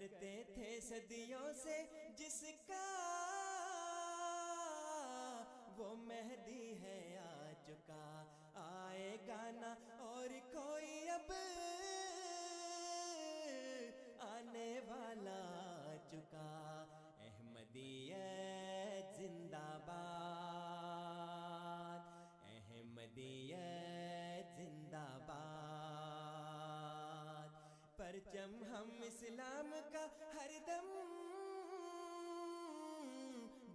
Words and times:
کرتے 0.00 0.42
تھے 0.54 0.80
صدیوں 0.80 1.52
سے 1.62 1.82
جس 2.16 2.44
کا 2.66 2.84
وہ 5.76 5.94
مہدی 5.94 6.82
ہے 6.82 7.18
آ 7.18 7.52
چکا۔ 7.66 8.24
آئے 8.54 9.16
گانا 9.26 9.74
اور 9.98 10.28
کوئی 10.52 11.10
اب 11.10 11.32
آنے 14.18 14.80
والا 14.88 15.40
آ 15.92 15.96
چکا۔ 16.10 16.48
احمدیت 17.20 19.16
زندہ 19.16 19.78
باد 19.86 20.39
پرچم 28.10 28.54
ہم 28.64 28.88
اسلام 29.06 29.74
کا 29.92 30.04
ہر 30.34 30.50
دم 30.66 30.86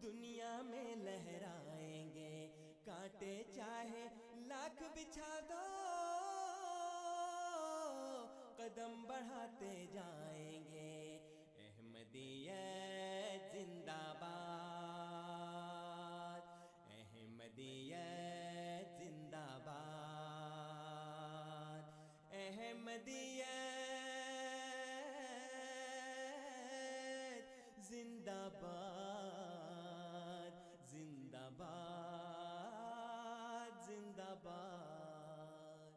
دنیا 0.02 0.62
میں 0.62 0.95
لہرائیں 0.95 2.13
گے۔ 2.13 2.48
کانٹے 2.85 3.43
چاہے 3.55 4.07
لاکھ 4.48 4.84
بچھا 4.95 5.40
دو، 5.49 5.62
قدم 8.57 9.03
بڑھاتے 9.03 9.85
جائیں 9.93 10.63
گے۔ 10.71 11.17
احمدیت 11.57 13.54
زندہ 13.54 14.13
باد، 14.20 16.41
احمدیت 16.90 18.99
زندہ 18.99 19.48
باد۔ 19.65 21.84
احمدیت 22.31 24.04
زندہ 27.89 28.48
باد 28.62 30.55
زندہ 30.91 31.49
باد 31.57 33.73
زندہ 33.87 34.34
باد۔ 34.43 35.93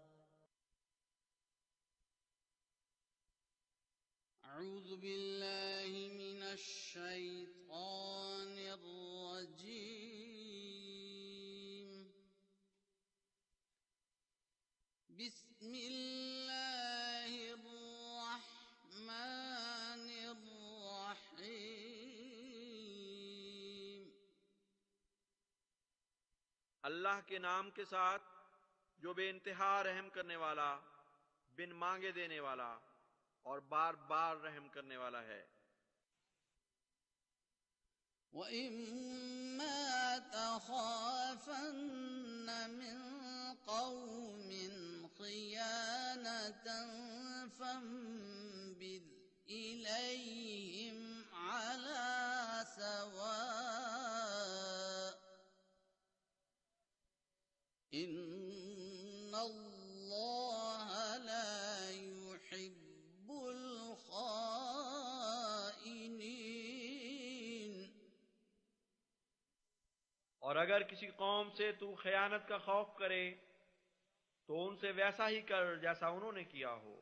اعوذ 4.45 4.89
باللہ 5.03 5.93
من 6.15 6.43
الشیطان 6.43 8.58
اللہ 26.89 27.21
کے 27.27 27.39
نام 27.39 27.71
کے 27.71 27.85
ساتھ 27.85 28.23
جو 28.99 29.15
بے 29.15 29.31
انتہا 29.31 29.83
رحم 29.83 30.09
کرنے 30.09 30.37
والا، 30.37 30.79
بن 31.57 31.71
مانگے 31.71 32.13
دینے 32.13 32.41
والا 32.41 32.79
اور 33.43 33.59
بار 33.59 33.95
بار 33.95 34.37
رحم 34.37 34.69
کرنے 34.69 34.97
والا 34.97 35.23
ہے۔ 35.23 35.47
وإما 38.33 40.17
تخافن 40.33 42.71
من 42.71 43.03
قوم 43.65 44.53
خيانة 45.19 46.69
فانبذ 47.59 49.07
إليهم 49.49 51.35
على 51.35 52.65
سواء 52.77 54.78
إن 57.99 59.35
الله 59.35 60.89
لا 61.17 61.91
يحب 61.91 63.33
الخائنين 63.33 64.39
اور 70.39 70.57
اگر 70.57 70.83
کسی 70.83 71.07
قوم 71.07 71.51
سے 71.51 71.73
تو 71.73 71.95
خیانت 71.95 72.49
کا 72.49 72.59
خوف 72.59 72.87
کرے، 72.99 73.35
تو 74.47 74.69
ان 74.69 74.77
سے 74.77 74.91
ویسا 74.91 75.29
ہی 75.29 75.43
کر 75.43 75.77
جیسا 75.77 76.07
انہوں 76.09 76.33
نے 76.33 76.45
کیا 76.45 76.75
ہو۔ 76.75 77.01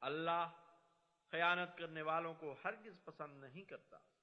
اللہ 0.00 0.48
خیانت 1.30 1.78
کرنے 1.78 2.02
والوں 2.02 2.34
کو 2.34 2.54
ہرگز 2.64 3.04
پسند 3.04 3.40
نہیں 3.44 3.62
کرتا۔ 3.62 4.15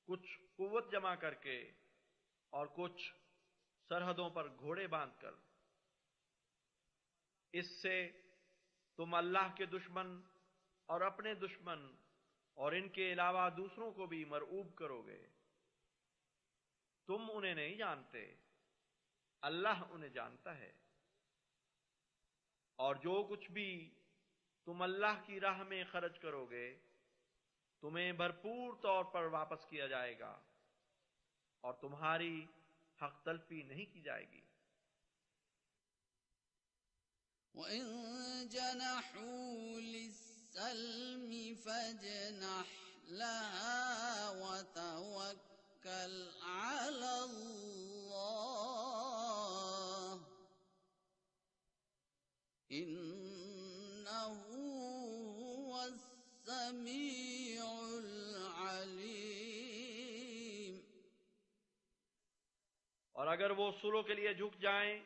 کچھ 0.07 0.40
قوت 0.61 0.91
جمع 0.91 1.15
کر 1.15 1.33
کے 1.33 1.71
اور 2.49 2.67
کچھ 2.75 3.15
سرحدوں 3.89 4.29
پر 4.29 4.49
گھوڑے 4.49 4.87
باندھ 4.87 5.21
کر۔ 5.21 5.31
اس 7.53 7.81
سے 7.81 8.21
تم 8.97 9.13
اللہ 9.13 9.55
کے 9.57 9.65
دشمن 9.65 10.21
اور 10.85 11.01
اپنے 11.01 11.33
دشمن 11.33 11.95
اور 12.53 12.71
ان 12.71 12.89
کے 12.89 13.11
علاوہ 13.11 13.49
دوسروں 13.49 13.91
کو 13.91 14.05
بھی 14.05 14.25
مرعوب 14.25 14.75
کرو 14.75 15.01
گے۔ 15.01 15.27
تم 17.07 17.31
انہیں 17.33 17.55
نہیں 17.55 17.75
جانتے، 17.75 18.35
اللہ 19.41 19.83
انہیں 19.89 20.09
جانتا 20.09 20.57
ہے۔ 20.57 20.71
اور 22.75 22.95
جو 22.95 23.27
کچھ 23.29 23.51
بھی 23.51 23.99
تم 24.65 24.81
اللہ 24.81 25.23
کی 25.25 25.39
راہ 25.39 25.63
میں 25.63 25.83
خرچ 25.91 26.19
کرو 26.19 26.45
گے، 26.45 26.79
تمہیں 27.81 28.11
بھرپور 28.11 28.77
طور 28.81 29.05
پر 29.05 29.23
واپس 29.23 29.65
کیا 29.65 29.87
جائے 29.87 30.19
گا۔ 30.19 30.50
اور 31.61 31.73
تمہاری 31.73 32.45
حق 33.01 33.25
تلفی 33.25 33.63
نہیں 33.63 33.85
کی 33.93 34.01
جائے 34.01 34.25
گی۔ 34.31 34.41
وإن 37.53 37.83
جنحوا 38.49 39.79
للسلم 39.79 41.31
فاجنح 41.63 42.69
لها 43.07 44.29
وتوكل 44.41 46.15
على 46.41 47.13
الله 47.23 47.81
إنه 52.71 54.35
هو 55.41 55.73
السميع 55.81 57.40
اور 63.21 63.29
اگر 63.29 63.51
وہ 63.51 63.71
سلو 63.81 64.03
کے 64.03 64.13
لیے 64.13 64.33
جھک 64.33 64.61
جائیں، 64.61 65.03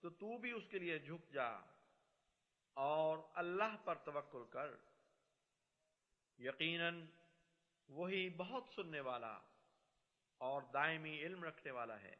تو 0.00 0.10
تو 0.10 0.38
بھی 0.38 0.52
اس 0.52 0.62
کے 0.70 0.78
لیے 0.78 0.98
جھک 0.98 1.32
جا۔ 1.32 1.48
اور 2.74 3.18
اللہ 3.34 3.76
پر 3.84 3.94
توکل 3.94 4.44
کر۔ 4.50 4.70
یقیناً 6.38 7.06
وہی 7.88 8.28
بہت 8.30 8.64
سننے 8.76 9.00
والا 9.00 9.38
اور 10.38 10.62
دائمی 10.62 11.18
علم 11.18 11.44
رکھنے 11.44 11.70
والا 11.70 12.00
ہے۔ 12.00 12.16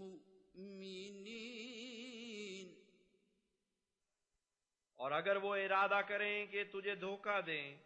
اور 4.94 5.12
اگر 5.12 5.36
وہ 5.36 5.56
ارادہ 5.56 6.00
کریں 6.08 6.46
کہ 6.46 6.64
تجھے 6.64 6.94
دھوکہ 6.94 7.40
دیں، 7.40 7.76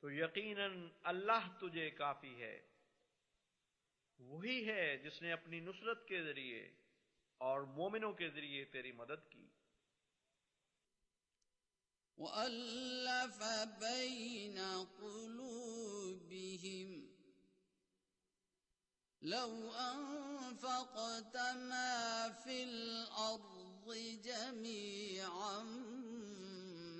تو 0.00 0.10
یقیناً 0.10 0.88
اللہ 1.02 1.58
تجھے 1.60 1.90
کافی 1.90 2.42
ہے۔ 2.42 2.66
وہی 4.18 4.66
ہے 4.66 4.96
جس 4.96 5.22
نے 5.22 5.32
اپنی 5.32 5.60
نصرت 5.60 6.08
کے 6.08 6.22
ذریعے 6.22 6.68
اور 7.38 7.60
مومنوں 7.60 8.12
کے 8.12 8.28
ذریعے 8.28 8.64
تیری 8.64 8.92
مدد 8.92 9.30
کی۔ 9.30 9.49
وألف 12.20 13.42
بين 13.80 14.58
قلوبهم 15.00 16.90
لو 19.22 19.72
أنفقت 19.72 21.36
ما 21.56 22.30
في 22.44 22.62
الأرض 22.62 23.94
جميعا 24.24 25.62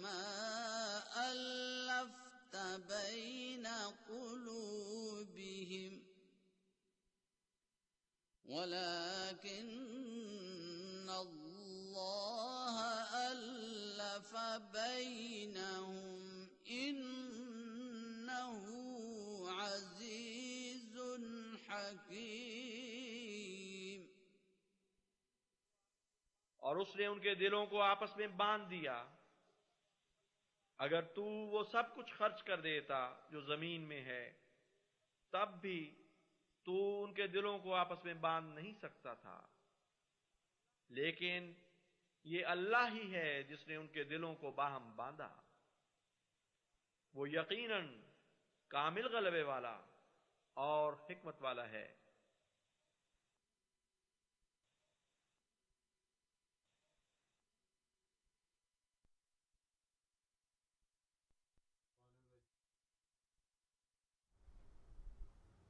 ما 0.02 1.02
ألفت 1.32 2.56
بين 2.88 3.67
قلوبهم 4.08 5.93
ولكن 8.44 9.70
الله 11.11 12.76
ألف 13.32 13.59
بينهم 14.72 16.19
إنه 16.67 18.52
عزيز 19.61 20.99
حكيم 21.69 22.20
اور 26.56 26.76
اس 26.76 26.96
نے 26.96 27.06
ان 27.06 27.20
کے 27.20 27.34
دلوں 27.34 27.67
کو 27.67 27.82
آپس 27.82 28.17
میں 28.17 28.26
باندھ 28.26 28.70
دیا۔ 28.70 29.06
اگر 30.78 31.02
تو 31.02 31.25
وہ 31.25 31.64
سب 31.72 31.94
کچھ 31.94 32.12
خرچ 32.14 32.43
کر 32.43 32.61
دیتا 32.61 33.14
جو 33.31 33.40
زمین 33.40 33.81
میں 33.81 34.05
ہے، 34.05 34.32
تب 35.31 35.61
بھی 35.61 36.02
تو 36.62 37.05
ان 37.05 37.14
کے 37.14 37.26
دلوں 37.26 37.58
کو 37.58 37.75
آپس 37.75 38.05
میں 38.05 38.14
باندھ 38.14 38.55
نہیں 38.55 38.72
سکتا 38.72 39.14
تھا۔ 39.14 39.46
لیکن 40.88 41.52
یہ 42.25 42.46
اللہ 42.46 42.88
ہی 42.93 43.14
ہے 43.14 43.43
جس 43.43 43.69
نے 43.69 43.76
ان 43.76 43.87
کے 43.87 44.05
دلوں 44.05 44.34
کو 44.34 44.50
باہم 44.50 44.96
باندھا۔ 44.96 45.28
وہ 47.14 47.31
یقیناً 47.31 47.87
کامل 48.69 49.06
غلبے 49.06 49.43
والا 49.43 49.81
اور 50.55 50.93
حکمت 50.93 51.43
والا 51.43 51.69
ہے۔ 51.70 51.94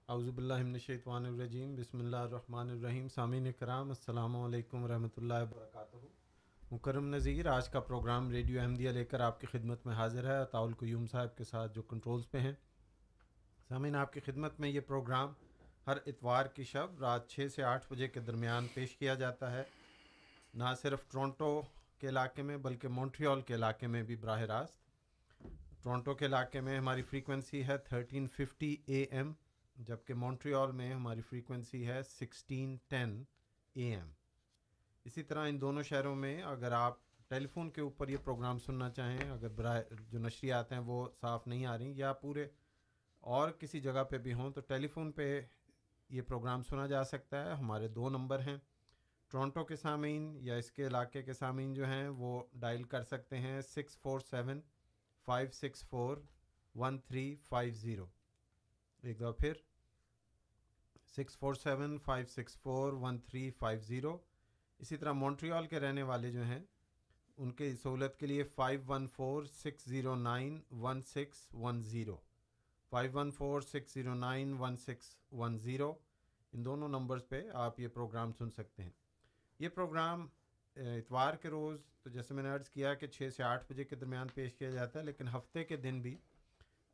اعوذ 0.09 0.29
باللہ 0.29 0.55
من 0.55 0.73
الشیطان 0.73 1.27
الرجیم، 1.27 1.77
بسم 1.77 1.99
اللہ 1.99 2.17
الرحمن 2.17 2.71
الرحیم، 2.71 3.09
سامعین 3.09 3.53
کرام، 3.53 3.89
السلام 3.89 4.37
علیکم 4.37 4.85
ورحمۃ 4.85 5.17
اللہ 5.17 5.35
وبرکاتہ۔ 5.35 6.30
مکرم 6.71 7.15
نذیر، 7.15 7.47
آج 7.47 7.69
کا 7.69 7.81
پروگرام 7.81 8.31
ریڈیو 8.31 8.61
احمدیہ 8.61 8.91
لے 8.91 9.05
کر 9.05 9.21
آپ 9.21 9.41
کی 9.41 9.47
خدمت 9.47 9.87
میں 9.87 9.95
حاضر 9.95 10.25
ہے 10.25 10.39
اطاول 10.39 10.73
قیوم 10.75 11.07
صاحب 11.07 11.37
کے 11.37 11.45
ساتھ 11.45 11.75
جو 11.75 11.83
کنٹرولز 11.83 12.31
پہ 12.31 12.39
ہیں۔ 12.39 12.53
سامعین 13.69 13.97
آپ 13.97 14.13
کی 14.13 14.21
خدمت 14.21 14.61
میں 14.61 14.69
یہ 14.69 14.81
پروگرام 14.81 15.33
ہر 15.87 15.97
اتوار 16.07 16.47
کی 16.47 16.65
شب 16.65 17.01
رات 17.01 17.29
چھ 17.29 17.47
سے 17.57 17.63
آٹھ 17.63 17.87
بجے 17.91 18.09
کے 18.09 18.21
درمیان 18.21 18.67
پیش 18.75 18.97
کیا 18.97 19.15
جاتا 19.15 19.53
ہے۔ 19.53 19.63
نہ 20.55 20.65
صرف 20.83 21.11
ٹورنٹو 21.13 21.63
کے 21.99 22.09
علاقے 22.09 22.43
میں 22.43 22.57
بلکہ 22.57 22.89
مونٹریال 22.89 23.41
کے 23.41 23.55
علاقے 23.55 23.87
میں 23.87 24.03
بھی 24.03 24.17
براہ 24.17 24.41
راست۔ 24.41 24.79
ٹورنٹو 25.83 26.15
کے 26.15 26.27
علاقے 26.27 26.61
میں 26.61 26.79
ہماری 26.79 27.03
فریکوینسی 27.03 27.67
ہے 27.67 27.79
تھرٹین 27.79 28.29
ففٹی 28.29 28.77
اے 28.87 29.03
ایم، 29.03 29.33
جبکہ 29.77 30.15
مونٹریال 30.15 30.73
میں 30.73 30.95
ہماری 30.95 31.21
فریکوینسی 31.21 31.87
ہے 31.87 32.03
سکسٹین 32.03 32.77
ٹین 32.89 33.25
اے 33.75 33.95
ایم۔ 33.95 34.20
اسی 35.11 35.23
طرح 35.23 35.49
ان 35.49 35.61
دونوں 35.61 35.83
شہروں 35.83 36.15
میں 36.17 36.43
اگر 36.43 36.73
آپ 36.73 36.99
ٹیلی 37.29 37.47
فون 37.47 37.71
کے 37.71 37.81
اوپر 37.81 38.09
یہ 38.09 38.17
پروگرام 38.25 38.59
سننا 38.59 38.91
چاہیں، 38.91 39.31
اگر 39.31 39.49
براہ 39.49 39.81
جو 40.09 40.19
نشریات 40.19 40.73
ہیں 40.73 40.79
وہ 40.79 41.09
صاف 41.21 41.47
نہیں 41.47 41.67
آ 41.67 41.79
رہی 41.79 41.99
یا 41.99 42.13
پورے 42.13 42.47
اور 43.21 43.51
کسی 43.51 43.81
جگہ 43.81 44.05
پہ 44.05 44.19
بھی 44.19 44.33
ہوں 44.33 44.51
تو 44.51 44.61
ٹیلی 44.61 44.89
فون 44.89 45.13
پہ 45.13 45.43
یہ 46.09 46.23
پروگرام 46.23 46.63
سنا 46.63 46.87
جا 46.87 47.05
سکتا 47.05 47.45
ہے۔ 47.45 47.55
ہمارے 47.55 47.89
دو 47.89 48.09
نمبر 48.09 48.41
ہیں۔ 48.41 48.57
ٹورنٹو 49.31 49.65
کے 49.65 49.77
سامعین 49.77 50.37
یا 50.41 50.55
اس 50.55 50.71
کے 50.73 50.87
علاقے 50.87 51.23
کے 51.23 51.33
سامعین 51.33 51.75
جو 51.75 51.87
ہیں 51.87 52.09
وہ 52.09 52.43
ڈائل 52.55 52.83
کر 52.83 53.03
سکتے 53.03 53.39
ہیں 53.39 53.61
six 53.61 53.99
four 53.99 54.21
seven 54.21 54.61
five 55.25 55.51
six 55.51 55.85
four 55.89 56.17
one 56.75 56.99
three 56.99 57.37
five 57.49 57.75
zero. 57.75 58.07
ایک 59.03 59.19
دفعہ 59.19 59.33
پھر 59.33 59.53
six 61.17 61.39
four 61.39 61.55
seven 61.55 61.99
five 61.99 62.27
six 62.27 62.59
four 62.61 62.93
one 62.93 63.19
three 63.19 63.51
five 63.51 63.81
zero. 63.81 64.19
اسی 64.81 64.97
طرح 64.97 65.13
مونٹریال 65.13 65.67
کے 65.67 65.81
رہنے 65.81 66.03
والے 66.03 66.31
جو 66.33 66.45
ہیں، 66.45 66.61
ان 67.39 67.51
کی 67.51 67.75
سہولت 67.77 68.17
کے 68.19 68.27
لیے 68.27 68.43
five 68.45 68.81
one 68.87 69.07
four 69.07 69.45
six 69.45 69.85
zero 69.85 70.15
nine 70.15 70.61
one 70.71 71.03
six 71.03 71.47
one 71.53 71.83
zero 71.83 72.17
five 72.93 73.11
one 73.13 73.31
four 73.31 73.61
six 73.61 73.95
zero 73.95 74.15
nine 74.15 74.53
one 74.59 74.77
six 74.77 75.17
one 75.33 75.59
zero 75.59 75.93
ان 76.53 76.65
دونوں 76.65 76.89
نمبرز 76.89 77.29
پہ 77.29 77.43
آپ 77.55 77.81
یہ 77.81 77.89
پروگرام 77.89 78.33
سن 78.39 78.51
سکتے 78.51 78.83
ہیں۔ 78.83 78.91
یہ 79.59 79.69
پروگرام 79.69 80.27
اتوار 80.77 81.35
کے 81.35 81.49
روز، 81.49 81.81
تو 82.03 82.11
جیسے 82.11 82.35
میں 82.35 82.43
نے 82.43 82.49
عرض 82.49 82.69
کیا 82.69 82.95
کہ 82.95 83.07
چھ 83.07 83.29
سے 83.37 83.43
آٹھ 83.43 83.73
بجے 83.73 83.85
کے 83.85 83.97
درمیان 83.97 84.29
پیش 84.35 84.55
کیا 84.55 84.71
جاتا 84.71 84.99
ہے، 84.99 85.05
لیکن 85.05 85.29
ہفتے 85.29 85.65
کے 85.65 85.77
دن 85.77 86.01
بھی 86.01 86.17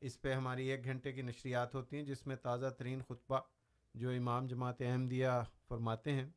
اس 0.01 0.21
پہ 0.21 0.33
ہماری 0.33 0.67
ایک 0.69 0.85
گھنٹے 0.85 1.13
کی 1.13 1.23
نشریات 1.23 1.75
ہوتی 1.75 1.97
ہیں، 1.97 2.05
جس 2.05 2.27
میں 2.27 2.37
تازہ 2.37 2.71
ترین 2.79 3.03
خطبہ 3.09 3.41
جو 3.95 4.11
امام 4.11 4.47
جماعت 4.47 4.83
احمدیہ 4.83 5.29
فرماتے 5.69 6.13
ہیں۔ 6.13 6.29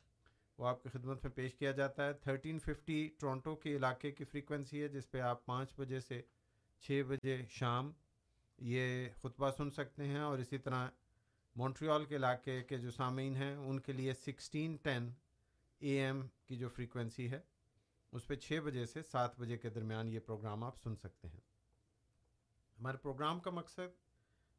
وہ 0.60 0.68
آپ 0.68 0.84
کی 0.84 0.90
خدمت 0.90 1.24
میں 1.24 1.32
پیش 1.32 1.56
کیا 1.56 1.72
جاتا 1.72 2.06
ہے۔ 2.06 2.14
تھرٹین 2.14 2.60
ففٹی 2.60 3.10
ٹورنٹو 3.20 3.56
کے 3.56 3.76
علاقے 3.76 4.12
کی 4.12 4.24
فریکوینسی 4.24 4.84
ہے، 4.84 4.88
جس 4.88 5.12
پہ 5.12 5.20
آپ 5.20 5.46
پانچ 5.46 5.74
بجے 5.78 6.00
سے 6.00 6.22
چھ 6.80 7.02
بجے 7.08 7.46
شام 7.50 7.92
یہ 8.58 9.10
خطبہ 9.16 9.50
سن 9.58 9.72
سکتے 9.72 10.08
ہیں۔ 10.08 10.20
اور 10.20 10.38
اسی 10.38 10.58
طرح 10.58 10.88
مونٹریال 11.56 12.06
کے 12.06 12.16
علاقے 12.16 12.64
کے 12.64 12.78
جو 12.78 12.92
سامعین 12.92 13.36
ہیں، 13.36 13.56
ان 13.56 13.80
کے 13.80 13.92
لیے 13.92 14.14
سکسٹین 14.14 14.76
ٹین 14.76 15.14
اے 15.80 16.06
ایم 16.06 16.28
کی 16.46 16.58
جو 16.58 16.70
فریکوینسی 16.70 17.32
ہے، 17.32 17.40
اس 18.12 18.28
پہ 18.28 18.36
چھ 18.36 18.60
بجے 18.66 18.86
سے 18.86 19.04
سات 19.04 19.40
بجے 19.40 19.58
کے 19.58 19.70
درمیان 19.70 20.10
یہ 20.10 20.20
پروگرام 20.20 20.64
آپ 20.64 20.78
سن 20.78 20.96
سکتے 20.96 21.28
ہیں۔ 21.28 21.42
ہمارے 22.80 22.98
پروگرام 22.98 23.40
کا 23.40 23.52
مقصد 23.52 23.96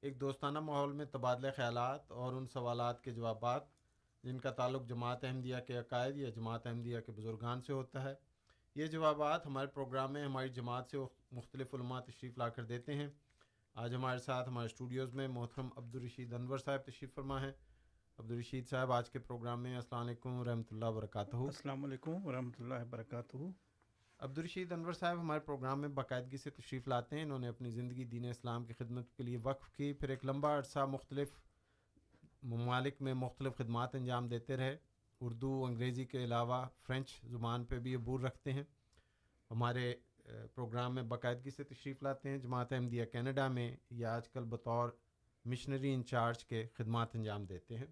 ایک 0.00 0.20
دوستانہ 0.20 0.60
ماحول 0.60 0.92
میں 0.92 1.04
تبادلہ 1.04 1.48
خیالات 1.56 2.10
اور 2.10 2.32
ان 2.32 2.46
سوالات 2.46 3.04
کے 3.04 3.10
جوابات 3.10 3.79
جن 4.22 4.38
کا 4.38 4.50
تعلق 4.50 4.88
جماعت 4.88 5.24
احمدیہ 5.24 5.56
کے 5.66 5.76
عقائد 5.76 6.16
یا 6.16 6.28
جماعت 6.30 6.66
احمدیہ 6.66 7.00
کے 7.00 7.12
بزرگان 7.12 7.62
سے 7.62 7.72
ہوتا 7.72 8.02
ہے۔ 8.02 8.14
یہ 8.74 8.86
جوابات 8.86 9.46
ہمارے 9.46 9.66
پروگرام 9.66 10.12
میں 10.12 10.24
ہماری 10.24 10.48
جماعت 10.48 10.90
سے 10.90 10.98
مختلف 11.32 11.74
علماء 11.74 12.00
تشریف 12.00 12.38
لا 12.38 12.48
کر 12.48 12.64
دیتے 12.64 12.94
ہیں۔ 12.94 13.08
آج 13.74 13.94
ہمارے 13.94 14.18
ساتھ 14.18 14.48
ہمارے 14.48 14.66
اسٹوڈیوز 14.66 15.14
میں 15.14 15.28
محترم 15.28 15.68
عبدالرشید 15.76 16.32
انور 16.32 16.58
صاحب 16.58 16.80
تشریف 16.86 17.14
فرما 17.14 17.42
ہیں۔ 17.42 17.52
عبدالرشید 18.18 18.68
صاحب 18.68 18.92
آج 18.92 19.10
کے 19.10 19.18
پروگرام 19.18 19.62
میں 19.62 19.74
السلام 19.74 20.06
علیکم 20.06 20.40
ورحمۃ 20.40 20.62
اللہ 20.70 20.84
وبرکاتہ۔ 20.84 21.36
السلام 21.36 21.84
علیکم 21.84 22.26
ورحمۃ 22.26 22.52
اللہ 22.58 22.74
وبرکاتہ۔ 22.74 23.36
عبدالرشید 24.18 24.72
انور 24.72 24.92
صاحب 24.92 25.20
ہمارے 25.20 25.40
پروگرام 25.40 25.80
میں 25.80 25.88
باقاعدگی 25.88 26.36
سے 26.36 26.50
تشریف 26.50 26.88
لاتے 26.88 27.16
ہیں۔ 27.16 27.22
انہوں 27.22 27.38
نے 27.38 27.48
اپنی 27.48 27.70
زندگی 27.70 28.04
دین 28.04 28.24
اسلام 28.24 28.64
کی 28.64 28.72
خدمت 28.72 29.12
کے 29.12 29.22
لیے 29.22 29.38
وقف 29.42 29.70
کی۔ 29.70 29.92
پھر 29.92 30.08
ایک 30.08 30.24
لمبا 30.24 30.58
عرصہ 30.58 30.78
مختلف 30.78 31.32
ممالک 32.42 33.02
میں 33.02 33.14
مختلف 33.14 33.56
خدمات 33.56 33.94
انجام 33.94 34.28
دیتے 34.28 34.56
رہے۔ 34.56 34.76
اردو، 35.20 35.64
انگریزی 35.64 36.04
کے 36.04 36.24
علاوہ 36.24 36.66
فرینچ 36.82 37.20
زبان 37.22 37.64
پہ 37.64 37.78
بھی 37.78 37.94
عبور 37.94 38.20
رکھتے 38.20 38.52
ہیں۔ 38.52 38.62
ہمارے 39.50 39.94
پروگرام 40.54 40.94
میں 40.94 41.02
باقاعدگی 41.02 41.50
سے 41.50 41.64
تشریف 41.64 42.02
لاتے 42.02 42.28
ہیں۔ 42.28 42.38
جماعت 42.38 42.72
احمدیہ 42.72 43.04
کینیڈا 43.04 43.48
میں 43.48 43.76
یا 43.90 44.16
آج 44.16 44.28
کل 44.28 44.44
بطور 44.44 44.88
مشنری 45.44 45.94
انچارج 45.94 46.44
کے 46.44 46.66
خدمات 46.74 47.16
انجام 47.16 47.44
دیتے 47.44 47.78
ہیں۔ 47.78 47.86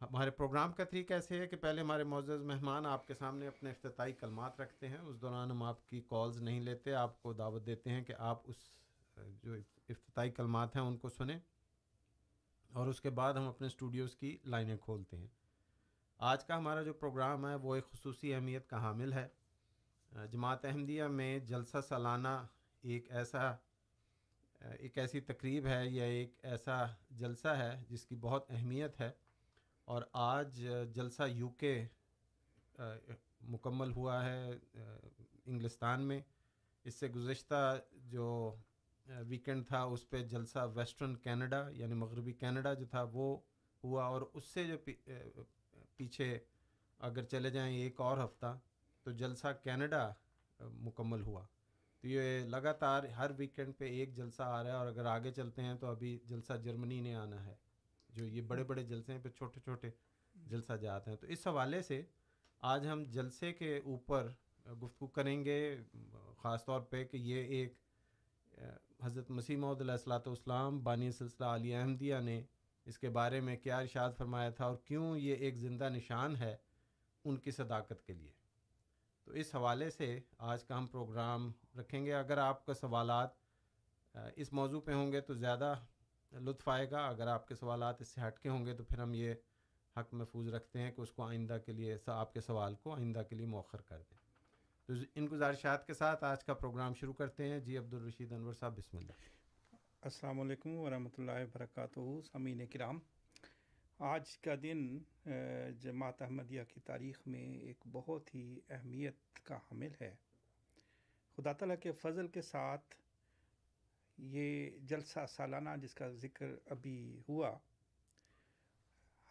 ہمارے 0.00 0.30
پروگرام 0.30 0.72
کا 0.72 0.84
طریقہ 0.84 1.14
ایسے 1.14 1.38
ہے 1.38 1.46
کہ 1.46 1.56
پہلے 1.56 1.80
ہمارے 1.80 2.04
معزز 2.04 2.42
مہمان 2.42 2.86
آپ 2.86 3.06
کے 3.06 3.14
سامنے 3.14 3.46
اپنے 3.46 3.70
افتتاحی 3.70 4.12
کلمات 4.12 4.60
رکھتے 4.60 4.88
ہیں۔ 4.88 4.98
اس 4.98 5.20
دوران 5.20 5.50
ہم 5.50 5.62
آپ 5.62 5.90
کی 5.90 6.00
کالز 6.00 6.42
نہیں 6.42 6.60
لیتے، 6.60 6.94
آپ 6.94 7.22
کو 7.22 7.32
دعوت 7.32 7.66
دیتے 7.66 7.90
ہیں 7.90 8.04
کہ 8.04 8.14
آپ 8.18 8.42
اس 8.44 8.56
جو 9.42 9.54
افتتاحی 9.88 10.30
کلمات 10.30 10.76
ہیں 10.76 10.82
ان 10.82 10.96
کو 10.96 11.08
سنیں۔ 11.08 11.38
اور 12.74 12.86
اس 12.86 13.00
کے 13.00 13.10
بعد 13.10 13.34
ہم 13.34 13.48
اپنے 13.48 13.66
اسٹوڈیوز 13.66 14.16
کی 14.16 14.36
لائنیں 14.44 14.76
کھولتے 14.76 15.16
ہیں۔ 15.16 15.26
آج 16.18 16.44
کا 16.44 16.56
ہمارا 16.58 16.82
جو 16.82 16.92
پروگرام 16.94 17.46
ہے 17.46 17.54
وہ 17.54 17.74
ایک 17.74 17.84
خصوصی 17.92 18.34
اہمیت 18.34 18.66
کا 18.66 18.82
حامل 18.82 19.12
ہے۔ 19.12 19.28
جماعت 20.30 20.64
احمدیہ 20.64 21.04
میں 21.04 21.38
جلسہ 21.38 21.76
سالانہ 21.88 22.46
ایک 22.82 23.10
ایسا، 23.10 23.50
ایک 24.60 24.98
ایسی 24.98 25.20
تقریب 25.20 25.66
ہے 25.66 25.88
یا 25.88 26.04
ایک 26.04 26.34
ایسا 26.42 26.84
جلسہ 27.10 27.48
ہے 27.48 27.82
جس 27.88 28.04
کی 28.06 28.16
بہت 28.16 28.50
اہمیت 28.50 29.00
ہے۔ 29.00 29.10
اور 29.84 30.02
آج 30.12 30.62
جلسہ 30.92 31.22
یو 31.28 31.48
کے 31.48 31.86
مکمل 33.40 33.92
ہوا 33.92 34.24
ہے 34.24 34.50
انگلستان 35.46 36.00
میں۔ 36.00 36.20
اس 36.84 36.94
سے 36.94 37.08
گزشتہ 37.08 37.80
جو 37.92 38.54
ویکینڈ 39.06 39.66
تھا، 39.68 39.82
اس 39.82 40.08
پہ 40.10 40.22
جلسہ 40.24 40.58
ویسٹرن 40.74 41.16
کینیڈا 41.16 41.68
یعنی 41.72 41.94
مغربی 41.94 42.32
کینیڈا 42.32 42.74
جو 42.74 42.86
تھا، 42.90 43.02
وہ 43.12 43.36
ہوا 43.84 44.04
اور 44.04 44.22
اس 44.34 44.44
سے 44.44 44.64
جو 44.64 44.76
پیچھے 45.96 46.38
اگر 46.98 47.24
چلے 47.24 47.50
جائیں 47.50 47.76
ایک 47.76 48.00
اور 48.00 48.24
ہفتہ، 48.24 48.58
تو 49.02 49.10
جلسہ 49.12 49.46
کینیڈا 49.62 50.08
مکمل 50.60 51.20
ہوا۔ 51.20 51.44
تو 52.00 52.08
یہ 52.08 52.40
لگاتار 52.44 53.04
ہر 53.04 53.30
ویکینڈ 53.36 53.76
پہ 53.78 53.84
ایک 53.84 54.14
جلسہ 54.16 54.42
آ 54.42 54.62
رہا 54.62 54.70
ہے 54.70 54.76
اور 54.76 54.86
اگر 54.86 55.04
آگے 55.06 55.32
چلتے 55.32 55.62
ہیں 55.62 55.74
تو 55.74 55.86
ابھی 55.86 56.18
جلسہ 56.24 56.52
جرمنی 56.64 57.00
نے 57.00 57.14
آنا 57.14 57.44
ہے۔ 57.46 57.54
جو 58.10 58.26
یہ 58.26 58.40
بڑے 58.40 58.64
بڑے 58.64 58.82
جلسے 58.84 59.12
ہیں 59.12 59.20
پہ 59.22 59.28
چھوٹے 59.28 59.60
چھوٹے 59.60 59.90
جلسہ 60.34 60.72
جاتے 60.72 61.10
ہیں۔ 61.10 61.18
تو 61.18 61.26
اس 61.26 61.46
حوالے 61.46 61.82
سے 61.82 62.02
آج 62.60 62.86
ہم 62.86 63.04
جلسے 63.04 63.52
کے 63.52 63.78
اوپر 63.84 64.28
گفتگو 64.82 65.06
کریں 65.06 65.44
گے، 65.44 65.76
خاص 66.36 66.64
طور 66.64 66.80
پہ 66.80 67.04
کہ 67.04 67.16
یہ 67.16 67.42
ایک 67.56 67.72
حضرت 69.04 69.30
مسیح 69.30 69.56
محدود 69.56 69.80
علیہ 69.80 69.92
السلاۃ 69.92 70.26
والسلام، 70.26 70.78
بانی 70.84 71.10
سلسلہ 71.10 71.46
علی 71.46 71.74
احمدیہ 71.74 72.16
نے 72.22 72.42
اس 72.86 72.98
کے 72.98 73.08
بارے 73.10 73.40
میں 73.40 73.56
کیا 73.56 73.78
ارشاد 73.78 74.10
فرمایا 74.18 74.50
تھا 74.50 74.64
اور 74.64 74.76
کیوں 74.84 75.16
یہ 75.16 75.34
ایک 75.34 75.56
زندہ 75.56 75.88
نشان 75.88 76.36
ہے 76.36 76.56
ان 77.24 77.36
کی 77.36 77.50
صداقت 77.50 78.06
کے 78.06 78.12
لیے؟ 78.12 78.30
تو 79.24 79.32
اس 79.32 79.54
حوالے 79.54 79.90
سے 79.90 80.18
آج 80.38 80.64
کا 80.64 80.78
ہم 80.78 80.86
پروگرام 80.86 81.50
رکھیں 81.78 82.04
گے۔ 82.04 82.14
اگر 82.14 82.38
آپ 82.38 82.64
کا 82.66 82.74
سوالات 82.74 83.30
اس 84.36 84.52
موضوع 84.52 84.80
پہ 84.80 84.92
ہوں 84.92 85.12
گے 85.12 85.20
تو 85.20 85.34
زیادہ 85.34 85.74
لطف 86.32 86.68
آئے 86.68 86.90
گا۔ 86.90 87.06
اگر 87.06 87.26
آپ 87.26 87.48
کے 87.48 87.54
سوالات 87.54 88.00
اس 88.00 88.08
سے 88.08 88.20
ہٹ 88.20 88.38
کے 88.40 88.48
ہوں 88.48 88.66
گے 88.66 88.74
تو 88.74 88.84
پھر 88.84 88.98
ہم 88.98 89.14
یہ 89.14 89.34
حق 89.96 90.14
محفوظ 90.14 90.48
رکھتے 90.48 90.80
ہیں 90.80 90.90
کہ 90.92 91.00
اس 91.00 91.12
کو 91.12 91.22
آئندہ 91.22 91.56
کے 91.66 91.72
لیے، 91.72 91.96
آپ 92.06 92.32
کے 92.34 92.40
سوال 92.40 92.74
کو 92.74 92.94
آئندہ 92.94 93.22
کے 93.28 93.36
لیے 93.36 93.46
مؤخر 93.46 93.80
کر 93.80 94.02
دیں۔ 94.10 94.18
تو 94.88 94.92
ان 95.14 95.26
گزارشات 95.32 95.86
کے 95.86 95.94
ساتھ 95.94 96.24
آج 96.24 96.44
کا 96.44 96.54
پروگرام 96.54 96.94
شروع 96.94 97.12
کرتے 97.12 97.48
ہیں۔ 97.48 97.58
جی 97.58 97.76
عبدالرشید 97.78 98.32
انور 98.32 98.52
صاحب، 98.52 98.76
بسم 98.78 98.96
اللہ۔ 98.96 99.12
السلام 100.02 100.40
علیکم 100.40 100.70
ورحمۃ 100.70 101.14
اللہ 101.18 101.42
وبرکاتہ۔ 101.42 102.00
سمین 102.32 102.66
کرام، 102.66 102.98
آج 103.98 104.36
کا 104.38 104.54
دن 104.62 104.98
جماعت 105.80 106.20
احمدیہ 106.22 106.62
کی 106.68 106.80
تاریخ 106.80 107.20
میں 107.26 107.46
ایک 107.58 107.84
بہت 107.92 108.34
ہی 108.34 108.58
اہمیت 108.68 109.38
کا 109.42 109.56
حامل 109.56 109.92
ہے۔ 110.00 110.14
خدا 111.36 111.52
تعالیٰ 111.52 111.76
کے 111.82 111.92
فضل 111.92 112.28
کے 112.28 112.42
ساتھ 112.42 112.94
یہ 114.18 114.70
جلسہ 114.80 115.26
سالانہ 115.28 115.70
جس 115.82 115.94
کا 115.94 116.08
ذکر 116.22 116.54
ابھی 116.66 117.20
ہوا، 117.28 117.56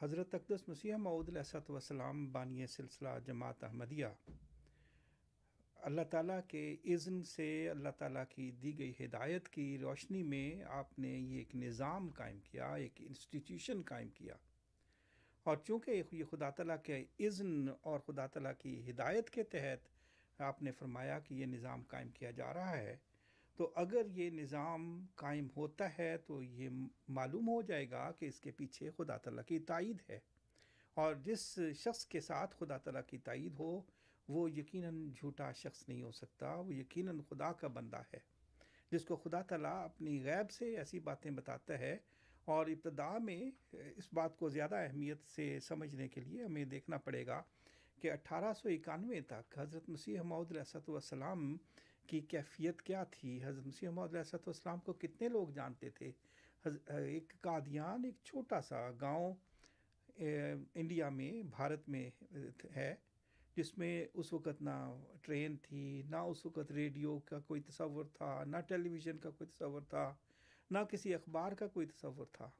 حضرت 0.01 0.36
اقدس 0.36 0.67
مسیح 0.67 0.95
معود 0.95 1.29
علیہ 1.29 1.72
وسلام 1.72 2.31
بانی 2.31 2.67
سلسلہ 2.67 3.19
جماعت 3.25 3.63
احمدیہ 3.63 4.07
اللہ 5.84 6.02
تعالیٰ 6.10 6.40
کے 6.48 6.75
اذن 6.86 7.24
سے 7.24 7.70
اللہ 7.70 7.90
تعالیٰ 7.90 8.24
کی 8.30 8.52
دی 8.52 8.80
گئی 8.80 8.94
ہدایت 9.06 9.50
کی 9.50 9.78
روشنی 9.78 10.24
میں 10.24 10.63
آپ 10.63 11.00
نے 11.00 11.10
یہ 11.10 11.38
ایک 11.38 11.56
نظام 11.56 12.10
قائم 12.10 12.40
کیا، 12.40 12.74
ایک 12.74 12.92
انسٹیٹیوشن 12.98 13.82
قائم 13.82 14.10
کیا۔ 14.10 14.34
اور 15.44 15.58
چونکہ 15.58 16.04
یہ 16.12 16.24
خدا 16.32 16.50
تعالیٰ 16.50 16.75
کے 16.84 17.06
اذن 17.20 17.66
اور 17.82 18.00
خدا 18.00 18.28
تعالیٰ 18.28 18.52
کی 18.60 18.92
ہدایت 18.92 19.30
کے 19.30 19.44
تحت 19.44 19.88
آپ 20.42 20.63
نے 20.63 20.72
فرمایا 20.72 21.20
کہ 21.20 21.34
یہ 21.34 21.46
نظام 21.46 21.82
قائم 21.88 22.10
کیا 22.10 22.32
جا 22.32 22.54
رہا 22.54 22.78
ہے، 22.78 22.98
تو 23.56 23.72
اگر 23.75 24.02
یہ 24.08 24.30
نظام 24.30 25.06
قائم 25.16 25.48
ہوتا 25.58 25.98
ہے 25.98 26.18
تو 26.18 26.44
یہ 26.44 26.70
معلوم 27.08 27.48
ہو 27.48 27.62
جائے 27.62 27.92
گا 27.92 28.12
کہ 28.12 28.25
اس 28.25 28.40
کے 28.40 28.52
پیچھے 28.52 28.90
خدا 28.98 29.18
تعالیٰ 29.18 29.44
کی 29.44 29.60
تائید 29.60 30.02
ہے۔ 30.10 30.20
اور 30.94 31.16
جس 31.16 31.60
شخص 31.75 32.06
کے 32.06 32.20
ساتھ 32.20 32.56
خدا 32.60 32.78
تعالیٰ 32.78 33.02
کی 33.08 33.18
تائید 33.18 33.54
ہو 33.60 33.82
وہ 34.27 34.51
یقیناً 34.51 35.12
جھوٹا 35.15 35.51
شخص 35.51 35.88
نہیں 35.89 36.01
ہو 36.01 36.12
سکتا، 36.12 36.53
وہ 36.56 36.74
یقیناً 36.75 37.20
خدا 37.30 37.51
کا 37.53 37.68
بندہ 37.68 38.01
ہے۔ 38.13 38.20
جس 38.92 39.06
کو 39.06 39.15
خدا 39.15 39.42
تعالیٰ 39.42 39.84
اپنی 39.86 40.24
غیب 40.24 40.51
سے 40.51 40.77
ایسی 40.77 41.00
باتیں 41.00 41.32
بتاتا 41.32 41.80
ہے 41.80 41.98
اور 42.46 42.68
ابتدا 42.68 43.18
میں 43.18 43.51
اس 43.96 44.13
بات 44.13 44.38
کو 44.38 44.50
زیادہ 44.50 44.75
اہمیت 44.75 45.22
سے 45.36 45.60
سمجھنے 45.60 46.08
کے 46.08 46.22
لیے 46.22 46.44
ہمیں 46.44 46.65
دیکھنا 46.65 46.98
پڑے 46.98 47.25
گا 47.27 47.42
کہ 48.01 48.12
اٹھارہ 48.12 48.53
سو 48.53 48.70
اکانوے 48.70 49.22
تک 49.22 49.58
حضرت 49.58 49.89
مسیح 49.89 50.22
محمد 50.22 50.51
علیہ 50.51 50.89
والسلام 50.89 51.58
کی 52.08 52.20
کیفیت 52.22 52.82
کیا 52.82 53.03
تھی؟ 53.03 53.44
حضرت 53.44 53.65
مسیح 53.68 53.89
محمد 53.89 54.10
علیہ 54.10 54.36
والسلام 54.36 54.80
کو 54.80 54.94
کتنے 54.94 55.27
لوگ 55.27 55.50
جانتے 55.50 55.89
تھے؟ 55.89 56.12
ایک 56.88 57.34
قادیان، 57.42 58.03
ایک 58.06 58.15
چھوٹا 58.24 58.62
سا 58.62 58.89
گاؤں 59.01 59.34
انڈیا 60.75 61.10
میں، 61.10 61.32
بھارت 61.50 61.89
میں 61.89 62.10
ہے۔ 62.75 62.96
جس 63.55 63.77
میں 63.77 64.05
اس 64.13 64.33
وقت 64.33 64.62
نہ 64.62 65.03
ٹرین 65.22 65.57
تھی، 65.57 66.03
نہ 66.10 66.15
اس 66.15 66.45
وقت 66.45 66.72
ریڈیو 66.72 67.19
کا 67.19 67.39
کوئی 67.39 67.62
تصور 67.62 68.05
تھا، 68.13 68.43
نہ 68.43 68.57
ٹیلی 68.67 68.89
ویژن 68.89 69.17
کا 69.17 69.29
کوئی 69.29 69.48
تصور 69.48 69.81
تھا، 69.81 70.15
نہ 70.72 70.77
کسی 70.91 71.13
اخبار 71.13 71.51
کا 71.51 71.67
کوئی 71.67 71.88
تصور 71.88 72.25
تھا۔ 72.31 72.51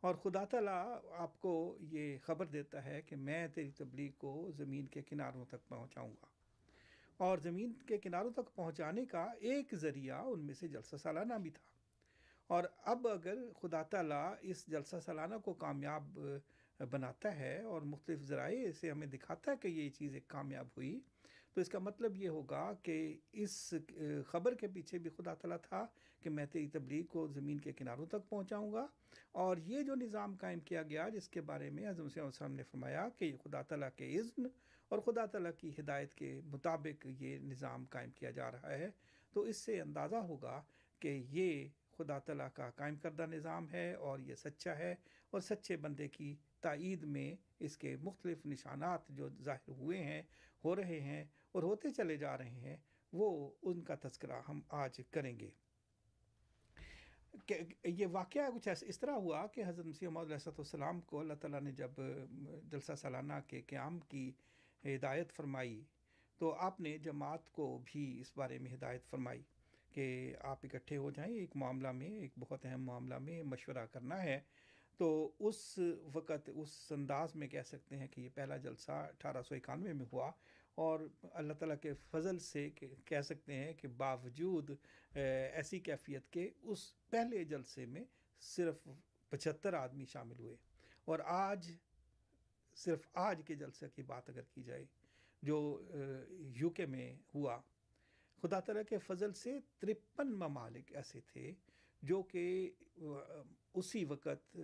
اور 0.00 0.14
خدا 0.14 0.44
تعالیٰ 0.44 1.00
آپ 1.16 1.40
کو 1.40 1.76
یہ 1.80 2.18
خبر 2.22 2.46
دیتا 2.46 2.84
ہے 2.84 3.02
کہ 3.02 3.16
میں 3.16 3.48
تیری 3.48 3.70
تبلیغ 3.70 4.10
کو 4.10 4.50
زمین 4.56 4.86
کے 4.86 5.02
کناروں 5.02 5.44
تک 5.44 5.68
پہنچاؤں 5.68 6.12
گا۔ 6.12 6.26
اور 7.16 7.38
زمین 7.38 7.72
کے 7.72 7.98
کناروں 7.98 8.30
تک 8.30 8.54
پہنچانے 8.54 9.06
کا 9.06 9.26
ایک 9.38 9.74
ذریعہ 9.74 10.24
ان 10.26 10.40
میں 10.40 10.54
سے 10.54 10.68
جلسہ 10.68 10.96
سالانہ 10.96 11.34
بھی 11.34 11.50
تھا۔ 11.50 11.70
اور 12.46 12.64
اب 12.82 13.08
اگر 13.08 13.38
خدا 13.62 13.82
تعالیٰ 13.82 14.34
اس 14.40 14.66
جلسہ 14.66 14.96
سالانہ 15.04 15.34
کو 15.44 15.52
کامیاب 15.52 16.18
بناتا 16.84 17.38
ہے 17.38 17.62
اور 17.62 17.82
مختلف 17.82 18.20
ذرائع 18.20 18.72
سے 18.72 18.90
ہمیں 18.90 19.06
دکھاتا 19.06 19.50
ہے 19.50 19.56
کہ 19.56 19.68
یہ 19.68 19.90
چیز 19.90 20.14
ایک 20.14 20.28
کامیاب 20.28 20.66
ہوئی۔ 20.76 21.00
تو 21.54 21.60
اس 21.60 21.68
کا 21.68 21.78
مطلب 21.78 22.16
یہ 22.16 22.28
ہوگا 22.28 22.72
کہ 22.82 23.18
اس 23.32 23.74
خبر 24.26 24.54
کے 24.54 24.66
پیچھے 24.66 24.98
بھی 24.98 25.10
خدا 25.10 25.34
تعالیٰ 25.34 25.56
تھا 25.62 25.86
کہ 26.22 26.30
میں 26.30 26.46
تیری 26.46 26.68
تبلیغ 26.68 27.04
کو 27.04 27.26
زمین 27.26 27.60
کے 27.60 27.72
کناروں 27.72 28.06
تک 28.06 28.28
پہنچاؤں 28.28 28.72
گا۔ 28.72 28.86
اور 29.32 29.56
یہ 29.56 29.82
جو 29.82 29.94
نظام 29.94 30.36
قائم 30.36 30.60
کیا 30.60 30.82
گیا 30.82 31.08
جس 31.08 31.28
کے 31.28 31.40
بارے 31.40 31.70
میں 31.70 31.88
حضرت 31.88 32.18
وسلم 32.18 32.52
نے 32.52 32.62
فرمایا 32.62 33.08
کہ 33.16 33.24
یہ 33.24 33.36
خدا 33.36 33.62
تعالیٰ 33.62 33.88
کے 33.96 34.18
عزن 34.18 34.46
اور 34.88 34.98
خدا 34.98 35.26
تعالیٰ 35.26 35.50
کی 35.58 35.70
ہدایت 35.78 36.14
کے 36.14 36.40
مطابق 36.44 37.06
یہ 37.20 37.38
نظام 37.38 37.84
قائم 37.90 38.10
کیا 38.10 38.30
جا 38.30 38.50
رہا 38.50 38.70
ہے۔ 38.70 38.90
تو 39.32 39.40
اس 39.40 39.56
سے 39.56 39.80
اندازہ 39.80 40.16
ہوگا 40.16 40.62
کہ 40.98 41.22
یہ 41.28 41.68
خدا 41.98 42.18
تعالیٰ 42.18 42.48
کا 42.54 42.70
قائم 42.70 42.96
کردہ 42.96 43.26
نظام 43.26 43.70
ہے 43.72 43.94
اور 43.94 44.18
یہ 44.18 44.34
سچا 44.34 44.78
ہے 44.78 44.94
اور 45.30 45.40
سچے 45.40 45.76
بندے 45.76 46.08
کی 46.08 46.34
تائید 46.66 47.04
میں 47.04 47.28
اس 47.60 47.76
کے 47.76 47.96
مختلف 48.02 48.46
نشانات 48.46 49.08
جو 49.08 49.28
ظاہر 49.42 49.70
ہوئے 49.70 50.02
ہیں، 50.02 50.22
ہو 50.64 50.76
رہے 50.76 51.00
ہیں 51.00 51.24
اور 51.52 51.62
ہوتے 51.62 51.90
چلے 51.90 52.16
جا 52.16 52.36
رہے 52.38 52.58
ہیں، 52.64 52.76
وہ 53.12 53.50
ان 53.62 53.80
کا 53.82 53.94
تذکرہ 54.02 54.40
ہم 54.48 54.60
آج 54.68 55.00
کریں 55.10 55.38
گے۔ 55.40 55.50
کہ 57.46 57.54
یہ 57.84 58.06
واقعہ 58.06 58.50
کچھ 58.54 58.68
ایسا، 58.68 58.86
اس 58.86 58.98
طرح 58.98 59.14
ہوا 59.14 59.46
کہ 59.46 59.62
حضرت 59.66 59.86
مسیح 59.86 60.08
محمد 60.08 60.32
علیہ 60.32 60.48
السلام 60.58 61.00
کو 61.00 61.20
اللہ 61.20 61.34
تعالیٰ 61.34 61.60
نے 61.60 61.72
جب 61.72 61.90
جلسہ 62.70 62.92
سالانہ 62.98 63.38
کے 63.46 63.60
قیام 63.60 63.98
کی 63.98 64.32
ہدایت 64.84 65.32
فرمائی، 65.32 65.82
تو 66.38 66.52
آپ 66.54 66.80
نے 66.80 66.98
جماعت 66.98 67.50
کو 67.52 67.66
بھی 67.84 68.20
اس 68.20 68.32
بارے 68.36 68.58
میں 68.58 68.74
ہدایت 68.74 69.04
فرمائی 69.10 69.42
کہ 69.92 70.34
آپ 70.40 70.58
اکٹھے 70.64 70.96
ہو 70.96 71.10
جائیں، 71.10 71.34
ایک 71.34 71.56
معاملہ 71.56 71.92
میں، 71.92 72.10
ایک 72.20 72.32
بہت 72.38 72.66
اہم 72.66 72.84
معاملہ 72.84 73.18
میں 73.18 73.42
مشورہ 73.42 73.86
کرنا 73.86 74.22
ہے۔ 74.22 74.40
تو 75.00 75.30
اس 75.38 75.78
وقت، 76.12 76.50
اس 76.54 76.92
انداز 76.92 77.34
میں 77.36 77.48
کہہ 77.48 77.62
سکتے 77.66 77.96
ہیں 77.96 78.06
کہ 78.08 78.20
یہ 78.20 78.28
پہلا 78.34 78.56
جلسہ 78.56 78.92
اٹھارہ 78.92 79.42
سو 79.42 79.54
اکانوے 79.54 79.92
میں 79.92 80.06
ہوا 80.12 80.30
اور 80.74 81.00
اللہ 81.22 81.52
تعالیٰ 81.52 81.76
کے 81.82 81.92
فضل 82.10 82.38
سے 82.38 82.68
کہہ 82.70 83.20
سکتے 83.20 83.54
ہیں 83.54 83.72
کہ 83.72 83.88
باوجود 83.88 84.70
ایسی 85.12 85.78
کیفیت 85.80 86.28
کے 86.30 86.48
اس 86.62 86.92
پہلے 87.10 87.44
جلسے 87.44 87.86
میں 87.86 88.04
صرف 88.42 88.88
پچہتر 89.32 89.74
آدمی 89.74 90.04
شامل 90.04 90.38
ہوئے 90.38 90.56
اور 91.04 91.18
آج، 91.26 91.70
صرف 92.76 93.06
آج 93.14 93.42
کے 93.46 93.54
جلسے 93.54 93.86
کی 93.94 94.02
بات 94.02 94.28
اگر 94.30 94.42
کی 94.50 94.62
جائے، 94.62 94.84
جو 95.42 95.58
یو 96.56 96.70
کے 96.70 96.86
میں 96.86 97.14
ہوا، 97.34 97.60
خدا 98.42 98.60
تعالیٰ 98.60 98.82
کے 98.88 98.98
فضل 98.98 99.32
سے 99.32 99.58
ترپن 99.78 100.32
ممالک 100.32 100.94
ایسے 100.96 101.20
تھے 101.26 101.52
جو 102.02 102.22
کہ 102.22 102.70
اسی 103.76 104.04
وقت 104.04 104.56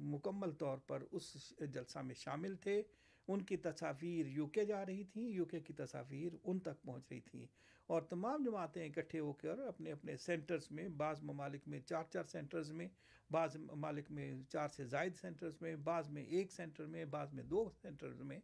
مکمل 0.00 0.50
طور 0.50 0.78
پر 0.78 1.02
اس 1.12 1.54
جلسہ 1.60 1.98
میں 1.98 2.14
شامل 2.14 2.56
تھے۔ 2.56 2.82
ان 3.28 3.42
کی 3.42 3.56
تصاویر 3.56 4.26
یو 4.26 4.46
کے 4.46 4.64
جا 4.64 4.86
رہی 4.86 5.04
تھیں 5.04 5.28
یو 5.28 5.44
کے 5.44 5.60
کی 5.60 5.72
تصاویر 5.72 6.32
ان 6.44 6.58
تک 6.58 6.82
پہنچ 6.82 7.04
رہی 7.10 7.20
تھیں۔ 7.20 7.46
اور 7.86 8.02
تمام 8.02 8.44
جماعتیں 8.44 8.88
اکٹھے 8.88 9.18
ہو 9.18 9.32
کر 9.32 9.58
اپنے 9.58 9.92
اپنے 9.92 10.16
سینٹرز 10.16 10.70
میں، 10.70 10.88
بعض 10.88 11.22
ممالک 11.22 11.68
میں 11.68 11.80
چار 11.80 12.04
چار 12.10 12.24
سینٹرز 12.24 12.72
میں، 12.72 12.88
بعض 13.30 13.56
ممالک 13.56 14.10
میں 14.10 14.42
چار 14.48 14.68
سے 14.68 14.84
زائد 14.84 15.12
سینٹرز 15.20 15.56
میں، 15.60 15.76
بعض 15.76 16.10
میں 16.10 16.22
ایک 16.22 16.52
سینٹر 16.52 16.86
میں، 16.86 17.04
بعض 17.04 17.34
میں 17.34 17.44
دو 17.44 17.70
سینٹرز 17.82 18.20
میں 18.20 18.38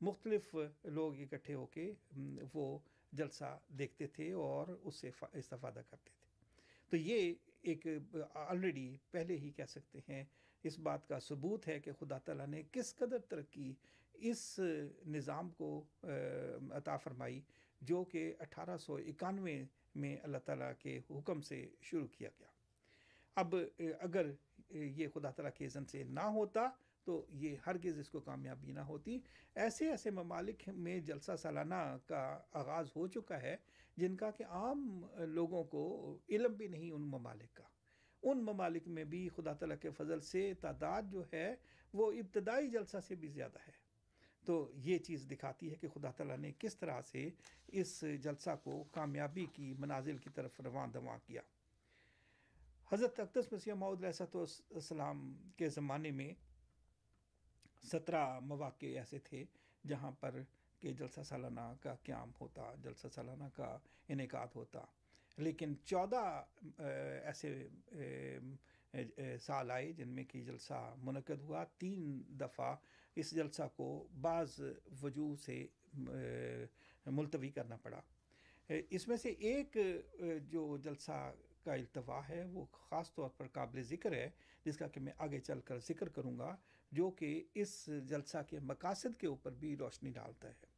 مختلف 0.00 0.56
لوگ 0.84 1.20
اکٹھے 1.20 1.54
ہو 1.54 1.66
کے 1.66 1.92
وہ 2.52 2.78
جلسہ 3.12 3.58
دیکھتے 3.68 4.06
تھے 4.06 4.32
اور 4.32 4.66
اس 4.82 4.96
سے 4.96 5.10
استفادہ 5.32 5.80
کرتے 5.90 6.10
تھے۔ 6.14 6.24
تو 6.90 6.96
یہ 6.96 7.34
ایک 7.64 7.86
آلریڈی 8.34 8.96
پہلے 9.10 9.36
ہی 9.36 9.50
کہہ 9.50 9.64
سکتے 9.68 9.98
ہیں، 10.08 10.24
اس 10.64 10.78
بات 10.78 11.06
کا 11.08 11.18
ثبوت 11.18 11.68
ہے 11.68 11.78
کہ 11.80 11.92
خدا 11.92 12.18
تعالیٰ 12.18 12.46
نے 12.46 12.62
کس 12.72 12.94
قدر 12.96 13.18
ترقی 13.28 13.72
اس 14.14 14.60
نظام 15.06 15.48
کو 15.50 15.68
عطا 16.70 16.96
فرمائی 16.96 17.40
جو 17.80 18.02
کہ 18.04 18.32
اٹھارہ 18.40 18.76
سو 18.76 18.96
اکانوے 18.96 19.62
میں 19.94 20.16
اللہ 20.22 20.38
تعالیٰ 20.44 20.72
کے 20.78 20.98
حکم 21.10 21.40
سے 21.40 21.66
شروع 21.80 22.06
کیا 22.06 22.28
گیا۔ 22.38 22.48
اب 23.36 23.54
اگر 24.00 24.30
یہ 24.70 25.08
خدا 25.14 25.30
تعالیٰ 25.30 25.52
کے 25.54 25.66
عزن 25.66 25.86
سے 25.86 26.02
نہ 26.04 26.26
ہوتا 26.34 26.68
تو 27.04 27.26
یہ 27.28 27.56
ہرگز 27.66 27.98
اس 27.98 28.10
کو 28.10 28.20
کامیابی 28.20 28.72
نہ 28.72 28.80
ہوتی۔ 28.80 29.18
ایسے 29.54 29.90
ایسے 29.90 30.10
ممالک 30.10 30.68
میں 30.68 30.98
جلسہ 31.00 31.32
سالانہ 31.36 31.96
کا 32.06 32.40
آغاز 32.52 32.88
ہو 32.96 33.06
چکا 33.06 33.42
ہے، 33.42 33.56
جن 33.96 34.16
کا 34.16 34.30
کہ 34.30 34.44
عام 34.44 35.06
لوگوں 35.18 35.64
کو 35.64 36.18
علم 36.28 36.52
بھی 36.52 36.68
نہیں 36.68 36.90
ان 36.90 37.02
ممالک 37.02 37.54
کا۔ 37.54 37.64
ان 38.22 38.44
ممالک 38.44 38.88
میں 38.88 39.04
بھی 39.04 39.28
خدا 39.28 39.52
تعالیٰ 39.52 39.78
کے 39.78 39.90
فضل 39.90 40.20
سے 40.20 40.54
تعداد 40.54 41.02
جو 41.10 41.22
ہے 41.32 41.54
وہ 41.92 42.12
ابتدائی 42.12 42.70
جلسہ 42.70 42.96
سے 43.00 43.14
بھی 43.14 43.28
زیادہ 43.28 43.58
ہے۔ 43.68 43.84
تو 44.46 44.72
یہ 44.74 44.98
چیز 44.98 45.28
دکھاتی 45.30 45.70
ہے 45.70 45.76
کہ 45.76 45.88
خدا 45.88 46.10
تعالیٰ 46.10 46.38
نے 46.38 46.52
کس 46.58 46.76
طرح 46.76 47.00
سے 47.00 47.30
اس 47.68 48.04
جلسہ 48.22 48.50
کو 48.64 48.84
کامیابی 48.84 49.46
کی 49.46 49.74
منازل 49.78 50.16
کی 50.16 50.30
طرف 50.30 50.60
رواں 50.60 50.86
دواں 50.86 51.18
کیا۔ 51.24 51.40
حضرت 52.92 53.20
اقدس 53.20 53.52
مسیح 53.52 53.72
علیہ 53.72 54.22
السلام 54.74 55.50
کے 55.56 55.68
زمانے 55.68 56.10
میں 56.10 56.32
سترہ 57.90 58.38
مواقع 58.40 58.86
ایسے 58.86 59.18
تھے 59.18 59.44
جہاں 59.88 60.10
پر 60.20 60.40
کہ 60.80 60.92
جلسہ 60.92 61.20
سالانہ 61.26 61.72
کا 61.80 61.94
قیام 62.04 62.30
ہوتا، 62.40 62.72
جلسہ 62.82 63.08
سالانہ 63.14 63.44
کا 63.54 63.76
انعقاد 64.08 64.46
ہوتا۔ 64.54 64.84
لیکن 65.38 65.74
چودہ 65.84 66.44
ایسے 66.78 67.68
سال 69.42 69.70
آئے 69.70 69.92
جن 69.92 70.08
میں 70.08 70.24
کہ 70.24 70.42
جلسہ 70.44 70.94
منعقد 71.02 71.40
ہوا۔ 71.40 71.64
تین 71.78 72.22
دفعہ 72.40 72.74
اس 73.16 73.30
جلسہ 73.30 73.62
کو 73.76 73.86
بعض 74.20 74.60
وجوہ 75.02 75.34
سے 75.44 75.66
ملتوی 77.06 77.50
کرنا 77.50 77.76
پڑا۔ 77.76 78.00
اس 78.90 79.08
میں 79.08 79.16
سے 79.16 79.28
ایک 79.28 79.76
جو 80.50 80.76
جلسہ 80.84 81.32
کا 81.64 81.72
التوا 81.72 82.20
ہے 82.28 82.44
وہ 82.52 82.64
خاص 82.72 83.12
طور 83.14 83.28
پر 83.36 83.46
قابل 83.52 83.82
ذکر 83.82 84.12
ہے، 84.12 84.30
جس 84.64 84.76
کا 84.76 84.88
کہ 84.88 85.00
میں 85.00 85.12
آگے 85.18 85.40
چل 85.40 85.60
کر 85.60 85.78
ذکر 85.78 86.08
کروں 86.08 86.38
گا۔ 86.38 86.54
جو 86.96 87.10
کہ 87.10 87.28
اس 87.54 87.72
جلسہ 88.08 88.38
کے 88.48 88.58
مقاصد 88.62 89.16
کے 89.20 89.26
اوپر 89.26 89.52
بھی 89.60 89.76
روشنی 89.76 90.10
ڈالتا 90.10 90.48
ہے۔ 90.48 90.72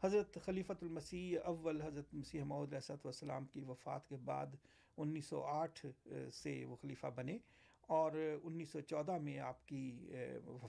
حضرت 0.00 0.38
خلیفۃ 0.44 0.82
المسیح 0.82 1.38
اول 1.44 1.80
حضرت 1.80 2.14
مسیح 2.14 2.44
محدود 2.44 2.72
علیہ 2.72 2.92
والسلام 3.04 3.44
کی 3.46 3.60
وفات 3.60 4.08
کے 4.08 4.16
بعد 4.24 4.56
انیس 4.98 5.26
سو 5.26 5.42
آٹھ 5.42 5.84
سے 6.34 6.64
وہ 6.64 6.76
خلیفہ 6.76 7.06
بنے 7.16 7.36
اور 7.88 8.12
انیس 8.42 8.70
سو 8.72 8.80
چودہ 8.80 9.18
میں 9.18 9.38
آپ 9.40 9.66
کی 9.68 9.84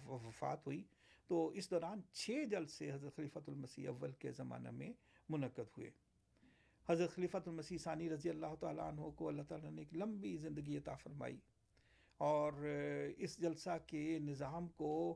وفات 0.05 0.65
ہوئی۔ 0.67 0.83
تو 1.29 1.47
اس 1.49 1.69
دوران 1.71 2.01
چھ 2.13 2.45
جلسے 2.51 2.91
حضرت 2.91 3.15
خلیفۃ 3.15 3.47
المسیح 3.47 3.89
اول 3.89 4.11
کے 4.19 4.31
زمانہ 4.31 4.71
میں 4.71 4.91
منعقد 5.29 5.77
ہوئے۔ 5.77 5.89
حضرت 6.89 7.11
خلیفۃ 7.11 7.45
المسیح 7.45 7.77
ثانی 7.77 8.09
رضی 8.09 8.29
اللہ 8.29 8.55
تعالیٰ 8.59 8.87
عنہ 8.87 9.09
کو 9.17 9.27
اللہ 9.27 9.43
تعالیٰ 9.47 9.71
نے 9.71 9.81
ایک 9.81 9.93
لمبی 9.93 10.35
زندگی 10.37 10.77
عطا 10.77 10.95
فرمائی۔ 11.03 11.37
اور 12.23 12.53
اس 13.17 13.37
جلسہ 13.37 13.77
کے 13.87 14.19
نظام 14.19 14.67
کو 14.67 15.15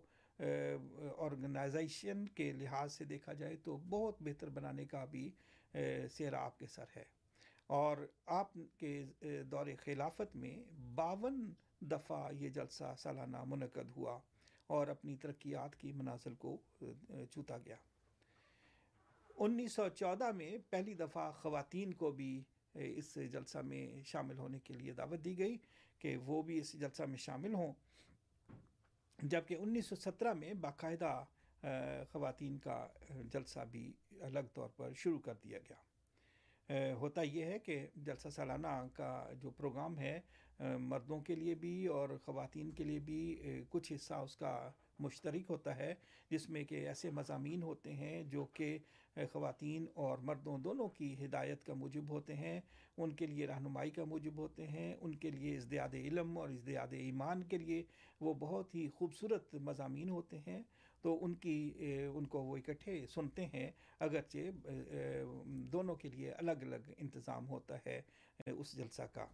آرگنائزیشن 1.17 2.27
کے 2.27 2.51
لحاظ 2.51 2.93
سے 2.93 3.05
دیکھا 3.05 3.33
جائے 3.33 3.55
تو 3.55 3.77
بہت 3.77 4.15
بہتر 4.19 4.49
بنانے 4.49 4.85
کا 4.85 5.05
بھی 5.05 5.29
سیرا 6.11 6.45
آپ 6.45 6.59
کے 6.59 6.67
سر 6.67 6.85
ہے۔ 6.95 7.03
اور 7.67 7.97
آپ 8.25 8.53
کے 8.77 9.05
دور 9.51 9.67
خلافت 9.83 10.35
میں 10.35 10.55
باون 10.95 11.53
دفعہ 11.81 12.33
یہ 12.33 12.49
جلسہ 12.49 12.93
سالانہ 12.97 13.43
منعقد 13.43 13.89
ہوا 13.95 14.19
اور 14.67 14.87
اپنی 14.87 15.15
ترقیات 15.15 15.75
کی 15.75 15.91
منازل 15.91 16.33
کو 16.33 16.57
چوتا 17.31 17.57
گیا۔ 17.57 17.75
انیس 19.35 19.73
سو 19.73 19.87
چودہ 19.89 20.31
میں 20.31 20.57
پہلی 20.69 20.93
دفعہ 20.93 21.31
خواتین 21.31 21.93
کو 21.93 22.11
بھی 22.11 22.43
اس 22.73 23.17
جلسہ 23.31 23.57
میں 23.57 24.03
شامل 24.03 24.37
ہونے 24.37 24.59
کے 24.59 24.73
لیے 24.73 24.93
دعوت 24.93 25.25
دی 25.25 25.37
گئی۔ 25.39 25.57
کہ 25.99 26.15
وہ 26.17 26.41
بھی 26.41 26.57
اس 26.59 26.73
جلسہ 26.73 27.03
میں 27.03 27.17
شامل 27.17 27.53
ہوں۔ 27.53 27.73
جبکہ 29.19 29.55
انیس 29.59 29.85
سو 29.85 29.95
سترہ 29.95 30.33
میں 30.33 30.53
باقاعدہ 30.53 31.23
خواتین 32.11 32.57
کا 32.57 32.87
جلسہ 33.31 33.59
بھی 33.71 33.91
الگ 34.21 34.39
طور 34.53 34.69
پر 34.75 34.93
شروع 34.93 35.19
کر 35.19 35.35
دیا 35.43 35.59
گیا۔ 35.59 36.93
ہوتا 36.93 37.21
یہ 37.21 37.45
ہے 37.45 37.59
کہ 37.59 37.85
جلسہ 37.95 38.29
سالانہ 38.29 38.67
کا 38.93 39.29
جو 39.41 39.49
پروگرام 39.49 39.97
ہے 39.99 40.19
مردوں 40.59 41.19
کے 41.19 41.35
لیے 41.35 41.55
بھی 41.55 41.87
اور 41.87 42.09
خواتین 42.25 42.71
کے 42.71 42.83
لیے 42.83 42.99
بھی 42.99 43.39
کچھ 43.69 43.91
حصہ 43.93 44.13
اس 44.13 44.35
کا 44.35 44.71
مشترک 44.99 45.49
ہوتا 45.49 45.75
ہے، 45.75 45.93
جس 46.29 46.49
میں 46.49 46.63
کہ 46.63 46.87
ایسے 46.87 47.09
مضامین 47.09 47.63
ہوتے 47.63 47.93
ہیں 47.93 48.23
جو 48.23 48.45
کہ 48.45 48.77
خواتین 49.31 49.85
اور 49.93 50.17
مردوں 50.17 50.57
دونوں 50.57 50.87
کی 50.87 51.13
ہدایت 51.25 51.65
کا 51.65 51.73
موجب 51.73 52.09
ہوتے 52.09 52.35
ہیں، 52.35 52.59
ان 52.97 53.11
کے 53.11 53.25
لیے 53.25 53.47
رہنمائی 53.47 53.91
کا 53.91 54.03
موجب 54.03 54.37
ہوتے 54.37 54.67
ہیں، 54.67 54.93
ان 55.01 55.15
کے 55.15 55.29
لیے 55.31 55.55
ازدیاد 55.55 55.93
علم 55.93 56.37
اور 56.37 56.49
ازدیاد 56.49 56.93
ایمان 56.93 57.43
کے 57.43 57.57
لیے 57.57 57.83
وہ 58.21 58.33
بہت 58.33 58.75
ہی 58.75 58.87
خوبصورت 58.89 59.55
مضامین 59.55 60.09
ہوتے 60.09 60.39
ہیں۔ 60.47 60.61
تو 61.03 61.17
ان 61.25 61.33
کی 61.35 61.57
ان 62.13 62.25
کو 62.25 62.43
وہ 62.43 62.57
اکٹھے 62.57 63.05
سنتے 63.07 63.45
ہیں، 63.45 63.69
اگرچہ 63.99 64.49
دونوں 65.71 65.95
کے 65.95 66.09
لیے 66.09 66.31
الگ 66.31 66.51
الگ 66.61 66.89
انتظام 66.97 67.47
ہوتا 67.49 67.77
ہے 67.85 68.01
اس 68.47 68.75
جلسہ 68.77 69.01
کا۔ 69.13 69.25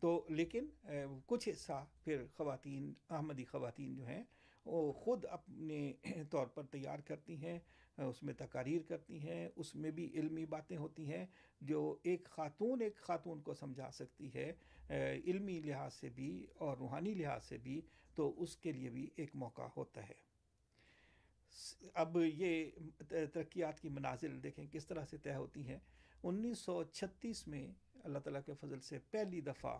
تو 0.00 0.24
لیکن 0.28 0.66
کچھ 1.26 1.48
حصہ 1.48 1.84
پھر 2.04 2.24
خواتین، 2.36 2.92
احمدی 3.10 3.44
خواتین 3.44 3.94
جو 3.94 4.06
ہیں، 4.06 4.22
وہ 4.64 4.92
خود 4.92 5.24
اپنے 5.30 5.92
طور 6.30 6.46
پر 6.46 6.66
تیار 6.66 6.98
کرتی 6.98 7.36
ہیں۔ 7.36 7.58
اس 8.04 8.22
میں 8.22 8.34
تقاریر 8.34 8.82
کرتی 8.82 9.18
ہیں، 9.20 9.48
اس 9.56 9.74
میں 9.74 9.90
بھی 9.90 10.10
علمی 10.14 10.44
باتیں 10.46 10.76
ہوتی 10.76 11.10
ہیں، 11.12 11.26
جو 11.60 11.96
ایک 12.02 12.24
خاتون 12.24 12.82
ایک 12.82 12.96
خاتون 12.96 13.40
کو 13.40 13.54
سمجھا 13.54 13.90
سکتی 13.90 14.34
ہے 14.34 14.52
علمی 15.24 15.60
لحاظ 15.60 15.94
سے 15.94 16.08
بھی 16.08 16.46
اور 16.54 16.76
روحانی 16.76 17.14
لحاظ 17.14 17.44
سے 17.44 17.58
بھی، 17.58 17.80
تو 18.14 18.42
اس 18.42 18.56
کے 18.56 18.72
لیے 18.72 18.90
بھی 18.90 19.08
ایک 19.16 19.34
موقع 19.34 19.68
ہوتا 19.76 20.08
ہے۔ 20.08 20.14
اب 21.94 22.16
یہ 22.34 22.70
ترقیات 23.08 23.80
کی 23.80 23.88
منازل 23.88 24.42
دیکھیں 24.42 24.66
کس 24.72 24.86
طرح 24.86 25.04
سے 25.10 25.18
طے 25.18 25.34
ہوتی 25.34 25.66
ہیں۔ 25.66 25.78
انیس 26.22 26.58
سو 26.58 26.82
چھتیس 26.84 27.46
میں 27.48 27.66
اللہ 28.04 28.18
تعالیٰ 28.18 28.40
کے 28.46 28.52
فضل 28.60 28.80
سے 28.80 28.98
پہلی 29.10 29.40
دفعہ 29.40 29.78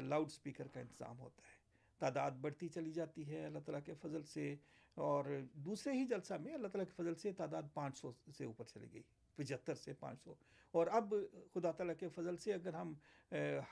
لاؤڈ 0.00 0.30
سپیکر 0.30 0.68
کا 0.68 0.80
انتظام 0.80 1.18
ہوتا 1.18 1.42
ہے۔ 1.48 1.58
تعداد 2.00 2.30
بڑھتی 2.40 2.68
چلی 2.68 2.92
جاتی 2.92 3.26
ہے 3.28 3.44
اللہ 3.44 3.58
تعالیٰ 3.58 3.84
کے 3.84 3.94
فضل 4.02 4.22
سے۔ 4.24 4.54
اور 4.94 5.24
دوسرے 5.52 5.92
ہی 5.92 6.04
جلسہ 6.04 6.34
میں 6.34 6.54
اللہ 6.54 6.68
تعالیٰ 6.68 6.86
کے 6.86 7.02
فضل 7.02 7.14
سے 7.14 7.32
تعداد 7.32 7.62
پانچ 7.74 7.98
سو 7.98 8.12
سے 8.38 8.44
اوپر 8.44 8.64
چلی 8.64 8.86
گئی، 8.92 9.02
پچہتر 9.34 9.74
سے 9.74 9.92
پانچ 9.92 10.22
سو۔ 10.22 10.34
اور 10.70 10.86
اب 10.86 11.14
خدا 11.54 11.70
تعالیٰ 11.72 11.94
کے 11.98 12.08
فضل 12.08 12.36
سے 12.36 12.52
اگر 12.52 12.74
ہم 12.74 12.94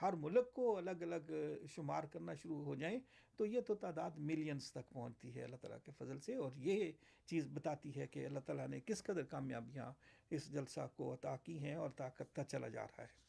ہر 0.02 0.12
ملک 0.12 0.52
کو 0.52 0.76
الگ 0.76 0.90
الگ 0.90 1.32
شمار 1.68 2.04
کرنا 2.04 2.34
شروع 2.34 2.64
ہو 2.64 2.74
جائیں، 2.74 2.98
تو 3.36 3.46
یہ 3.46 3.60
تو 3.60 3.74
تعداد 3.74 4.10
ملینز 4.16 4.72
تک 4.72 4.92
پہنچتی 4.92 5.34
ہے 5.34 5.44
اللہ 5.44 5.56
تعالیٰ 5.56 5.78
کے 5.84 5.92
فضل 5.98 6.20
سے۔ 6.20 6.34
اور 6.34 6.52
یہ 6.56 6.92
چیز 7.26 7.48
بتاتی 7.52 7.96
ہے 7.96 8.06
کہ 8.06 8.26
اللہ 8.26 8.38
تعالیٰ 8.38 8.68
نے 8.68 8.80
کس 8.80 9.02
قدر 9.02 9.22
کامیابیاں 9.22 9.92
اس 10.30 10.52
جلسہ 10.52 10.88
کو 10.96 11.14
عطا 11.14 11.36
کی 11.36 11.58
ہیں 11.58 11.74
اور 11.74 11.90
عطا 11.90 12.08
کرتا 12.08 12.44
چلا 12.44 12.68
جا 12.68 12.84
رہا 12.84 13.02
ہے۔ 13.02 13.28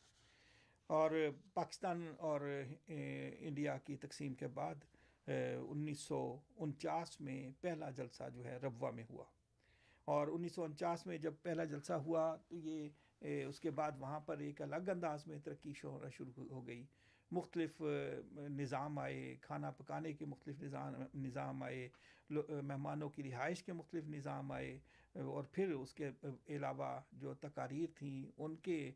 اور 0.87 1.11
پاکستان 1.53 2.13
اور 2.17 2.41
انڈیا 3.39 3.77
کی 3.77 3.95
تقسیم 3.95 4.33
کے 4.33 4.47
بعد 4.47 4.75
انیس 5.69 5.99
سو 5.99 6.39
انچاس 6.57 7.21
میں 7.21 7.49
پہلا 7.61 7.89
جلسہ 7.89 8.23
جو 8.33 8.45
ہے 8.45 8.57
روا 8.57 8.91
میں 8.91 9.03
ہوا۔ 9.09 9.25
اور 10.05 10.27
انیس 10.27 10.55
سو 10.55 10.63
انچاس 10.63 11.07
میں 11.07 11.17
جب 11.17 11.33
پہلا 11.41 11.63
جلسہ 11.63 11.93
ہوا 11.93 12.35
تو 12.47 12.55
یہ 12.55 12.89
اس 13.21 13.59
کے 13.59 13.71
بعد 13.71 13.91
وہاں 13.99 14.19
پر 14.19 14.37
ایک 14.37 14.61
الگ 14.61 14.89
انداز 14.89 15.27
میں 15.27 15.39
ترقی 15.39 15.73
ہونا 15.83 16.09
شروع 16.09 16.43
ہو 16.49 16.67
گئی۔ 16.67 16.85
مختلف 17.31 17.81
نظام 18.49 18.99
آئے، 18.99 19.35
کھانا 19.41 19.71
پکانے 19.71 20.13
کے 20.13 20.25
مختلف 20.25 20.61
نظام 20.61 20.93
نظام 21.15 21.63
آئے 21.63 21.87
مہمانوں 22.29 23.09
کی 23.09 23.23
رہائش 23.23 23.63
کے 23.63 23.73
مختلف 23.73 24.07
نظام 24.09 24.51
آئے 24.51 24.77
اور 25.15 25.43
پھر 25.51 25.71
اس 25.71 25.93
کے 25.93 26.09
علاوہ 26.55 26.99
جو 27.21 27.33
تقاریر 27.41 27.89
تھیں، 27.95 28.25
ان 28.37 28.55
کے 28.55 28.91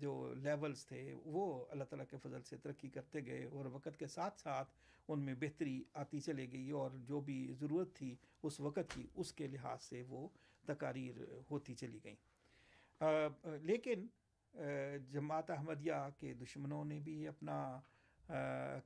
جو 0.00 0.12
لیولز 0.34 0.86
تھے، 0.86 1.02
وہ 1.24 1.64
اللہ 1.70 1.84
تعالیٰ 1.84 2.06
کے 2.10 2.16
فضل 2.22 2.42
سے 2.42 2.56
ترقی 2.62 2.88
کرتے 2.88 3.24
گئے، 3.26 3.44
اور 3.44 3.64
وقت 3.72 3.98
کے 3.98 4.06
ساتھ 4.06 4.40
ساتھ 4.40 4.72
ان 5.08 5.24
میں 5.24 5.34
بہتری 5.40 5.82
آتی 5.94 6.20
چلے 6.20 6.46
گئی، 6.52 6.70
اور 6.70 6.90
جو 7.06 7.20
بھی 7.20 7.46
ضرورت 7.60 7.94
تھی 7.96 8.14
اس 8.42 8.60
وقت 8.60 8.94
کی، 8.94 9.06
اس 9.14 9.32
کے 9.32 9.46
لحاظ 9.46 9.82
سے 9.82 10.02
وہ 10.08 10.28
تقاریر 10.64 11.22
ہوتی 11.50 11.74
چلی 11.74 11.98
گئیں۔ 12.04 12.16
لیکن 13.62 14.06
جماعت 15.10 15.50
احمدیہ 15.50 16.08
کے 16.18 16.34
دشمنوں 16.34 16.84
نے 16.84 17.00
بھی 17.00 17.28
اپنا 17.28 17.80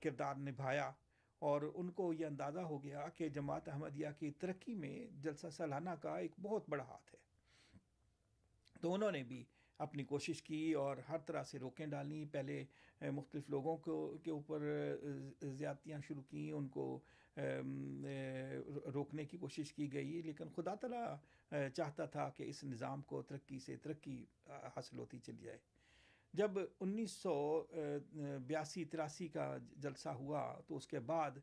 کردار 0.01 0.35
نبھایا 0.35 0.91
اور 1.39 1.63
ان 1.75 1.91
کو 1.91 2.13
یہ 2.13 2.27
اندازہ 2.27 2.61
ہو 2.61 2.83
گیا 2.83 3.09
کہ 3.09 3.29
جماعت 3.29 3.69
احمدیہ 3.69 4.09
کی 4.19 4.31
ترقی 4.31 4.75
میں 4.75 5.07
جلسہ 5.23 5.47
سالانہ 5.53 5.91
کا 5.91 6.17
ایک 6.19 6.33
بہت 6.43 6.69
بڑا 6.69 6.85
ہاتھ 6.85 7.15
ہے۔ 7.15 7.19
تو 8.81 8.95
انہوں 8.95 9.13
نے 9.13 9.23
بھی 9.23 9.45
اپنی 9.79 10.05
کوشش 10.05 10.43
کی 10.43 10.73
اور 10.73 10.97
ہر 11.09 11.19
طرح 11.19 11.43
سے 11.43 11.59
روکیں 11.59 11.87
ڈالیں۔ 11.87 12.25
پہلے 12.33 12.65
مختلف 13.01 13.51
لوگوں 13.51 13.77
کو، 13.77 14.19
کے 14.23 14.31
اوپر 14.31 14.61
زیادتیاں 15.43 16.01
شروع 16.09 16.23
کیں، 16.29 16.53
ان 16.53 16.69
کو 16.69 16.99
روکنے 18.95 19.25
کی 19.25 19.37
کوشش 19.39 19.73
کی 19.73 19.93
گئی، 19.93 20.21
لیکن 20.23 20.49
خدا 20.55 20.75
تعالیٰ 20.75 21.69
چاہتا 21.75 22.05
تھا 22.07 22.29
کہ 22.37 22.43
اس 22.43 22.63
نظام 22.65 23.03
کو 23.03 23.23
ترقی 23.23 23.59
سے 23.59 23.77
ترقی 23.83 24.25
حاصل 24.77 24.99
ہوتی 24.99 25.19
چلی 25.19 25.43
جائے۔ 25.43 25.59
جب 26.35 26.59
انیس 26.81 27.11
سو 27.13 27.63
بیاسی، 28.47 28.85
تراسی 28.85 29.29
کا 29.29 29.57
جلسہ 29.77 30.09
ہوا، 30.09 30.43
تو 30.67 30.77
اس 30.77 30.87
کے 30.87 31.01
بعد 31.01 31.39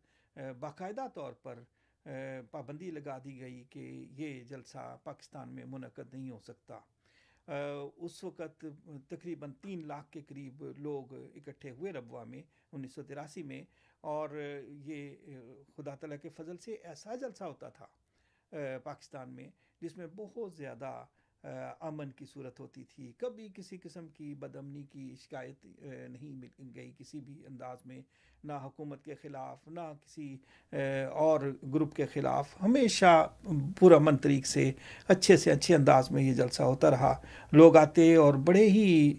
باقاعدہ 0.59 1.07
طور 1.13 1.33
پر 1.43 1.59
پابندی 2.51 2.89
لگا 2.91 3.17
دی 3.23 3.39
گئی 3.39 3.63
کہ 3.69 4.05
یہ 4.17 4.43
جلسہ 4.43 4.97
پاکستان 5.03 5.49
میں 5.49 5.65
منعقد 5.65 6.13
نہیں 6.13 6.29
ہو 6.29 6.39
سکتا۔ 6.39 6.79
اس 7.47 8.23
وقت 8.23 8.65
تقریباً 9.07 9.51
تین 9.61 9.85
لاکھ 9.87 10.11
کے 10.11 10.21
قریب 10.27 10.63
لوگ 10.77 11.13
اکٹھے 11.13 11.71
ہوئے 11.71 11.91
ربوا 11.91 12.23
میں 12.23 12.41
انیس 12.71 12.93
سو 12.93 13.03
تراسی 13.03 13.43
میں 13.43 13.63
اور 14.05 14.29
یہ 14.85 15.15
خدا 15.75 15.95
تعالیٰ 15.95 16.17
کے 16.21 16.29
فضل 16.29 16.57
سے 16.57 16.73
ایسا 16.83 17.15
جلسہ 17.15 17.43
ہوتا 17.43 17.69
تھا 17.69 17.87
پاکستان 18.83 19.29
میں، 19.29 19.49
جس 19.81 19.97
میں 19.97 20.07
بہت 20.15 20.55
زیادہ 20.55 20.91
امن 21.79 22.11
کی 22.15 22.25
صورت 22.33 22.59
ہوتی 22.59 22.83
تھی۔ 22.83 23.11
کبھی 23.17 23.47
کسی 23.53 23.77
قسم 23.83 24.07
کی 24.13 24.33
بدمنی 24.39 24.83
کی 24.91 25.13
شکایت 25.23 25.65
نہیں 26.09 26.33
مل 26.33 26.69
گئی 26.75 26.91
کسی 26.97 27.19
بھی 27.19 27.41
انداز 27.47 27.85
میں، 27.85 27.99
نہ 28.43 28.53
حکومت 28.63 29.03
کے 29.05 29.13
خلاف، 29.21 29.67
نہ 29.67 29.79
کسی 30.03 30.35
اور 31.11 31.39
گروپ 31.73 31.95
کے 31.95 32.05
خلاف۔ 32.13 32.49
ہمیشہ 32.61 33.27
پورا 33.79 33.97
من 33.97 34.17
طریق 34.17 34.47
سے 34.47 34.71
اچھے 35.07 35.37
سے 35.37 35.51
اچھے 35.51 35.75
انداز 35.75 36.11
میں 36.11 36.23
یہ 36.23 36.33
جلسہ 36.33 36.63
ہوتا 36.63 36.91
رہا۔ 36.91 37.13
لوگ 37.51 37.77
آتے 37.77 38.15
اور 38.15 38.33
بڑے 38.47 38.65
ہی 38.69 39.13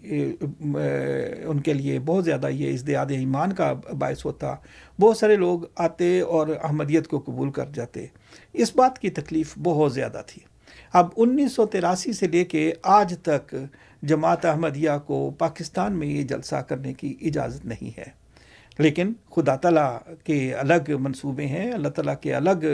ان 1.45 1.59
کے 1.59 1.73
لیے 1.73 1.99
بہت 2.05 2.25
زیادہ 2.25 2.49
یہ 2.49 2.73
ازدیاد 2.73 3.11
ایمان 3.11 3.53
کا 3.53 3.71
باعث 3.99 4.25
ہوتا۔ 4.25 4.55
بہت 5.01 5.17
سارے 5.17 5.35
لوگ 5.35 5.61
آتے 5.75 6.19
اور 6.21 6.47
احمدیت 6.63 7.07
کو 7.07 7.19
قبول 7.25 7.51
کر 7.51 7.69
جاتے۔ 7.73 8.05
اس 8.53 8.75
بات 8.75 8.99
کی 8.99 9.09
تکلیف 9.09 9.57
بہت 9.63 9.93
زیادہ 9.93 10.21
تھی۔ 10.27 10.41
اب 10.97 11.07
انیس 11.17 11.51
سو 11.51 11.65
تراسی 11.65 12.13
سے 12.13 12.27
لے 12.27 12.45
کے 12.45 12.73
آج 12.83 13.13
تک 13.21 13.55
جماعت 14.03 14.45
احمدیہ 14.45 14.89
کو 15.05 15.31
پاکستان 15.37 15.93
میں 15.93 16.07
یہ 16.07 16.23
جلسہ 16.23 16.55
کرنے 16.55 16.93
کی 16.93 17.15
اجازت 17.21 17.65
نہیں 17.65 17.99
ہے۔ 17.99 18.05
لیکن 18.79 19.13
خدا 19.35 19.55
تعالیٰ 19.55 19.97
کے 20.23 20.53
الگ 20.53 20.91
منصوبے 20.99 21.45
ہیں، 21.45 21.71
اللہ 21.71 21.87
تعالیٰ 21.87 22.13
کے 22.21 22.35
الگ 22.35 22.65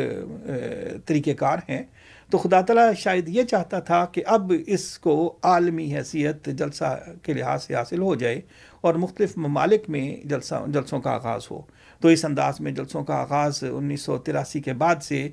طریقہ 1.06 1.30
کار 1.32 1.58
ہیں۔ 1.70 1.84
تو 2.30 2.38
خدا 2.38 2.62
تعالیٰ 2.62 2.94
شاید 2.98 3.30
یہ 3.30 3.44
چاہتا 3.44 3.80
تھا 3.80 4.06
کہ 4.06 4.24
اب 4.26 4.54
اس 4.68 5.00
کو 5.00 5.38
عالمی 5.44 5.96
حیثیت 5.96 6.46
جلسہ 6.46 7.04
کے 7.22 7.34
لحاظ 7.34 7.64
سے 7.64 7.76
حاصل 7.76 8.00
ہو 8.00 8.16
جائے 8.16 8.42
اور 8.82 8.96
مختلف 8.96 9.38
ممالک 9.38 9.82
میں 9.88 10.28
جلسہ، 10.28 10.64
جلسوں 10.68 11.00
کا 11.00 11.12
آغاز 11.12 11.42
ہو۔ 11.52 11.62
تو 12.04 12.10
اس 12.10 12.24
انداز 12.26 12.60
میں 12.60 12.72
جلسوں 12.72 13.04
کا 13.04 13.16
آغاز 13.16 13.64
انیس 13.72 14.02
سو 14.02 14.18
تراسی 14.18 14.60
کے 14.62 14.74
بعد 14.74 15.04
سے 15.04 15.30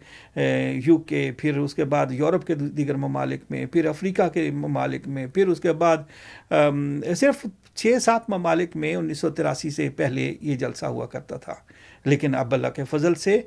یو 0.86 0.96
کے، 0.96 1.30
پھر 1.38 1.56
اس 1.58 1.74
کے 1.74 1.84
بعد 1.84 2.06
یورپ 2.10 2.46
کے 2.46 2.54
دیگر 2.54 2.94
ممالک 2.94 3.40
میں، 3.50 3.64
پھر 3.66 3.86
افریقہ 3.86 4.28
کے 4.28 4.50
ممالک 4.50 5.08
میں، 5.08 5.26
پھر 5.26 5.48
اس 5.48 5.60
کے 5.60 5.72
بعد 5.72 6.52
صرف 7.16 7.46
چھ 7.74 7.96
سات 8.02 8.30
ممالک 8.30 8.76
میں 8.76 8.94
انیس 8.94 9.18
سو 9.18 9.30
تراسی 9.30 9.70
سے 9.70 9.88
پہلے 9.88 10.34
یہ 10.40 10.56
جلسہ 10.56 10.86
ہوا 10.86 11.06
کرتا 11.06 11.36
تھا۔ 11.36 11.54
لیکن 12.04 12.34
اب 12.34 12.54
اللہ 12.54 12.68
کے 12.76 12.84
فضل 12.90 13.14
سے 13.14 13.40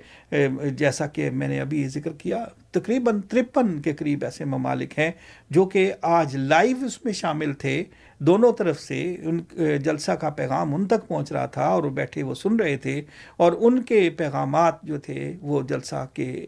جیسا 0.77 1.07
کہ 1.07 1.29
میں 1.29 1.47
نے 1.47 1.59
ابھی 1.62 1.88
ذکر 1.88 2.12
کیا، 2.17 2.43
تقریباً 2.71 3.21
ترپن 3.21 3.81
کے 3.81 3.93
قریب 3.93 4.23
ایسے 4.23 4.45
ممالک 4.45 4.99
ہیں 4.99 5.12
جو 5.49 5.65
کہ 5.65 5.91
آج 6.01 6.36
لائیو 6.36 6.86
اس 6.86 7.03
میں 7.05 7.13
شامل 7.13 7.53
تھے۔ 7.53 7.83
دونوں 8.25 8.51
طرف 8.51 8.79
سے 8.79 9.15
ان 9.23 9.39
جلسہ 9.83 10.12
کا 10.12 10.29
پیغام 10.29 10.75
ان 10.75 10.86
تک 10.86 11.07
پہنچ 11.07 11.31
رہا 11.31 11.45
تھا 11.45 11.65
اور 11.65 11.83
وہ 11.83 11.89
بیٹھے، 11.89 12.23
وہ 12.23 12.36
سن 12.36 12.55
رہے 12.55 12.77
تھے 12.77 13.01
اور 13.38 13.53
ان 13.59 13.81
کے 13.83 14.09
پیغامات 14.09 14.81
جو 14.83 14.99
تھے 14.99 15.33
وہ 15.41 15.62
جلسہ 15.62 16.05
کے 16.13 16.45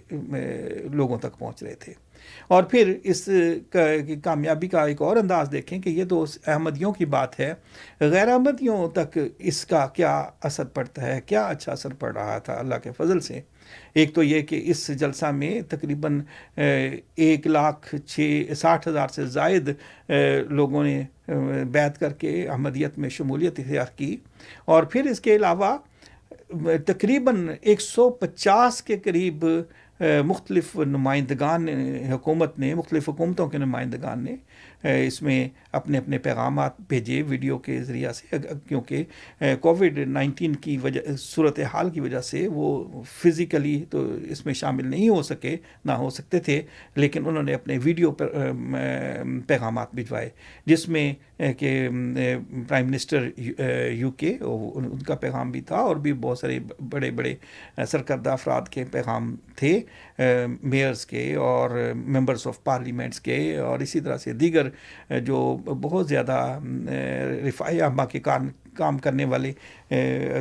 لوگوں 0.92 1.18
تک 1.18 1.40
پہنچ 1.40 1.64
رہے 1.64 1.76
تھے۔ 1.76 1.94
اور 2.48 2.64
پھر 2.64 2.94
اس 3.04 3.30
کامیابی 4.24 4.68
کا 4.68 4.84
ایک 4.86 5.02
اور 5.02 5.18
انداز 5.18 5.50
دیکھیں 5.52 5.80
کہ 5.80 5.90
یہ 5.90 6.04
تو 6.10 6.26
احمدیوں 6.48 6.94
کی 6.94 7.06
بات 7.06 7.40
ہے۔ 7.40 7.54
غیر 8.00 8.28
احمدیوں 8.28 8.90
تک 8.90 9.20
اس 9.40 9.66
کا 9.66 9.86
کیا 9.86 10.24
اثر 10.44 10.66
پڑتا 10.66 11.02
ہے، 11.02 11.22
کیا 11.26 11.46
اچھا 11.46 11.72
اثر 11.72 11.94
پڑ 11.94 12.14
رہا 12.18 12.38
تھا، 12.38 12.54
اللہ 12.54 12.76
کے 12.84 12.92
فضل 12.98 13.20
سے۔ 13.20 13.42
ایک 13.94 14.14
تو 14.16 14.24
یہ 14.24 14.42
کہ 14.42 14.62
اس 14.66 14.88
جلسہ 15.00 15.26
میں 15.26 15.62
تقریباً 15.70 16.22
ایک 16.56 17.48
لاکھ 17.48 17.96
چھ، 18.08 18.44
ساٹھ 18.58 18.88
ہزار 18.88 19.08
سے 19.08 19.26
زائد 19.26 19.70
لوگوں 20.50 20.84
نے 20.84 21.04
بیت 21.72 22.00
کر 22.00 22.14
کے 22.14 22.48
احمدیت 22.48 22.98
میں 22.98 23.10
شمولیت 23.10 23.60
اختیار 23.60 23.86
کی۔ 23.96 24.16
اور 24.66 24.84
پھر 24.84 25.06
اس 25.06 25.20
کے 25.20 25.36
علاوہ 25.36 25.78
تقریباً 26.86 27.48
ایک 27.62 27.82
سو 27.82 28.10
پچاس 28.10 28.82
کے 28.84 28.98
قریب 28.98 29.46
مختلف 30.26 30.76
نمائندگان 30.76 31.68
حکومت 32.12 32.58
نے، 32.60 32.74
مختلف 32.74 33.10
حکومتوں 33.10 33.48
کے 33.48 33.58
نمائندگان 33.58 34.24
نے 34.24 34.36
اس 35.08 35.22
میں 35.22 35.48
اپنے 35.76 35.98
اپنے 35.98 36.18
پیغامات 36.18 36.80
بھیجے 36.90 37.22
ویڈیو 37.28 37.58
کے 37.58 37.82
ذریعہ 37.84 38.12
سے 38.12 38.38
کیونکہ 38.68 39.04
کووڈ 39.62 39.98
نائنٹین 40.08 40.56
کی 40.56 40.78
وجہ، 40.84 41.16
صورت 41.20 41.60
حال 41.74 41.90
کی 41.90 42.00
وجہ 42.00 42.22
سے 42.22 42.48
وہ 42.54 43.02
فزیکلی 43.12 43.84
تو 43.90 44.06
اس 44.30 44.46
میں 44.46 44.54
شامل 44.54 44.88
نہیں 44.88 45.10
ہو 45.10 45.22
سکے، 45.24 45.56
نہ 45.86 45.92
ہو 45.92 46.10
سکتے 46.10 46.40
تھے، 46.40 46.62
لیکن 46.96 47.28
انہوں 47.28 47.44
نے 47.44 47.54
اپنے 47.54 47.78
ویڈیو 47.84 48.12
پر 48.12 48.28
پیغامات 49.48 49.96
بھجوائے، 49.96 50.30
جس 50.66 50.88
میں 50.90 51.14
کہ 51.60 51.88
پرائم 52.68 52.86
منسٹر 52.88 53.30
یو 53.92 54.12
کے 54.12 54.36
ان 54.42 54.98
کا 55.08 55.16
پیغام 55.16 55.52
بھی 55.52 55.62
تھا 55.62 55.78
اور 55.78 55.96
بھی 55.96 56.14
بہت 56.14 56.40
سارے 56.40 56.60
بڑے 56.92 57.10
بڑے 57.12 57.36
سرکردہ 57.88 58.30
افراد 58.30 58.70
کے 58.72 58.84
پیغام 58.92 59.36
تھے 59.56 59.80
میئرز 60.64 61.06
کے 61.06 61.34
اور 61.36 61.70
ممبرس 61.96 62.48
آف 62.48 62.64
پارلیمنٹس 62.64 63.20
کے 63.22 63.58
اور 63.58 63.80
اسی 63.80 64.00
طرح 64.00 64.18
سے 64.18 64.34
دیگر 64.34 64.70
جو 65.26 65.58
بہت 65.66 66.08
زیادہ 66.08 66.60
رفائی 67.48 67.82
عامہ 67.82 68.04
کے 68.12 68.20
کام 68.20 68.48
کام 68.78 68.98
کرنے 68.98 69.26
والے 69.26 69.52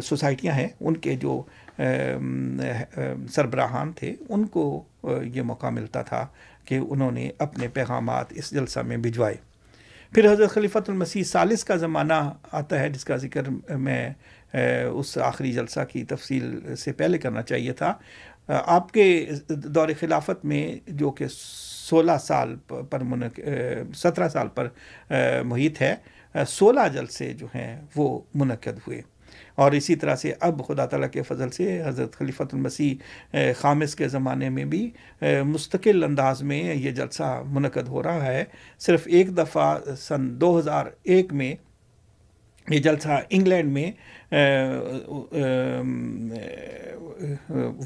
سوسائٹیاں 0.03 0.55
ہیں، 0.55 0.69
ان 0.81 0.97
کے 0.97 1.15
جو 1.17 1.43
سربراہان 3.35 3.93
تھے، 3.93 4.15
ان 4.29 4.47
کو 4.47 4.83
یہ 5.23 5.43
موقع 5.43 5.71
ملتا 5.71 6.03
تھا 6.03 6.27
کہ 6.65 6.79
انہوں 6.79 7.13
نے 7.13 7.29
اپنے 7.39 7.69
پیغامات 7.69 8.33
اس 8.33 8.51
جلسہ 8.51 8.81
میں 8.81 8.97
بھجوائے۔ 8.97 9.37
پھر 10.13 10.33
حضرت 10.33 10.51
خلیفۃ 10.51 10.89
المسیح 10.89 11.23
سالس 11.23 11.65
کا 11.65 11.77
زمانہ 11.77 12.21
آتا 12.53 12.81
ہے، 12.81 12.89
جس 12.91 13.05
کا 13.05 13.17
ذکر 13.17 13.49
میں 13.77 14.09
اس 14.93 15.17
آخری 15.19 15.53
جلسہ 15.53 15.85
کی 15.93 16.05
تفصیل 16.05 16.75
سے 16.79 16.93
پہلے 16.93 17.19
کرنا 17.19 17.43
چاہیے 17.43 17.73
تھا۔ 17.73 17.93
آپ 18.49 18.93
کے 18.93 19.27
دور 19.49 19.89
خلافت 20.01 20.45
میں 20.45 20.91
جو 20.91 21.11
کہ 21.11 21.27
سولہ 21.89 22.19
سال 22.21 22.57
پر 22.91 23.01
منق 23.01 23.41
سترہ 23.95 24.29
سال 24.29 24.49
پر 24.49 24.69
محیط 25.45 25.83
ہے۔ 25.83 25.95
سولہ 26.49 26.89
جلسے 26.93 27.33
جو 27.33 27.47
ہیں 27.55 27.81
وہ 27.97 28.21
منعقد 28.35 28.79
ہوئے۔ 28.87 29.01
اور 29.55 29.73
اسی 29.73 29.95
طرح 29.95 30.17
سے 30.17 30.33
اب 30.41 30.61
خدا 30.67 30.87
تعالیٰ 30.87 31.11
کے 31.11 31.23
فضل 31.23 31.51
سے 31.51 31.83
حضرت 31.87 32.17
خلیفۃ 32.17 32.53
المسیح 32.53 32.95
خامس 33.57 33.95
کے 33.95 34.09
زمانے 34.09 34.49
میں 34.49 34.65
بھی 34.65 34.91
مستقل 35.45 36.05
انداز 36.05 36.43
میں 36.43 36.63
یہ 36.75 36.91
جلسہ 36.91 37.43
منعقد 37.47 37.89
ہو 37.89 38.03
رہا 38.03 38.25
ہے۔ 38.27 38.45
صرف 38.79 39.03
ایک 39.07 39.37
دفعہ 39.37 39.79
سن 39.99 40.41
دو 40.41 40.59
ہزار 40.59 40.87
ایک 41.03 41.33
میں 41.33 41.55
یہ 42.71 42.79
جلسہ 42.79 43.21
انگلینڈ 43.31 43.73
میں 43.73 43.91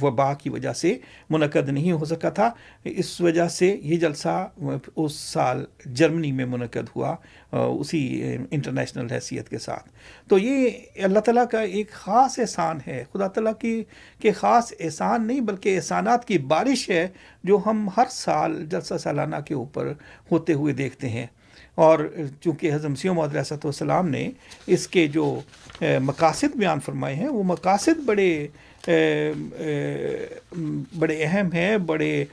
وبا 0.03 0.35
کی 0.35 0.51
وجہ 0.51 0.73
سے 0.73 0.99
منعقد 1.31 1.69
نہیں 1.69 1.93
ہو 1.93 2.05
سکا 2.05 2.29
تھا۔ 2.29 2.51
اس 2.85 3.21
وجہ 3.21 3.49
سے 3.49 3.77
یہ 3.83 3.97
جلسہ 3.97 4.49
اس 4.97 5.13
سال 5.13 5.65
جرمنی 5.87 6.33
میں 6.33 6.45
منعقد 6.45 6.89
ہوا 6.97 7.15
اسی 7.53 8.23
انٹرنیشنل 8.51 9.11
حیثیت 9.11 9.49
کے 9.49 9.59
ساتھ۔ 9.59 9.89
تو 10.29 10.39
یہ 10.39 10.71
اللہ 11.03 11.19
تعالیٰ 11.19 11.45
کا 11.51 11.61
ایک 11.61 11.91
خاص 11.91 12.39
احسان 12.39 12.79
ہے۔ 12.87 13.05
خدا 13.13 13.29
تعالیٰ 13.29 13.53
کی 13.61 13.85
کہ 14.21 14.33
خاص 14.33 14.73
احسان 14.81 15.27
نہیں، 15.27 15.41
بلکہ 15.41 15.77
احسانات 15.77 16.25
کی 16.25 16.39
بارش 16.39 16.91
ہے 16.91 17.09
جو 17.45 17.59
ہم 17.67 17.89
ہر 17.97 18.07
سال 18.11 18.67
جلسہ 18.67 18.99
سالانہ 18.99 19.37
کے 19.47 19.55
اوپر 19.55 19.93
ہوتے 20.33 20.53
ہوئے 20.53 20.73
دیکھتے 20.73 21.09
ہیں۔ 21.09 21.27
اور 21.85 21.99
چونکہ 22.41 22.73
حضرت 22.73 22.91
مسیح 22.91 23.11
علیہ 23.11 23.53
والسلام 23.53 24.09
نے 24.09 24.29
اس 24.67 24.87
کے 24.89 25.07
جو 25.07 25.25
مقاصد 25.81 26.57
بیان 26.57 26.81
فرمائے 26.85 27.15
ہیں، 27.15 27.29
وہ 27.29 27.43
مقاصد 27.45 28.01
بڑے 28.07 28.47
بڑے 30.99 31.23
اہم 31.25 31.53
ہیں، 31.53 31.77
بڑے 31.79 32.25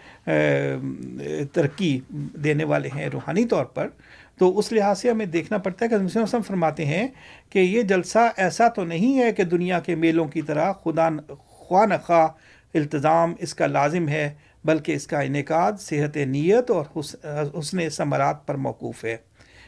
ترقی 1.54 2.00
دینے 2.44 2.64
والے 2.64 2.90
ہیں 2.96 3.08
روحانی 3.14 3.46
طور 3.46 3.66
پر۔ 3.66 3.88
تو 4.38 4.58
اس 4.60 4.72
لحاظ 4.72 5.00
سے 5.00 5.10
ہمیں 5.10 5.26
دیکھنا 5.26 5.58
پڑتا 5.58 5.86
ہے 5.86 5.90
کہ 5.90 5.96
حضرت 5.96 6.18
وسلم 6.18 6.42
فرماتے 6.42 6.86
ہیں 6.86 7.08
کہ 7.50 7.60
یہ 7.60 7.82
جلسہ 7.82 8.28
ایسا 8.38 8.68
تو 8.68 8.84
نہیں 8.84 9.20
ہے 9.20 9.32
کہ 9.32 9.44
دنیا 9.44 9.80
کے 9.80 9.96
میلوں 9.96 10.26
کی 10.28 10.42
طرح 10.42 10.72
خدا، 10.84 11.10
خواہ 11.38 11.86
نخواہ 11.86 12.28
التظام 12.74 13.34
اس 13.40 13.54
کا 13.54 13.68
لازم 13.68 14.08
ہے، 14.10 14.34
بلکہ 14.66 14.92
اس 14.92 15.08
کا 15.08 15.20
انعقاد، 15.20 15.74
صحت، 15.80 16.18
نیت 16.18 16.72
اور 16.72 16.86
حسن 17.60 17.90
ثمرات 17.90 18.46
پر 18.48 18.56
موقوف 18.56 19.04
ہے۔ 19.06 19.16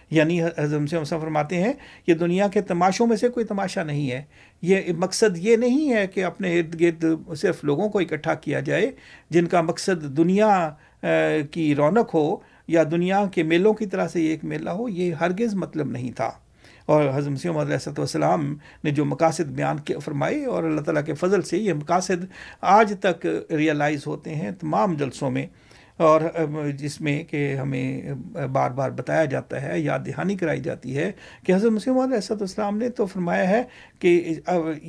یعنی 0.10 0.44
حضرت 0.44 0.90
سے 0.90 1.16
فرماتے 1.22 1.64
ہیں 1.64 1.74
یہ 2.08 2.14
دنیا 2.14 2.48
کے 2.48 2.62
تماشوں 2.62 3.08
میں 3.08 3.18
سے 3.18 3.30
کوئی 3.30 3.46
تماشا 3.46 3.84
نہیں 3.84 4.12
ہے۔ 4.12 4.24
یہ 4.62 4.82
مقصد 4.98 5.38
یہ 5.38 5.56
نہیں 5.56 5.94
ہے 5.94 6.08
کہ 6.08 6.24
اپنے 6.24 6.60
ارد 6.60 6.82
گرد 6.82 7.06
صرف 7.38 7.64
لوگوں 7.64 7.90
کو 7.90 8.00
اکٹھا 8.00 8.34
کیا 8.34 8.60
جائے 8.60 8.92
جن 9.30 9.46
کا 9.46 9.62
مقصد 9.62 10.18
دنیا 10.18 10.70
کی 11.52 11.76
رونق 11.76 12.14
ہو 12.14 12.36
یا 12.68 12.84
دنیا 12.92 13.26
کے 13.32 13.44
میلوں 13.44 13.74
کی 13.74 13.86
طرح 13.86 14.08
سے 14.08 14.22
یہ 14.22 14.30
ایک 14.30 14.44
میلہ 14.44 14.70
ہو، 14.70 14.90
یہ 14.90 15.14
ہرگز 15.14 15.56
مطلب 15.56 15.90
نہیں 15.90 16.12
تھا۔ 16.12 16.32
اور 16.86 17.04
حضرت 17.14 17.32
مسیم 17.32 17.58
علیہ 17.58 17.90
والسلام 17.98 18.58
نے 18.84 18.92
جو 18.92 19.06
مقاصد 19.06 19.42
بیان 19.42 20.00
فرمائے 20.00 20.46
اور 20.46 20.64
اللہ 20.64 20.82
تعالیٰ 20.82 21.06
کے 21.06 21.14
فضل 21.14 21.42
سے 21.42 21.58
یہ 21.58 21.74
مقاصد 21.74 22.26
آج 22.62 22.94
تک 23.00 23.28
ریئلائز 23.52 24.08
ہوتے 24.08 24.36
ہیں 24.36 24.52
تمام 24.52 24.94
جلسوں 24.94 25.32
میں۔ 25.32 25.46
اور 25.98 26.22
جس 26.78 27.00
میں 27.02 27.24
کہ 27.24 27.56
ہمیں 27.56 28.12
بار 28.52 28.72
بار 28.72 28.92
بتایا 28.92 29.26
جاتا 29.26 29.62
ہے، 29.62 29.80
یاد 29.80 30.00
دہانی 30.06 30.36
کرائی 30.38 30.60
جاتی 30.60 30.98
ہے 30.98 31.12
کہ 31.46 31.52
حضرت 31.52 31.72
مسلم 31.72 31.98
علیہ 32.00 32.32
السلام 32.32 32.78
نے 32.78 32.90
تو 32.90 33.06
فرمایا 33.06 33.50
ہے 33.50 33.62
کہ 34.00 34.36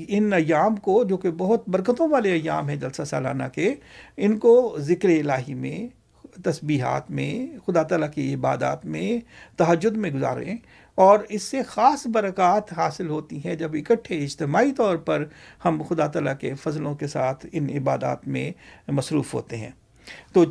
ان 0.09 0.33
ایام 0.33 0.77
کو 0.77 1.03
جو 1.05 1.17
کہ 1.17 1.31
بہت 1.31 1.69
برکتوں 1.69 2.09
والے 2.09 2.33
ایام 2.33 2.69
ہیں 2.69 2.77
جلسہ 2.77 3.03
سالانہ 3.03 3.49
کے، 3.53 3.75
ان 4.17 4.39
کو 4.39 4.77
ذکر 4.81 5.09
الہی 5.09 5.55
میں، 5.55 5.87
تسبیحات 6.45 7.11
میں، 7.11 7.33
خدا 7.67 7.83
تعالیٰ 7.83 8.11
کی 8.15 8.33
عبادات 8.35 8.85
میں، 8.87 9.19
تہجد 9.59 9.97
میں 9.97 10.11
گزاریں 10.11 10.57
اور 10.99 11.19
اس 11.29 11.43
سے 11.43 11.63
خاص 11.63 12.07
برکات 12.07 12.73
حاصل 12.77 13.09
ہوتی 13.09 13.39
ہیں 13.45 13.55
جب 13.55 13.75
اکٹھے 13.75 14.19
اجتماعی 14.25 14.73
طور 14.73 14.97
پر 14.97 15.25
ہم 15.65 15.83
خدا 15.89 16.07
تعالیٰ 16.07 16.39
کے 16.41 16.55
فضلوں 16.55 16.95
کے 16.95 17.07
ساتھ 17.07 17.47
ان 17.53 17.69
عبادات 17.77 18.27
میں 18.29 18.51
مصروف 18.89 19.35
ہوتے 19.35 19.57
ہیں۔ 19.57 19.71
تو 20.33 20.45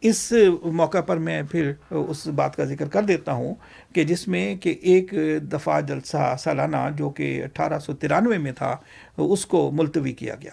اس 0.00 0.32
موقع 0.64 1.00
پر 1.00 1.16
میں 1.16 1.42
پھر 1.50 1.72
اس 1.90 2.26
بات 2.26 2.56
کا 2.56 2.64
ذکر 2.64 2.88
کر 2.88 3.02
دیتا 3.02 3.32
ہوں 3.32 3.54
کہ 3.94 4.04
جس 4.04 4.28
میں 4.28 4.56
کہ 4.56 4.74
ایک 4.80 5.14
دفعہ 5.52 5.80
جلسہ 5.80 6.36
سالانہ 6.38 6.88
جو 6.96 7.10
کہ 7.10 7.44
اٹھارہ 7.44 7.78
سو 7.78 7.92
ترانوے 7.92 8.38
میں 8.38 8.52
تھا، 8.52 8.76
اس 9.16 9.46
کو 9.46 9.70
ملتوی 9.70 10.12
کیا 10.12 10.34
گیا۔ 10.34 10.50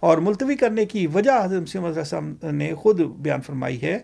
اور 0.00 0.18
ملتوی 0.18 0.56
کرنے 0.56 0.84
کی 0.84 1.06
وجہ 1.06 1.30
حضرت 1.44 1.62
مسیم 1.62 2.32
نے 2.42 2.74
خود 2.74 3.00
بیان 3.00 3.40
فرمائی 3.42 3.82
ہے۔ 3.82 3.98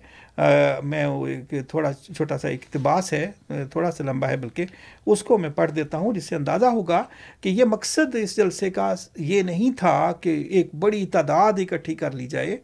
میں 0.84 1.04
ایک 1.04 1.54
تھوڑا 1.68 1.92
چھوٹا 1.92 2.38
سا 2.38 2.48
ایک 2.48 2.60
اقتباس 2.62 3.12
ہے، 3.12 3.30
تھوڑا 3.48 3.90
سا 3.90 4.04
لمبا 4.04 4.28
ہے، 4.28 4.36
بلکہ 4.36 4.64
اس 5.06 5.22
کو 5.22 5.38
میں 5.38 5.50
پڑھ 5.50 5.72
دیتا 5.72 5.98
ہوں 5.98 6.12
جس 6.12 6.24
سے 6.24 6.34
اندازہ 6.34 6.66
ہوگا 6.66 7.02
کہ 7.40 7.48
یہ 7.48 7.64
مقصد 7.64 8.14
اس 8.14 8.36
جلسے 8.36 8.70
کا 8.70 8.94
یہ 9.18 9.42
نہیں 9.42 9.78
تھا 9.78 10.12
کہ 10.20 10.48
ایک 10.50 10.74
بڑی 10.74 11.06
تعداد 11.06 11.52
اکٹھی 11.58 11.94
کر 11.94 12.10
لی 12.10 12.26
جائے۔ 12.26 12.56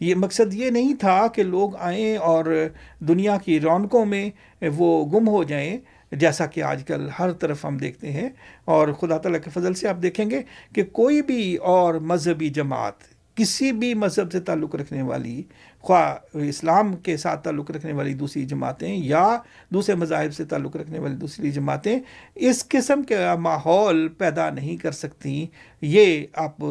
یہ 0.00 0.14
مقصد 0.14 0.54
یہ 0.54 0.70
نہیں 0.70 0.94
تھا 0.94 1.26
کہ 1.28 1.42
لوگ 1.42 1.76
آئیں 1.76 2.16
اور 2.16 2.68
دنیا 3.00 3.36
کی 3.44 3.60
رونقوں 3.60 4.06
میں 4.06 4.30
وہ 4.76 5.06
گم 5.06 5.28
ہو 5.28 5.44
جائیں، 5.44 5.78
جیسا 6.12 6.46
کہ 6.46 6.62
آج 6.62 6.84
کل 6.84 7.08
ہر 7.18 7.32
طرف 7.32 7.64
ہم 7.64 7.76
دیکھتے 7.76 8.12
ہیں۔ 8.12 8.28
اور 8.64 8.88
خدا 8.88 9.18
تعالیٰ 9.18 9.40
کے 9.40 9.50
فضل 9.50 9.74
سے 9.74 9.88
آپ 9.88 9.96
دیکھیں 10.02 10.30
گے 10.30 10.42
کہ 10.74 10.84
کوئی 10.84 11.22
بھی 11.22 11.56
اور 11.56 11.94
مذہبی 11.94 12.48
جماعت، 12.48 13.14
کسی 13.34 13.72
بھی 13.72 13.94
مذہب 13.94 14.32
سے 14.32 14.40
تعلق 14.40 14.74
رکھنے 14.74 15.02
والی 15.02 15.42
خواہ 15.84 16.38
اسلام 16.48 16.92
کے 16.96 17.16
ساتھ 17.16 17.42
تعلق 17.44 17.70
رکھنے 17.70 17.92
والی 17.92 18.14
دوسری 18.14 18.44
جماعتیں 18.44 18.94
یا 18.94 19.38
دوسرے 19.68 19.94
مذاہب 19.94 20.34
سے 20.34 20.44
تعلق 20.44 20.76
رکھنے 20.76 20.98
والی 20.98 21.14
دوسری 21.14 21.50
جماعتیں 21.50 21.98
اس 22.34 22.64
قسم 22.68 23.02
کا 23.02 23.34
ماحول 23.34 24.08
پیدا 24.08 24.48
نہیں 24.50 24.76
کر 24.76 24.92
سکتی 24.92 25.46
یہ 25.80 26.26
آپ، 26.34 26.64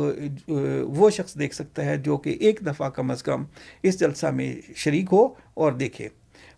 وہ 0.98 1.10
شخص 1.10 1.36
دیکھ 1.40 1.56
سکتا 1.56 1.86
ہے 1.86 1.98
جو 1.98 2.18
کہ 2.18 2.30
ایک 2.40 2.60
دفعہ 2.66 2.90
کم 2.90 3.12
از 3.12 3.24
کم 3.24 3.44
اس 3.84 4.00
جلسہ 4.00 4.28
میں 4.28 4.54
شریک 4.76 5.06
ہو 5.12 5.28
اور 5.54 5.72
دیکھے۔ 5.74 6.08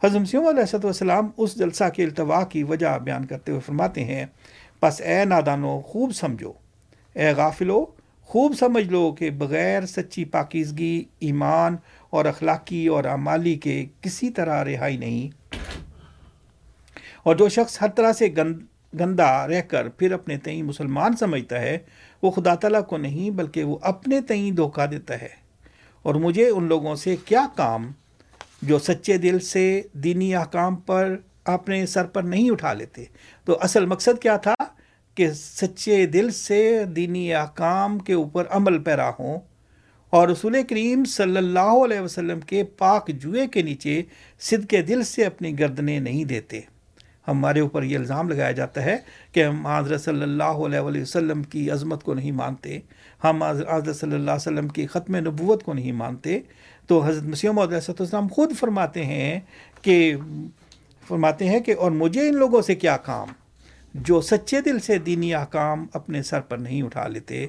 حضرت 0.03 0.21
مسیم 0.21 0.47
علیہ 0.47 0.75
السلام 0.83 1.29
اس 1.37 1.55
جلسہ 1.55 1.89
کے 1.95 2.03
التوا 2.03 2.43
کی 2.43 2.63
وجہ 2.63 2.97
بیان 3.03 3.25
کرتے 3.25 3.51
ہوئے 3.51 3.61
فرماتے 3.65 4.03
ہیں، 4.03 4.25
پس 4.79 5.01
اے 5.01 5.23
نادانو، 5.25 5.79
خوب 5.81 6.15
سمجھو۔ 6.15 6.51
اے 7.13 7.31
غافلو، 7.31 7.85
خوب 8.29 8.53
سمجھ 8.59 8.87
لو 8.89 9.11
کہ 9.11 9.29
بغیر 9.29 9.85
سچی 9.85 10.23
پاکیزگی، 10.25 11.03
ایمان 11.19 11.75
اور 12.15 12.25
اخلاقی 12.25 12.87
اور 12.87 13.03
اعمالی 13.03 13.55
کے 13.55 13.85
کسی 14.01 14.29
طرح 14.29 14.65
رہائی 14.65 14.97
نہیں۔ 14.97 15.55
اور 17.23 17.35
جو 17.35 17.49
شخص 17.49 17.81
ہر 17.81 17.87
طرح 17.89 18.13
سے 18.13 18.27
گندا 18.99 19.47
رہ 19.47 19.61
کر 19.61 19.89
پھر 19.89 20.11
اپنے 20.11 20.37
تئیں 20.37 20.63
مسلمان 20.63 21.15
سمجھتا 21.15 21.61
ہے، 21.61 21.77
وہ 22.21 22.31
خدا 22.31 22.55
تعالیٰ 22.55 22.85
کو 22.85 22.97
نہیں 22.97 23.29
بلکہ 23.29 23.63
وہ 23.63 23.77
اپنے 23.81 24.21
تئیں 24.21 24.51
دھوکہ 24.51 24.85
دیتا 24.85 25.21
ہے۔ 25.21 25.45
اور 26.03 26.15
مجھے 26.15 26.49
ان 26.49 26.63
لوگوں 26.63 26.95
سے 26.95 27.15
کیا 27.25 27.47
کام 27.55 27.91
جو 28.61 28.79
سچے 28.79 29.17
دل 29.17 29.39
سے 29.39 29.81
دینی 29.93 30.35
احکام 30.35 30.75
پر 30.75 31.17
اپنے 31.45 31.85
سر 31.85 32.05
پر 32.05 32.23
نہیں 32.23 32.51
اٹھا 32.51 32.73
لیتے؟ 32.73 33.03
تو 33.45 33.57
اصل 33.61 33.85
مقصد 33.85 34.21
کیا 34.21 34.37
تھا 34.37 34.55
کہ 35.15 35.31
سچے 35.31 36.05
دل 36.05 36.31
سے 36.31 36.83
دینی 36.83 37.33
احکام 37.33 37.99
کے 37.99 38.13
اوپر 38.13 38.43
عمل 38.49 38.83
پیرا 38.83 39.11
ہوں۔ 39.19 39.39
اور 40.15 40.27
رسول 40.27 40.55
کریم 40.69 41.03
صلی 41.03 41.37
اللہ 41.37 41.59
علیہ 41.59 41.99
وسلم 41.99 42.39
کے 42.39 42.63
پاک 42.63 43.07
جوئے 43.07 43.47
کے 43.47 43.61
نیچے 43.61 44.03
صد 44.39 44.69
کے 44.69 44.81
دل 44.81 45.03
سے 45.03 45.25
اپنی 45.25 45.59
گردنیں 45.59 45.99
نہیں 45.99 46.25
دیتے۔ 46.25 46.59
ہمارے 47.27 47.59
اوپر 47.59 47.83
یہ 47.83 47.97
الزام 47.97 48.29
لگایا 48.29 48.51
جاتا 48.51 48.85
ہے 48.85 48.97
کہ 49.31 49.43
ہم 49.43 49.67
حضرت 49.67 50.01
صلی 50.01 50.23
اللہ 50.23 50.43
علیہ 50.43 50.79
وسلم 50.79 51.43
کی 51.43 51.71
عظمت 51.71 52.03
کو 52.03 52.13
نہیں 52.13 52.31
مانتے، 52.31 52.79
ہم 53.23 53.43
حضرت 53.43 53.95
صلی 53.95 54.13
اللہ 54.13 54.31
علیہ 54.31 54.51
وسلم 54.51 54.67
کی 54.67 54.87
ختم 54.87 55.15
نبوت 55.15 55.63
کو 55.63 55.73
نہیں 55.73 55.91
مانتے۔ 55.91 56.39
تو 56.87 57.03
حضرت 57.03 57.23
مسیم 57.23 57.59
علیہ 57.59 57.77
السلام 57.99 58.27
خود 58.27 58.55
فرماتے 58.59 59.05
ہیں 59.05 59.39
کہ، 59.81 60.15
فرماتے 61.07 61.49
ہیں 61.49 61.59
کہ 61.59 61.75
اور 61.77 61.91
مجھے 61.91 62.29
ان 62.29 62.35
لوگوں 62.35 62.61
سے 62.61 62.75
کیا 62.75 62.97
کام؟ 62.97 63.27
جو 63.93 64.21
سچے 64.21 64.61
دل 64.61 64.79
سے 64.79 64.97
دینی 64.97 65.33
احکام 65.33 65.85
اپنے 65.93 66.23
سر 66.23 66.41
پر 66.41 66.57
نہیں 66.57 66.81
اٹھا 66.81 67.07
لیتے 67.07 67.47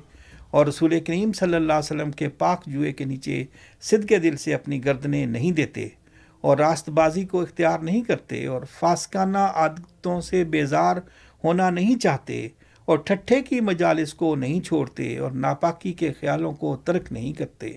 اور 0.52 0.66
رسول 0.66 0.98
کریم 1.00 1.32
صلی 1.32 1.54
اللہ 1.54 1.72
علیہ 1.72 1.92
وسلم 1.92 2.11
کے 2.11 2.28
پاک 2.38 2.66
جوئے 2.66 2.92
کے 2.92 3.04
نیچے 3.04 3.44
صد 3.82 4.09
کے 4.09 4.18
دل 4.18 4.37
سے 4.37 4.54
اپنی 4.54 4.85
گردنیں 4.85 5.24
نہیں 5.26 5.52
دیتے 5.52 5.88
اور 6.44 6.59
راست 6.59 6.88
بازی 6.90 7.24
کو 7.24 7.40
اختیار 7.40 7.78
نہیں 7.78 8.02
کرتے 8.02 8.46
اور 8.46 8.62
فاسکانہ 8.78 9.38
عادتوں 9.38 10.20
سے 10.20 10.44
بیزار 10.44 10.96
ہونا 11.44 11.68
نہیں 11.70 12.00
چاہتے 12.00 12.46
اور 12.85 12.98
ٹھٹھے 12.98 13.40
کی 13.42 13.61
مجالس 13.61 14.14
کو 14.14 14.35
نہیں 14.37 14.61
چھوڑتے 14.61 15.16
اور 15.18 15.30
ناپاکی 15.30 15.92
کے 15.92 16.12
خیالوں 16.20 16.52
کو 16.52 16.76
ترک 16.76 17.12
نہیں 17.12 17.32
کرتے 17.32 17.72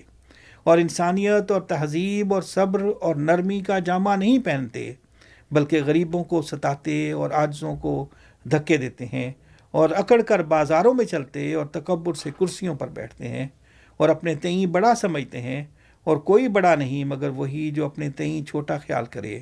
اور 0.66 0.78
انسانیت 0.78 1.50
اور 1.50 1.60
تہذیب 1.60 2.34
اور 2.34 2.42
صبر 2.42 2.82
اور 3.00 3.16
نرمی 3.16 3.60
کا 3.60 3.78
جامع 3.78 4.16
نہیں 4.16 4.38
پہنتے 4.38 4.92
بلکہ 5.50 5.82
غریبوں 5.84 6.22
کو 6.24 6.42
ستاتے 6.42 7.10
اور 7.12 7.30
عاجزوں 7.30 7.74
کو 7.76 7.94
دھکے 8.44 8.76
دیتے 8.76 9.06
ہیں 9.12 9.30
اور 9.70 9.90
اکڑ 9.90 10.22
کر 10.22 10.42
بازاروں 10.42 10.94
میں 10.94 11.04
چلتے 11.04 11.54
اور 11.54 11.66
تکبر 11.66 12.14
سے 12.14 12.30
کرسیوں 12.38 12.74
پر 12.74 12.88
بیٹھتے 12.88 13.28
ہیں 13.28 13.48
اور 13.96 14.08
اپنے 14.08 14.34
تئیں 14.34 14.66
بڑا 14.66 14.94
سمجھتے 14.94 15.40
ہیں 15.40 15.64
اور 16.04 16.16
کوئی 16.16 16.48
بڑا 16.48 16.74
نہیں 16.74 17.04
مگر 17.04 17.28
وہی 17.28 17.70
جو 17.70 17.84
اپنے 17.86 18.10
تئیں 18.10 18.44
چھوٹا 18.44 18.78
خیال 18.78 19.04
کرے۔ 19.04 19.40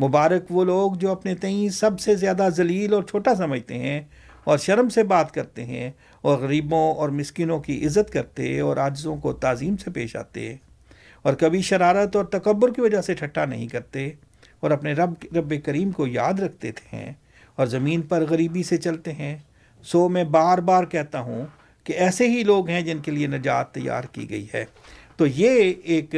مبارک 0.00 0.42
وہ 0.50 0.64
لوگ 0.64 0.92
جو 0.92 1.10
اپنے 1.10 1.34
تئیں 1.34 1.68
سب 1.68 2.00
سے 2.00 2.14
زیادہ 2.14 2.48
ذلیل 2.56 2.94
اور 2.94 3.02
چھوٹا 3.02 3.34
سمجھتے 3.34 3.78
ہیں 3.78 4.00
اور 4.44 4.58
شرم 4.58 4.88
سے 4.88 5.02
بات 5.02 5.34
کرتے 5.34 5.64
ہیں 5.64 5.90
اور 6.20 6.38
غریبوں 6.38 6.94
اور 6.94 7.08
مسکینوں 7.08 7.60
کی 7.60 7.86
عزت 7.86 8.12
کرتے 8.12 8.60
اور 8.60 8.76
عاجزوں 8.76 9.16
کو 9.16 9.32
تعظیم 9.32 9.76
سے 9.76 9.90
پیش 9.90 10.16
آتے 10.16 10.56
اور 11.22 11.34
کبھی 11.34 11.62
شرارت 11.62 12.16
اور 12.16 12.24
تکبر 12.24 12.72
کی 12.72 12.80
وجہ 12.80 13.00
سے 13.00 13.14
ٹھٹا 13.14 13.44
نہیں 13.44 13.68
کرتے 13.68 14.10
اور 14.60 14.70
اپنے 14.70 14.92
رب 14.92 15.36
رب 15.36 15.54
کریم 15.64 15.90
کو 15.90 16.06
یاد 16.06 16.34
رکھتے 16.34 16.72
تھے 16.72 17.10
اور 17.56 17.66
زمین 17.66 18.02
پر 18.02 18.24
غریبی 18.30 18.62
سے 18.62 18.76
چلتے 18.76 19.12
ہیں۔ 19.12 19.36
سو 19.84 20.08
میں 20.08 20.24
بار 20.24 20.58
بار 20.68 20.84
کہتا 20.84 21.20
ہوں 21.20 21.44
کہ 21.86 21.92
ایسے 21.92 22.28
ہی 22.30 22.42
لوگ 22.44 22.68
ہیں 22.68 22.80
جن 22.82 22.98
کے 22.98 23.10
لیے 23.10 23.26
نجات 23.26 23.72
تیار 23.74 24.04
کی 24.12 24.28
گئی 24.30 24.46
ہے۔ 24.54 24.64
تو 25.16 25.26
یہ 25.26 25.72
ایک 25.84 26.14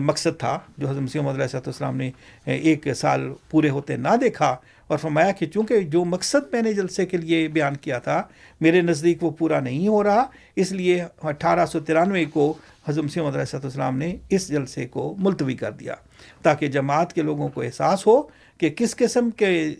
مقصد 0.00 0.38
تھا 0.38 0.58
جو 0.78 0.88
حضرت 0.88 1.02
مسیح 1.02 1.20
محمد 1.20 1.40
علیہ 1.40 1.56
السلام 1.66 1.96
نے 1.96 2.10
ایک 2.44 2.86
سال 2.96 3.28
پورے 3.50 3.70
ہوتے 3.70 3.96
نہ 3.96 4.14
دیکھا 4.20 4.56
اور 4.90 4.98
فرمایا 4.98 5.32
کہ 5.32 5.46
چونکہ 5.46 5.80
جو 5.92 6.04
مقصد 6.04 6.52
میں 6.52 6.62
نے 6.62 6.72
جلسے 6.72 7.06
کے 7.06 7.16
لیے 7.16 7.46
بیان 7.48 7.76
کیا 7.76 7.98
تھا، 7.98 8.22
میرے 8.60 8.80
نزدیک 8.80 9.22
وہ 9.24 9.30
پورا 9.38 9.60
نہیں 9.60 9.88
ہو 9.88 10.02
رہا، 10.04 10.24
اس 10.56 10.72
لیے 10.72 11.02
اٹھارہ 11.22 11.66
سو 11.66 11.80
ترانوے 11.80 12.24
کو 12.24 12.52
حضرت 12.88 13.04
مسیح 13.04 13.22
محمد 13.22 13.36
علیہ 13.36 13.56
السلام 13.62 13.98
نے 13.98 14.14
اس 14.30 14.48
جلسے 14.48 14.86
کو 14.86 15.14
ملتوی 15.18 15.54
کر 15.54 15.72
دیا 15.72 15.94
تاکہ 16.42 16.66
جماعت 16.68 17.12
کے 17.12 17.22
لوگوں 17.22 17.48
کو 17.48 17.62
احساس 17.62 18.06
ہو 18.06 18.20
کہ 18.58 18.70
کس 18.70 18.96
قسم 18.96 19.30
کے 19.30 19.74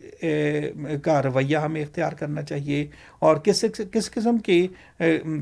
کا 1.03 1.23
رویہ 1.23 1.57
ہمیں 1.57 1.83
اختیار 1.83 2.13
کرنا 2.13 2.43
چاہیے 2.43 2.87
اور 3.19 3.37
کس 3.37 3.65
کس 3.93 4.11
قسم 4.11 4.39
کے 4.39 4.67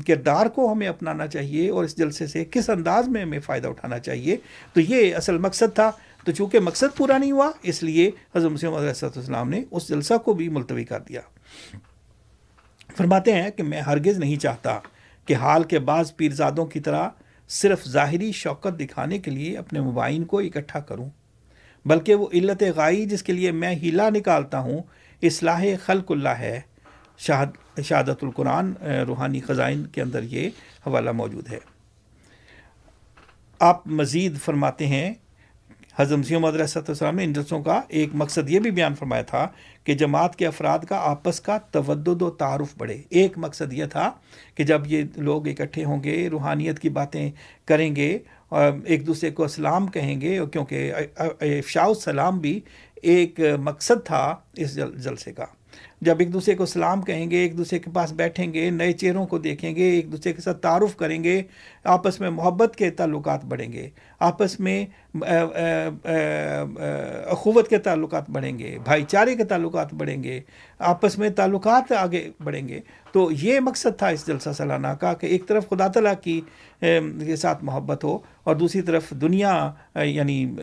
کردار 0.07 0.45
کو 0.45 0.71
ہمیں 0.71 0.87
اپنانا 0.87 1.27
چاہیے 1.27 1.69
اور 1.69 1.83
اس 1.83 1.97
جلسے 1.97 2.27
سے 2.27 2.45
کس 2.51 2.69
انداز 2.69 3.07
میں 3.07 3.21
ہمیں 3.21 3.39
فائدہ 3.39 3.67
اٹھانا 3.67 3.99
چاہیے۔ 3.99 4.37
تو 4.73 4.81
یہ 4.81 5.15
اصل 5.15 5.37
مقصد 5.37 5.75
تھا۔ 5.75 5.91
تو 6.25 6.31
چونکہ 6.31 6.59
مقصد 6.59 6.97
پورا 6.97 7.17
نہیں 7.17 7.31
ہوا، 7.31 7.51
اس 7.63 7.83
لیے 7.83 8.11
حضرت 8.35 8.51
مسلم 8.51 8.73
علیہ 8.73 9.05
السلام 9.15 9.49
نے 9.49 9.63
اس 9.71 9.87
جلسہ 9.87 10.17
کو 10.17 10.33
بھی 10.33 10.49
ملتوی 10.49 10.83
کر 10.83 10.99
دیا۔ 10.99 11.21
فرماتے 12.97 13.31
ہیں 13.31 13.49
کہ 13.51 13.63
میں 13.63 13.81
ہرگز 13.81 14.19
نہیں 14.19 14.35
چاہتا 14.35 14.79
کہ 15.25 15.35
حال 15.35 15.63
کے 15.63 15.79
بعض 15.79 16.15
پیرزادوں 16.15 16.65
کی 16.65 16.79
طرح 16.79 17.09
صرف 17.49 17.87
ظاہری 17.87 18.31
شوقت 18.31 18.79
دکھانے 18.79 19.19
کے 19.19 19.31
لیے 19.31 19.57
اپنے 19.57 19.81
مبائن 19.81 20.23
کو 20.23 20.39
اکٹھا 20.39 20.79
کروں۔ 20.79 21.09
بلکہ 21.85 22.15
وہ 22.15 22.27
علت 22.33 22.63
غائی 22.75 23.05
جس 23.05 23.23
کے 23.23 23.33
لیے 23.33 23.51
میں 23.51 23.75
ہیلا 23.75 24.09
نکالتا 24.09 24.59
ہوں، 24.59 24.81
اصلاح 25.21 25.65
خلق 25.85 26.11
اللہ 26.11 26.29
ہے۔ 26.29 26.59
شہاد 27.17 27.81
شہادت 27.83 28.23
القرآن 28.23 28.73
روحانی 29.07 29.41
خزائن 29.41 29.83
کے 29.83 30.01
اندر 30.01 30.23
یہ 30.23 30.49
حوالہ 30.87 31.11
موجود 31.11 31.51
ہے۔ 31.51 31.59
آپ 33.59 33.87
مزید 33.87 34.37
فرماتے 34.37 34.87
ہیں، 34.87 35.13
حضرت 35.97 36.17
مسیح 36.19 36.37
علیہ 36.37 36.65
السلام 36.75 37.15
نے 37.15 37.23
ان 37.23 37.33
جلسوں 37.33 37.61
کا 37.63 37.81
ایک 37.87 38.09
مقصد 38.13 38.49
یہ 38.49 38.59
بھی 38.59 38.71
بیان 38.71 38.95
فرمایا 38.95 39.21
تھا 39.21 39.47
کہ 39.83 39.93
جماعت 39.93 40.35
کے 40.35 40.47
افراد 40.47 40.79
کا 40.79 40.97
آپس 40.97 41.39
کا 41.39 41.57
تودد 41.57 42.21
و 42.21 42.29
تعارف 42.29 42.73
بڑھے۔ 42.77 43.01
ایک 43.09 43.37
مقصد 43.37 43.73
یہ 43.73 43.85
تھا 43.85 44.11
کہ 44.55 44.63
جب 44.63 44.81
یہ 44.85 45.03
لوگ 45.15 45.47
اکٹھے 45.47 45.83
ہوں 45.83 46.03
گے، 46.03 46.27
روحانیت 46.29 46.79
کی 46.79 46.89
باتیں 46.89 47.31
کریں 47.65 47.95
گے 47.95 48.17
ایک 48.51 49.05
دوسرے 49.07 49.29
کو 49.31 49.43
اسلام 49.43 49.87
کہیں 49.87 50.19
گے، 50.21 50.39
کیونکہ 50.51 50.93
افشاء 51.17 51.85
السلام 51.85 52.39
بھی 52.39 52.59
ایک 53.01 53.39
مقصد 53.59 54.05
تھا 54.05 54.35
اس 54.55 54.75
جلسے 54.75 55.33
کا۔ 55.33 55.45
جب 56.01 56.15
ایک 56.19 56.31
دوسرے 56.33 56.53
کو 56.55 56.65
سلام 56.65 57.01
کہیں 57.01 57.29
گے، 57.31 57.37
ایک 57.37 57.57
دوسرے 57.57 57.79
کے 57.79 57.89
پاس 57.93 58.11
بیٹھیں 58.13 58.53
گے، 58.53 58.69
نئے 58.69 58.91
چہروں 58.91 59.25
کو 59.27 59.37
دیکھیں 59.37 59.75
گے، 59.75 59.89
ایک 59.89 60.11
دوسرے 60.11 60.33
کے 60.33 60.41
ساتھ 60.41 60.61
تعارف 60.61 60.95
کریں 60.97 61.23
گے، 61.23 61.41
آپس 61.83 62.19
میں 62.19 62.29
محبت 62.29 62.75
کے 62.75 62.89
تعلقات 62.89 63.45
بڑھیں 63.45 63.71
گے، 63.73 63.89
آپس 64.19 64.59
میں 64.59 64.85
اخوت 67.27 67.67
کے 67.69 67.77
تعلقات 67.77 68.29
بڑھیں 68.29 68.57
گے، 68.59 68.77
بھائی 68.83 69.03
چارے 69.07 69.35
کے 69.35 69.43
تعلقات 69.43 69.93
بڑھیں 69.93 70.23
گے، 70.23 70.39
آپس 70.79 71.17
میں 71.17 71.29
تعلقات 71.29 71.91
آگے 71.91 72.29
بڑھیں 72.43 72.67
گے۔ 72.67 72.79
تو 73.15 73.31
یہ 73.31 73.59
مقصد 73.59 73.97
تھا 73.97 74.07
اس 74.07 74.27
جلسہ 74.27 74.49
سالانہ 74.57 74.87
کا 74.87 75.13
کہ 75.13 75.25
ایک 75.25 75.47
طرف 75.47 75.69
خدا 75.69 75.87
تعالیٰ 75.87 76.13
کی 76.23 76.41
کے 77.25 77.35
ساتھ 77.35 77.63
محبت 77.63 78.03
ہو 78.03 78.19
اور 78.43 78.55
دوسری 78.55 78.81
طرف 78.81 79.09
دنیا 79.09 79.71
یعنی 79.95 80.55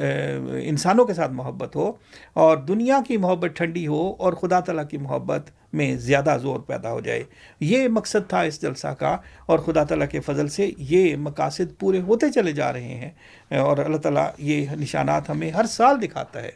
انسانوں 0.62 1.04
کے 1.04 1.14
ساتھ 1.14 1.32
محبت 1.32 1.76
ہو 1.76 1.92
اور 2.32 2.56
دنیا 2.56 3.00
کی 3.08 3.16
محبت 3.16 3.50
ٹھنڈی 3.54 3.86
ہو 3.86 4.14
اور 4.18 4.32
خدا 4.32 4.60
تعالیٰ 4.60 4.88
کی 4.88 4.96
محبت 4.96 5.50
میں 5.72 5.96
زیادہ 5.96 6.36
زور 6.42 6.60
پیدا 6.60 6.92
ہو 6.92 7.00
جائے۔ 7.00 7.24
یہ 7.60 7.88
مقصد 7.88 8.28
تھا 8.28 8.40
اس 8.40 8.62
جلسہ 8.62 8.86
کا 8.86 9.16
اور 9.46 9.58
خدا 9.58 9.84
تعالیٰ 9.84 10.08
کے 10.08 10.20
فضل 10.20 10.48
سے 10.48 10.70
یہ 10.78 11.16
مقاصد 11.16 11.78
پورے 11.78 12.00
ہوتے 12.00 12.32
چلے 12.32 12.52
جا 12.52 12.72
رہے 12.72 12.94
ہیں۔ 12.94 13.10
اور 13.58 13.78
اللہ 13.78 13.96
تعالیٰ 13.96 14.30
یہ 14.38 14.66
نشانات 14.70 15.30
ہمیں 15.30 15.50
ہر 15.50 15.64
سال 15.64 16.02
دکھاتا 16.02 16.42
ہے۔ 16.42 16.50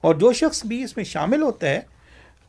اور 0.00 0.14
جو 0.14 0.32
شخص 0.32 0.66
بھی 0.66 0.82
اس 0.82 0.96
میں 0.96 1.04
شامل 1.04 1.42
ہوتا 1.42 1.68
ہے، 1.68 1.80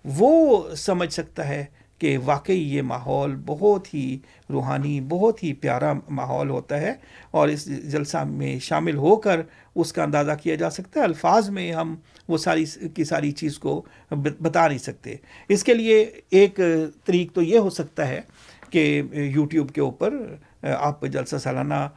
وہ 0.06 0.64
سمجھ 0.76 1.14
سکتا 1.14 1.48
ہے 1.48 1.66
کہ 2.02 2.18
واقعی 2.18 2.62
یہ 2.76 2.82
ماحول 2.82 3.36
بہت 3.46 3.94
ہی 3.94 4.18
روحانی، 4.50 5.00
بہت 5.02 5.44
ہی 5.44 5.54
پیارا 5.54 5.92
ماحول 6.10 6.50
ہوتا 6.50 6.80
ہے 6.82 6.94
اور 7.32 7.48
اس 7.48 7.66
جلسہ 7.92 8.24
میں 8.28 8.58
شامل 8.60 8.96
ہو 8.98 9.16
کر 9.16 9.42
اس 9.76 9.94
کا 9.94 10.04
اندازہ 10.04 10.32
کیا 10.42 10.56
جا 10.56 10.70
سکتا 10.70 11.00
ہے۔ 11.00 11.06
الفاظ 11.06 11.50
میں 11.50 11.72
ہم 11.72 11.96
وہ 12.28 12.38
ساری 12.38 12.66
کی 12.96 13.04
ساری 13.04 13.32
چیز 13.32 13.58
کو 13.60 13.82
بتا 14.12 14.68
نہیں 14.68 14.78
سکتے۔ 14.78 15.16
اس 15.50 15.64
کے 15.64 15.74
لیے 15.74 16.02
ایک 16.30 16.60
طریق 17.06 17.34
تو 17.34 17.42
یہ 17.42 17.58
ہو 17.58 17.70
سکتا 17.70 18.08
ہے 18.08 18.20
کہ 18.70 19.02
یوٹیوب 19.14 19.72
کے 19.72 19.82
اوپر 19.82 20.18
آپ 20.64 21.02
جلسہ 21.04 21.36
سالانہ 21.38 21.88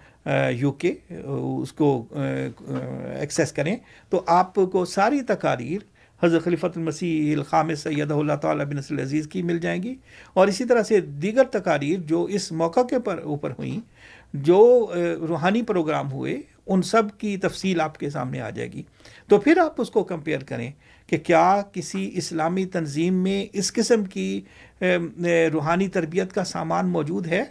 یو 0.51 0.73
کے 0.73 0.95
اس 1.11 1.73
کو 1.73 2.07
ایکسیس 2.13 3.53
کریں 3.53 3.77
تو 4.11 4.23
آپ 4.27 4.55
کو 4.73 4.85
ساری 4.85 5.21
تقاریر 5.21 5.94
حضرت 6.25 6.45
خلیفۃ 6.45 6.77
المسیح 6.77 7.35
الخام 7.37 7.75
سید 7.75 8.11
اللہ 8.11 8.37
تعالیٰ 8.43 8.65
بن 8.67 8.77
نسل 8.77 9.01
عزیز 9.01 9.27
کی 9.29 9.43
مل 9.43 9.59
جائیں 9.59 9.83
گی 9.83 9.95
اور 10.33 10.49
اسی 10.49 10.65
طرح 10.65 10.83
سے 10.83 11.01
دیگر 11.01 11.45
تقاریر 11.53 12.01
جو 12.01 12.23
اس 12.25 12.51
موقع 12.53 12.81
کے 12.81 12.99
پر 12.99 13.21
اوپر 13.25 13.51
ہوئیں، 13.59 13.81
جو 14.35 14.93
روحانی 15.29 15.63
پروگرام 15.63 16.11
ہوئے، 16.13 16.41
ان 16.67 16.83
سب 16.83 17.03
کی 17.19 17.37
تفصیل 17.37 17.81
آپ 17.81 17.99
کے 17.99 18.11
سامنے 18.11 18.41
آ 18.41 18.51
جائے 18.51 18.73
گی۔ 18.73 18.83
تو 19.29 19.39
پھر 19.39 19.59
آپ 19.59 19.81
اس 19.81 19.91
کو 19.91 20.05
کمپیئر 20.05 20.45
کریں 20.45 20.71
کہ 21.09 21.19
کیا 21.19 21.63
کسی 21.73 22.11
اسلامی 22.15 22.65
تنظیم 22.67 23.15
میں 23.15 23.47
اس 23.53 23.73
قسم 23.73 24.05
کی 24.05 24.41
روحانی 25.53 25.89
تربیت 25.89 26.33
کا 26.33 26.45
سامان 26.45 26.89
موجود 26.89 27.27
ہے؟ 27.27 27.45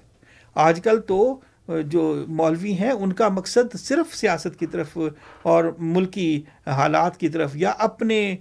آج 0.56 0.82
کل 0.84 1.02
تو 1.02 1.40
جو 1.68 2.26
مولوی 2.28 2.74
ہیں، 2.74 2.92
ان 2.92 3.14
کا 3.14 3.28
مقصد 3.30 3.76
صرف 3.78 4.16
سیاست 4.16 4.60
کی 4.60 4.66
طرف 4.66 4.98
اور 5.42 5.64
ملکی 5.80 6.42
حالات 6.68 7.18
کی 7.18 7.30
طرف 7.30 7.56
یا 7.56 7.74
اپنے 7.80 8.36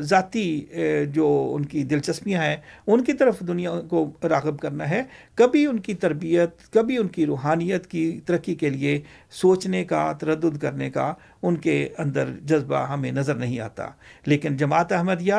ذاتی 0.00 0.66
جو 1.10 1.52
ان 1.56 1.64
کی 1.64 1.84
دلچسپیاں 1.84 2.42
ہیں، 2.42 2.56
ان 2.86 3.04
کی 3.04 3.12
طرف 3.12 3.40
دنیا 3.40 3.80
کو 3.90 4.10
راغب 4.28 4.58
کرنا 4.58 4.88
ہے۔ 4.90 5.02
کبھی 5.34 5.66
ان 5.66 5.78
کی 5.80 5.94
تربیت، 5.94 6.72
کبھی 6.72 6.98
ان 6.98 7.08
کی 7.08 7.26
روحانیت 7.26 7.86
کی 7.86 8.20
ترقی 8.24 8.54
کے 8.54 8.70
لیے 8.70 9.00
سوچنے 9.30 9.84
کا، 9.84 10.12
تردد 10.12 10.58
کرنے 10.58 10.90
کا 10.90 11.12
ان 11.42 11.56
کے 11.56 11.88
اندر 11.98 12.30
جذبہ 12.44 12.86
ہمیں 12.86 13.12
نظر 13.12 13.34
نہیں 13.34 13.60
آتا۔ 13.60 13.88
لیکن 14.26 14.56
جماعت 14.56 14.92
احمدیہ 14.92 15.34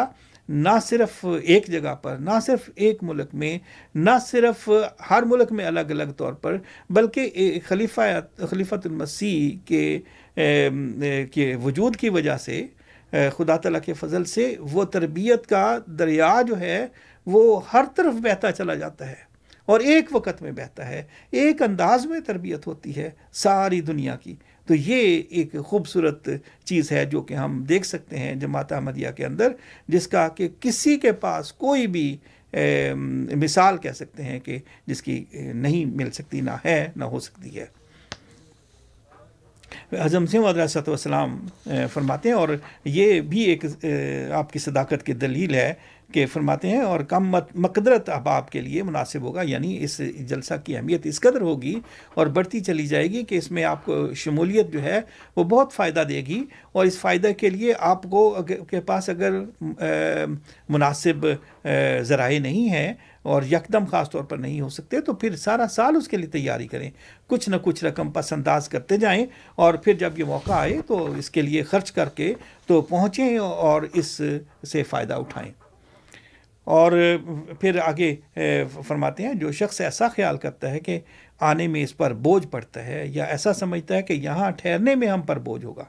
نہ 0.50 0.78
صرف 0.84 1.26
ایک 1.42 1.68
جگہ 1.68 1.94
پر، 1.96 2.16
نہ 2.16 2.40
صرف 2.46 2.70
ایک 2.76 3.04
ملک 3.04 3.34
میں، 3.34 3.58
نہ 3.96 4.10
صرف 4.28 4.70
ہر 5.10 5.24
ملک 5.24 5.52
میں 5.52 5.66
الگ 5.66 5.90
الگ 5.90 6.12
طور 6.18 6.34
پر، 6.34 6.58
بلکہ 6.90 7.60
خلیفہ، 7.68 8.02
خلیفۃ 8.50 8.86
المسیح 8.86 9.58
کے 9.66 10.00
کے 11.32 11.56
وجود 11.64 11.96
کی 11.96 12.10
وجہ 12.10 12.38
سے 12.38 12.66
خدا 13.38 13.56
تعالیٰ 13.58 13.82
کے 13.82 13.94
فضل 13.94 14.24
سے 14.26 14.54
وہ 14.72 14.84
تربیت 14.84 15.48
کا 15.48 15.78
دریا 16.00 16.34
جو 16.48 16.60
ہے 16.60 16.88
وہ 17.28 17.60
ہر 17.74 17.86
طرف 17.96 18.14
بہتا 18.24 18.52
چلا 18.52 18.74
جاتا 18.74 19.10
ہے 19.10 19.26
اور 19.68 19.80
ایک 19.80 20.10
وقت 20.12 20.42
میں 20.42 20.52
بہتا 20.52 20.88
ہے، 20.88 21.04
ایک 21.32 21.62
انداز 21.62 22.06
میں 22.06 22.20
تربیت 22.20 22.68
ہوتی 22.68 22.96
ہے 22.96 23.10
ساری 23.34 23.82
دنیا 23.82 24.16
کی۔ 24.16 24.36
تو 24.68 24.76
یہ 24.76 25.22
ایک 25.30 25.56
خوبصورت 25.66 26.30
چیز 26.66 26.92
ہے 26.92 27.04
جو 27.06 27.22
کہ 27.22 27.34
ہم 27.34 27.64
دیکھ 27.70 27.86
سکتے 27.88 28.18
ہیں 28.20 28.34
جماعت 28.36 28.72
احمدیہ 28.74 29.10
کے 29.16 29.26
اندر، 29.26 29.52
جس 29.88 30.08
کا 30.08 30.28
کہ 30.28 30.48
کسی 30.60 30.98
کے 30.98 31.12
پاس 31.12 31.52
کوئی 31.54 31.88
بھی 31.88 32.16
مثال 33.36 33.78
کہہ 33.78 33.92
سکتے 33.96 34.24
ہیں 34.24 34.40
کہ 34.40 34.58
جس 34.88 35.02
کی 35.02 35.24
نہیں 35.34 35.86
مل 35.96 36.12
سکتی، 36.12 36.42
نہ 36.42 36.52
ہے، 36.66 36.86
نہ 36.96 37.04
ہو 37.06 37.20
سکتی 37.20 37.60
ہے۔ 37.60 37.66
اعظم 39.92 40.26
سنگھ 40.26 40.48
علیہ 40.48 40.90
وسلام 40.90 41.38
فرماتے 41.94 42.30
ہیں 42.30 42.36
اور 42.36 42.50
یہ 42.86 43.20
بھی 43.22 43.42
ایک 43.42 43.66
آپ 44.34 44.52
کی 44.54 44.60
صداقت 44.60 45.06
کی 45.06 45.14
دلیل 45.14 45.56
ہے 45.56 45.74
کہ 46.14 46.26
فرماتے 46.26 46.70
ہیں 46.70 46.82
اور 46.82 47.00
کم 47.00 47.36
مقدرت 47.56 48.10
احباب 48.10 48.50
کے 48.50 48.62
لیے 48.62 48.84
مناسب 48.84 49.22
ہوگا 49.22 49.42
یعنی 49.42 49.84
اس 49.84 50.02
جلسہ 50.20 50.54
کی 50.66 50.78
اہمیت 50.78 51.06
اس 51.06 51.20
قدر 51.20 51.42
ہوگی 51.42 51.80
اور 52.14 52.28
بڑھتی 52.28 52.60
چلی 52.60 52.88
جائے 52.88 53.08
گی 53.08 53.24
کہ 53.24 53.36
اس 53.36 53.52
میں 53.52 53.64
آپ 53.64 53.86
کو 53.86 54.14
شمولیت 54.14 54.72
جو 54.72 54.84
ہے 54.84 55.02
وہ 55.36 55.44
بہت 55.44 55.74
فائدہ 55.74 56.04
دے 56.10 56.18
گی 56.18 56.44
اور 56.72 56.86
اس 56.86 56.98
فائدہ 56.98 57.28
کے 57.38 57.50
لیے 57.50 57.74
آپ 57.80 58.04
کو 58.04 58.38
کے 58.70 58.82
پاس 58.82 59.10
اگر 59.10 59.32
مناسب 60.70 61.28
ذرائع 62.02 62.40
نہیں 62.40 62.70
ہیں 62.70 62.94
اور 63.22 63.44
یکدم 63.44 63.86
خاص 63.86 64.10
طور 64.10 64.24
پر 64.24 64.38
نہیں 64.38 64.62
ہو 64.62 64.70
سکتے 64.70 65.02
تو 65.02 65.14
پھر 65.14 65.36
سارا 65.36 65.68
سال 65.68 65.96
اس 65.96 66.08
کے 66.08 66.18
لیے 66.18 66.28
تیاری 66.28 66.68
کریں۔ 66.68 66.90
کچھ 67.28 67.50
نہ 67.50 67.56
کچھ 67.62 67.84
رقم 67.86 68.12
پس 68.12 68.34
انداز 68.34 68.70
کرتے 68.70 68.98
جائیں 68.98 69.26
اور 69.56 69.74
پھر 69.74 69.94
جب 69.94 70.20
یہ 70.20 70.24
موقع 70.24 70.52
آئے 70.52 70.82
تو 70.88 71.12
اس 71.12 71.30
کے 71.30 71.42
لیے 71.42 71.64
خرچ 71.64 71.92
کر 71.92 72.10
کے 72.10 72.34
تو 72.68 72.82
پہنچیں 72.82 73.38
اور 73.38 73.82
اس 73.94 74.22
سے 74.68 74.84
فائدہ 74.84 75.14
اٹھائیں۔ 75.14 75.52
اور 76.68 76.92
پھر 77.60 77.80
آگے 77.86 78.16
فرماتے 78.88 79.24
ہیں، 79.24 79.34
جو 79.34 79.52
شخص 79.52 79.82
ایسا 79.82 80.08
خیال 80.08 80.38
کرتا 80.38 80.72
ہے 80.72 80.80
کہ 80.80 81.00
آنے 81.40 81.68
میں 81.68 81.84
اس 81.84 81.96
پر 81.98 82.14
بوجھ 82.14 82.48
پڑتا 82.48 82.86
ہے 82.86 83.06
یا 83.08 83.24
ایسا 83.24 83.54
سمجھتا 83.54 83.96
ہے 83.96 84.02
کہ 84.02 84.14
یہاں 84.14 84.50
ٹھہرنے 84.52 84.96
میں 84.96 85.08
ہم 85.08 85.22
پر 85.22 85.40
بوجھ 85.40 85.64
ہوگا۔ 85.66 85.84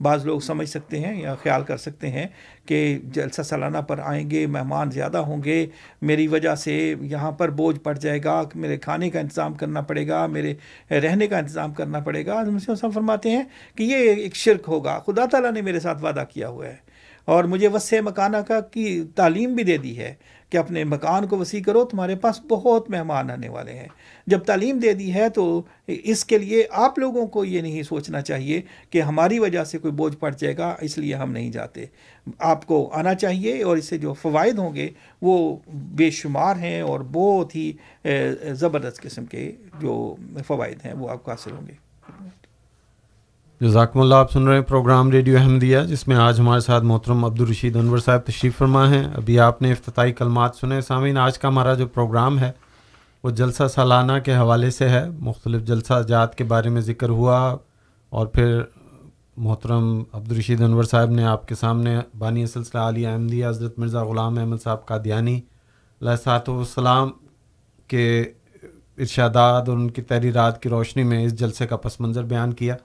بعض 0.00 0.24
لوگ 0.26 0.40
سمجھ 0.40 0.68
سکتے 0.68 1.00
ہیں 1.00 1.14
یا 1.20 1.34
خیال 1.34 1.62
کر 1.64 1.76
سکتے 1.76 2.08
ہیں 2.10 2.26
کہ 2.66 2.98
جلسہ 3.04 3.42
سالانہ 3.42 3.78
پر 3.78 3.98
آئیں 4.02 4.30
گے، 4.30 4.46
مہمان 4.46 4.90
زیادہ 4.90 5.18
ہوں 5.18 5.42
گے، 5.44 5.66
میری 6.02 6.26
وجہ 6.26 6.54
سے 6.54 6.94
یہاں 7.00 7.32
پر 7.32 7.50
بوجھ 7.50 7.78
پڑ 7.80 7.96
جائے 7.98 8.20
گا، 8.24 8.42
میرے 8.54 8.76
کھانے 8.76 9.10
کا 9.10 9.20
انتظام 9.20 9.54
کرنا 9.54 9.80
پڑے 9.80 10.06
گا، 10.08 10.26
میرے 10.26 10.54
رہنے 10.90 11.26
کا 11.26 11.38
انتظام 11.38 11.74
کرنا 11.74 12.00
پڑے 12.00 12.24
گا۔ 12.26 12.42
مسلم 12.42 12.90
فرماتے 12.90 13.30
ہیں 13.30 13.42
کہ 13.76 13.82
یہ 13.82 14.14
ایک 14.14 14.36
شرک 14.36 14.68
ہوگا، 14.68 14.98
خدا 15.06 15.24
تعالیٰ 15.30 15.52
نے 15.52 15.62
میرے 15.62 15.80
ساتھ 15.80 16.02
وعدہ 16.02 16.24
کیا 16.30 16.48
ہوا 16.48 16.66
ہے۔ 16.66 16.76
اور 17.24 17.44
مجھے 17.44 17.68
وسع 17.68 18.00
مکانہ 18.00 18.36
کا 18.36 18.60
کی 18.60 19.02
تعلیم 19.14 19.54
بھی 19.54 19.64
دے 19.64 19.76
دی 19.76 19.96
ہے 19.98 20.14
کہ 20.50 20.56
اپنے 20.56 20.82
مکان 20.84 21.26
کو 21.26 21.36
وسیع 21.38 21.62
کرو، 21.62 21.84
تمہارے 21.84 22.14
پاس 22.16 22.40
بہت 22.48 22.90
مہمان 22.90 23.30
آنے 23.30 23.48
والے 23.48 23.72
ہیں۔ 23.72 23.88
جب 24.26 24.38
تعلیم 24.38 24.78
دے 24.78 24.92
دی 24.92 25.12
ہے 25.14 25.28
تو 25.28 25.62
اس 25.86 26.24
کے 26.24 26.38
لیے 26.38 26.64
آپ 26.70 26.98
لوگوں 26.98 27.26
کو 27.26 27.44
یہ 27.44 27.60
نہیں 27.60 27.82
سوچنا 27.82 28.20
چاہیے 28.20 28.60
کہ 28.90 29.02
ہماری 29.02 29.38
وجہ 29.38 29.64
سے 29.64 29.78
کوئی 29.78 29.92
بوجھ 29.92 30.16
پڑ 30.16 30.34
جائے 30.38 30.56
گا، 30.56 30.74
اس 30.80 30.98
لیے 30.98 31.14
ہم 31.14 31.32
نہیں 31.32 31.50
جاتے۔ 31.50 31.84
آپ 32.38 32.66
کو 32.66 32.88
آنا 32.92 33.14
چاہیے 33.14 33.62
اور 33.62 33.76
اس 33.76 33.88
سے 33.88 33.98
جو 33.98 34.12
فوائد 34.12 34.58
ہوں 34.58 34.74
گے 34.74 34.88
وہ 35.22 35.56
بے 35.68 36.10
شمار 36.10 36.56
ہیں 36.56 36.80
اور 36.80 37.00
بہت 37.12 37.54
ہی 37.56 37.72
زبردست 38.52 39.02
قسم 39.02 39.24
کے 39.24 39.50
جو 39.80 40.14
فوائد 40.46 40.84
ہیں 40.84 40.94
وہ 40.94 41.08
آپ 41.08 41.24
کو 41.24 41.30
حاصل 41.30 41.52
ہوں 41.52 41.66
گے۔ 41.68 41.81
جزاکم 43.62 44.00
اللہ، 44.00 44.14
آپ 44.14 44.32
سن 44.32 44.42
رہے 44.42 44.54
ہیں 44.54 44.62
پروگرام 44.62 45.10
ریڈیو 45.10 45.38
احمدیہ، 45.38 45.78
جس 45.78 46.08
میں 46.08 46.16
آج 46.16 46.40
ہمارے 46.40 46.60
ساتھ 46.60 46.84
محترم 46.84 47.24
عبدالرشید 47.24 47.76
انور 47.76 47.98
صاحب 47.98 48.20
تشریف 48.20 48.58
فرما 48.58 48.90
ہیں۔ 48.90 49.04
ابھی 49.04 49.40
آپ 49.40 49.62
نے 49.62 49.72
افتتاحی 49.72 50.12
کلمات 50.12 50.56
سنے 50.56 50.80
سامعین، 50.80 51.18
آج 51.18 51.38
کا 51.38 51.48
ہمارا 51.48 51.74
جو 51.74 51.86
پروگرام 51.86 52.38
ہے، 52.38 52.52
وہ 53.22 53.30
جلسہ 53.30 53.62
سالانہ 53.74 54.12
کے 54.24 54.34
حوالے 54.34 54.70
سے 54.70 54.88
ہے۔ 54.88 55.10
مختلف 55.18 55.62
جلسہ 55.62 56.02
جات 56.08 56.34
کے 56.34 56.44
بارے 56.44 56.68
میں 56.68 56.80
ذکر 56.80 57.08
ہوا 57.08 57.56
اور 58.08 58.26
پھر 58.26 58.60
محترم 59.36 60.02
عبدالرشید 60.12 60.60
انور 60.60 60.84
صاحب 60.84 61.10
نے 61.10 61.24
آپ 61.24 61.48
کے 61.48 61.54
سامنے 61.54 61.98
بانی 62.18 62.46
سلسلہ 62.46 62.80
علی 62.80 63.06
احمدیہ 63.06 63.46
حضرت 63.46 63.78
مرزا 63.78 64.04
غلام 64.04 64.38
احمد 64.38 64.56
صاحب 64.64 64.86
کا 64.86 64.96
دیانی 65.04 65.40
صاحب 66.24 66.48
والسلام 66.48 67.10
کے 67.88 68.24
ارشادات 68.98 69.68
اور 69.68 69.76
ان 69.76 69.90
کی 69.90 70.02
تحریرات 70.02 70.62
کی 70.62 70.68
روشنی 70.68 71.02
میں 71.02 71.24
اس 71.24 71.38
جلسے 71.38 71.66
کا 71.66 71.76
پس 71.76 72.00
منظر 72.00 72.22
بیان 72.22 72.52
کیا۔ 72.52 72.76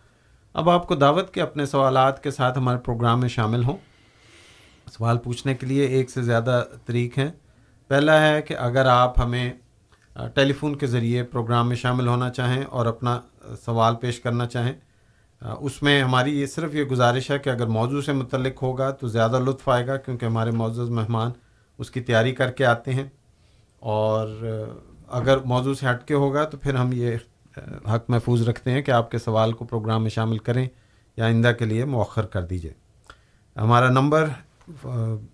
اب 0.57 0.69
آپ 0.69 0.87
کو 0.87 0.95
دعوت 0.95 1.33
کے 1.33 1.41
اپنے 1.41 1.65
سوالات 1.65 2.23
کے 2.23 2.31
ساتھ 2.31 2.57
ہمارے 2.57 2.77
پروگرام 2.77 3.19
میں 3.19 3.29
شامل 3.29 3.63
ہوں۔ 3.63 3.77
سوال 4.91 5.17
پوچھنے 5.17 5.55
کے 5.55 5.65
لیے 5.65 5.85
ایک 5.85 6.09
سے 6.09 6.21
زیادہ 6.21 6.63
طریق 6.85 7.17
ہیں۔ 7.17 7.31
پہلا 7.87 8.27
ہے 8.27 8.41
کہ 8.41 8.55
اگر 8.57 8.85
آپ 8.85 9.19
ہمیں 9.19 9.53
ٹیلی 10.35 10.53
فون 10.53 10.75
کے 10.75 10.87
ذریعے 10.87 11.23
پروگرام 11.23 11.67
میں 11.67 11.75
شامل 11.75 12.07
ہونا 12.07 12.29
چاہیں 12.29 12.63
اور 12.63 12.85
اپنا 12.85 13.21
سوال 13.65 13.95
پیش 13.95 14.19
کرنا 14.19 14.47
چاہیں 14.47 14.73
اس 15.41 15.83
میں 15.83 16.03
ہماری 16.03 16.41
یہ 16.41 16.45
صرف 16.45 16.75
یہ 16.75 16.83
گزارش 16.83 17.31
ہے 17.31 17.39
کہ 17.39 17.49
اگر 17.49 17.67
موضوع 17.67 18.01
سے 18.01 18.13
متعلق 18.13 18.63
ہوگا 18.63 18.91
تو 18.91 19.07
زیادہ 19.07 19.39
لطف 19.39 19.69
آئے 19.69 19.87
گا 19.87 19.97
کیونکہ 19.97 20.25
ہمارے 20.25 20.51
معزز 20.51 20.89
مہمان 20.89 21.31
اس 21.77 21.91
کی 21.91 22.01
تیاری 22.01 22.31
کر 22.31 22.51
کے 22.51 22.65
آتے 22.65 22.93
ہیں۔ 22.93 23.07
اور 23.79 24.27
اگر 25.07 25.37
موضوع 25.37 25.73
سے 25.73 25.89
ہٹ 25.89 26.07
کے 26.07 26.13
ہوگا 26.13 26.43
تو 26.43 26.57
پھر 26.57 26.75
ہم 26.75 26.89
یہ 26.93 27.15
حق 27.87 28.09
محفوظ 28.09 28.49
رکھتے 28.49 28.71
ہیں 28.71 28.81
کہ 28.81 28.91
آپ 28.91 29.11
کے 29.11 29.17
سوال 29.17 29.53
کو 29.53 29.65
پروگرام 29.65 30.01
میں 30.01 30.09
شامل 30.09 30.37
کریں 30.37 30.67
یا 31.17 31.25
آئندہ 31.25 31.51
کے 31.59 31.65
لیے 31.65 31.85
مؤخر 31.85 32.25
کر 32.25 32.45
دیجیے 32.45 32.73
ہمارا 33.55 33.89
نمبر 33.89 34.29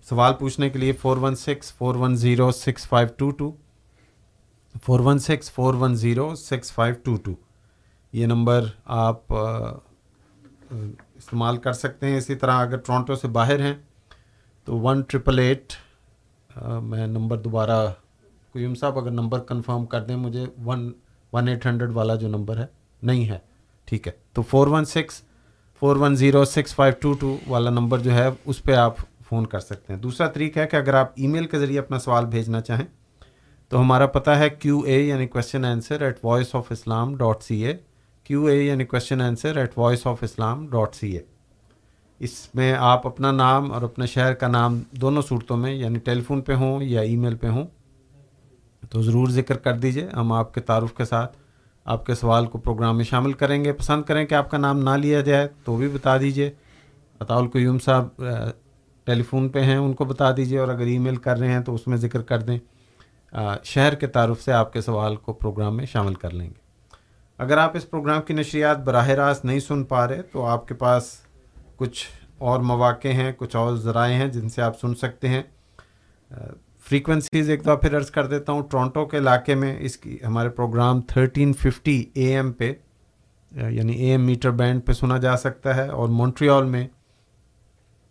سوال 0.03 0.33
پوچھنے 0.33 0.69
کے 0.69 0.79
لیے 0.79 0.91
four 0.91 1.17
one 1.17 1.35
six 1.35 1.73
four 1.73 1.95
one 1.95 2.15
zero 2.15 2.51
six 2.51 2.87
five 2.87 3.07
two 3.17 3.31
two 3.31 3.51
four 4.85 4.99
one 4.99 5.19
six 5.19 5.51
four 5.51 5.73
one 5.73 5.95
zero 5.95 6.35
six 6.35 6.71
five 6.73 6.95
two 7.03 7.15
two 7.15 7.31
یہ 8.13 8.25
نمبر 8.25 8.65
آپ 8.85 9.33
استعمال 11.15 11.57
کر 11.57 11.73
سکتے 11.73 12.05
ہیں۔ 12.05 12.17
اسی 12.17 12.35
طرح 12.35 12.51
اگر 12.51 12.77
ٹورانٹو 12.77 13.15
سے 13.15 13.27
باہر 13.27 13.59
ہیں 13.59 13.73
تو 14.65 14.79
ون 14.79 15.01
ٹرپل 15.01 15.39
ایٹ 15.39 15.73
میں 16.83 17.07
نمبر 17.07 17.37
دوبارہ 17.37 17.87
قیوم 18.53 18.75
صاحب 18.75 18.99
اگر 18.99 19.11
نمبر 19.11 19.39
کنفرم 19.39 19.85
کر 19.85 20.01
دیں 20.01 20.15
مجھے 20.15 20.45
ون 20.65 20.91
ون 21.33 21.47
ایٹ 21.47 21.65
ہنڈریڈ 21.65 21.91
والا 21.91 22.15
جو 22.15 22.27
نمبر 22.27 22.57
ہے، 22.57 22.65
نہیں 23.03 23.29
ہے۔ 23.29 23.37
ٹھیک 23.85 24.07
ہے۔ 24.07 24.11
تو 24.33 24.41
four 24.41 24.67
one 24.67 24.85
six 24.85 25.21
four 25.79 25.95
one 25.95 26.15
zero 26.15 26.45
six 26.45 26.75
five 26.75 26.93
two 27.01 27.13
two 27.13 27.37
والا 27.47 27.69
نمبر 27.69 27.99
جو 27.99 28.13
ہے، 28.13 28.29
اس 28.45 28.63
پہ 28.63 28.73
آپ 28.73 28.95
فون 29.29 29.45
کر 29.45 29.59
سکتے 29.59 29.93
ہیں۔ 29.93 29.99
دوسرا 29.99 30.27
طریقہ 30.27 30.59
ہے 30.59 30.67
کہ 30.67 30.75
اگر 30.75 30.93
آپ 30.93 31.11
ای 31.15 31.27
میل 31.27 31.45
کے 31.45 31.59
ذریعے 31.59 31.79
اپنا 31.79 31.99
سوال 31.99 32.25
بھیجنا 32.25 32.61
چاہیں، 32.61 32.85
تو 33.69 33.81
ہمارا 33.81 34.07
پتہ 34.07 34.29
ہے 34.29 34.49
کیو 34.49 34.79
اے 34.79 35.01
یعنی 35.01 35.27
question 35.27 35.65
answer 35.65 36.01
at 36.01 36.17
Voice 36.23 36.55
of 36.55 36.63
Islam 36.69 37.15
dot 37.15 37.43
C 37.43 37.65
A 37.65 37.77
Q 38.23 38.45
A 38.45 38.63
یعنی 38.63 38.85
question 38.85 39.21
answer 39.21 39.57
at 39.57 39.77
Voice 39.77 40.07
of 40.07 40.23
Islam 40.23 40.67
dot 40.67 40.95
C 40.95 41.11
A 41.11 41.19
اس 42.19 42.55
میں 42.55 42.73
آپ 42.79 43.07
اپنا 43.07 43.31
نام 43.31 43.71
اور 43.71 43.81
اپنے 43.81 44.05
شہر 44.05 44.33
کا 44.33 44.47
نام 44.47 44.81
دونوں 44.91 45.21
صورتوں 45.21 45.57
میں 45.57 45.73
یعنی 45.73 45.99
ٹیلی 45.99 46.21
فون 46.21 46.41
پہ 46.41 46.53
ہوں 46.53 46.83
یا 46.83 47.01
ای 47.01 47.15
میل 47.15 47.35
پہ 47.35 47.47
ہوں 47.47 47.67
تو 48.89 49.01
ضرور 49.01 49.27
ذکر 49.29 49.57
کر 49.57 49.77
دیجیے 49.77 50.07
ہم 50.13 50.31
آپ 50.31 50.53
کے 50.53 50.61
تعارف 50.61 50.93
کے 50.93 51.05
ساتھ 51.05 51.37
آپ 51.85 52.05
کے 52.05 52.15
سوال 52.15 52.45
کو 52.45 52.57
پروگرام 52.57 52.97
میں 52.97 53.05
شامل 53.05 53.33
کریں 53.33 53.63
گے۔ 53.65 53.73
پسند 53.73 54.03
کریں 54.03 54.25
کہ 54.25 54.35
آپ 54.35 54.49
کا 54.51 54.57
نام 54.57 54.79
نہ 54.79 54.89
لیا 54.89 55.21
جائے 55.21 55.47
تو 55.63 55.75
بھی 55.77 55.87
بتا 55.87 56.17
دیجیے 56.17 56.49
اطاول 57.21 57.49
قیوم 57.49 57.79
صاحب 57.79 58.23
ٹیلی 59.07 59.23
فون 59.23 59.49
پہ 59.49 59.61
ہیں، 59.61 59.77
ان 59.77 59.93
کو 59.93 60.05
بتا 60.05 60.31
دیجیے 60.37 60.59
اور 60.59 60.67
اگر 60.67 60.85
ای 60.85 60.97
میل 60.97 61.15
کر 61.15 61.37
رہے 61.37 61.51
ہیں 61.51 61.61
تو 61.61 61.73
اس 61.75 61.87
میں 61.87 61.97
ذکر 61.97 62.21
کر 62.21 62.41
دیں۔ 62.41 62.57
شہر 63.63 63.95
کے 63.95 64.07
تعارف 64.07 64.41
سے 64.41 64.51
آپ 64.51 64.73
کے 64.73 64.81
سوال 64.81 65.15
کو 65.15 65.33
پروگرام 65.33 65.77
میں 65.77 65.85
شامل 65.85 66.13
کر 66.13 66.31
لیں 66.31 66.47
گے۔ 66.47 66.61
اگر 67.39 67.57
آپ 67.57 67.75
اس 67.75 67.89
پروگرام 67.89 68.21
کی 68.21 68.33
نشریات 68.33 68.79
براہ 68.79 69.09
راست 69.09 69.45
نہیں 69.45 69.59
سن 69.59 69.83
پا 69.83 70.07
رہے 70.07 70.21
تو 70.21 70.45
آپ 70.45 70.67
کے 70.67 70.73
پاس 70.73 71.15
کچھ 71.77 72.05
اور 72.37 72.59
مواقع 72.59 73.07
ہیں، 73.07 73.31
کچھ 73.37 73.55
اور 73.55 73.75
ذرائع 73.75 74.13
ہیں 74.13 74.27
جن 74.27 74.49
سے 74.49 74.61
آپ 74.61 74.79
سن 74.79 74.95
سکتے 74.95 75.27
ہیں۔ 75.27 75.43
فریکوینسیز 76.89 77.49
ایک 77.49 77.61
دفعہ 77.61 77.75
پھر 77.75 77.97
عرض 77.97 78.11
کر 78.11 78.25
دیتا 78.25 78.51
ہوں 78.51 78.63
ٹورانٹو 78.63 79.05
کے 79.05 79.17
علاقے 79.17 79.55
میں 79.55 79.75
اس 79.79 79.97
کی 79.97 80.17
ہمارے 80.25 80.49
program 80.49 81.01
thirteen 81.01 81.53
fifty 81.53 82.05
A 82.13 82.35
M 82.35 82.51
پہ 82.51 82.73
یعنی 83.51 83.93
اے 83.93 84.11
ایم 84.11 84.25
میٹر 84.25 84.51
بینڈ 84.51 84.85
پہ 84.85 84.93
سنا 84.93 85.17
جا 85.17 85.37
سکتا 85.37 85.75
ہے 85.75 85.87
اور 85.89 86.09
مونٹریال 86.09 86.65
میں 86.65 86.87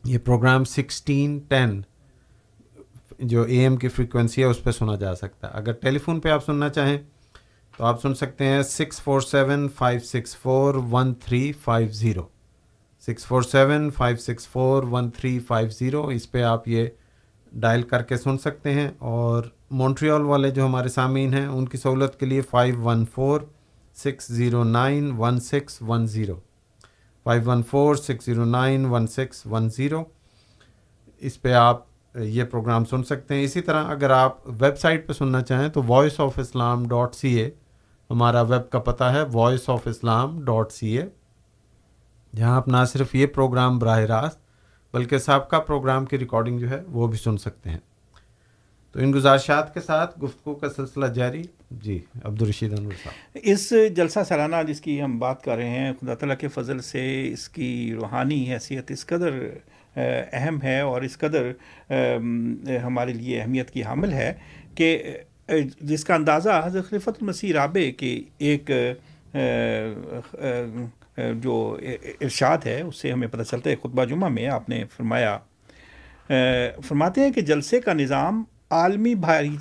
یہ 0.05 0.19
پروگرام 0.19 0.65
سکسٹین 0.65 1.39
ٹین 1.39 1.83
جو 3.19 3.43
اے 3.43 3.59
ایم 3.59 3.77
کی 3.77 3.89
فریکوینسی 3.89 4.41
ہے 4.41 4.47
اس 4.47 4.63
پہ 4.63 4.71
سنا 4.71 4.97
جا 4.97 5.15
سکتا 5.15 5.47
ہے۔ 5.47 5.53
اگر 5.55 5.73
ٹیلی 5.73 5.99
فون 5.99 6.21
پہ 6.21 6.29
آپ 6.29 6.45
سننا 6.45 6.69
چاہیں 6.69 6.99
تو 7.77 7.85
آپ 7.85 8.03
سن 8.03 8.15
سکتے 8.15 8.45
ہیں 8.45 8.63
six 8.63 9.03
four 9.03 9.21
seven 9.21 9.69
five 9.69 10.01
six 10.01 10.37
four 10.37 10.75
one 10.75 11.15
three 11.15 11.53
five 11.53 11.89
zero 11.89 12.23
six 13.07 13.27
four 13.27 13.43
seven 13.43 13.91
five 13.91 14.17
six 14.17 14.49
four, 14.49 14.83
one 14.83 15.11
three 15.11 15.39
five 15.39 15.69
zero 15.69 16.07
اس 16.07 16.31
پہ 16.33 16.43
آپ 16.43 16.69
یہ 16.69 16.87
ڈائل 17.55 17.83
کر 17.83 18.03
کے 18.03 18.17
سن 18.17 18.39
سکتے 18.39 18.73
ہیں 18.73 18.91
اور 18.99 19.43
مونٹریال 19.71 20.23
والے 20.23 20.51
جو 20.51 20.67
ہمارے 20.67 20.89
سامعین 20.89 21.35
ہیں، 21.35 21.47
ان 21.47 21.69
کی 21.69 21.79
سہولت 21.79 22.21
کے 22.21 22.27
لیے 22.27 22.41
five 22.41 22.83
one 22.83 23.05
four 23.15 23.41
six 23.97 24.27
zero 24.29 24.65
nine 24.65 25.13
one 25.19 25.41
six 25.41 25.83
one 25.83 26.07
zero 26.07 26.37
five 27.25 27.51
one 27.51 27.63
four 27.63 27.95
six 27.95 28.25
zero 28.25 28.45
nine 28.45 28.85
one 28.85 29.07
six 29.07 29.47
one 29.47 29.69
zero 29.71 30.05
اس 31.19 31.43
پہ 31.43 31.53
آپ 31.53 31.85
یہ 32.15 32.45
پروگرام 32.45 32.85
سن 32.85 33.05
سکتے 33.05 33.35
ہیں۔ 33.35 33.43
اسی 33.43 33.61
طرح 33.61 33.85
اگر 33.85 34.11
آپ 34.11 34.39
ویب 34.45 34.79
سائٹ 34.79 35.09
پہ 35.09 35.13
سننا 35.13 35.43
چاہیں 35.43 35.69
تو 35.69 35.83
Voice 35.83 36.21
of 36.21 36.39
Islam 36.39 36.89
dot 36.89 37.15
C 37.15 37.35
A 37.35 37.51
ہمارا 38.11 38.43
ویب 38.43 38.71
کا 38.71 38.79
پتہ 38.79 39.05
ہے 39.05 39.23
Voice 39.33 39.69
of 39.69 39.87
Islam 39.87 40.45
dot 40.45 40.73
C 40.73 40.99
A 40.99 41.07
جہاں 42.37 42.57
آپ 42.57 42.69
نہ 42.69 42.85
صرف 42.89 43.15
یہ 43.15 43.27
پروگرام 43.27 43.79
براہ 43.79 43.99
راست 43.99 44.42
بلکہ 44.93 45.19
سابقہ 45.19 45.57
پروگرام 45.57 46.07
کی 46.07 46.19
ریکارڈنگ 46.19 46.59
جو 46.59 46.71
ہے 46.71 46.81
وہ 46.89 47.07
بھی 47.09 47.19
سن 47.19 47.37
سکتے 47.39 47.71
ہیں۔ 47.71 47.79
تو 48.93 49.01
ان 49.01 49.13
گزارشات 49.13 49.73
کے 49.75 49.81
ساتھ 49.81 50.19
گفتگو 50.23 50.55
کا 50.55 50.69
سلسلہ 50.71 51.07
جاری۔ 51.07 51.43
جی 51.71 51.99
عبدالرشید 52.25 52.79
انور 52.79 52.93
صاحب۔ 53.03 53.39
اس 53.43 53.73
جلسہ 53.97 54.19
سالانہ 54.29 54.57
جس 54.69 54.81
کی 54.81 55.01
ہم 55.03 55.19
بات 55.19 55.43
کر 55.45 55.57
رہے 55.57 55.69
ہیں، 55.69 55.93
خدا 56.01 56.15
تعالیٰ 56.15 56.37
کے 56.37 56.49
فضل 56.49 56.81
سے 56.81 57.05
اس 57.33 57.49
کی 57.49 57.93
روحانی 57.95 58.45
حیثیت 58.53 58.91
اس 58.91 59.07
قدر 59.07 59.39
اہم 59.97 60.59
ہے 60.63 60.81
اور 60.81 61.03
اس 61.03 61.19
قدر 61.19 61.51
ہمارے 62.85 63.13
لیے 63.13 63.41
اہمیت 63.41 63.71
کی 63.71 63.83
حامل 63.83 64.13
ہے 64.13 64.33
کہ 64.75 65.19
جس 65.81 66.05
کا 66.05 66.15
اندازہ 66.15 66.61
حضرت 66.65 66.89
خلیفۃ 66.89 67.19
المسیح 67.21 67.53
رابع 67.53 67.91
کے 67.97 68.21
ایک 68.39 68.71
جو 71.17 71.79
ارشاد 72.21 72.59
ہے، 72.67 72.81
اس 72.81 72.97
سے 72.97 73.13
ہمیں 73.13 73.29
پتہ 73.29 73.43
چلتا 73.43 73.71
ہے، 73.71 73.77
خطبہ 73.77 74.05
جمعہ 74.05 74.29
میں 74.29 74.47
آپ 74.47 74.69
نے 74.69 74.85
فرمایا۔ 74.97 75.39
فرماتے 76.89 77.21
ہیں 77.21 77.33
کہ 77.33 77.41
جلسے 77.41 77.81
کا 77.81 77.93
نظام 77.93 78.43
عالمی 78.71 79.15
بھائی 79.15 79.57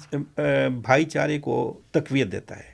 بھائی 0.81 1.05
چارے 1.05 1.39
کو 1.39 1.79
تقویت 1.91 2.31
دیتا 2.31 2.57
ہے۔ 2.57 2.69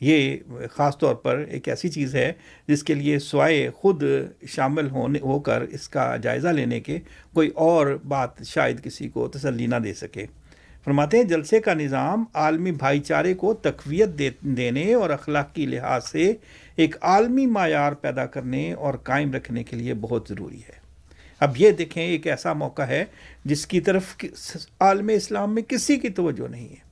یہ 0.00 0.36
خاص 0.70 0.98
طور 0.98 1.14
پر 1.14 1.44
ایک 1.48 1.68
ایسی 1.68 1.88
چیز 1.88 2.14
ہے 2.14 2.32
جس 2.66 2.82
کے 2.82 2.94
لیے 2.94 3.18
سوائے 3.18 3.70
خود 3.70 4.02
شامل 4.48 4.90
ہونے، 4.90 5.18
ہو 5.22 5.40
کر 5.40 5.60
اس 5.60 5.88
کا 5.88 6.16
جائزہ 6.16 6.48
لینے 6.48 6.80
کے 6.80 6.98
کوئی 7.34 7.48
اور 7.48 7.98
بات 8.08 8.44
شاید 8.44 8.84
کسی 8.84 9.08
کو 9.08 9.28
تسلی 9.28 9.66
نہ 9.66 9.76
دے 9.76 9.94
سکے۔ 9.94 10.26
فرماتے 10.84 11.16
ہیں 11.16 11.24
جلسے 11.24 11.60
کا 11.60 11.74
نظام 11.74 12.24
عالمی 12.34 12.72
بھائی 12.72 13.00
چارے 13.00 13.34
کو 13.34 13.54
تقویت 13.54 14.08
دینے 14.40 14.94
اور 14.94 15.10
اخلاقی 15.10 15.66
لحاظ 15.66 16.04
سے 16.04 16.32
ایک 16.78 16.96
عالمی 17.00 17.46
معیار 17.46 17.92
پیدا 17.92 18.26
کرنے 18.26 18.72
اور 18.72 18.94
قائم 18.94 19.32
رکھنے 19.32 19.64
کے 19.64 19.76
لیے 19.76 19.94
بہت 19.94 20.26
ضروری 20.28 20.58
ہے۔ 20.58 20.76
اب 21.40 21.52
یہ 21.56 21.70
دیکھیں، 21.70 22.02
ایک 22.02 22.26
ایسا 22.26 22.52
موقع 22.52 22.82
ہے 22.82 23.04
جس 23.44 23.66
کی 23.66 23.80
طرف 23.80 24.16
عالم 24.80 25.08
اسلام 25.08 25.54
میں 25.54 25.62
کسی 25.62 25.96
کی 25.96 26.08
توجہ 26.08 26.48
نہیں 26.50 26.68
ہے، 26.68 26.86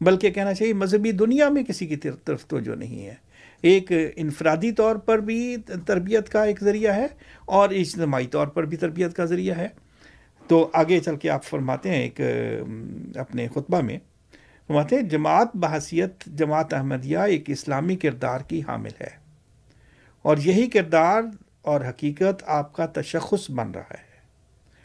بلکہ 0.00 0.30
کہنا 0.30 0.54
چاہیے 0.54 0.72
مذہبی 0.72 1.12
دنیا 1.12 1.48
میں 1.48 1.62
کسی 1.62 1.86
کی 1.86 1.96
طرف 2.24 2.46
توجہ 2.46 2.74
نہیں 2.76 3.06
ہے۔ 3.06 3.14
ایک 3.62 3.92
انفرادی 4.16 4.72
طور 4.72 4.96
پر 4.96 5.18
بھی 5.18 5.56
تربیت 5.86 6.28
کا 6.28 6.44
ایک 6.44 6.60
ذریعہ 6.60 6.94
ہے 6.96 7.06
اور 7.44 7.70
اجتماعی 7.70 8.26
طور 8.26 8.46
پر 8.46 8.64
بھی 8.64 8.76
تربیت 8.76 9.14
کا 9.14 9.24
ذریعہ 9.24 9.56
ہے۔ 9.56 9.68
تو 10.48 10.70
آگے 10.72 11.00
چل 11.00 11.16
کے 11.16 11.30
آپ 11.30 11.44
فرماتے 11.44 11.90
ہیں 11.90 12.02
ایک 12.02 12.20
اپنے 13.16 13.48
خطبہ 13.48 13.80
میں، 13.80 13.98
فرماتے 14.66 14.96
ہیں، 14.96 15.02
جماعت 15.02 15.56
بحثیت، 15.56 16.24
جماعت 16.26 16.74
احمدیہ 16.74 17.18
ایک 17.18 17.50
اسلامی 17.50 17.96
کردار 17.96 18.40
کی 18.40 18.60
حامل 18.68 18.94
ہے۔ 19.00 19.21
اور 20.22 20.36
یہی 20.36 20.66
کردار 20.66 21.22
اور 21.62 21.80
حقیقت 21.80 22.44
آپ 22.46 22.72
کا 22.72 22.86
تشخص 22.86 23.50
بن 23.50 23.70
رہا 23.70 23.90
ہے 23.90 24.12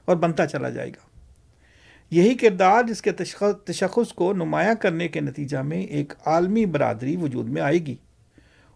اور 0.05 0.15
بنتا 0.15 0.47
چلا 0.47 0.69
جائے 0.69 0.89
گا۔ 0.89 1.07
یہی 2.11 2.35
کردار 2.35 2.83
جس 2.83 3.01
کے 3.01 3.11
تشخص 3.65 4.13
کو 4.13 4.33
نمایاں 4.33 4.75
کرنے 4.75 5.07
کے 5.07 5.21
نتیجہ 5.21 5.57
میں 5.57 5.81
ایک 5.81 6.13
عالمی 6.25 6.65
برادری 6.65 7.15
وجود 7.15 7.49
میں 7.49 7.61
آئے 7.61 7.85
گی۔ 7.85 7.95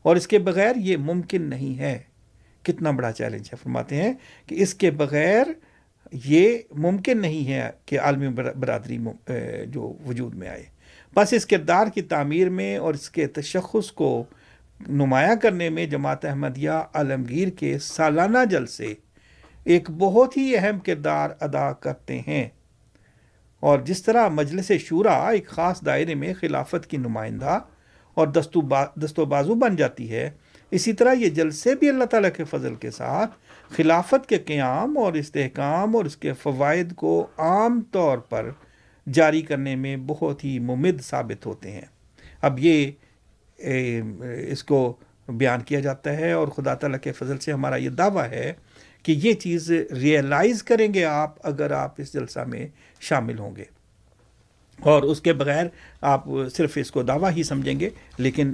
اور 0.02 0.16
اس 0.16 0.28
کے 0.28 0.40
بغیر 0.40 0.76
یہ 0.76 0.98
ممکن 0.98 1.42
نہیں 1.42 1.80
ہے۔ 1.80 2.00
کتنا 2.64 2.92
بڑا 2.92 3.12
چیلنج 3.12 3.42
ہے، 3.42 3.56
فرماتے 3.64 3.96
ہیں 3.96 4.14
کہ 4.48 4.56
اس 4.56 4.74
کے 4.74 4.92
بغیر 4.92 5.44
یہ 6.12 6.58
ممکن 6.72 7.22
نہیں 7.22 7.54
ہے 7.54 7.70
کہ 7.86 8.00
عالمی 8.00 8.28
برادری 8.56 8.98
جو 9.66 9.94
وجود 10.06 10.36
میں 10.36 10.48
آئے۔ 10.48 10.64
بس 11.16 11.34
اس 11.34 11.46
کردار 11.46 11.88
کی 11.88 12.02
تعمیر 12.02 12.50
میں 12.50 12.78
اور 12.78 12.94
اس 12.94 13.10
کے 13.10 13.28
تشخص 13.28 13.92
کو 13.92 14.24
نمایاں 14.88 15.36
کرنے 15.36 15.70
میں 15.70 15.86
جماعت 15.86 16.26
احمدیہ 16.26 16.70
عالمگیر 16.70 17.48
کے 17.48 17.80
سالانہ 17.80 18.38
جلسے 18.50 18.94
ایک 19.64 19.92
بہت 19.92 20.38
ہی 20.38 20.58
اہم 20.58 20.80
کردار 20.80 21.30
ادا 21.40 21.74
کرتے 21.74 22.22
ہیں۔ 22.28 22.50
اور 23.60 23.80
جس 23.80 24.04
طرح 24.04 24.28
مجلس 24.28 24.72
شورا 24.80 25.28
ایک 25.28 25.48
خاص 25.48 25.86
دائرے 25.86 26.16
میں 26.16 26.34
خلافت 26.34 26.88
کی 26.88 26.98
نمائندہ 26.98 27.60
اور 28.14 28.28
دستو 28.28 28.62
با 28.62 28.86
دست 28.96 29.20
و 29.20 29.26
بازو 29.26 29.56
بن 29.56 29.76
جاتی 29.76 30.12
ہے، 30.12 30.32
اسی 30.72 30.94
طرح 30.94 31.14
یہ 31.14 31.30
جلسے 31.30 31.76
بھی 31.76 31.90
اللہ 31.90 32.04
تعالیٰ 32.04 32.30
کے 32.38 32.44
فضل 32.44 32.76
کے 32.76 32.92
ساتھ 32.92 33.32
خلافت 33.70 34.30
کے 34.30 34.38
قیام 34.38 34.98
اور 34.98 35.14
استحکام 35.14 35.96
اور 35.96 36.06
اس 36.06 36.18
کے 36.18 36.34
فوائد 36.34 36.94
کو 36.96 37.28
عام 37.38 37.82
طور 37.92 38.18
پر 38.18 38.50
جاری 39.14 39.42
کرنے 39.42 39.76
میں 39.76 39.98
بہت 39.98 40.44
ہی 40.44 40.60
ممد 40.60 41.02
ثابت 41.02 41.46
ہوتے 41.46 41.72
ہیں۔ 41.72 41.86
اب 42.42 42.60
یہ 42.60 42.92
اس 44.48 44.64
کو 44.64 44.96
بیان 45.28 45.62
کیا 45.62 45.80
جاتا 45.80 46.18
ہے 46.18 46.32
اور 46.32 46.48
خدا 46.48 46.74
تعالیٰ 46.74 47.00
کے 47.00 47.12
فضل 47.12 47.38
سے 47.38 47.52
ہمارا 47.52 47.76
یہ 47.76 47.90
دعویٰ 47.90 48.30
ہے 48.30 48.54
کہ 49.04 49.12
یہ 49.12 49.34
چیز 49.34 49.72
ریئلائز 49.92 50.64
کریں 50.64 50.94
گے 50.94 51.06
آپ 51.06 51.36
اگر 51.48 51.72
آپ 51.72 52.02
اس 52.02 52.14
جلسہ 52.14 52.40
میں 52.40 52.68
شامل 53.00 53.40
ہوں 53.40 53.56
گے۔ 53.56 53.64
اور 54.80 55.04
اس 55.04 55.22
کے 55.22 55.34
بغیر 55.34 55.66
آپ 56.02 56.26
صرف 56.56 56.72
اس 56.76 56.92
کو 56.92 57.04
دعویٰ 57.04 57.32
ہی 57.36 57.44
سمجھیں 57.44 57.80
گے، 57.80 57.90
لیکن 58.18 58.54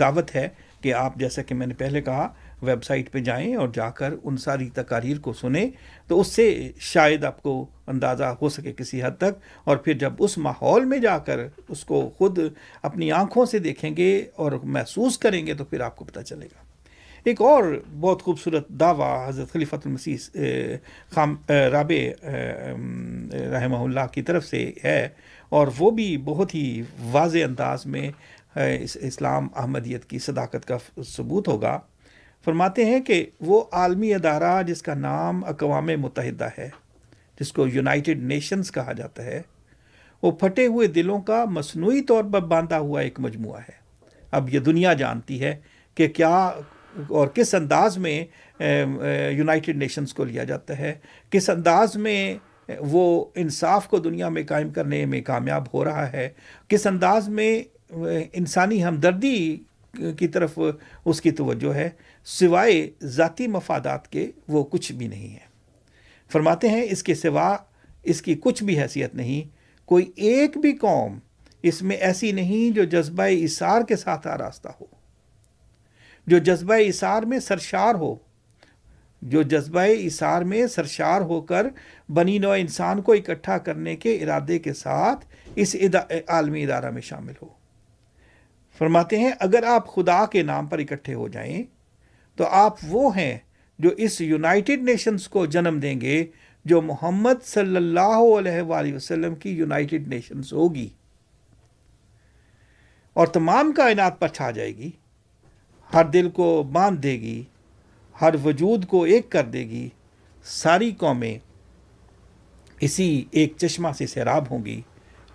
دعوت 0.00 0.34
ہے 0.36 0.48
کہ 0.80 0.94
آپ، 0.94 1.16
جیسا 1.16 1.42
کہ 1.42 1.54
میں 1.54 1.66
نے 1.66 1.74
پہلے 1.74 2.02
کہا 2.02 2.34
ویب 2.64 2.84
سائٹ 2.84 3.12
پہ 3.12 3.18
جائیں 3.18 3.54
اور 3.54 3.68
جا 3.74 3.90
کر 3.90 4.14
ان 4.24 4.36
ساری 4.36 4.68
تقاریر 4.74 5.18
کو 5.18 5.32
سنیں، 5.32 5.66
تو 6.06 6.20
اس 6.20 6.26
سے 6.26 6.72
شاید 6.78 7.24
آپ 7.24 7.42
کو 7.42 7.66
اندازہ 7.86 8.24
ہو 8.24 8.48
سکے 8.48 8.72
کسی 8.72 9.02
حد 9.02 9.16
تک۔ 9.18 9.38
اور 9.64 9.76
پھر 9.76 9.92
جب 9.92 10.12
اس 10.18 10.38
ماحول 10.38 10.84
میں 10.84 10.98
جا 10.98 11.18
کر 11.18 11.40
اس 11.68 11.84
کو 11.84 12.10
خود 12.16 12.38
اپنی 12.82 13.12
آنکھوں 13.12 13.46
سے 13.46 13.58
دیکھیں 13.58 13.96
گے 13.96 14.24
اور 14.36 14.52
محسوس 14.62 15.18
کریں 15.18 15.46
گے، 15.46 15.54
تو 15.54 15.64
پھر 15.64 15.80
آپ 15.80 15.96
کو 15.96 16.04
پتہ 16.04 16.20
چلے 16.20 16.46
گا۔ 16.46 16.62
ایک 17.24 17.40
اور 17.40 17.64
بہت 18.00 18.22
خوبصورت 18.22 18.68
دعویٰ 18.68 19.28
حضرت 19.28 19.52
خلیفۃ 19.52 19.76
المسیح 19.84 20.16
خام 21.10 21.36
رابع 21.48 22.28
رحمہ 23.32 23.76
اللہ 23.76 24.06
کی 24.12 24.22
طرف 24.22 24.46
سے 24.46 24.72
ہے۔ 24.84 25.08
اور 25.48 25.68
وہ 25.78 25.90
بھی 25.90 26.16
بہت 26.16 26.54
ہی 26.54 26.82
واضح 27.10 27.38
انداز 27.44 27.86
میں 27.86 28.10
اسلام 28.94 29.48
احمدیت 29.56 30.04
کی 30.04 30.18
صداقت 30.18 30.68
کا 30.68 31.02
ثبوت 31.06 31.48
ہوگا۔ 31.48 31.80
فرماتے 32.44 32.84
ہیں 32.84 33.00
کہ 33.00 33.24
وہ 33.40 33.62
عالمی 33.72 34.12
ادارہ 34.14 34.62
جس 34.62 34.82
کا 34.82 34.94
نام 34.94 35.44
اقوام 35.44 35.86
متحدہ 36.00 36.48
ہے، 36.58 36.68
جس 37.40 37.52
کو 37.52 37.66
یونائٹڈ 37.66 38.22
نیشنز 38.22 38.70
کہا 38.72 38.92
جاتا 38.92 39.24
ہے، 39.24 39.40
وہ 40.22 40.30
پھٹے 40.30 40.66
ہوئے 40.66 40.86
دلوں 40.88 41.20
کا 41.20 41.44
مصنوعی 41.50 42.00
طور 42.00 42.24
پر 42.24 42.40
باندھا 42.46 42.78
ہوا 42.78 43.00
ایک 43.00 43.20
مجموعہ 43.20 43.60
ہے۔ 43.60 43.82
اب 44.32 44.54
یہ 44.54 44.60
دنیا 44.60 44.92
جانتی 44.92 45.40
ہے 45.40 45.56
کہ 45.96 46.08
کیا 46.08 46.36
اور 47.08 47.28
کس 47.28 47.54
انداز 47.54 47.98
میں 47.98 48.24
یونائٹڈ 49.32 49.76
نیشنز 49.76 50.14
کو 50.14 50.24
لیا 50.24 50.44
جاتا 50.44 50.78
ہے، 50.78 50.94
کس 51.30 51.50
انداز 51.50 51.96
میں 51.96 52.34
وہ 52.80 53.24
انصاف 53.34 53.88
کو 53.88 53.98
دنیا 53.98 54.28
میں 54.28 54.42
قائم 54.48 54.68
کرنے 54.70 55.04
میں 55.06 55.20
کامیاب 55.22 55.64
ہو 55.74 55.84
رہا 55.84 56.12
ہے، 56.12 56.28
کس 56.68 56.86
انداز 56.86 57.28
میں 57.28 57.62
انسانی 58.32 58.84
ہمدردی 58.84 59.56
کی 60.18 60.28
طرف 60.28 60.58
اس 61.04 61.20
کی 61.20 61.30
توجہ 61.30 61.74
ہے۔ 61.74 61.88
سوائے 62.24 62.90
ذاتی 63.02 63.46
مفادات 63.46 64.08
کے 64.08 64.30
وہ 64.48 64.64
کچھ 64.64 64.92
بھی 64.92 65.08
نہیں 65.08 65.34
ہے۔ 65.34 65.54
فرماتے 66.32 66.68
ہیں، 66.68 66.86
اس 66.90 67.02
کے 67.02 67.14
سوا 67.14 67.56
اس 68.02 68.22
کی 68.22 68.34
کچھ 68.40 68.64
بھی 68.64 68.82
حیثیت 68.82 69.14
نہیں۔ 69.14 69.48
کوئی 69.84 70.12
ایک 70.16 70.58
بھی 70.58 70.72
قوم 70.72 71.18
اس 71.62 71.82
میں 71.82 71.96
ایسی 71.96 72.32
نہیں 72.32 72.74
جو 72.74 72.84
جذبہ 72.84 73.22
اثار 73.22 73.82
کے 73.82 73.96
ساتھ 73.96 74.26
آراستہ 74.26 74.68
ہو۔ 74.80 74.86
جو 76.26 76.38
جذبہ 76.38 76.74
اثار 76.74 77.22
میں 77.22 77.38
سرشار 77.38 77.94
ہو، 77.94 78.14
جو 79.22 79.42
جذبہ 79.42 79.80
اثار 79.80 80.42
میں 80.42 80.66
سرشار 80.66 81.20
ہو 81.20 81.40
کر 81.40 81.66
بنی 82.08 82.38
نو 82.38 82.50
انسان 82.50 83.02
کو 83.02 83.12
اکٹھا 83.12 83.58
کرنے 83.58 83.96
کے 83.96 84.16
ارادے 84.16 84.58
کے 84.58 84.72
ساتھ 84.72 85.26
اس 85.54 85.76
عالمی 86.28 86.64
ادارہ 86.64 86.90
میں 86.90 87.02
شامل 87.02 87.32
ہو۔ 87.42 87.48
فرماتے 88.78 89.18
ہیں، 89.18 89.30
اگر 89.40 89.62
آپ 89.62 89.94
خدا 89.94 90.26
کے 90.26 90.42
نام 90.42 90.66
پر 90.66 90.78
اکٹھے 90.78 91.14
ہو 91.14 91.28
جائیں 91.28 91.62
تو 92.36 92.46
آپ 92.46 92.76
وہ 92.88 93.16
ہیں 93.16 93.38
جو 93.78 93.90
اس 93.90 94.20
یونائٹڈ 94.20 94.82
نیشنز 94.82 95.28
کو 95.28 95.46
جنم 95.46 95.78
دیں 95.78 96.00
گے 96.00 96.26
جو 96.64 96.82
محمد 96.82 97.44
صلی 97.44 97.76
اللہ 97.76 98.38
علیہ 98.38 98.62
وآلہ 98.62 98.94
وسلم 98.94 99.34
کی 99.34 99.50
یونائٹڈ 99.50 100.08
نیشنز 100.08 100.52
ہوگی۔ 100.52 100.88
اور 103.12 103.26
تمام 103.26 103.72
کائنات 103.72 104.20
پر 104.20 104.28
چھا 104.28 104.50
جائے 104.50 104.76
گی۔ 104.76 104.90
ہر 105.92 106.04
دل 106.04 106.30
کو 106.30 106.62
باندھ 106.62 107.00
دے 107.00 107.12
گی۔ 107.12 107.42
ہر 108.20 108.34
وجود 108.44 108.86
کو 108.86 109.02
ایک 109.02 109.30
کر 109.30 109.44
دے 109.44 109.60
گی۔ 109.60 109.88
ساری 110.44 110.92
قومیں 110.98 111.38
اسی 112.80 113.24
ایک 113.30 113.52
چشمہ 113.56 113.88
سے 113.98 114.06
سیراب 114.06 114.50
ہوں 114.50 114.64
گی۔ 114.64 114.80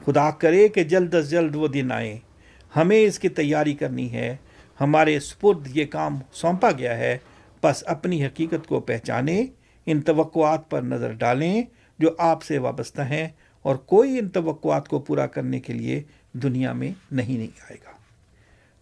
خدا 0.06 0.32
کرے 0.32 0.68
کہ 0.68 0.84
جلد 0.84 1.14
از 1.14 1.30
جلد 1.32 1.56
وہ 1.56 1.68
دن 1.68 1.92
آئیں۔ 1.92 2.18
ہمیں 2.76 3.02
اس 3.02 3.20
کی 3.20 3.30
تیاری 3.30 3.74
کرنی 3.74 4.12
ہے۔ 4.12 4.36
ہمارے 4.82 5.20
سپرد 5.20 5.68
یہ 5.78 5.86
کام 5.86 6.20
سونپا 6.32 6.72
گیا 6.72 6.98
ہے۔ 6.98 7.18
بس 7.64 7.84
اپنی 7.88 8.26
حقیقت 8.26 8.68
کو 8.68 8.80
پہچانیں، 8.80 9.46
ان 9.86 10.02
توقعات 10.02 10.70
پر 10.70 10.82
نظر 10.82 11.12
ڈالیں 11.12 11.64
جو 12.00 12.10
آپ 12.18 12.44
سے 12.44 12.58
وابستہ 12.58 13.02
ہیں، 13.02 13.30
اور 13.62 13.76
کوئی 13.76 14.20
ان 14.20 14.30
توقعات 14.30 14.88
کو 14.88 15.00
پورا 15.00 15.28
کرنے 15.28 15.60
کے 15.60 15.74
لیے 15.74 16.04
دنیا 16.34 16.74
میں 16.74 16.92
نہیں 17.12 17.38
نہیں 17.38 17.62
آئے 17.70 17.78
گا۔ 17.86 17.92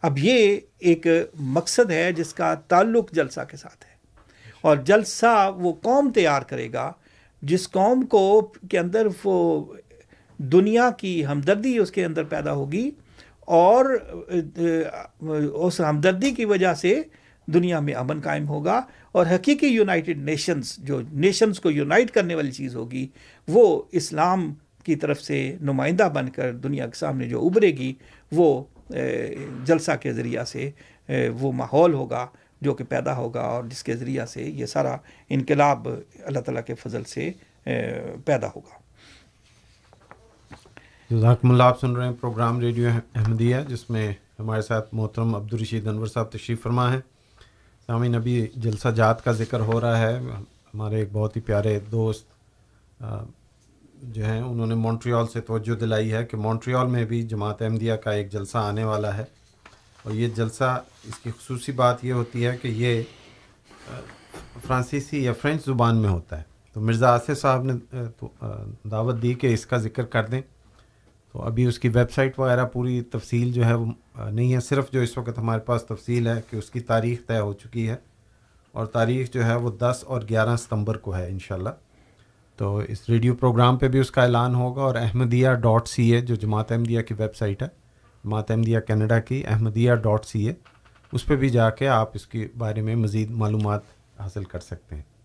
اب 0.02 0.18
یہ 0.18 0.60
ایک 0.80 1.08
مقصد 1.40 1.92
ہے 1.92 2.12
جس 2.12 2.34
کا 2.34 2.54
تعلق 2.54 3.12
جلسہ 3.12 3.40
کے 3.50 3.58
ساتھ 3.58 3.86
ہے۔ 3.86 3.98
اور 4.62 4.78
جلسہ 4.78 5.52
وہ 5.56 5.74
قوم 5.74 6.12
تیار 6.16 6.42
کرے 6.42 6.74
گا 6.74 6.92
جس 7.42 7.72
قوم 7.72 8.06
کو 8.06 8.54
کے 8.70 8.80
اندر 8.80 9.08
وہ 9.24 9.66
دنیا 10.38 10.90
کی 10.98 11.26
ہمدردی 11.26 11.78
اس 11.78 11.92
کے 11.92 12.06
اندر 12.06 12.24
پیدا 12.24 12.54
ہوگی۔ 12.54 12.92
اور 13.48 13.86
اس 15.66 15.80
ہمدردی 15.82 16.32
کی 16.32 16.46
وجہ 16.46 16.74
سے 16.74 17.02
دنیا 17.48 17.80
میں 17.80 17.94
امن 17.94 18.20
قائم 18.22 18.48
ہوگا 18.48 18.80
اور 19.12 19.26
حقیقی 19.26 19.68
یونائٹڈ 19.68 20.18
نیشنز، 20.20 20.76
جو 20.78 21.00
نیشنز 21.12 21.60
کو 21.60 21.72
یونائٹ 21.72 22.12
کرنے 22.12 22.36
والی 22.36 22.52
چیز 22.52 22.76
ہوگی، 22.76 23.08
وہ 23.48 23.82
اسلام 23.92 24.54
کی 24.84 24.96
طرف 24.96 25.22
سے 25.22 25.56
نمائندہ 25.62 26.10
بن 26.14 26.30
کر 26.30 26.52
دنیا 26.54 26.86
کے 26.86 26.98
سامنے 27.00 27.30
جو 27.30 27.46
ابھرے 27.46 27.72
گی، 27.78 27.94
وہ 28.32 28.64
جلسہ 29.66 29.92
کے 30.02 30.14
ذریعہ 30.14 30.44
سے 30.44 30.70
وہ 31.40 31.52
ماحول 31.52 31.94
ہوگا 31.94 32.26
جو 32.62 32.74
کہ 32.74 32.84
پیدا 32.84 33.16
ہوگا 33.16 33.42
اور 33.42 33.64
جس 33.64 33.84
کے 33.84 33.96
ذریعہ 33.96 34.26
سے 34.26 34.44
یہ 34.44 34.66
سارا 34.66 34.96
انقلاب 35.30 35.88
اللہ 35.88 36.40
تعالیٰ 36.40 36.64
کے 36.64 36.76
فضل 36.76 37.04
سے 37.04 37.32
پیدا 38.26 38.48
ہوگا۔ 38.48 38.87
جزاکم 41.10 41.52
اللہ 41.52 41.64
آپ 41.64 41.80
سن 41.80 41.96
رہے 41.96 42.06
ہیں، 42.06 42.14
پروگرام 42.22 42.60
ریڈیو 42.60 42.90
احمدیہ، 43.16 43.56
جس 43.68 43.90
میں 43.90 44.14
ہمارے 44.40 44.62
ساتھ 44.62 44.94
محترم 44.96 45.36
عبدالرشید 45.36 45.88
انور 45.88 46.08
صاحب 46.08 46.30
تشریف 46.32 46.62
فرما 46.64 46.92
ہے 46.94 47.00
سامعین، 47.88 48.16
ابھی 48.16 48.48
جلسہ 48.56 48.88
جات 48.88 49.24
کا 49.24 49.32
ذکر 49.32 49.60
ہو 49.60 49.80
رہا 49.82 50.00
ہے۔ 50.00 50.20
ہمارے 50.74 50.96
ایک 50.96 51.10
بہت 51.12 51.36
ہی 51.36 51.42
پیارے 51.42 51.80
دوست 51.92 52.26
جو 54.04 54.26
ہیں، 54.26 54.42
انہوں 54.42 54.68
نے 54.68 54.76
مونٹریال 54.76 55.28
سے 55.28 55.42
توجہ 55.42 55.76
دلائی 55.76 56.12
ہے 56.12 56.26
کہ 56.26 56.38
مونٹریال 56.38 56.88
میں 56.88 57.06
بھی 57.06 57.22
جماعت 57.24 57.62
احمدیہ 57.62 57.94
کا 57.94 58.12
ایک 58.12 58.32
جلسہ 58.32 58.58
آنے 58.58 58.84
والا 58.84 59.18
ہے۔ 59.18 59.24
اور 60.04 60.14
یہ 60.14 60.28
جلسہ، 60.28 60.82
اس 61.04 61.20
کی 61.20 61.32
خصوصی 61.32 61.72
بات 61.72 62.06
یہ 62.06 62.14
ہوتی 62.14 62.46
ہے 62.46 62.58
کہ 62.58 62.68
یہ 62.68 63.02
فرانسیسی 64.68 65.24
یا 65.24 65.34
فرینچ 65.34 65.66
زبان 65.66 65.98
میں 65.98 66.10
ہوتا 66.10 66.38
ہے۔ 66.38 66.44
تو 66.74 66.82
مرزا 66.82 67.14
آصف 67.16 67.42
صاحب 67.42 67.64
نے 67.64 67.74
دعوت 68.92 69.22
دی 69.22 69.34
کہ 69.34 69.54
اس 69.54 69.66
کا 69.66 69.78
ذکر 69.78 70.06
کر 70.06 70.26
دیں۔ 70.26 70.42
تو 71.38 71.44
ابھی 71.44 71.66
اس 71.66 71.80
کی 71.80 71.90
ویب 71.90 72.12
سائٹ 72.12 72.40
وغیرہ 72.40 72.66
پوری 72.66 73.02
تفصیل 73.02 73.52
جو 73.54 73.66
ہے 73.66 73.74
وہ 73.74 73.86
نہیں 74.32 74.54
ہے۔ 74.54 74.60
صرف 74.60 74.92
جو 74.92 75.00
اس 75.00 75.18
وقت 75.18 75.38
ہمارے 75.38 75.62
پاس 75.62 75.84
تفصیل 75.84 76.28
ہے 76.28 76.42
کہ 76.50 76.56
اس 76.56 76.70
کی 76.70 76.80
تاریخ 76.80 77.26
طے 77.28 77.40
ہو 77.40 77.54
چکی 77.54 77.90
ہے 77.90 77.96
اور 78.72 78.86
تاریخ 78.86 79.32
جو 79.34 79.46
ہے 79.46 79.56
وہ 79.56 79.72
دس 79.72 80.04
اور 80.08 80.22
گیارہ 80.30 80.56
ستمبر 80.56 80.98
کو 80.98 81.16
ہے 81.16 81.28
انشاءاللہ۔ 81.28 81.70
تو 82.56 82.78
اس 82.78 83.10
ریڈیو 83.10 83.36
پروگرام 83.36 83.78
پہ 83.78 83.88
بھی 83.88 84.00
اس 84.00 84.12
کا 84.12 84.24
اعلان 84.24 84.56
ہوگا 84.56 84.82
اور 84.82 84.96
احمدیہ 84.96 85.50
ڈاٹ 85.50 85.88
سی 85.88 86.14
اے، 86.14 86.22
جو 86.22 86.36
جماعت 86.36 86.72
احمدیہ 86.72 87.02
کی 87.02 87.14
ویب 87.14 87.36
سائٹ 87.36 87.64
ہے، 87.64 87.68
جماعت 88.24 88.52
احمدیہ 88.52 88.80
کینیڈا 88.80 89.20
کی، 89.20 89.44
احمدیہ 89.48 89.94
ڈاٹ 89.94 90.26
سی 90.26 90.48
اے، 90.48 90.54
اس 91.12 91.26
پہ 91.26 91.36
بھی 91.36 91.50
جا 91.50 91.70
کے 91.70 91.88
آپ 91.88 92.12
اس 92.14 92.28
کے 92.28 92.48
بارے 92.58 92.82
میں 92.82 92.96
مزید 92.96 93.32
معلومات 93.32 93.82
حاصل 94.20 94.44
کر 94.44 94.60
سکتے 94.60 94.96
ہیں۔ 94.96 95.17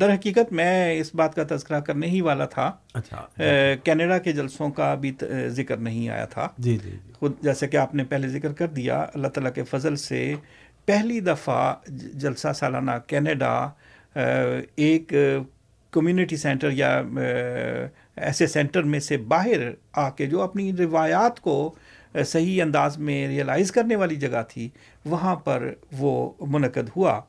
در 0.00 0.14
حقیقت 0.14 0.52
میں 0.52 1.00
اس 1.00 1.14
بات 1.14 1.34
کا 1.34 1.42
تذکرہ 1.48 1.80
کرنے 1.80 2.06
ہی 2.06 2.20
والا 2.20 2.46
تھا۔ 2.46 2.72
اچھا۔ 2.94 3.26
کینیڈا 3.84 4.18
کے 4.18 4.32
جلسوں 4.32 4.70
کا 4.70 4.92
ابھی 4.92 5.12
ذکر 5.48 5.76
نہیں 5.76 6.08
آیا 6.08 6.24
تھا۔ 6.24 6.48
جی 6.58 6.78
جی 6.84 6.90
جی۔ 6.90 7.12
خود 7.12 7.32
جیسے 7.42 7.68
کہ 7.68 7.76
آپ 7.76 7.94
نے 7.94 8.04
پہلے 8.04 8.28
ذکر 8.28 8.52
کر 8.52 8.66
دیا 8.66 9.06
اللہ 9.14 9.28
تعالیٰ 9.28 9.52
کے 9.52 9.64
فضل 9.64 9.96
سے 9.96 10.34
پہلی 10.86 11.20
دفعہ 11.20 11.74
جلسہ 12.12 12.52
سالانہ 12.52 12.90
کینیڈا 13.06 13.68
ایک 14.76 15.12
کمیونٹی 15.90 16.36
سینٹر 16.36 16.70
یا 16.70 17.02
ایسے 18.16 18.46
سینٹر 18.46 18.82
میں 18.82 19.00
سے 19.00 19.16
باہر 19.16 19.70
آ 19.92 20.10
کے 20.10 20.26
جو 20.26 20.42
اپنی 20.42 20.72
روایات 20.78 21.40
کو 21.40 21.74
صحیح 22.26 22.62
انداز 22.62 22.98
میں 22.98 23.28
ریئلائز 23.28 23.72
کرنے 23.72 23.96
والی 23.96 24.16
جگہ 24.16 24.42
تھی 24.48 24.68
وہاں 25.04 25.36
پر 25.36 25.72
وہ 25.98 26.32
منعقد 26.40 26.90
ہوا۔ 26.96 27.20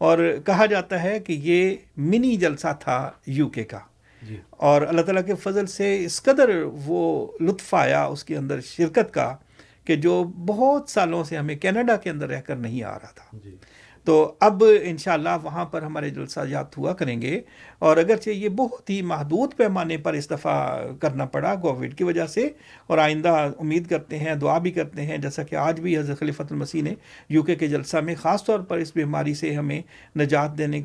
اور 0.00 0.18
کہا 0.46 0.66
جاتا 0.66 1.02
ہے 1.02 1.18
کہ 1.18 1.32
یہ 1.32 1.76
منی 1.96 2.36
جلسہ 2.36 2.76
تھا 2.80 3.10
یو 3.26 3.48
کے 3.48 3.64
کا۔ 3.64 3.78
جی۔ 4.22 4.36
اور 4.50 4.82
اللہ 4.82 5.00
تعالیٰ 5.00 5.26
کے 5.26 5.34
فضل 5.34 5.66
سے 5.66 6.04
اس 6.04 6.22
قدر 6.22 6.50
وہ 6.64 7.32
لطف 7.40 7.74
آیا 7.74 8.04
اس 8.04 8.24
کے 8.24 8.36
اندر 8.36 8.60
شرکت 8.60 9.14
کا 9.14 9.36
کہ 9.84 9.96
جو 9.96 10.24
بہت 10.24 10.90
سالوں 10.90 11.24
سے 11.24 11.36
ہمیں 11.36 11.56
کینیڈا 11.56 11.96
کے 11.96 12.10
اندر 12.10 12.28
رہ 12.28 12.40
کر 12.40 12.56
نہیں 12.56 12.82
آ 12.82 12.90
رہا 12.90 13.10
تھا۔ 13.14 13.38
جی۔ 13.44 13.56
تو 14.04 14.34
اب 14.40 14.62
انشاءاللہ 14.82 15.36
وہاں 15.42 15.64
پر 15.64 15.82
ہمارے 15.82 16.10
جلسہ 16.10 16.44
جات 16.50 16.76
ہوا 16.78 16.92
کریں 16.92 17.20
گے 17.22 17.40
اور 17.78 17.96
اگرچہ 17.96 18.30
یہ 18.30 18.48
بہت 18.56 18.90
ہی 18.90 19.00
محدود 19.02 19.54
پیمانے 19.56 19.96
پر 19.96 20.14
اس 20.14 20.30
دفعہ 20.30 20.92
کرنا 21.00 21.24
پڑا 21.34 21.54
کووڈ 21.54 21.94
کی 21.94 22.04
وجہ 22.04 22.26
سے 22.26 22.48
اور 22.86 22.98
آئندہ 22.98 23.28
امید 23.58 23.86
کرتے 23.88 24.18
ہیں، 24.18 24.34
دعا 24.34 24.58
بھی 24.58 24.70
کرتے 24.70 25.06
ہیں، 25.06 25.18
جیسا 25.18 25.42
کہ 25.42 25.56
آج 25.56 25.80
بھی 25.80 25.96
حضرت 25.98 26.18
خلیفۃ 26.18 26.50
المسیح 26.50 26.82
نے 26.82 26.94
یو 27.28 27.42
کے 27.42 27.54
کے 27.54 27.66
جلسہ 27.66 27.96
میں 28.04 28.14
خاص 28.22 28.44
طور 28.44 28.60
پر 28.60 28.78
اس 28.78 28.92
بیماری 28.94 29.34
سے 29.34 29.54
ہمیں 29.54 29.80
نجات 30.16 30.56
دینے 30.58 30.80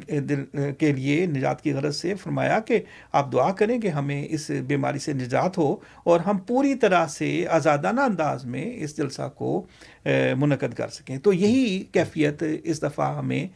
کے 0.77 0.91
لیے، 0.91 1.25
نجات 1.25 1.61
کی 1.61 1.73
غرض 1.73 1.95
سے 1.95 2.15
فرمایا 2.15 2.59
کہ 2.59 2.79
آپ 3.11 3.31
دعا 3.33 3.51
کریں 3.51 3.77
کہ 3.81 3.87
ہمیں 3.87 4.27
اس 4.29 4.49
بیماری 4.67 4.99
سے 4.99 5.13
نجات 5.13 5.57
ہو 5.57 5.75
اور 6.03 6.19
ہم 6.19 6.37
پوری 6.47 6.75
طرح 6.75 7.05
سے 7.07 7.29
آزادانہ 7.51 8.01
انداز 8.01 8.45
میں 8.45 8.65
اس 8.75 8.97
جلسہ 8.97 9.29
کو 9.35 9.65
منعقد 10.37 10.73
کر 10.73 10.87
سکیں۔ 10.87 11.17
تو 11.17 11.33
یہی 11.33 11.83
کیفیت 11.91 12.43
اس 12.63 12.81
دفعہ 12.81 13.04
ہمیں 13.09 13.47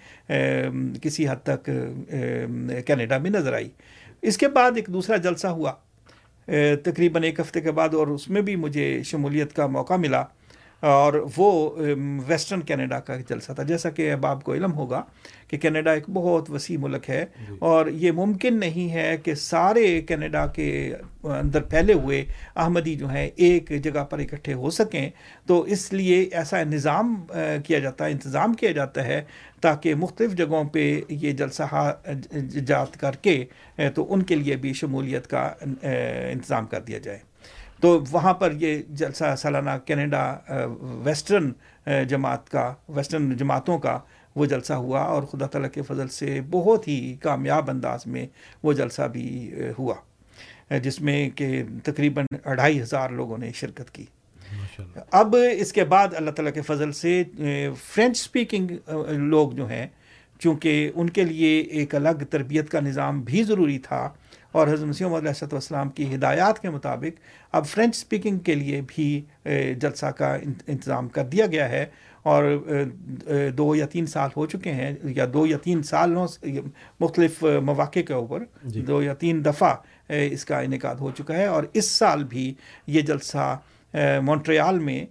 کسی 1.01 1.27
حد 1.27 1.43
تک 1.43 1.69
کینیڈا 2.85 3.17
میں 3.17 3.29
نظر 3.29 3.53
آئی۔ 3.53 3.69
اس 4.21 4.37
کے 4.37 4.47
بعد 4.47 4.71
ایک 4.75 4.87
دوسرا 4.87 5.17
جلسہ 5.17 5.47
ہوا۔ 5.47 5.71
تقریباً 6.83 7.23
ایک 7.23 7.39
ہفتے 7.39 7.61
کے 7.61 7.71
بعد 7.71 7.93
اور 7.93 8.07
اس 8.07 8.29
میں 8.29 8.41
بھی 8.41 8.55
مجھے 8.55 9.03
شمولیت 9.03 9.53
کا 9.53 9.67
موقع 9.67 9.93
ملا۔ 9.93 10.23
اور 10.83 11.13
وہ 11.37 11.49
ویسٹرن 12.27 12.61
کینیڈا 12.61 12.99
کا 12.99 13.15
جلسہ 13.29 13.51
تھا۔ 13.51 13.63
جیسا 13.63 13.89
کہ 13.89 14.11
اب 14.11 14.25
آپ 14.25 14.43
کو 14.43 14.53
علم 14.53 14.73
ہوگا 14.73 15.01
کہ 15.47 15.57
کینیڈا 15.57 15.91
ایک 15.91 16.09
بہت 16.13 16.49
وسیع 16.49 16.77
ملک 16.79 17.09
ہے 17.09 17.25
اور 17.59 17.87
یہ 17.93 18.11
ممکن 18.11 18.59
نہیں 18.59 18.91
ہے 18.93 19.15
کہ 19.23 19.35
سارے 19.35 20.01
کینیڈا 20.01 20.45
کے 20.47 20.69
اندر 21.23 21.61
پھیلے 21.61 21.93
ہوئے 21.93 22.23
احمدی 22.55 22.95
جو 22.95 23.09
ہیں 23.09 23.29
ایک 23.35 23.71
جگہ 23.83 24.03
پر 24.03 24.19
اکٹھے 24.19 24.53
ہو 24.53 24.69
سکیں۔ 24.69 25.09
تو 25.47 25.61
اس 25.61 25.91
لیے 25.93 26.21
ایسا 26.31 26.63
نظام 26.63 27.15
کیا 27.65 27.79
جاتا 27.79 28.05
ہے 28.05 28.11
انتظام 28.11 28.53
کیا 28.53 28.71
جاتا 28.71 29.05
ہے 29.05 29.21
تاکہ 29.61 29.95
مختلف 29.95 30.33
جگہوں 30.33 30.63
پہ 30.63 30.83
یہ 31.09 31.31
جلسہ 31.31 31.91
جات 32.67 32.99
کر 32.99 33.15
کے 33.21 33.43
تو 33.95 34.13
ان 34.13 34.23
کے 34.23 34.35
لیے 34.35 34.55
بھی 34.55 34.73
شمولیت 34.73 35.27
کا 35.27 35.49
انتظام 35.61 36.65
کر 36.65 36.81
دیا 36.81 36.97
جائے۔ 36.97 37.19
تو 37.79 38.03
وہاں 38.11 38.33
پر 38.33 38.51
یہ 38.51 38.81
جلسہ 38.89 39.35
سالانہ 39.37 39.69
کینیڈا 39.85 40.37
ویسٹرن 41.03 41.51
جماعت 42.07 42.49
کا 42.49 42.73
ویسٹرن 42.89 43.37
جماعتوں 43.37 43.77
کا 43.77 43.99
وہ 44.35 44.45
جلسہ 44.45 44.73
ہوا 44.73 45.01
اور 45.01 45.23
خدا 45.23 45.45
تعالیٰ 45.45 45.71
کے 45.71 45.81
فضل 45.81 46.07
سے 46.07 46.41
بہت 46.49 46.87
ہی 46.87 47.15
کامیاب 47.21 47.69
انداز 47.69 48.07
میں 48.07 48.27
وہ 48.63 48.73
جلسہ 48.73 49.01
بھی 49.01 49.51
ہوا 49.79 49.95
جس 50.79 51.01
میں 51.01 51.29
کہ 51.29 51.63
تقریباً 51.83 52.25
اڑھائی 52.45 52.81
ہزار 52.81 53.09
لوگوں 53.09 53.37
نے 53.37 53.51
شرکت 53.55 53.91
کی۔ 53.91 54.05
اب 55.11 55.35
اس 55.57 55.73
کے 55.73 55.83
بعد 55.85 56.07
اللہ 56.13 56.31
تعالیٰ 56.31 56.53
کے 56.53 56.61
فضل 56.61 56.91
سے 56.91 57.23
فرینچ 57.93 58.17
سپیکنگ 58.17 58.71
لوگ 59.09 59.51
جو 59.51 59.69
ہیں 59.69 59.87
چونکہ 60.39 60.91
ان 60.95 61.09
کے 61.09 61.23
لیے 61.23 61.59
ایک 61.61 61.95
الگ 61.95 62.23
تربیت 62.29 62.69
کا 62.69 62.79
نظام 62.79 63.21
بھی 63.21 63.43
ضروری 63.43 63.79
تھا 63.79 64.09
اور 64.51 64.67
حضرت 64.67 64.87
مسیح 64.87 65.07
علیہ 65.07 65.43
والسلام 65.43 65.89
کی 65.89 66.13
ہدایات 66.15 66.61
کے 66.61 66.69
مطابق 66.69 67.19
اب 67.51 67.65
فرینچ 67.65 67.95
سپیکنگ 67.95 68.37
کے 68.37 68.55
لیے 68.55 68.81
بھی 68.87 69.09
جلسہ 69.79 70.05
کا 70.05 70.35
انتظام 70.35 71.07
کر 71.07 71.25
دیا 71.25 71.45
گیا 71.45 71.69
ہے 71.69 71.85
اور 72.23 72.43
دو 73.57 73.75
یا 73.75 73.85
تین 73.85 74.05
سال 74.05 74.29
ہو 74.35 74.45
چکے 74.45 74.71
ہیں 74.71 74.93
یا 75.03 75.25
دو 75.33 75.45
یا 75.47 75.57
تین 75.57 75.83
سالوں 75.83 76.27
مختلف 76.99 77.43
مواقع 77.63 77.99
کے 77.99 78.13
اوپر 78.13 78.43
جی۔ 78.63 78.81
دو 78.81 79.01
یا 79.01 79.13
تین 79.13 79.45
دفعہ 79.45 79.75
اس 80.09 80.45
کا 80.45 80.59
انعقاد 80.59 80.95
ہو 80.95 81.11
چکا 81.11 81.35
ہے 81.35 81.45
اور 81.45 81.63
اس 81.73 81.91
سال 81.91 82.23
بھی 82.23 82.53
یہ 82.87 83.01
جلسہ 83.01 83.57
مونٹریال 84.23 84.79
میں 84.79 85.05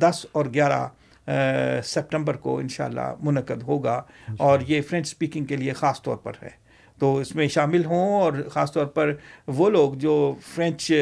دس 0.00 0.26
اور 0.32 0.46
گیارہ 0.54 0.86
سپٹمبر 1.84 2.36
کو 2.36 2.58
انشاءاللہ 2.58 3.14
منعقد 3.22 3.62
ہوگا 3.62 4.02
اور 4.38 4.60
یہ 4.68 4.80
فرینچ 4.88 5.08
سپیکنگ 5.08 5.44
کے 5.44 5.56
لیے 5.56 5.72
خاص 5.72 6.02
طور 6.02 6.16
پر 6.16 6.32
ہے۔ 6.42 6.63
تو 6.98 7.16
اس 7.16 7.34
میں 7.34 7.48
شامل 7.48 7.84
ہوں 7.84 8.20
اور 8.20 8.32
خاص 8.50 8.72
طور 8.72 8.86
پر 8.86 9.14
وہ 9.46 9.70
لوگ 9.70 9.94
جو 9.94 10.34
فرینچ 10.54 10.92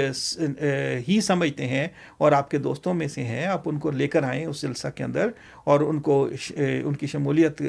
ہی 1.08 1.20
سمجھتے 1.20 1.66
ہیں 1.66 1.88
اور 2.18 2.32
آپ 2.32 2.50
کے 2.50 2.58
دوستوں 2.58 2.94
میں 2.94 3.08
سے 3.08 3.24
ہیں 3.24 3.46
آپ 3.46 3.62
ان 3.64 3.78
کو 3.78 3.90
لے 3.90 4.08
کر 4.08 4.22
آئیں 4.22 4.46
اس 4.46 4.62
جلسہ 4.62 4.88
کے 4.94 5.04
اندر 5.04 5.28
اور 5.64 5.80
ان 5.80 6.00
کو 6.00 6.28
ان 6.58 6.96
کی 6.96 7.06
شمولیت 7.06 7.62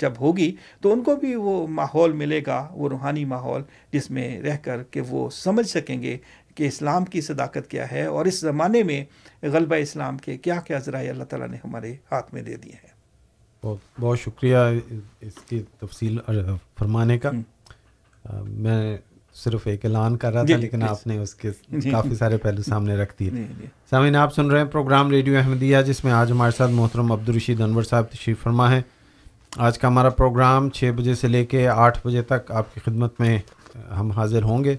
جب 0.00 0.12
ہوگی 0.20 0.56
تو 0.80 0.92
ان 0.92 1.02
کو 1.02 1.16
بھی 1.16 1.34
وہ 1.34 1.66
ماحول 1.66 2.12
ملے 2.12 2.40
گا 2.46 2.68
وہ 2.70 2.88
روحانی 2.88 3.24
ماحول 3.24 3.62
جس 3.92 4.10
میں 4.10 4.40
رہ 4.40 4.56
کر 4.62 4.82
کہ 4.90 5.00
وہ 5.00 5.30
سمجھ 5.30 5.66
سکیں 5.66 6.02
گے 6.02 6.18
کہ 6.54 6.64
اسلام 6.64 7.04
کی 7.04 7.20
صداقت 7.20 7.68
کیا 7.68 7.90
ہے 7.90 8.04
اور 8.04 8.26
اس 8.26 8.40
زمانے 8.40 8.82
میں 8.82 9.04
غلبہ 9.42 9.74
اسلام 9.74 10.18
کے 10.18 10.38
کیا 10.38 10.60
کیا 10.60 10.78
ذرائع 10.78 11.10
اللہ 11.10 11.24
تعالیٰ 11.24 11.48
نے 11.48 11.56
ہمارے 11.56 11.92
ہاتھ 12.12 12.34
میں 12.34 12.42
دے 12.42 12.56
دیے 12.56 12.72
ہیں۔ 12.72 12.98
بہت 13.62 13.78
بہت 14.00 14.20
شکریہ 14.20 14.56
اس 15.20 15.34
کی 15.48 15.62
تفصیل 15.80 16.18
فرمانے 16.78 17.18
کا۔ 17.18 17.30
میں 18.42 18.96
صرف 19.34 19.66
ایک 19.66 19.84
اعلان 19.84 20.16
کر 20.16 20.32
رہا 20.32 20.42
تھا 20.42 20.56
لیکن 20.56 20.82
آپ 20.82 21.06
نے 21.06 21.18
اس 21.18 21.34
کے 21.34 21.50
کافی 21.90 22.14
سارے 22.14 22.36
پہلو 22.36 22.62
سامنے 22.62 22.96
رکھ 22.96 23.14
دیے۔ 23.20 23.30
سامعین 23.90 24.16
آپ 24.16 24.34
سن 24.34 24.50
رہے 24.50 24.58
ہیں 24.58 24.66
پروگرام 24.66 25.10
ریڈیو 25.10 25.38
احمدیہ 25.38 25.78
جس 25.86 26.04
میں 26.04 26.12
آج 26.12 26.32
ہمارے 26.32 26.52
ساتھ 26.56 26.70
محترم 26.70 27.12
عبدالرشید 27.12 27.60
انور 27.60 27.82
صاحب 27.82 28.04
تشریف 28.10 28.42
فرما 28.42 28.70
ہے 28.70 28.82
آج 29.56 29.78
کا 29.78 29.88
ہمارا 29.88 30.08
پروگرام 30.08 30.70
چھ 30.70 30.90
بجے 30.96 31.14
سے 31.14 31.28
لے 31.28 31.44
کے 31.46 31.68
آٹھ 31.68 32.06
بجے 32.06 32.22
تک 32.22 32.50
آپ 32.50 32.74
کی 32.74 32.80
خدمت 32.84 33.20
میں 33.20 33.38
ہم 33.98 34.10
حاضر 34.10 34.42
ہوں 34.42 34.64
گے۔ 34.64 34.76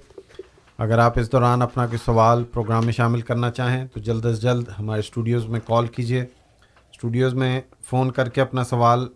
اگر 0.77 0.99
آپ 0.99 1.19
اس 1.19 1.31
دوران 1.31 1.61
اپنا 1.61 1.85
کوئی 1.85 1.97
سوال 2.05 2.43
پروگرام 2.43 2.85
میں 2.85 2.93
شامل 2.93 3.21
کرنا 3.21 3.51
چاہیں 3.51 3.85
تو 3.93 3.99
جلد 3.99 4.25
از 4.25 4.41
جلد 4.41 4.67
ہمارے 4.79 4.99
اسٹوڈیوز 4.99 5.45
میں 5.45 5.59
کال 5.65 5.87
کیجیے 5.87 6.21
اسٹوڈیوز 6.21 7.33
میں 7.33 7.61
فون 7.81 8.11
کر 8.11 8.29
کے 8.29 8.41
اپنا 8.41 8.63
سوال 8.63 9.07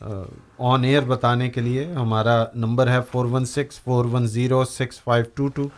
آن 0.00 0.84
ایئر 0.84 1.02
بتانے 1.02 1.48
کے 1.50 1.60
لیے 1.60 1.84
ہمارا 1.92 2.44
نمبر 2.54 2.90
ہے 2.90 2.98
four 3.12 3.26
one 3.26 3.44
six 3.44 3.80
four 3.80 4.04
one 4.04 4.26
zero 4.26 4.64
six 4.64 5.00
five 5.00 5.24
two 5.34 5.48
two 5.48 5.68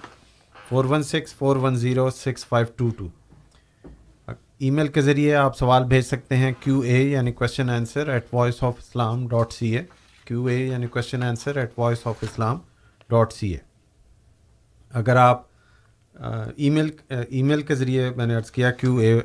four 0.69 0.85
one 0.85 1.03
six 1.03 1.35
four 1.35 1.57
one 1.57 1.77
zero 1.77 2.11
six 2.11 2.47
five 2.47 2.67
two 2.77 2.89
two 2.99 3.09
email 4.71 4.89
کے 4.89 5.01
ذریعے 5.01 5.35
آپ 5.35 5.57
سوال 5.59 5.85
بھیج 5.85 6.05
سکتے 6.05 6.37
ہیں 6.37 6.53
کیو 6.61 6.81
اے 6.81 7.03
یعنی 7.03 7.33
question 7.33 7.71
answer 7.71 8.09
at 8.09 8.27
Voice 8.33 8.63
of 8.65 8.75
Islam 8.79 9.27
dot 9.29 9.53
C 9.53 9.77
A 9.77 9.83
Q 10.27 10.47
A 10.47 10.57
یعنی 10.57 10.87
question 10.87 11.23
answer 11.23 11.57
at 11.57 11.79
Voice 11.79 12.07
of 12.07 12.15
Islam 12.23 12.59
dot 13.11 13.33
C 13.33 13.51
A 13.51 13.59
اگر 14.93 15.17
آپ 15.17 15.43
ای 16.57 16.71
میل 16.71 16.91
ای 17.29 17.43
میل 17.43 17.63
کے 17.63 17.75
ذریعے 17.75 18.11
میں 18.17 18.27
نے 18.27 18.35
عرض 18.35 18.51
کیا 18.51 18.71
Q 18.71 18.97
A 18.97 19.21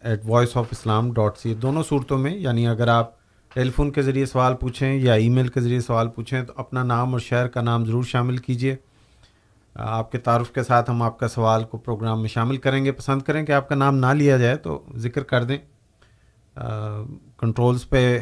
at 0.00 0.20
Voice 0.24 0.56
of 0.56 0.66
Islam 0.70 1.12
dot 1.12 1.38
C 1.38 1.48
A 1.48 1.54
دونوں 1.54 1.82
صورتوں 1.82 2.18
میں 2.18 2.36
یعنی 2.36 2.66
اگر 2.66 2.88
آپ 2.88 3.23
ٹیلی 3.54 3.70
فون 3.70 3.90
کے 3.90 4.02
ذریعے 4.02 4.26
سوال 4.26 4.54
پوچھیں 4.54 4.94
یا 4.94 5.14
ای 5.14 5.28
میل 5.28 5.48
کے 5.48 5.60
ذریعے 5.60 5.80
سوال 5.80 6.08
پوچھیں 6.08 6.42
تو 6.42 6.52
اپنا 6.56 6.82
نام 6.82 7.12
اور 7.12 7.20
شہر 7.20 7.48
کا 7.48 7.60
نام 7.60 7.84
ضرور 7.84 8.04
شامل 8.04 8.36
کیجیے۔ 8.36 8.76
آپ 9.74 10.12
کے 10.12 10.18
تعارف 10.18 10.50
کے 10.50 10.62
ساتھ 10.62 10.90
ہم 10.90 11.02
آپ 11.02 11.18
کا 11.18 11.28
سوال 11.28 11.64
کو 11.64 11.78
پروگرام 11.78 12.20
میں 12.20 12.28
شامل 12.28 12.56
کریں 12.56 12.84
گے۔ 12.84 12.92
پسند 12.92 13.22
کریں 13.22 13.46
کہ 13.46 13.52
آپ 13.52 13.68
کا 13.68 13.74
نام 13.74 13.96
نہ 13.96 14.06
لیا 14.06 14.36
جائے 14.36 14.56
تو 14.56 14.82
ذکر 14.96 15.22
کر 15.22 15.44
دیں۔ 15.44 15.58
کنٹرولز 17.38 17.88
پہ 17.88 18.18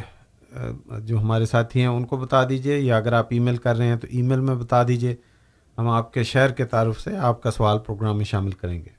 جو 0.98 1.18
ہمارے 1.18 1.46
ساتھی 1.46 1.80
ہیں 1.80 1.86
ان 1.86 2.04
کو 2.04 2.16
بتا 2.16 2.48
دیجیے 2.48 2.78
یا 2.78 2.96
اگر 2.96 3.12
آپ 3.12 3.26
ای 3.30 3.38
میل 3.38 3.56
کر 3.56 3.76
رہے 3.76 3.86
ہیں 3.86 3.96
تو 3.96 4.06
ای 4.10 4.22
میل 4.22 4.40
میں 4.40 4.54
بتا 4.54 4.82
دیجیے 4.82 5.14
ہم 5.78 5.88
آپ 5.88 6.12
کے 6.12 6.22
شہر 6.22 6.50
کے 6.50 6.64
تعارف 6.64 7.00
سے 7.00 7.16
آپ 7.16 7.42
کا 7.42 7.50
سوال 7.50 7.78
پروگرام 7.78 8.16
میں 8.16 8.24
شامل 8.24 8.50
کریں 8.50 8.78
گے۔ 8.78 8.90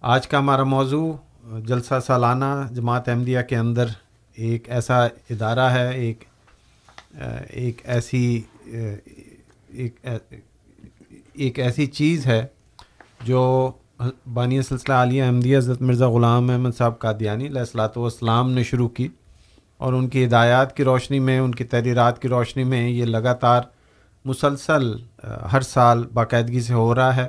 آج 0.00 0.28
کا 0.28 0.38
ہمارا 0.38 0.62
موضوع 0.62 1.12
جلسہ 1.60 1.94
سالانہ 2.06 2.44
جماعت 2.70 3.08
احمدیہ 3.08 3.40
کے 3.40 3.56
اندر 3.56 3.86
ایک 4.36 4.68
ایسا 4.70 5.04
ادارہ 5.30 5.68
ہے، 5.70 5.90
ایک 5.94 6.24
ایک 7.50 7.80
ایسی، 7.84 8.40
ایک 8.64 10.06
ایک 11.34 11.58
ایسی 11.58 11.86
چیز 11.86 12.26
ہے 12.26 12.46
جو 13.24 13.70
بانی 14.34 14.60
سلسلہ 14.62 14.94
عالیہ 14.94 15.22
احمدیہ 15.22 15.56
حضرت 15.56 15.82
مرزا 15.82 16.08
غلام 16.10 16.50
احمد 16.50 16.76
صاحب 16.78 16.98
قادیانی 16.98 17.46
علیہ 17.46 17.58
السلاۃ 17.58 17.96
والسلام 17.96 18.50
نے 18.52 18.62
شروع 18.62 18.88
کی 18.88 19.08
اور 19.80 19.92
ان 19.92 20.08
کی 20.08 20.24
ہدایات 20.24 20.76
کی 20.76 20.84
روشنی 20.84 21.18
میں، 21.18 21.38
ان 21.38 21.52
کی 21.52 21.64
تحریرات 21.64 22.20
کی 22.22 22.28
روشنی 22.28 22.64
میں 22.64 22.88
یہ 22.88 23.04
لگاتار 23.04 23.62
مسلسل، 24.24 24.92
ہر 25.52 25.60
سال 25.60 26.02
باقاعدگی 26.14 26.60
سے 26.60 26.74
ہو 26.74 26.94
رہا 26.94 27.16
ہے 27.16 27.26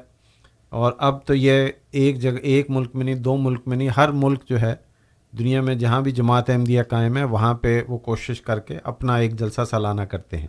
اور 0.72 0.94
اب 0.98 1.24
تو 1.26 1.34
یہ 1.34 1.68
ایک 1.92 2.20
جگہ، 2.22 2.40
ایک 2.44 2.70
ملک 2.70 2.96
میں 2.96 3.06
نہیں، 3.06 3.16
دو 3.16 3.36
ملک 3.38 3.68
میں 3.68 3.78
نہیں، 3.78 3.90
ہر 3.98 4.12
ملک 4.14 4.50
جو 4.50 4.62
ہے 4.62 4.74
دنیا 5.38 5.62
میں 5.62 5.76
جہاں 5.76 6.02
بھی 6.02 6.12
جماعت 6.12 6.50
احمدیہ 6.50 6.84
قائم 6.84 7.18
ہے، 7.18 7.24
وہاں 7.24 7.54
پہ 7.54 7.82
وہ 7.88 7.98
کوشش 7.98 8.42
کر 8.42 8.60
کے 8.60 8.78
اپنا 8.84 9.16
ایک 9.16 9.40
جلسہ 9.40 9.62
سالانہ 9.70 10.02
کرتے 10.02 10.38
ہیں۔ 10.38 10.48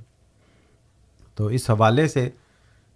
تو 1.34 1.46
اس 1.46 1.70
حوالے 1.70 2.06
سے 2.08 2.28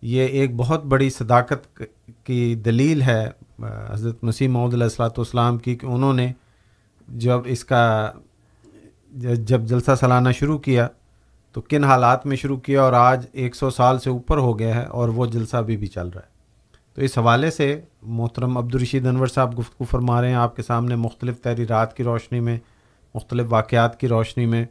یہ 0.03 0.27
ایک 0.27 0.55
بہت 0.57 0.85
بڑی 0.85 1.11
صداقت 1.11 1.83
کی 2.25 2.55
دلیل 2.55 3.03
ہے 3.03 3.31
حضرت 3.89 4.25
مسیح 4.25 4.49
محدود 4.49 4.75
علیہ 4.75 4.85
السلاۃ 4.85 5.19
والسلام 5.19 5.59
کی 5.59 5.75
کہ 5.77 5.87
انہوں 5.87 6.15
نے 6.15 6.33
جب 7.09 7.39
اس 7.45 7.65
کا 7.65 8.13
جب 9.13 9.61
جلسہ 9.61 9.91
سالانہ 10.01 10.29
شروع 10.39 10.59
کیا 10.59 10.89
تو 11.53 11.61
کن 11.61 11.85
حالات 11.85 12.27
میں 12.27 12.37
شروع 12.37 12.57
کیا 12.57 12.83
اور 12.83 12.93
آج 12.93 13.27
ایک 13.33 13.55
سو 13.57 13.71
سال 13.71 13.99
سے 13.99 14.11
اوپر 14.11 14.39
ہو 14.39 14.59
گیا 14.59 14.75
ہے 14.75 14.85
اور 14.85 15.09
وہ 15.09 15.27
جلسہ 15.27 15.57
ابھی 15.57 15.77
بھی 15.77 15.87
چل 15.87 16.09
رہا 16.09 16.21
ہے۔ 16.21 16.30
تو 17.01 17.05
اس 17.05 17.19
حوالے 17.19 17.51
سے 17.51 17.81
محترم 18.03 18.57
عبدالرشید 18.59 19.07
انور 19.07 19.27
صاحب 19.27 19.59
گفتگو 19.59 19.85
فرما 19.85 20.21
رہے 20.23 20.29
ہیں 20.29 20.35
آپ 20.35 20.57
کے 20.57 20.63
سامنے 20.63 20.95
مختلف 20.95 21.41
تحریرات 21.41 21.97
کی 21.97 22.03
روشنی 22.05 22.41
میں 22.41 22.59
مختلف 23.15 23.47
واقعات 23.49 24.01
کی 24.01 24.09
روشنی 24.09 24.47
میں 24.47 24.65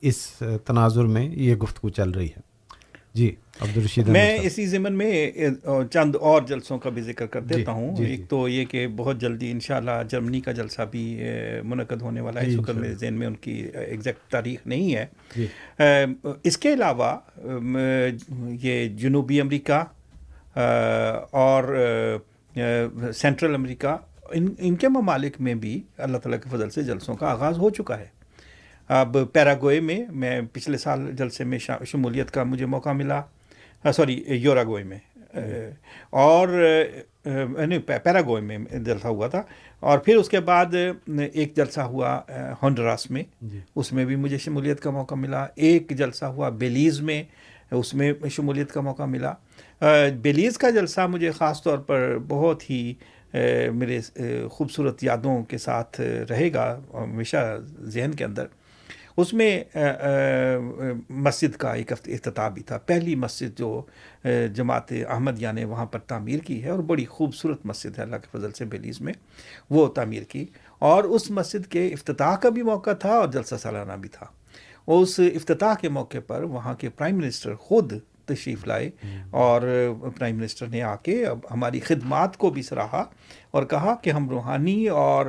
اس 0.00 0.16
تناظر 0.64 1.04
میں 1.04 1.28
یہ 1.28 1.54
گفتگو 1.54 1.88
چل 1.88 2.10
رہی 2.10 2.26
ہے۔ 2.26 2.40
جی 3.14 3.34
عبدالرشید 3.60 4.08
میں 4.08 4.38
اسی 4.42 4.66
ضمن 4.66 4.92
میں 4.92 5.30
چند 5.92 6.16
اور 6.16 6.42
جلسوں 6.42 6.78
کا 6.78 6.90
بھی 6.90 7.02
ذکر 7.02 7.26
کر 7.26 7.40
دیتا 7.40 7.72
ہوں۔ 7.72 7.96
جی، 7.96 8.04
جی۔ 8.04 8.10
ایک 8.10 8.28
تو 8.28 8.48
یہ 8.48 8.64
کہ 8.64 8.86
بہت 8.86 9.20
جلدی 9.20 9.50
انشاءاللہ 9.50 10.02
جرمنی 10.08 10.40
کا 10.40 10.52
جلسہ 10.52 10.82
بھی 10.90 11.20
منعقد 11.64 12.02
ہونے 12.02 12.20
والا 12.20 12.40
ہے۔ 12.40 12.46
جی، 12.46 12.52
اس 12.52 12.58
وقت 12.58 12.70
میرے 12.70 12.94
ذہن 12.94 13.14
میں 13.14 13.26
ان 13.26 13.34
کی 13.34 13.66
ایگزیکٹ 13.74 14.30
تاریخ 14.30 14.66
نہیں 14.66 14.94
ہے۔ 14.94 16.06
اس 16.44 16.58
کے 16.58 16.74
علاوہ 16.74 17.16
یہ 18.62 18.88
جنوبی 18.88 19.40
امریکہ 19.40 19.84
اور 21.30 21.64
سینٹرل 23.14 23.54
امریکہ 23.54 23.96
ان 24.30 24.48
ان 24.58 24.76
کے 24.76 24.88
ممالک 24.88 25.40
میں 25.40 25.54
بھی 25.54 25.82
اللہ 25.96 26.18
تعالیٰ 26.18 26.40
کے 26.40 26.56
فضل 26.56 26.70
سے 26.70 26.82
جلسوں 26.82 27.14
کا 27.14 27.30
آغاز 27.30 27.58
ہو 27.58 27.70
چکا 27.70 27.98
ہے۔ 27.98 28.06
اب 28.88 29.16
پیراگوئے 29.32 29.80
میں 29.80 30.04
میں 30.12 30.40
پچھلے 30.52 30.78
سال 30.78 31.10
جلسے 31.12 31.44
میں 31.44 31.58
شمولیت 31.84 32.30
کا 32.30 32.42
مجھے 32.42 32.66
موقع 32.66 32.92
ملا۔ 32.92 33.22
سوری 33.92 34.24
یوراگوئے 34.26 34.84
میں۔ 34.84 34.98
اور 36.10 36.48
نہیں 37.66 37.78
پیراگوئے 37.78 38.42
میں 38.42 38.58
جلسہ 38.58 39.06
ہوا 39.06 39.28
تھا۔ 39.28 39.42
اور 39.80 39.98
پھر 39.98 40.16
اس 40.16 40.28
کے 40.28 40.40
بعد 40.40 40.74
ایک 41.32 41.56
جلسہ 41.56 41.80
ہوا 41.80 42.20
ہونڈراس 42.62 43.10
میں۔ 43.10 43.22
جی۔ 43.42 43.60
اس 43.76 43.92
میں 43.92 44.04
بھی 44.04 44.16
مجھے 44.16 44.38
شمولیت 44.38 44.80
کا 44.80 44.90
موقع 44.90 45.14
ملا۔ 45.14 45.46
ایک 45.54 45.90
جلسہ 45.90 46.24
ہوا 46.24 46.48
بیلیز 46.48 47.00
میں 47.00 47.22
اس 47.70 47.94
میں 47.94 48.12
شمولیت 48.30 48.72
کا 48.72 48.80
موقع 48.80 49.02
ملا۔ 49.02 49.32
بیلیز 50.22 50.58
کا 50.58 50.70
جلسہ 50.70 51.06
مجھے 51.06 51.30
خاص 51.30 51.62
طور 51.62 51.78
پر 51.78 52.18
بہت 52.28 52.70
ہی 52.70 52.94
میرے 53.74 54.00
خوبصورت 54.50 55.04
یادوں 55.04 55.42
کے 55.42 55.58
ساتھ 55.58 56.00
رہے 56.00 56.52
گا، 56.52 56.80
ہمیشہ 56.94 57.58
ذہن 57.80 58.10
کے 58.10 58.24
اندر۔ 58.24 58.46
اس 59.16 59.32
میں 59.32 59.64
مسجد 61.10 61.56
کا 61.56 61.72
ایک 61.72 61.92
افتتاح 61.92 62.48
بھی 62.48 62.62
تھا۔ 62.62 62.78
پہلی 62.78 63.14
مسجد 63.14 63.58
جو 63.58 63.82
جماعت 64.54 64.92
احمدیہ 64.92 65.46
یعنی 65.46 65.60
نے 65.60 65.66
وہاں 65.66 65.86
پر 65.86 65.98
تعمیر 65.98 66.38
کی 66.38 66.62
ہے 66.64 66.70
اور 66.70 66.78
بڑی 66.78 67.04
خوبصورت 67.04 67.66
مسجد 67.66 67.98
ہے، 67.98 68.02
اللہ 68.02 68.16
کے 68.16 68.38
فضل 68.38 68.50
سے 68.50 68.64
بیلیز 68.64 69.00
میں 69.00 69.12
وہ 69.70 69.86
تعمیر 69.88 70.22
کی۔ 70.22 70.46
اور 70.78 71.04
اس 71.04 71.30
مسجد 71.30 71.66
کے 71.66 71.86
افتتاح 71.88 72.36
کا 72.36 72.48
بھی 72.48 72.62
موقع 72.62 72.92
تھا 72.92 73.12
اور 73.12 73.28
جلسہ 73.28 73.54
سالانہ 73.62 73.92
بھی 73.92 74.08
تھا۔ 74.08 74.26
اس 74.86 75.20
افتتاح 75.34 75.74
کے 75.74 75.88
موقع 75.88 76.18
پر 76.26 76.42
وہاں 76.42 76.74
کے 76.74 76.88
پرائم 76.88 77.16
منسٹر 77.16 77.54
خود 77.54 77.92
تشریف 78.26 78.66
لائے 78.66 78.90
اور 79.30 79.62
پرائم 80.18 80.36
منسٹر 80.36 80.66
نے 80.66 80.82
آ 80.82 80.96
کے 80.96 81.26
اب 81.26 81.38
ہماری 81.50 81.80
خدمات 81.80 82.36
کو 82.36 82.50
بھی 82.50 82.62
سراہا 82.62 83.04
اور 83.50 83.62
کہا 83.62 83.94
کہ 84.02 84.10
ہم 84.10 84.30
روحانی 84.30 84.88
اور 84.88 85.26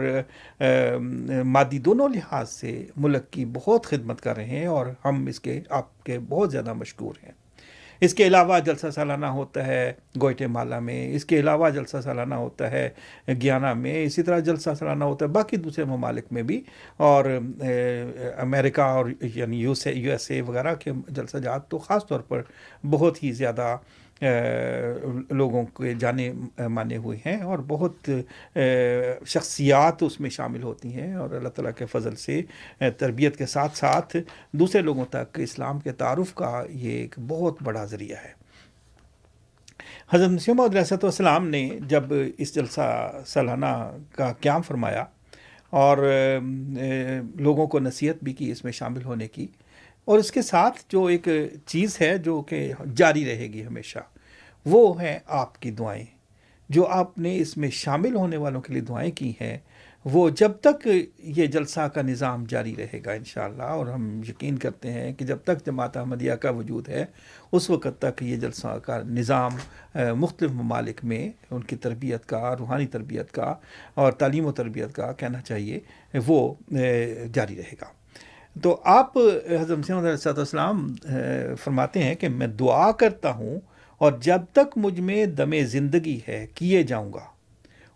مادی 1.43 1.79
دونوں 1.79 2.09
لحاظ 2.09 2.49
سے 2.49 2.85
ملک 2.97 3.31
کی 3.31 3.45
بہت 3.45 3.85
خدمت 3.85 4.21
کر 4.21 4.35
رہے 4.35 4.45
ہیں 4.45 4.65
اور 4.65 4.85
ہم 5.05 5.25
اس 5.25 5.39
کے 5.39 5.61
آپ 5.69 6.03
کے 6.03 6.19
بہت 6.19 6.51
زیادہ 6.51 6.73
مشکور 6.73 7.13
ہیں۔ 7.23 7.31
اس 8.01 8.13
کے 8.13 8.27
علاوہ 8.27 8.59
جلسہ 8.59 8.87
سالانہ 8.95 9.25
ہوتا 9.25 9.65
ہے 9.67 9.93
گوئٹے 10.21 10.47
مالا 10.47 10.79
میں، 10.79 11.15
اس 11.15 11.25
کے 11.25 11.39
علاوہ 11.39 11.69
جلسہ 11.69 11.97
سالانہ 12.03 12.35
ہوتا 12.35 12.71
ہے 12.71 12.89
گیانا 13.27 13.73
میں، 13.73 14.03
اسی 14.03 14.23
طرح 14.23 14.39
جلسہ 14.39 14.69
سالانہ 14.79 15.03
ہوتا 15.03 15.25
ہے 15.25 15.29
باقی 15.29 15.57
دوسرے 15.57 15.83
ممالک 15.83 16.25
میں 16.31 16.43
بھی۔ 16.43 16.61
اور 16.97 17.25
امریکہ 18.37 18.81
اور 18.81 19.05
یعنی 19.35 19.59
یو 19.61 19.73
ایس 19.89 20.31
اے 20.31 20.41
وغیرہ 20.41 20.75
کے 20.75 20.91
جلسہ 21.07 21.37
جات 21.37 21.69
تو 21.69 21.77
خاص 21.77 22.05
طور 22.07 22.19
پر 22.19 22.41
بہت 22.89 23.23
ہی 23.23 23.31
زیادہ 23.31 23.77
لوگوں 25.29 25.63
کے 25.63 25.93
جانے 25.93 26.33
مانے 26.57 26.97
ہوئے 26.97 27.17
ہیں 27.25 27.41
اور 27.41 27.59
بہت 27.67 28.09
شخصیات 29.25 30.03
اس 30.03 30.19
میں 30.19 30.29
شامل 30.29 30.63
ہوتی 30.63 30.93
ہیں 30.93 31.13
اور 31.13 31.29
اللہ 31.29 31.49
تعالیٰ 31.49 31.71
کے 31.77 31.85
فضل 31.85 32.15
سے 32.15 32.41
تربیت 32.97 33.37
کے 33.37 33.45
ساتھ 33.45 33.77
ساتھ 33.77 34.17
دوسرے 34.51 34.81
لوگوں 34.81 35.05
تک 35.05 35.39
اسلام 35.39 35.79
کے 35.79 35.91
تعارف 35.91 36.33
کا 36.33 36.63
یہ 36.69 36.91
ایک 36.91 37.15
بہت 37.27 37.57
بڑا 37.63 37.85
ذریعہ 37.85 38.17
ہے۔ 38.25 38.45
حضرت 40.13 40.29
مسیم 40.29 40.59
علیہ 40.59 40.93
والسلام 40.93 41.47
نے 41.47 41.69
جب 41.87 42.03
اس 42.37 42.55
جلسہ 42.55 43.13
سالانہ 43.27 43.97
کا 44.11 44.33
قیام 44.33 44.61
فرمایا 44.61 45.03
اور 45.69 45.97
لوگوں 47.35 47.67
کو 47.67 47.79
نصیحت 47.79 48.23
بھی 48.23 48.33
کی 48.33 48.51
اس 48.51 48.63
میں 48.63 48.71
شامل 48.71 49.03
ہونے 49.03 49.27
کی 49.27 49.47
اور 50.07 50.19
اس 50.19 50.31
کے 50.31 50.41
ساتھ 50.41 50.81
جو 50.89 51.05
ایک 51.05 51.27
چیز 51.65 51.97
ہے 52.01 52.17
جو 52.17 52.41
کہ 52.41 52.71
جاری 52.95 53.25
رہے 53.25 53.47
گی 53.53 53.65
ہمیشہ، 53.65 53.99
وہ 54.65 55.01
ہے 55.01 55.17
آپ 55.27 55.61
کی 55.61 55.71
دعائیں۔ 55.71 56.05
جو 56.69 56.85
آپ 56.87 57.17
نے 57.17 57.37
اس 57.37 57.55
میں 57.57 57.69
شامل 57.69 58.15
ہونے 58.15 58.37
والوں 58.37 58.61
کے 58.61 58.73
لیے 58.73 58.81
دعائیں 58.81 59.11
کی 59.11 59.31
ہیں، 59.41 59.57
وہ 60.05 60.29
جب 60.29 60.51
تک 60.61 60.87
یہ 61.17 61.45
جلسہ 61.45 61.87
کا 61.93 62.01
نظام 62.01 62.43
جاری 62.49 62.73
رہے 62.77 62.99
گا 63.05 63.11
انشاءاللہ، 63.11 63.63
اور 63.63 63.87
ہم 63.87 64.21
یقین 64.27 64.57
کرتے 64.57 64.91
ہیں 64.91 65.13
کہ 65.13 65.25
جب 65.25 65.37
تک 65.43 65.65
جماعت 65.65 65.97
احمدیہ 65.97 66.33
کا 66.33 66.49
وجود 66.49 66.89
ہے، 66.89 67.05
اس 67.51 67.69
وقت 67.69 67.99
تک 67.99 68.23
یہ 68.23 68.35
جلسہ 68.35 68.77
کا 68.85 69.01
نظام 69.09 69.57
مختلف 70.19 70.51
ممالک 70.51 71.03
میں 71.03 71.29
ان 71.51 71.63
کی 71.63 71.75
تربیت 71.75 72.25
کا، 72.25 72.55
روحانی 72.59 72.87
تربیت 72.87 73.31
کا 73.31 73.53
اور 73.93 74.11
تعلیم 74.11 74.45
و 74.45 74.51
تربیت 74.51 74.95
کا 74.95 75.11
کہنا 75.11 75.41
چاہیے، 75.41 75.79
وہ 76.27 76.53
جاری 77.33 77.55
رہے 77.55 77.75
گا۔ 77.81 77.87
تو 78.61 78.81
آپ 78.83 79.17
حضرت 79.61 79.77
مسیم 79.77 79.97
علیہ 79.97 80.27
السلام 80.27 80.95
فرماتے 81.59 82.03
ہیں 82.03 82.15
کہ 82.15 82.29
میں 82.29 82.47
دعا 82.47 82.91
کرتا 82.91 83.31
ہوں 83.31 83.59
اور 83.97 84.13
جب 84.21 84.41
تک 84.53 84.77
مجھ 84.77 84.99
میں 84.99 85.25
دم 85.25 85.65
زندگی 85.65 86.19
ہے 86.27 86.47
کیے 86.55 86.83
جاؤں 86.83 87.13
گا۔ 87.13 87.25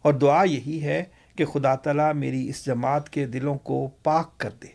اور 0.01 0.14
دعا 0.14 0.43
یہی 0.43 0.84
ہے 0.84 1.03
کہ 1.38 1.45
خدا 1.45 1.76
تعالیٰ 1.76 2.14
میری 2.14 2.49
اس 2.49 2.66
جماعت 2.66 3.10
کے 3.10 3.26
دلوں 3.26 3.55
کو 3.55 3.89
پاک 4.03 4.38
کر 4.38 4.49
دے۔ 4.64 4.68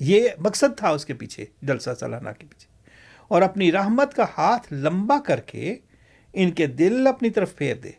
یہ 0.00 0.28
مقصد 0.38 0.78
تھا 0.78 0.88
اس 0.88 1.04
کے 1.04 1.14
پیچھے 1.14 1.44
جلسہ 1.62 1.90
سالانہ 2.00 2.28
کے 2.38 2.46
پیچھے۔ 2.46 2.70
اور 3.28 3.42
اپنی 3.42 3.72
رحمت 3.72 4.14
کا 4.14 4.24
ہاتھ 4.38 4.72
لمبا 4.72 5.18
کر 5.26 5.40
کے 5.40 5.76
ان 6.32 6.50
کے 6.50 6.66
دل 6.66 7.06
اپنی 7.06 7.30
طرف 7.30 7.56
پھیر 7.56 7.74
دے 7.74 7.90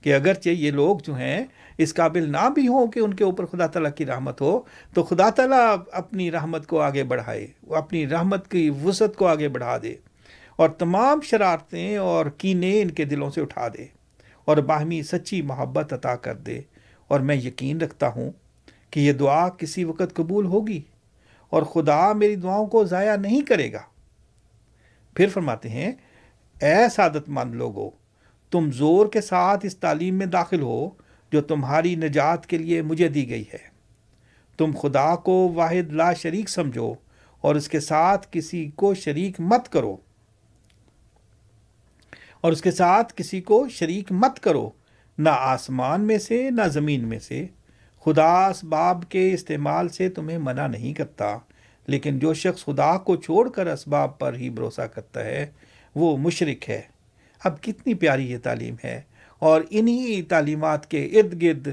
کہ 0.00 0.14
اگرچہ 0.14 0.48
یہ 0.48 0.70
لوگ 0.70 0.98
جو 0.98 1.14
ہیں 1.14 1.44
اس 1.78 1.94
قابل 1.94 2.32
نہ 2.32 2.50
بھی 2.54 2.68
ہوں 2.68 2.86
کہ 2.86 3.00
ان 3.00 3.14
کے 3.14 3.24
اوپر 3.24 3.46
خدا 3.46 3.66
تعالیٰ 3.66 3.92
کی 3.96 4.06
رحمت 4.06 4.40
ہو، 4.40 4.60
تو 4.94 5.02
خدا 5.02 5.30
تعالیٰ 5.30 5.76
اپنی 5.92 6.30
رحمت 6.30 6.66
کو 6.66 6.80
آگے 6.80 7.04
بڑھائے 7.04 7.46
وہ 7.62 7.76
اپنی 7.76 8.08
رحمت 8.08 8.50
کی 8.50 8.70
وسعت 8.84 9.16
کو 9.16 9.26
آگے 9.26 9.48
بڑھا 9.48 9.76
دے 9.82 9.94
اور 10.56 10.68
تمام 10.68 11.20
شرارتیں 11.20 11.96
اور 11.96 12.26
کینے 12.26 12.82
ان 12.82 12.90
کے 12.90 13.04
دلوں 13.04 13.30
سے 13.30 13.40
اٹھا 13.40 13.68
دے 13.68 13.86
اور 14.44 14.56
باہمی 14.56 15.02
سچی 15.02 15.42
محبت 15.42 15.92
عطا 15.92 16.16
کر 16.16 16.34
دے۔ 16.34 16.60
اور 17.08 17.20
میں 17.20 17.34
یقین 17.34 17.80
رکھتا 17.80 18.08
ہوں 18.08 18.30
کہ 18.90 19.00
یہ 19.00 19.12
دعا 19.12 19.48
کسی 19.48 19.84
وقت 19.84 20.14
قبول 20.14 20.46
ہوگی 20.46 20.82
اور 21.50 21.62
خدا 21.62 22.12
میری 22.12 22.36
دعاؤں 22.36 22.66
کو 22.66 22.84
ضائع 22.84 23.16
نہیں 23.16 23.40
کرے 23.40 23.72
گا۔ 23.72 23.82
پھر 25.14 25.28
فرماتے 25.28 25.68
ہیں، 25.68 25.92
اے 26.62 26.88
سعادت 26.88 27.28
مند 27.28 27.54
لوگو، 27.54 27.90
تم 28.50 28.70
زور 28.70 29.06
کے 29.06 29.20
ساتھ 29.20 29.66
اس 29.66 29.76
تعلیم 29.76 30.14
میں 30.14 30.26
داخل 30.26 30.60
ہو 30.60 30.90
جو 31.32 31.40
تمہاری 31.40 31.94
نجات 31.94 32.46
کے 32.46 32.58
لیے 32.58 32.82
مجھے 32.82 33.08
دی 33.08 33.30
گئی 33.30 33.44
ہے۔ 33.52 33.74
تم 34.58 34.70
خدا 34.82 35.16
کو 35.16 35.52
واحد 35.54 35.92
لا 35.92 36.12
شریک 36.12 36.48
سمجھو 36.48 36.94
اور 37.40 37.54
اس 37.54 37.68
کے 37.68 37.80
ساتھ 37.80 38.28
کسی 38.30 38.70
کو 38.74 38.94
شریک 38.94 39.40
مت 39.40 39.72
کرو۔ 39.72 39.96
اور 42.40 42.52
اس 42.52 42.62
کے 42.62 42.70
ساتھ 42.70 43.12
کسی 43.16 43.40
کو 43.40 43.68
شریک 43.68 44.12
مت 44.12 44.40
کرو، 44.40 44.70
نہ 45.18 45.28
آسمان 45.32 46.00
میں 46.00 46.18
سے، 46.18 46.50
نہ 46.50 46.68
زمین 46.68 47.08
میں 47.08 47.18
سے۔ 47.18 47.46
خدا 48.04 48.46
اسباب 48.46 49.04
کے 49.08 49.34
استعمال 49.34 49.88
سے 49.88 50.08
تمہیں 50.08 50.38
منع 50.38 50.66
نہیں 50.66 50.94
کرتا، 50.94 51.36
لیکن 51.86 52.18
جو 52.18 52.34
شخص 52.34 52.64
خدا 52.64 52.98
کو 52.98 53.16
چھوڑ 53.16 53.50
کر 53.50 53.66
اسباب 53.66 54.18
پر 54.18 54.34
ہی 54.34 54.50
بھروسہ 54.50 54.82
کرتا 54.82 55.24
ہے، 55.24 55.46
وہ 55.94 56.16
مشرک 56.16 56.70
ہے۔ 56.70 56.80
اب 57.44 57.62
کتنی 57.62 57.94
پیاری 57.94 58.30
یہ 58.30 58.38
تعلیم 58.38 58.74
ہے۔ 58.84 59.00
اور 59.38 59.62
انہی 59.70 60.22
تعلیمات 60.22 60.90
کے 60.90 61.04
ارد 61.04 61.42
گرد 61.42 61.68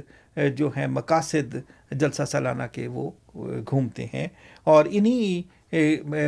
جو 0.56 0.70
ہیں 0.78 0.88
مقاصد 0.88 1.56
جلسہ 1.92 2.24
سالانہ 2.28 2.64
کے 2.72 2.88
وہ 2.88 3.12
گھومتے 3.70 4.06
ہیں 4.14 4.28
اور 4.64 4.86
انہی 4.90 5.42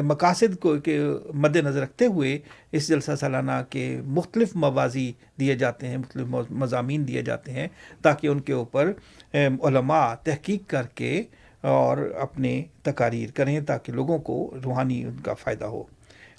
مقاصد 0.04 0.58
کو 0.60 0.78
کے 0.78 1.00
مد 1.34 1.56
نظر 1.56 1.82
رکھتے 1.82 2.06
ہوئے 2.06 2.40
اس 2.72 2.88
جلسہ 2.88 3.12
سالانہ 3.20 3.52
کے 3.70 4.02
مختلف 4.06 4.56
موازی 4.56 5.12
دیے 5.40 5.56
جاتے 5.56 5.88
ہیں، 5.88 5.98
مختلف 5.98 6.52
مضامین 6.52 7.08
دیے 7.08 7.22
جاتے 7.22 7.52
ہیں 7.52 7.68
تاکہ 8.02 8.28
ان 8.28 8.40
کے 8.40 8.54
اوپر 8.54 8.92
علماء 9.34 10.16
تحقیق 10.16 10.70
کر 10.70 10.88
کے 10.96 11.24
اور 11.62 11.98
اپنے 12.20 12.64
تقاریر 12.84 13.32
کریں 13.32 13.60
تاکہ 13.62 13.92
لوگوں 13.92 14.18
کو 14.18 14.54
روحانی 14.64 15.04
ان 15.04 15.18
کا 15.24 15.34
فائدہ 15.34 15.66
ہو۔ 15.66 15.84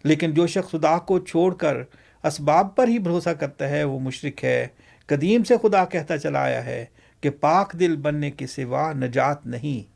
لیکن 0.04 0.32
جو 0.34 0.46
شخص 0.46 0.70
خدا 0.70 0.98
کو 0.98 1.18
چھوڑ 1.18 1.54
کر 1.54 1.76
اسباب 2.24 2.76
پر 2.76 2.88
ہی 2.88 2.98
بھروسہ 2.98 3.30
کرتا 3.30 3.68
ہے، 3.68 3.84
وہ 3.84 4.00
مشرق 4.00 4.44
ہے۔ 4.44 4.66
قدیم 5.06 5.44
سے 5.44 5.54
خدا 5.62 5.84
کہتا 5.84 6.18
چلا 6.18 6.42
آیا 6.42 6.64
ہے 6.64 6.84
کہ 7.20 7.30
پاک 7.30 7.72
دل 7.72 7.96
بننے 7.96 8.30
کے 8.30 8.46
سوا 8.46 8.92
نجات 8.92 9.46
نہیں۔ 9.46 9.92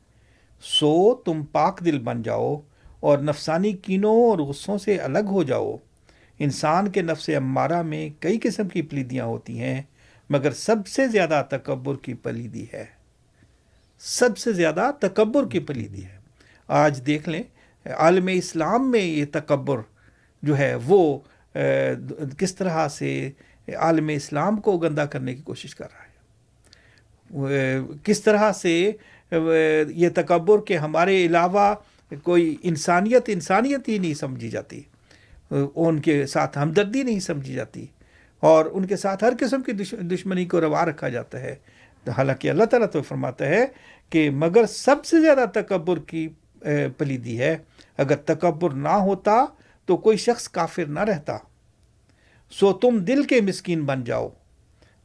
سو 0.61 1.15
تم 1.15 1.43
پاک 1.43 1.85
دل 1.85 1.99
بن 1.99 2.21
جاؤ 2.21 2.61
اور 2.99 3.17
نفسانی 3.17 3.71
کینوں 3.71 4.29
اور 4.29 4.39
غصوں 4.39 4.77
سے 4.77 4.97
الگ 4.97 5.27
ہو 5.29 5.43
جاؤ۔ 5.43 5.75
انسان 6.39 6.91
کے 6.91 7.01
نفس 7.01 7.29
امارہ 7.37 7.81
میں 7.81 8.09
کئی 8.19 8.39
قسم 8.43 8.67
کی 8.67 8.81
پلیدیاں 8.81 9.25
ہوتی 9.25 9.59
ہیں، 9.59 9.81
مگر 10.29 10.51
سب 10.51 10.87
سے 10.87 11.07
زیادہ 11.07 11.43
تکبر 11.49 11.95
کی 11.95 12.13
پلیدی 12.13 12.65
ہے۔ 12.73 12.85
سب 13.99 14.37
سے 14.37 14.53
زیادہ 14.53 14.91
تکبر 14.99 15.47
کی 15.47 15.59
پلیدی 15.59 16.03
ہے۔ 16.05 16.17
آج 16.67 17.01
دیکھ 17.05 17.29
لیں، 17.29 17.43
عالم 17.97 18.27
اسلام 18.31 18.91
میں 18.91 19.01
یہ 19.01 19.25
تکبر 19.31 19.77
جو 20.43 20.57
ہے 20.57 20.75
وہ 20.85 21.19
کس 22.37 22.55
طرح 22.55 22.87
سے 22.87 23.31
عالم 23.75 24.07
اسلام 24.07 24.57
کو 24.57 24.77
گندہ 24.77 25.01
کرنے 25.01 25.35
کی 25.35 25.41
کوشش 25.41 25.75
کر 25.75 25.85
رہا 25.85 26.03
ہے۔ 26.03 26.09
کس 28.03 28.21
طرح 28.21 28.51
سے، 28.51 28.91
یہ 29.89 30.09
تکبر 30.15 30.61
کہ 30.61 30.77
ہمارے 30.77 31.25
علاوہ 31.25 31.75
کوئی 32.23 32.55
انسانیت 32.63 33.23
انسانیت 33.27 33.87
ہی 33.87 33.97
نہیں 33.97 34.13
سمجھی 34.13 34.49
جاتی۔ 34.49 34.81
ان 35.75 35.99
کے 35.99 36.25
ساتھ 36.25 36.57
ہمدردی 36.57 37.03
نہیں 37.03 37.19
سمجھی 37.19 37.53
جاتی۔ 37.53 37.85
اور 38.39 38.65
ان 38.71 38.85
کے 38.85 38.97
ساتھ 38.97 39.23
ہر 39.23 39.33
قسم 39.39 39.61
کی 39.61 39.71
دشمنی 39.91 40.45
کو 40.45 40.61
روا 40.61 40.85
رکھا 40.85 41.09
جاتا 41.09 41.39
ہے۔ 41.39 41.55
حالانکہ 42.17 42.49
اللہ 42.49 42.63
تعالیٰ 42.63 42.89
تو 42.89 43.01
فرماتا 43.01 43.45
ہے 43.45 43.65
کہ 44.09 44.29
مگر 44.29 44.65
سب 44.65 45.05
سے 45.05 45.21
زیادہ 45.21 45.45
تکبر 45.53 45.99
کی 45.99 46.27
پلیدی 46.97 47.39
ہے۔ 47.39 47.57
اگر 47.97 48.15
تکبر 48.15 48.69
نہ 48.69 48.87
ہوتا 48.87 49.45
تو 49.85 49.97
کوئی 49.97 50.17
شخص 50.17 50.49
کافر 50.49 50.85
نہ 50.85 50.99
رہتا۔ 50.99 51.37
سو 52.49 52.73
تم 52.73 52.97
دل 52.97 53.23
کے 53.23 53.41
مسکین 53.41 53.85
بن 53.85 54.03
جاؤ۔ 54.03 54.29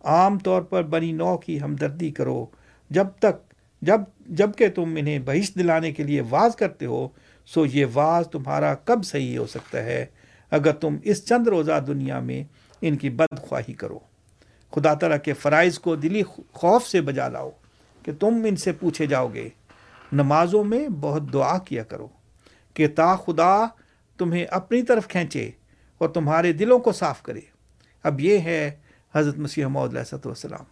عام 0.01 0.39
طور 0.39 0.63
پر 0.63 0.83
بنی 0.83 1.13
نو 1.13 1.37
کی 1.37 1.61
ہمدردی 1.61 2.11
کرو۔ 2.11 2.47
جب 2.91 3.07
تک، 3.19 3.55
جب 3.83 4.01
جبکہ 4.27 4.69
تم 4.69 4.95
انہیں 4.99 5.19
بہش 5.19 5.55
دلانے 5.55 5.93
کے 5.93 6.03
لیے 6.03 6.23
واز 6.31 6.57
کرتے 6.57 6.87
ہو، 6.87 7.09
سو 7.47 7.67
یہ 7.67 7.87
واز 7.95 8.29
تمہارا 8.29 8.75
کب 8.75 9.05
صحیح 9.05 9.39
ہو 9.39 9.47
سکتا 9.47 9.85
ہے۔ 9.85 10.07
اگر 10.51 10.73
تم 10.73 10.97
اس 11.03 11.27
چند 11.27 11.49
روزہ 11.49 11.81
دنیا 11.87 12.21
میں 12.21 12.45
ان 12.81 12.97
کی 12.97 13.11
بد 13.11 13.39
خواہی 13.39 13.73
کرو۔ 13.73 13.99
خدا 14.73 14.95
تعالیٰ 14.95 15.19
کے 15.25 15.33
فرائض 15.33 15.79
کو 15.79 15.97
دلی 15.97 16.23
خوف 16.53 16.87
سے 16.87 17.01
بجا 17.01 17.29
لاؤ 17.29 17.51
کہ 18.03 18.13
تم 18.21 18.43
ان 18.49 18.57
سے 18.57 18.73
پوچھے 18.73 19.07
جاؤ 19.07 19.29
گے۔ 19.35 19.49
نمازوں 20.13 20.65
میں 20.65 20.89
بہت 20.89 21.33
دعا 21.33 21.59
کیا 21.59 21.83
کرو 21.83 22.09
کہ 22.75 22.89
تا 22.89 23.17
خدا 23.17 23.67
تمہیں 24.19 24.45
اپنی 24.45 24.83
طرف 24.83 25.09
کھینچے۔ 25.09 25.51
اور 25.99 26.09
تمہارے 26.09 26.53
دلوں 26.53 26.79
کو 26.79 26.93
صاف 26.93 27.23
کرے۔ 27.23 27.41
اب 28.03 28.21
یہ 28.21 28.39
ہے 28.39 28.71
حضرت 29.15 29.39
مسیح 29.39 29.67
علیہ 29.67 30.15
والسلام۔ 30.25 30.65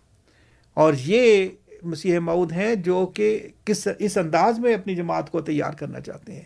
اور 0.75 0.95
یہ 0.99 1.49
مسیح 1.83 2.19
مود 2.19 2.53
ہیں 2.53 2.75
جو 2.75 3.07
کہ 3.07 3.49
کس 3.65 3.89
اس 3.99 4.19
انداز 4.19 4.59
میں 4.59 4.75
اپنی 4.75 4.95
جماعت 4.95 5.31
کو 5.31 5.41
تیار 5.41 5.73
کرنا 5.73 6.01
چاہتے 6.01 6.33
ہیں۔ 6.33 6.43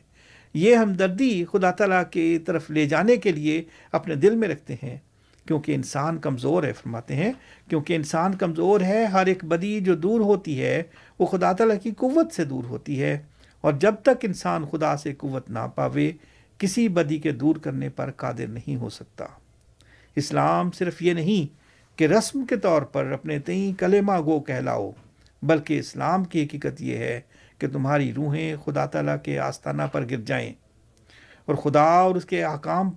یہ 0.55 0.75
ہمدردی 0.75 1.45
خدا 1.53 1.71
تعالیٰ 1.71 2.03
کی 2.11 2.39
طرف 2.39 2.71
لے 2.71 2.87
جانے 2.87 3.17
کے 3.17 3.33
لیے 3.33 3.63
اپنے 3.93 4.15
دل 4.15 4.37
میں 4.37 4.49
رکھتے 4.49 4.75
ہیں۔ 4.75 4.97
کیونکہ 5.47 5.75
انسان 5.75 6.19
کمزور 6.19 6.63
ہے، 6.63 6.73
فرماتے 6.73 7.15
ہیں۔ 7.15 7.33
کیونکہ 7.69 7.97
انسان 7.97 8.35
کمزور 8.35 8.81
ہے، 8.81 9.05
ہر 9.05 9.27
ایک 9.27 9.45
بدی 9.45 9.81
جو 9.81 9.95
دور 9.95 10.21
ہوتی 10.21 10.63
ہے، 10.63 10.83
وہ 11.19 11.27
خدا 11.27 11.53
تعالیٰ 11.53 11.77
کی 11.83 11.91
قوت 11.91 12.33
سے 12.33 12.45
دور 12.45 12.65
ہوتی 12.65 13.03
ہے۔ 13.03 13.19
اور 13.61 13.73
جب 13.73 13.95
تک 14.03 14.25
انسان 14.25 14.65
خدا 14.67 14.97
سے 14.97 15.15
قوت 15.15 15.51
نہ 15.51 15.59
پاوے 15.75 16.13
کسی 16.59 16.89
بدی 16.89 17.19
کے 17.19 17.33
دور 17.33 17.57
کرنے 17.57 17.89
پر 17.89 18.11
قادر 18.11 18.47
نہیں 18.47 18.77
ہو 18.77 18.91
سکتا۔ 18.91 19.25
اسلام 20.17 20.71
صرف 20.71 21.03
یہ 21.03 21.13
نہیں 21.13 21.59
کہ 21.99 22.07
رسم 22.07 22.47
کے 22.47 22.57
طور 22.57 22.83
پر 22.83 23.11
اپنے 23.11 23.39
تئیں 23.39 23.81
کلمہ 23.81 24.19
گو 24.19 24.41
کہلاؤ، 24.41 24.91
بلکہ 25.43 25.79
اسلام 25.79 26.25
کی 26.25 26.45
حقیقت 26.45 26.83
یہ 26.83 26.99
ہے 26.99 27.21
کہ 27.59 27.69
تمہاری 27.69 28.13
روحیں 28.13 28.57
خدا 28.65 28.87
تعالیٰ 28.87 29.17
کے 29.23 29.39
آستانہ 29.39 29.83
پر 29.93 30.05
گر 30.11 30.21
جائیں۔ 30.21 30.53
اور 31.45 31.55
خدا 31.55 31.83
اور 31.83 32.15
اس 32.15 32.25
کے 32.25 32.45
احکام 32.45 32.91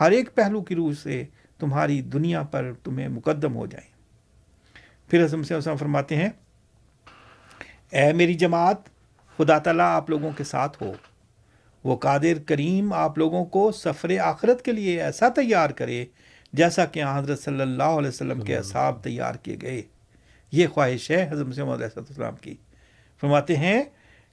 ہر 0.00 0.10
ایک 0.10 0.34
پہلو 0.34 0.62
کی 0.62 0.74
روح 0.74 0.92
سے 1.02 1.24
تمہاری 1.58 2.02
دنیا 2.02 2.42
پر 2.42 2.72
تمہیں 2.84 3.08
مقدم 3.08 3.56
ہو 3.56 3.66
جائیں۔ 3.66 3.90
پھر 5.10 5.24
حضم 5.24 5.42
سے 5.42 5.54
وسلم 5.54 5.76
فرماتے 5.76 6.16
ہیں، 6.16 6.28
اے 7.90 8.12
میری 8.12 8.34
جماعت، 8.34 8.76
خدا 9.38 9.58
تعالیٰ 9.58 9.96
آپ 9.96 10.10
لوگوں 10.10 10.30
کے 10.36 10.44
ساتھ 10.44 10.82
ہو۔ 10.82 10.92
وہ 11.84 11.96
قادر 11.96 12.38
کریم 12.46 12.92
آپ 12.92 13.18
لوگوں 13.18 13.44
کو 13.44 13.72
سفر 13.72 14.18
آخرت 14.18 14.62
کے 14.62 14.72
لیے 14.72 15.02
ایسا 15.02 15.28
تیار 15.28 15.70
کرے 15.70 16.04
جیسا 16.52 16.84
کہ 16.84 17.02
حضرت 17.14 17.42
صلی 17.42 17.60
اللہ 17.60 17.82
علیہ 17.82 18.08
وسلم 18.08 18.40
کے 18.40 18.56
اصحاب 18.56 19.04
تیار 19.04 19.34
کیے 19.34 19.56
گئے۔ 19.62 19.82
یہ 20.52 20.66
خواہش 20.66 21.10
ہے 21.10 21.28
حضرت 21.30 21.46
مسلم 21.46 21.68
علیہ 21.68 21.86
السلام 21.96 22.36
کی۔ 22.36 22.54
فرماتے 23.20 23.56
ہیں 23.56 23.82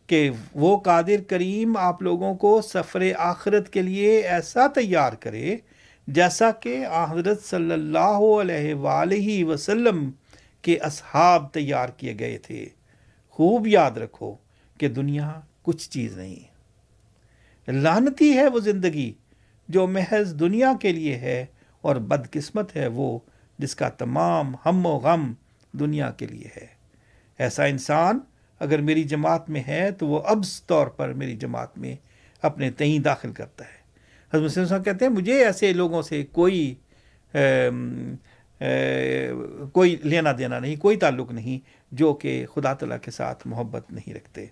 کہ 0.07 0.29
وہ 0.55 0.79
قادر 0.79 1.21
کریم 1.27 1.77
آپ 1.77 2.01
لوگوں 2.01 2.35
کو 2.35 2.61
سفر 2.61 3.03
آخرت 3.17 3.69
کے 3.69 3.81
لیے 3.81 4.19
ایسا 4.21 4.67
تیار 4.75 5.13
کرے 5.13 5.57
جیسا 6.07 6.51
کہ 6.51 6.85
حضرت 7.09 7.43
صلی 7.43 7.71
اللہ 7.71 8.19
علیہ 8.41 8.73
وآلہ 8.73 9.43
وسلم 9.43 10.11
کے 10.61 10.77
اصحاب 10.77 11.53
تیار 11.53 11.89
کیے 11.89 12.15
گئے 12.19 12.37
تھے۔ 12.37 12.65
خوب 13.29 13.67
یاد 13.67 13.91
رکھو 13.91 14.35
کہ 14.79 14.87
دنیا 14.87 15.39
کچھ 15.61 15.89
چیز 15.89 16.17
نہیں۔ 16.17 16.46
لانتی 17.67 18.31
ہے 18.33 18.47
وہ 18.47 18.59
زندگی 18.59 19.11
جو 19.69 19.87
محض 19.87 20.33
دنیا 20.39 20.73
کے 20.81 20.91
لیے 20.91 21.15
ہے 21.15 21.45
اور 21.81 21.95
بدقسمت 21.95 22.75
ہے 22.75 22.87
وہ 22.87 23.17
جس 23.59 23.75
کا 23.75 23.89
تمام 23.89 24.55
ہم 24.65 24.85
و 24.85 24.97
غم 24.97 25.33
دنیا 25.71 26.09
کے 26.11 26.25
لیے 26.25 26.47
ہے۔ 26.57 26.67
ایسا 27.39 27.63
انسان 27.63 28.19
اگر 28.59 28.81
میری 28.81 29.03
جماعت 29.03 29.49
میں 29.49 29.61
ہے 29.67 29.89
تو 29.91 30.07
وہ 30.07 30.21
ابز 30.25 30.61
طور 30.61 30.87
پر 30.87 31.13
میری 31.13 31.35
جماعت 31.35 31.77
میں 31.77 31.95
اپنے 32.41 32.71
تئیں 32.71 32.99
داخل 32.99 33.31
کرتا 33.31 33.65
ہے۔ 33.65 33.77
حضرت 34.33 34.67
صاحب 34.69 34.85
کہتے 34.85 35.05
ہیں، 35.05 35.11
مجھے 35.11 35.43
ایسے 35.45 35.73
لوگوں 35.73 36.01
سے 36.01 36.23
کوئی 36.31 36.75
کوئی 39.71 39.95
لینا 40.03 40.31
دینا 40.37 40.59
نہیں، 40.59 40.75
کوئی 40.75 40.97
تعلق 40.97 41.31
نہیں 41.31 41.59
جو 41.91 42.13
کہ 42.13 42.45
خدا 42.53 42.73
تعالیٰ 42.73 42.97
کے 43.01 43.11
ساتھ 43.11 43.47
محبت 43.47 43.91
نہیں 43.91 44.13
رکھتے۔ 44.13 44.45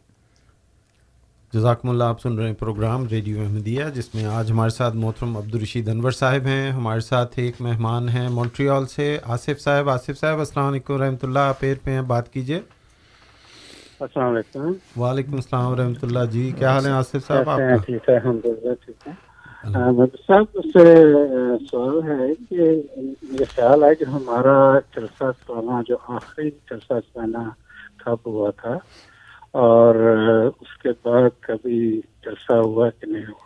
جزاکم 1.56 1.89
اللہ 1.89 2.03
آپ 2.03 2.22
سن 2.22 2.38
رہے 2.38 2.47
ہیں 2.47 2.53
پروگرام 2.53 3.06
ریڈیو 3.08 3.41
احمدیہ 3.41 3.84
جس 3.93 4.16
میں 4.16 4.26
آج 4.26 4.51
ہمارے 4.51 4.70
ساتھ 4.70 4.95
محترم 4.95 5.38
عبدالرشید 5.38 5.89
انور 5.89 6.12
صاحب 6.12 6.45
ہیں۔ 6.45 6.72
ہمارے 6.72 6.99
ساتھ 6.99 7.39
ایک 7.39 7.56
مہمان 7.60 8.10
ہیں 8.10 8.30
مونٹریال 8.30 8.86
سے 8.86 9.20
آصف 9.24 9.60
صاحب۔ 9.60 9.89
آصف 9.89 10.20
صاحب 10.20 10.39
السلام 10.39 10.68
علیکم 10.68 11.01
رحمۃ 11.01 11.24
اللہ۔ 11.24 11.39
آپ 11.39 11.60
پہ 11.60 11.74
ہیں 11.88 12.01
بات 12.01 12.34
کیجیے۔ 12.34 12.60
السلام 13.99 14.34
علیکم۔ 14.34 15.01
وعلیکم 15.01 15.34
السلام 15.34 15.72
و 15.72 15.76
رحمۃ 15.76 16.03
اللہ۔ 16.03 16.26
جی 16.32 16.51
کیا 16.58 16.72
حال 16.72 16.86
ہے 16.86 16.91
آصف 16.91 17.28
صاحب؟ 17.28 17.49
آپ 17.49 17.60
ٹھیک 17.86 18.10
ہے 18.10 18.20
ٹھیک 18.86 19.08
ہے۔ 19.08 19.12
صاحب 20.28 20.60
سے 20.74 20.84
سوال 21.72 22.03
ہے 22.03 22.34
کہ 22.49 22.82
یہ 23.22 23.45
خیال 23.56 23.84
ہے 23.84 23.95
کہ 23.95 24.03
ہمارا 24.03 24.80
جلسہ 24.95 25.32
سالانہ 25.47 25.82
جو 25.88 25.95
آخری 26.08 26.49
جلسہ 26.49 26.93
سالانہ 27.14 27.49
کب 27.97 28.18
ہوا 28.26 28.51
تھا 28.51 28.78
اور 29.56 29.95
اس 30.62 30.78
کے 30.78 30.89
بعد 30.89 31.30
کبھی 31.39 32.01
جلسہ 32.26 32.53
ہوا 32.53 32.89
کہ 32.89 33.08
نہیں 33.08 33.22
ہوا؟ 33.22 33.45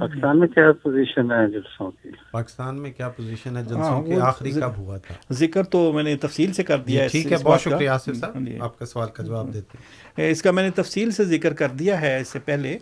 پاکستان 0.00 0.38
میں 0.38 0.48
کیا 0.48 0.72
پوزیشن 0.72 1.32
ہے 1.32 1.50
جلسوں 1.50 1.90
کی؟ 1.90 2.08
پاکستان 2.30 2.82
میں 2.82 2.90
کیا 2.90 3.08
پوزیشن 3.08 3.56
ہے 3.56 3.62
ہاں، 3.62 3.68
جلسوں 3.68 4.02
کی؟ 4.02 4.12
وہ 4.12 4.22
آخری 4.22 4.50
کب 4.50 4.76
ہوا 4.76 4.96
تھا؟ 4.96 5.14
ذکر 5.32 5.62
تو 5.62 5.92
میں 5.92 6.02
نے 6.02 6.16
تفصیل 6.16 6.52
سے 6.52 6.62
کر 6.62 6.78
دیا 6.78 6.94
جی 6.96 7.00
ہے 7.00 7.08
ٹھیک 7.08 7.32
ہے 7.32 7.36
بہت۔ 7.42 7.60
شکریہ 7.60 7.88
آصف 7.88 8.06
جی۔ 8.06 8.14
صاحب 8.14 8.36
آپ 8.60 8.78
کا 8.78 8.86
سوال 8.86 9.08
کا 9.08 9.22
جواب 9.22 9.54
دیتے 9.54 9.78
ہیں۔ 10.18 10.30
اس 10.30 10.42
کا 10.42 10.50
میں 10.50 10.62
نے 10.62 10.70
تفصیل 10.70 11.10
سے 11.10 11.24
ذکر 11.24 11.54
کر 11.54 11.68
دیا 11.68 12.00
ہے 12.00 12.20
اس 12.20 12.28
سے 12.28 12.38
پہلے۔ 12.38 12.78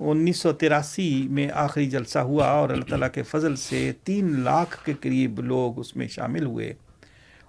انیس 0.00 0.40
سو 0.40 0.52
تراسی 0.52 1.28
میں 1.30 1.48
آخری 1.54 1.90
جلسہ 1.90 2.18
ہوا 2.18 2.46
اور 2.46 2.68
اللہ 2.68 2.84
تعالیٰ 2.84 3.08
کے 3.14 3.22
فضل 3.22 3.56
سے 3.56 3.92
تین 4.04 4.40
لاکھ 4.40 4.84
کے 4.84 4.92
قریب 5.00 5.40
لوگ 5.40 5.78
اس 5.78 5.96
میں 5.96 6.08
شامل 6.08 6.44
ہوئے۔ 6.44 6.74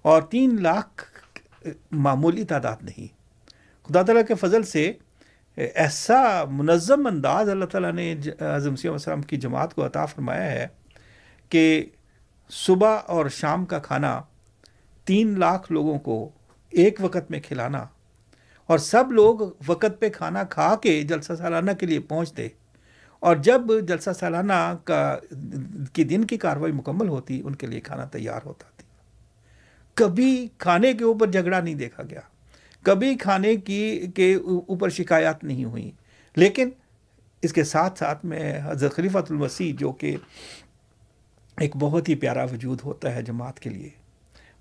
اور 0.01 0.21
تین 0.21 0.57
لاکھ 0.61 1.03
معمولی 1.91 2.43
تعداد 2.43 2.75
نہیں۔ 2.81 3.14
خدا 3.87 4.01
تعالیٰ 4.01 4.23
کے 4.27 4.35
فضل 4.35 4.63
سے، 4.63 4.91
ایسا 5.57 6.43
منظم 6.51 7.07
انداز 7.07 7.49
اللہ 7.49 7.65
تعالیٰ 7.65 7.91
نے 7.91 8.15
اعظم 8.39 8.73
مسیح 8.73 8.91
وسلم 8.91 9.21
کی 9.21 9.37
جماعت 9.37 9.73
کو 9.73 9.85
عطا 9.85 10.05
فرمایا 10.05 10.51
ہے 10.51 10.67
کہ 11.49 11.85
صبح 12.49 12.97
اور 13.07 13.29
شام 13.29 13.65
کا 13.65 13.79
کھانا 13.79 14.21
تین 15.07 15.39
لاکھ 15.39 15.71
لوگوں 15.71 15.99
کو 15.99 16.29
ایک 16.73 16.99
وقت 16.99 17.31
میں 17.31 17.39
کھلانا 17.39 17.85
اور 18.69 18.77
سب 18.77 19.11
لوگ 19.11 19.39
وقت 19.67 19.99
پہ 19.99 20.09
کھانا 20.09 20.43
کھا 20.43 20.75
کے 20.75 21.01
جلسہ 21.01 21.33
سالانہ 21.37 21.71
کے 21.71 21.85
لیے 21.85 21.99
پہنچتے 21.99 22.47
اور 23.19 23.35
جب 23.35 23.61
جلسہ 23.87 24.09
سالانہ 24.19 24.53
کا، 24.83 25.17
کی 25.93 26.03
دن 26.03 26.25
کی 26.25 26.37
کاروائی 26.37 26.73
مکمل 26.73 27.07
ہوتی، 27.07 27.41
ان 27.45 27.55
کے 27.55 27.67
لیے 27.67 27.79
کھانا 27.79 28.05
تیار 28.05 28.39
ہوتا 28.45 28.65
تھی 28.77 28.87
کبھی 29.93 30.47
کھانے 30.57 30.93
کے 30.93 31.03
اوپر 31.03 31.27
جھگڑا 31.27 31.59
نہیں 31.59 31.75
دیکھا 31.75 32.03
گیا۔ 32.09 32.21
کبھی 32.85 33.15
کھانے 33.15 33.55
کی 33.55 34.07
کے 34.15 34.33
اوپر 34.35 34.89
شکایات 34.89 35.43
نہیں 35.43 35.65
ہوئیں 35.65 35.91
لیکن 36.35 36.69
اس 37.41 37.53
کے 37.53 37.63
ساتھ 37.63 37.99
ساتھ 37.99 38.25
میں 38.25 38.59
حضرت 38.63 38.93
خلیفۃ 38.93 39.29
المسیح 39.29 39.73
جو 39.79 39.91
کہ 39.91 40.17
ایک 41.57 41.75
بہت 41.75 42.09
ہی 42.09 42.15
پیارا 42.15 42.43
وجود 42.43 42.81
ہوتا 42.83 43.15
ہے 43.15 43.21
جماعت 43.21 43.59
کے 43.59 43.69
لیے 43.69 43.89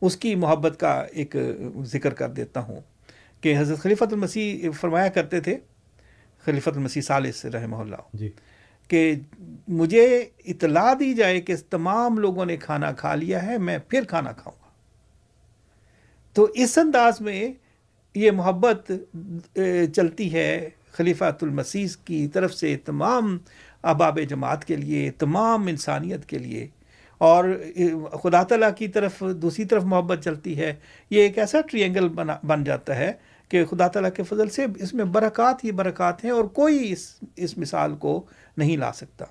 اس 0.03 0.16
کی 0.16 0.35
محبت 0.35 0.81
کا 0.81 0.93
ایک 1.12 1.37
ذکر 1.83 2.14
کر 2.14 2.29
دیتا 2.29 2.61
ہوں 2.61 2.81
کہ 3.43 3.59
حضرت 3.59 3.79
خلیفۃ 3.79 4.12
المسیح 4.12 4.70
فرمایا 4.70 5.09
کرتے 5.09 5.41
تھے 5.41 5.57
خلیفۃ 6.45 6.77
المسیح 6.77 7.03
ثالث 7.03 7.45
رحمہ 7.45 7.77
اللہ 7.77 8.16
جی۔ 8.16 8.31
کہ 8.89 9.14
مجھے 9.68 10.29
اطلاع 10.45 10.95
دی 11.01 11.14
جائے 11.14 11.41
کہ 11.41 11.55
تمام 11.70 12.18
لوگوں 12.18 12.47
نے 12.47 12.57
کھانا 12.57 12.93
کھا 12.93 13.14
لیا 13.14 13.47
ہے 13.47 13.59
میں 13.59 13.79
پھر 13.89 14.05
کھانا 14.05 14.33
کھاؤں 14.33 14.57
گا۔ 14.62 14.70
تو 16.33 16.47
اس 16.55 16.79
انداز 16.79 17.20
میں 17.20 17.53
یہ 18.15 18.31
محبت 18.31 18.93
چلتی 19.95 20.33
ہے 20.33 20.69
خلیفۃ 20.93 21.43
المسیح 21.43 21.87
کی 22.05 22.29
طرف 22.29 22.55
سے 22.55 22.77
تمام 22.77 23.39
احباب 23.85 24.19
جماعت 24.29 24.65
کے 24.65 24.77
لیے، 24.77 25.11
تمام 25.11 25.67
انسانیت 25.67 26.25
کے 26.25 26.39
لیے۔ 26.39 26.69
اور 27.19 27.45
خدا 28.23 28.43
تعالیٰ 28.43 28.71
کی 28.77 28.89
طرف، 28.89 29.23
دوسری 29.37 29.65
طرف 29.65 29.85
محبت 29.85 30.25
چلتی 30.25 30.59
ہے۔ 30.59 30.75
یہ 31.11 31.21
ایک 31.21 31.39
ایسا 31.39 31.61
ٹری 31.61 31.89
بنا، 31.91 32.37
بن 32.43 32.65
جاتا 32.65 32.97
ہے 32.97 33.12
کہ 33.49 33.65
خدا 33.65 33.87
تعالیٰ 33.89 34.11
کے 34.12 34.23
فضل 34.23 34.49
سے 34.49 34.67
اس 34.79 34.95
میں 34.95 35.05
برکات 35.05 35.65
ہی 35.65 35.73
برکات 35.73 36.25
ہیں 36.25 36.31
اور 36.31 36.45
کوئی 36.45 36.93
اس 36.93 37.15
اس 37.37 37.59
مثال 37.59 37.97
کو 37.97 38.27
نہیں 38.57 38.77
لا 38.77 38.93
سکتا۔ 38.93 39.25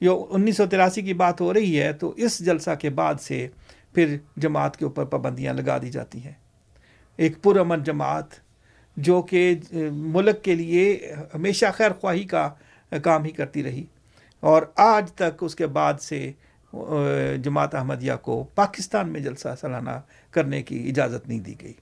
جو 0.00 0.26
انیس 0.30 0.56
سو 0.56 0.66
تراسی 0.66 1.02
کی 1.02 1.14
بات 1.14 1.40
ہو 1.40 1.54
رہی 1.54 1.80
ہے 1.80 1.92
تو 1.92 2.14
اس 2.16 2.38
جلسہ 2.38 2.70
کے 2.80 2.90
بعد 2.90 3.14
سے 3.20 3.48
پھر 3.94 4.16
جماعت 4.36 4.76
کے 4.76 4.84
اوپر 4.84 5.04
پابندیاں 5.04 5.54
لگا 5.54 5.78
دی 5.78 5.90
جاتی 5.90 6.24
ہیں۔ 6.24 6.32
ایک 7.16 7.42
پرامن 7.42 7.82
جماعت 7.82 8.24
جو 8.96 9.22
کہ 9.22 9.54
ملک 9.92 10.42
کے 10.42 10.54
لیے 10.54 11.12
ہمیشہ 11.34 11.66
خیر 11.74 11.90
خواہی 11.92 12.24
کا 12.24 12.54
کام 13.02 13.24
ہی 13.24 13.30
کرتی 13.30 13.62
رہی۔ 13.62 13.84
اور 14.40 14.62
آج 14.76 15.12
تک 15.12 15.44
اس 15.44 15.54
کے 15.54 15.66
بعد 15.66 15.94
سے 16.00 16.32
جماعت 17.42 17.74
احمدیہ 17.74 18.12
کو 18.22 18.44
پاکستان 18.54 19.08
میں 19.08 19.20
جلسہ 19.20 19.48
سالانہ 19.60 20.00
کرنے 20.30 20.62
کی 20.62 20.88
اجازت 20.88 21.28
نہیں 21.28 21.40
دی 21.40 21.54
گئی۔ 21.62 21.72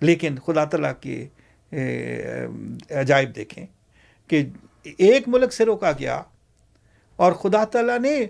لیکن 0.00 0.34
خدا 0.46 0.64
تعالیٰ 0.64 0.92
کے 1.00 1.28
عجائب 2.90 3.36
دیکھیں 3.36 3.66
کہ 4.28 4.46
ایک 4.84 5.28
ملک 5.28 5.52
سے 5.52 5.64
روکا 5.64 5.92
گیا 5.92 6.22
اور 7.16 7.32
خدا 7.32 7.64
تعالیٰ 7.64 7.98
نے 7.98 8.26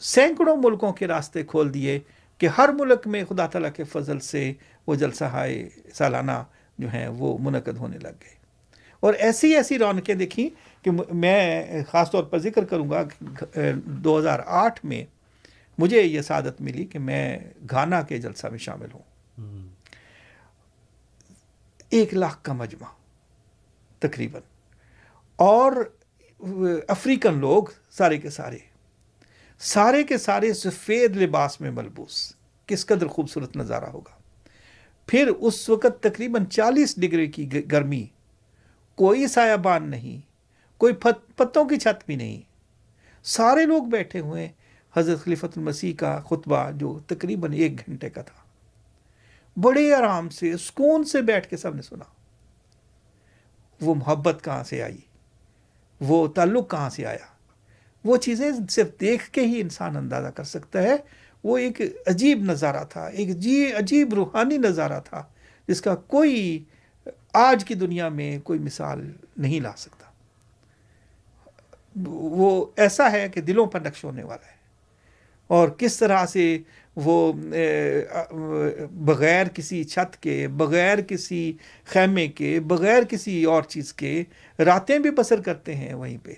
سینکڑوں 0.00 0.56
ملکوں 0.56 0.92
کے 0.92 1.06
راستے 1.06 1.42
کھول 1.42 1.74
دیے 1.74 2.00
کہ 2.38 2.48
ہر 2.58 2.68
ملک 2.68 3.06
میں 3.06 3.24
خدا 3.28 3.46
تعالیٰ 3.46 3.70
کے 3.76 3.84
فضل 3.84 4.18
سے 4.18 4.52
وہ 4.88 4.94
جلسہ 4.94 5.24
ہائے 5.24 5.68
سالانہ 5.94 6.44
جو 6.78 6.88
ہیں 6.88 7.08
وہ 7.08 7.38
منعقد 7.40 7.76
ہونے 7.76 7.98
لگ 7.98 8.08
گئے۔ 8.08 8.34
اور 9.00 9.14
ایسی 9.14 9.54
ایسی 9.56 9.78
رونقیں 9.78 10.14
دیکھیں 10.14 10.48
کہ 10.84 10.90
میں 11.12 11.66
خاص 11.90 12.10
طور 12.10 12.24
پر 12.24 12.38
ذکر 12.38 12.64
کروں 12.64 12.90
گا 12.90 13.02
دو 13.84 14.18
ہزار 14.18 14.40
آٹھ 14.46 14.84
میں 14.84 15.04
مجھے 15.78 16.02
یہ 16.02 16.20
سعادت 16.20 16.60
ملی 16.60 16.84
کہ 16.84 16.98
میں 16.98 17.38
گھانا 17.70 18.02
کے 18.02 18.18
جلسہ 18.18 18.46
میں 18.46 18.58
شامل 18.58 18.86
ہوں۔ 18.94 19.02
ایک 21.90 22.14
لاکھ 22.14 22.38
کا 22.42 22.52
مجمع 22.52 22.86
تقریباً۔ 23.98 24.42
اور 25.36 25.72
افریقن 26.88 27.38
لوگ 27.38 27.62
سارے 27.90 28.18
کے 28.18 28.30
سارے 28.30 28.58
سارے 29.58 30.02
کے 30.02 30.18
سارے 30.18 30.54
سفید 30.54 31.16
لباس 31.16 31.60
میں 31.60 31.70
ملبوس 31.70 32.32
کس 32.66 32.86
قدر 32.86 33.06
خوبصورت 33.06 33.56
نظارہ 33.56 33.84
ہوگا؟ 33.84 34.17
پھر 35.08 35.26
اس 35.26 35.68
وقت 35.68 36.02
تقریباً 36.02 36.46
چالیس 36.46 37.00
ڈگری 37.00 37.26
کی 37.26 37.72
گرمی۔ 37.72 38.06
کوئی 38.94 39.26
سایہ 39.26 39.56
بان 39.56 39.90
نہیں، 39.90 40.20
کوئی 40.78 40.92
پتوں 41.36 41.64
کی 41.64 41.76
چھت 41.76 42.06
بھی 42.06 42.16
نہیں۔ 42.16 42.42
سارے 43.24 43.66
لوگ 43.66 43.82
بیٹھے 43.82 44.20
ہوئے 44.20 44.48
حضرت 44.96 45.24
خلیفۃ 45.24 45.54
المسیح 45.56 45.94
کا 45.94 46.20
خطبہ 46.20 46.70
جو 46.70 46.98
تقریباً 47.06 47.52
ایک 47.52 47.86
گھنٹے 47.86 48.10
کا 48.10 48.22
تھا۔ 48.22 48.42
بڑے 49.60 49.94
آرام 49.94 50.28
سے، 50.28 50.56
سکون 50.56 51.04
سے 51.04 51.22
بیٹھ 51.22 51.48
کے 51.48 51.56
سب 51.56 51.74
نے 51.74 51.82
سنا۔ 51.82 52.04
وہ 53.80 53.94
محبت 53.94 54.44
کہاں 54.44 54.64
سے 54.64 54.82
آئی؟ 54.82 54.98
وہ 56.00 56.28
تعلق 56.28 56.70
کہاں 56.70 56.90
سے 56.90 57.06
آیا؟ 57.06 57.26
وہ 58.04 58.16
چیزیں 58.16 58.50
صرف 58.70 59.00
دیکھ 59.00 59.30
کے 59.30 59.40
ہی 59.40 59.60
انسان 59.60 59.96
اندازہ 59.96 60.28
کر 60.28 60.44
سکتا 60.44 60.82
ہے۔ 60.82 60.96
وہ 61.44 61.58
ایک 61.58 61.80
عجیب 62.06 62.42
نظارہ 62.42 62.84
تھا، 62.84 63.06
ایک 63.06 63.36
جی 63.36 63.72
عجیب 63.72 64.14
روحانی 64.14 64.58
نظارہ 64.58 65.00
تھا، 65.04 65.22
جس 65.68 65.80
کا 65.80 65.94
کوئی 65.94 66.64
آج 67.32 67.64
کی 67.64 67.74
دنیا 67.74 68.08
میں 68.08 68.38
کوئی 68.38 68.58
مثال 68.58 69.12
نہیں 69.36 69.60
لا 69.60 69.72
سکتا۔ 69.76 70.04
وہ 72.06 72.66
ایسا 72.76 73.12
ہے 73.12 73.28
کہ 73.28 73.40
دلوں 73.40 73.66
پر 73.66 73.80
نقش 73.80 74.04
ہونے 74.04 74.22
والا 74.22 74.46
ہے۔ 74.46 74.58
اور 75.46 75.68
کس 75.68 75.98
طرح 75.98 76.26
سے 76.26 76.58
وہ 76.96 77.32
بغیر 78.92 79.46
کسی 79.46 79.84
چھت 79.84 80.22
کے، 80.22 80.48
بغیر 80.48 81.00
کسی 81.00 81.52
خیمے 81.84 82.28
کے، 82.28 82.60
بغیر 82.60 83.02
کسی 83.02 83.44
اور 83.44 83.62
چیز 83.62 83.94
کے 83.94 84.24
راتیں 84.58 84.98
بھی 84.98 85.10
بسر 85.10 85.40
کرتے 85.40 85.74
ہیں 85.74 85.94
وہیں 85.94 86.18
پہ۔ 86.22 86.32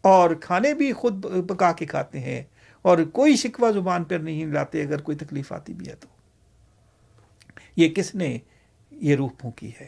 اور 0.00 0.30
کھانے 0.40 0.74
بھی 0.74 0.92
خود 0.92 1.26
پکا 1.48 1.72
کے 1.72 1.86
کھاتے 1.86 2.20
ہیں۔ 2.20 2.42
اور 2.86 2.98
کوئی 2.98 3.36
شکوہ 3.36 3.72
زبان 3.72 4.04
پر 4.04 4.18
نہیں 4.18 4.46
لاتے 4.46 4.82
اگر 4.82 5.00
کوئی 5.00 5.16
تکلیف 5.16 5.52
آتی 5.52 5.72
بھی 5.72 5.88
ہے 5.88 5.94
تو۔ 5.94 6.08
یہ 7.76 7.88
کس 7.88 8.14
نے 8.14 8.38
یہ 8.90 9.16
روح 9.16 9.28
پھونکی 9.38 9.70
ہے؟ 9.80 9.86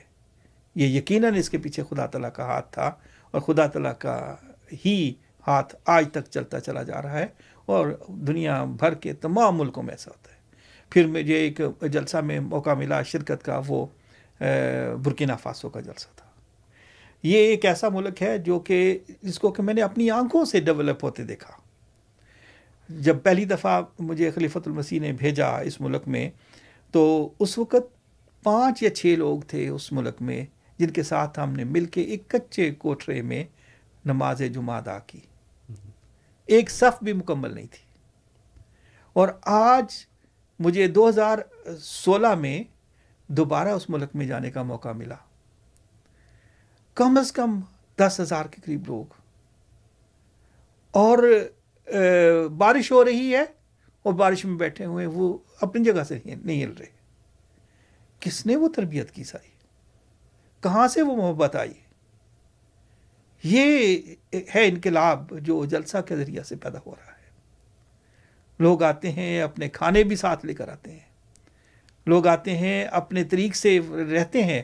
یہ 0.74 0.86
یقیناً 0.86 1.34
اس 1.34 1.50
کے 1.50 1.58
پیچھے 1.58 1.82
خدا 1.90 2.06
تعالیٰ 2.06 2.32
کا 2.32 2.44
ہاتھ 2.44 2.72
تھا 2.72 2.92
اور 3.30 3.40
خدا 3.40 3.66
تعالیٰ 3.66 3.92
کا 3.98 4.36
ہی 4.86 5.14
ہاتھ 5.46 5.76
آج 5.86 6.08
تک 6.12 6.30
چلتا 6.30 6.60
چلا 6.60 6.82
جا 6.82 7.02
رہا 7.02 7.18
ہے 7.18 7.26
اور 7.66 7.88
دنیا 8.08 8.64
بھر 8.64 8.94
کے 8.94 9.12
تمام 9.12 9.58
ملکوں 9.58 9.82
میں 9.82 9.94
ایسا 9.94 10.10
ہوتا 10.10 10.32
ہے۔ 10.32 10.38
پھر 10.90 11.06
مجھے 11.06 11.34
ایک 11.34 11.60
جلسہ 11.80 12.16
میں 12.16 12.40
موقع 12.40 12.74
ملا 12.74 13.02
شرکت 13.02 13.44
کا، 13.44 13.60
وہ 13.66 13.86
برکینہ 15.04 15.32
فاسو 15.42 15.68
کا 15.68 15.80
جلسہ 15.80 16.08
تھا۔ 16.16 16.26
یہ 17.22 17.38
ایک 17.38 17.64
ایسا 17.64 17.88
ملک 17.88 18.22
ہے 18.22 18.38
جو 18.38 18.58
کہ، 18.58 18.98
جس 19.22 19.38
کو 19.38 19.50
کہ 19.50 19.62
میں 19.62 19.74
نے 19.74 19.82
اپنی 19.82 20.10
آنکھوں 20.10 20.44
سے 20.44 20.60
ڈیولپ 20.60 21.04
ہوتے 21.04 21.24
دیکھا۔ 21.24 21.67
جب 22.88 23.16
پہلی 23.22 23.44
دفعہ 23.44 23.82
مجھے 23.98 24.30
خلیفۃ 24.30 24.60
المسیح 24.66 25.00
نے 25.00 25.12
بھیجا 25.12 25.58
اس 25.58 25.80
ملک 25.80 26.08
میں، 26.08 26.30
تو 26.92 27.32
اس 27.38 27.58
وقت 27.58 27.98
پانچ 28.42 28.82
یا 28.82 28.94
چھ 28.94 29.14
لوگ 29.18 29.40
تھے 29.40 29.68
اس 29.68 29.92
ملک 29.92 30.22
میں 30.22 30.46
جن 30.78 30.90
کے 30.90 31.02
ساتھ 31.02 31.38
ہم 31.38 31.52
نے 31.52 31.64
مل 31.64 31.84
کے 31.84 32.00
ایک 32.00 32.28
کچے 32.28 32.74
کوٹرے 32.74 33.22
میں 33.22 33.44
نماز 34.04 34.42
جمعہ 34.52 34.76
ادا 34.76 34.98
کی۔ 34.98 35.20
ایک 36.46 36.70
صف 36.70 37.02
بھی 37.02 37.12
مکمل 37.12 37.54
نہیں 37.54 37.66
تھی۔ 37.66 37.86
اور 39.12 39.28
آج 39.42 40.06
مجھے 40.58 40.86
دو 40.86 41.08
ہزار 41.08 41.38
سولہ 41.80 42.34
میں 42.34 42.62
دوبارہ 43.26 43.68
اس 43.68 43.90
ملک 43.90 44.08
میں 44.14 44.26
جانے 44.26 44.50
کا 44.50 44.62
موقع 44.62 44.92
ملا۔ 44.92 45.14
کم 46.94 47.18
از 47.18 47.32
کم 47.32 47.60
دس 47.98 48.20
ہزار 48.20 48.44
کے 48.44 48.60
قریب 48.64 48.82
لوگ۔ 48.86 49.04
اور 50.90 51.48
بارش 52.56 52.92
ہو 52.92 53.04
رہی 53.04 53.34
ہے 53.34 53.44
اور 54.02 54.12
بارش 54.12 54.44
میں 54.44 54.56
بیٹھے 54.56 54.84
ہوئے 54.84 55.06
وہ 55.06 55.38
اپنی 55.60 55.84
جگہ 55.84 56.04
سے 56.04 56.18
نہیں 56.24 56.64
ہل 56.64 56.72
رہے۔ 56.72 56.98
کس 58.20 58.46
نے 58.46 58.56
وہ 58.56 58.68
تربیت 58.68 59.10
کی 59.10 59.24
ساری؟ 59.24 59.50
کہاں 60.62 60.88
سے 60.88 61.02
وہ 61.02 61.16
محبت 61.16 61.56
آئی؟ 61.56 61.72
یہ 63.42 63.98
ہے 64.32 64.66
انقلاب 64.66 65.38
جو 65.38 65.64
جلسہ 65.64 65.96
کے 66.06 66.16
ذریعہ 66.16 66.42
سے 66.42 66.56
پیدا 66.56 66.78
ہو 66.86 66.94
رہا 66.94 67.12
ہے۔ 67.12 67.18
لوگ 68.58 68.82
آتے 68.82 69.12
ہیں، 69.12 69.42
اپنے 69.42 69.68
کھانے 69.68 70.04
بھی 70.04 70.16
ساتھ 70.16 70.46
لے 70.46 70.54
کر 70.54 70.68
آتے 70.68 70.92
ہیں۔ 70.92 71.08
لوگ 72.06 72.26
آتے 72.26 72.56
ہیں، 72.56 72.84
اپنے 72.84 73.24
طریق 73.24 73.56
سے 73.56 73.78
رہتے 74.12 74.42
ہیں 74.42 74.62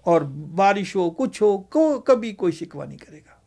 اور 0.00 0.22
بارش 0.56 0.96
ہو، 0.96 1.10
کچھ 1.10 1.42
ہو، 1.42 1.58
کو 1.58 2.00
کبھی 2.00 2.32
کوئی 2.32 2.52
شکوہ 2.52 2.84
نہیں 2.84 2.98
کرے 2.98 3.18
گا۔ 3.18 3.41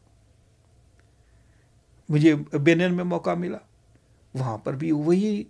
مجھے 2.10 2.36
بینر 2.36 2.90
میں 2.90 3.04
موقع 3.04 3.34
ملا۔ 3.34 3.58
وہاں 4.34 4.58
پر 4.58 4.74
بھی 4.74 4.92
وہی 4.92 5.44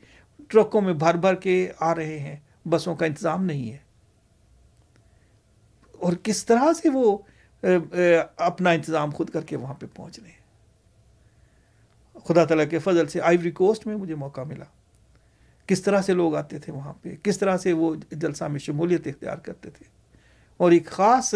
ٹرکوں 0.47 0.81
میں 0.81 0.93
بھر 0.93 1.13
بھر 1.13 1.35
کے 1.35 1.71
آ 1.79 1.95
رہے 1.95 2.19
ہیں۔ 2.19 2.35
بسوں 2.69 2.95
کا 2.95 3.05
انتظام 3.05 3.45
نہیں 3.45 3.71
ہے۔ 3.71 3.77
اور 5.91 6.13
کس 6.23 6.45
طرح 6.45 6.73
سے 6.81 6.89
وہ 6.89 7.17
اپنا 8.37 8.69
انتظام 8.69 9.09
خود 9.09 9.29
کر 9.29 9.41
کے 9.41 9.55
وہاں 9.55 9.73
پہ 9.73 9.85
پہنچ 9.93 10.19
رہے 10.19 10.29
ہیں۔ 10.29 10.45
خدا 12.25 12.45
تعالیٰ 12.45 12.69
کے 12.69 12.79
فضل 12.79 13.07
سے 13.07 13.21
آئیوری 13.21 13.51
کوسٹ 13.51 13.87
میں 13.87 13.95
مجھے 13.95 14.15
موقع 14.15 14.41
ملا۔ 14.41 14.65
کس 15.67 15.81
طرح 15.81 16.01
سے 16.01 16.13
لوگ 16.13 16.35
آتے 16.35 16.59
تھے 16.59 16.73
وہاں 16.73 16.93
پہ؟ 17.01 17.15
کس 17.23 17.37
طرح 17.39 17.57
سے 17.57 17.73
وہ 17.73 17.95
جلسہ 18.11 18.43
میں 18.43 18.59
شمولیت 18.59 19.07
اختیار 19.07 19.37
کرتے 19.37 19.69
تھے؟ 19.69 20.04
اور 20.57 20.71
ایک 20.71 20.85
خاص 20.85 21.33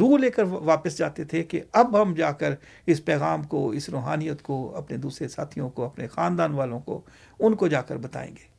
روح 0.00 0.18
لے 0.18 0.30
کر 0.30 0.42
واپس 0.42 0.98
جاتے 0.98 1.24
تھے 1.24 1.42
کہ 1.42 1.62
اب 1.72 2.02
ہم 2.02 2.14
جا 2.14 2.32
کر 2.32 2.54
اس 2.86 3.04
پیغام 3.04 3.42
کو، 3.42 3.70
اس 3.70 3.88
روحانیت 3.88 4.42
کو، 4.42 4.76
اپنے 4.76 4.96
دوسرے 4.96 5.28
ساتھیوں 5.28 5.70
کو، 5.70 5.84
اپنے 5.84 6.08
خاندان 6.08 6.52
والوں 6.52 6.80
کو، 6.80 7.02
ان 7.38 7.54
کو 7.54 7.68
جا 7.68 7.82
کر 7.82 7.96
بتائیں 7.96 8.30
گے۔ 8.30 8.50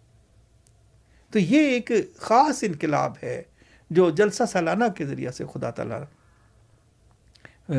تو 1.32 1.40
یہ 1.40 1.60
ایک 1.60 1.92
خاص 2.18 2.64
انقلاب 2.64 3.14
ہے 3.24 3.44
جو 3.90 4.10
جلسہ 4.10 4.44
سالانہ 4.52 4.84
کے 4.98 5.06
ذریعہ 5.06 5.32
سے 5.32 5.44
خدا 5.54 5.70
تعالیٰ 5.70 6.04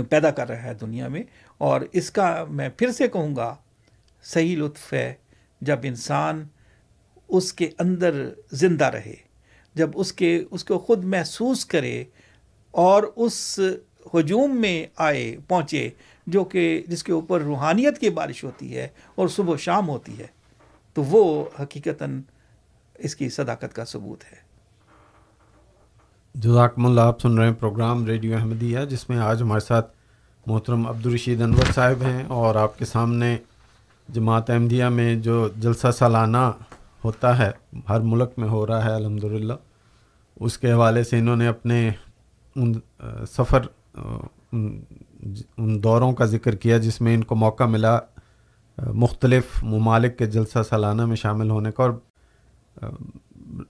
پیدا 0.09 0.31
کر 0.31 0.49
رہا 0.49 0.63
ہے 0.63 0.75
دنیا 0.75 1.09
میں۔ 1.09 1.23
اور 1.59 1.81
اس 1.93 2.11
کا 2.11 2.45
میں 2.51 2.69
پھر 2.69 2.93
سے 2.93 3.09
کہوں 3.09 3.37
گا، 3.37 3.57
صحیح 4.23 4.57
لطف 4.57 4.93
ہے 4.93 5.15
جب 5.61 5.79
انسان 5.83 6.47
اس 7.29 7.53
کے 7.53 7.71
اندر 7.79 8.29
زندہ 8.53 8.85
رہے، 8.85 9.15
جب 9.75 9.91
اس 9.95 10.13
کے، 10.13 10.45
اس 10.51 10.65
کو 10.65 10.79
خود 10.79 11.05
محسوس 11.05 11.67
کرے 11.67 12.05
اور 12.73 13.03
اس 13.17 13.61
ہجوم 14.15 14.57
میں 14.61 14.87
آئے، 14.97 15.37
پہنچے، 15.49 15.89
جو 16.27 16.45
کہ 16.45 16.83
جس 16.89 17.03
کے 17.05 17.13
اوپر 17.13 17.41
روحانیت 17.41 17.99
کی 17.99 18.11
بارش 18.11 18.45
ہوتی 18.45 18.77
ہے 18.77 18.89
اور 19.15 19.29
صبح 19.29 19.55
و 19.55 19.57
شام 19.57 19.89
ہوتی 19.89 20.19
ہے، 20.19 20.27
تو 20.95 21.03
وہ 21.03 21.45
حقیقتاً 21.61 22.21
اس 22.99 23.17
کی 23.17 23.29
صداقت 23.29 23.75
کا 23.75 23.85
ثبوت 23.85 24.25
ہے۔ 24.33 24.37
جزاکم 26.35 26.87
اللہ، 26.87 27.01
آپ 27.01 27.21
سن 27.21 27.39
رہے 27.39 27.47
ہیں 27.47 27.55
پروگرام 27.55 28.07
ریڈیو 28.07 28.37
احمدیہ، 28.37 28.79
جس 28.91 29.09
میں 29.09 29.19
آج 29.19 29.43
ہمارے 29.43 29.61
ساتھ 29.61 29.91
محترم 30.47 30.87
عبدالرشید 30.87 31.43
انور 31.43 31.73
صاحب 31.75 32.03
ہیں 32.03 32.23
اور 32.29 32.55
آپ 32.55 32.79
کے 32.79 32.85
سامنے 32.85 33.37
جماعت 34.09 34.51
احمدیہ 34.51 34.85
میں 34.85 35.15
جو 35.15 35.49
جلسہ 35.57 35.91
سالانہ 35.91 36.51
ہوتا 37.05 37.39
ہے، 37.39 37.51
ہر 37.89 38.01
ملک 38.01 38.31
میں 38.37 38.49
ہو 38.49 38.67
رہا 38.67 38.85
ہے 38.85 38.95
الحمد 38.95 39.25
للہ 39.25 39.53
اس 40.41 40.59
کے 40.59 40.73
حوالے 40.73 41.05
سے 41.05 41.19
انہوں 41.19 41.37
نے 41.37 41.49
اپنے 41.49 41.91
ان 42.57 42.73
سفر 43.31 43.67
ان 45.59 45.83
دوروں 45.83 46.13
کا 46.13 46.25
ذکر 46.25 46.55
کیا 46.55 46.79
جس 46.79 47.01
میں 47.01 47.15
ان 47.15 47.25
کو 47.25 47.35
موقع 47.35 47.65
ملا 47.65 47.99
مختلف 48.79 49.45
ممالک 49.63 50.19
کے 50.19 50.27
جلسہ 50.27 50.59
سالانہ 50.69 51.07
میں 51.07 51.17
شامل 51.17 51.51
ہونے 51.51 51.73
کا 51.73 51.83
اور 51.83 51.93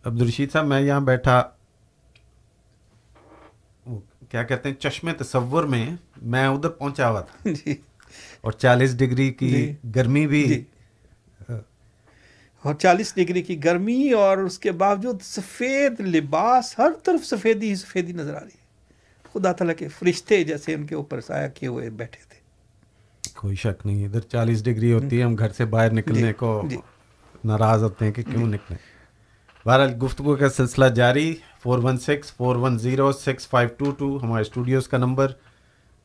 عبدالرشید 0.05 0.53
صاحب 0.53 0.67
میں 0.67 0.81
یہاں 0.81 1.01
بیٹھا 1.01 1.43
کیا 4.29 4.43
کہتے 4.43 4.69
ہیں 4.69 4.77
چشم 4.77 5.13
تصور 5.13 5.65
میں 5.65 5.97
میں 6.23 6.47
ادھر 6.47 6.69
پہنچا 6.69 7.11
ہوا 7.11 7.21
تھا۔ 7.21 7.51
جی۔ 7.67 7.75
اور 8.41 8.53
چالیس 8.53 8.99
ڈگری 8.99 9.31
کی 9.33 9.51
جی۔ 9.51 9.75
گرمی 9.95 10.27
بھی 10.27 10.45
جی۔ 10.45 10.65
اور 12.63 12.75
چالیس 12.75 13.15
ڈگری 13.17 13.43
کی 13.43 13.65
گرمی 13.65 14.13
اور 14.13 14.39
اس 14.39 14.59
کے 14.59 14.73
باوجود 14.73 15.23
سفید 15.23 16.01
لباس 16.01 16.79
ہر 16.79 16.91
طرف 17.05 17.27
سفیدی 17.27 17.69
ہی 17.69 17.75
سفیدی 17.75 18.13
نظر 18.13 18.35
آ 18.35 18.41
رہی 18.41 18.49
ہے۔ 18.49 18.62
خدا 19.35 19.53
تعالیٰ 19.53 19.75
کے 19.77 19.89
فرشتے 19.89 20.43
جیسے 20.45 20.75
ان 20.75 20.87
کے 20.87 20.95
اوپر 20.95 21.21
سایہ 21.21 21.49
کیے 21.55 21.69
ہوئے 21.69 21.91
بیٹھے 21.93 22.23
تھے 22.29 22.41
کوئی 23.37 23.55
شک 23.57 23.87
نہیں 23.87 24.05
ادھر 24.05 24.21
چالیس 24.23 24.65
ڈگری 24.65 24.93
ہوتی 24.93 25.19
ہے 25.19 25.23
ہم 25.23 25.35
گھر 25.37 25.53
سے 25.53 25.65
باہر 25.67 25.93
نکلنے 25.93 26.23
جی، 26.23 26.33
کو 26.33 26.63
جی۔ 26.71 26.77
ناراض 27.45 27.83
ہوتے 27.83 28.05
ہیں 28.05 28.13
کہ 28.13 28.23
کیوں 28.23 28.45
جی۔ 28.45 28.51
نکلیں 28.51 28.79
بہرحال 29.67 29.95
گفتگو 30.03 30.35
کا 30.37 30.49
سلسلہ 30.49 30.85
جاری 30.95 31.35
four 31.63 31.79
one 31.79 31.99
six 32.01 32.33
four 32.33 32.57
one 32.57 32.79
zero 32.79 33.11
six 33.15 33.49
five 33.49 33.69
two 33.79 33.91
two 33.91 34.17
ہمارے 34.23 34.43
اسٹوڈیوز 34.43 34.89
کا 34.89 34.99
number 34.99 35.33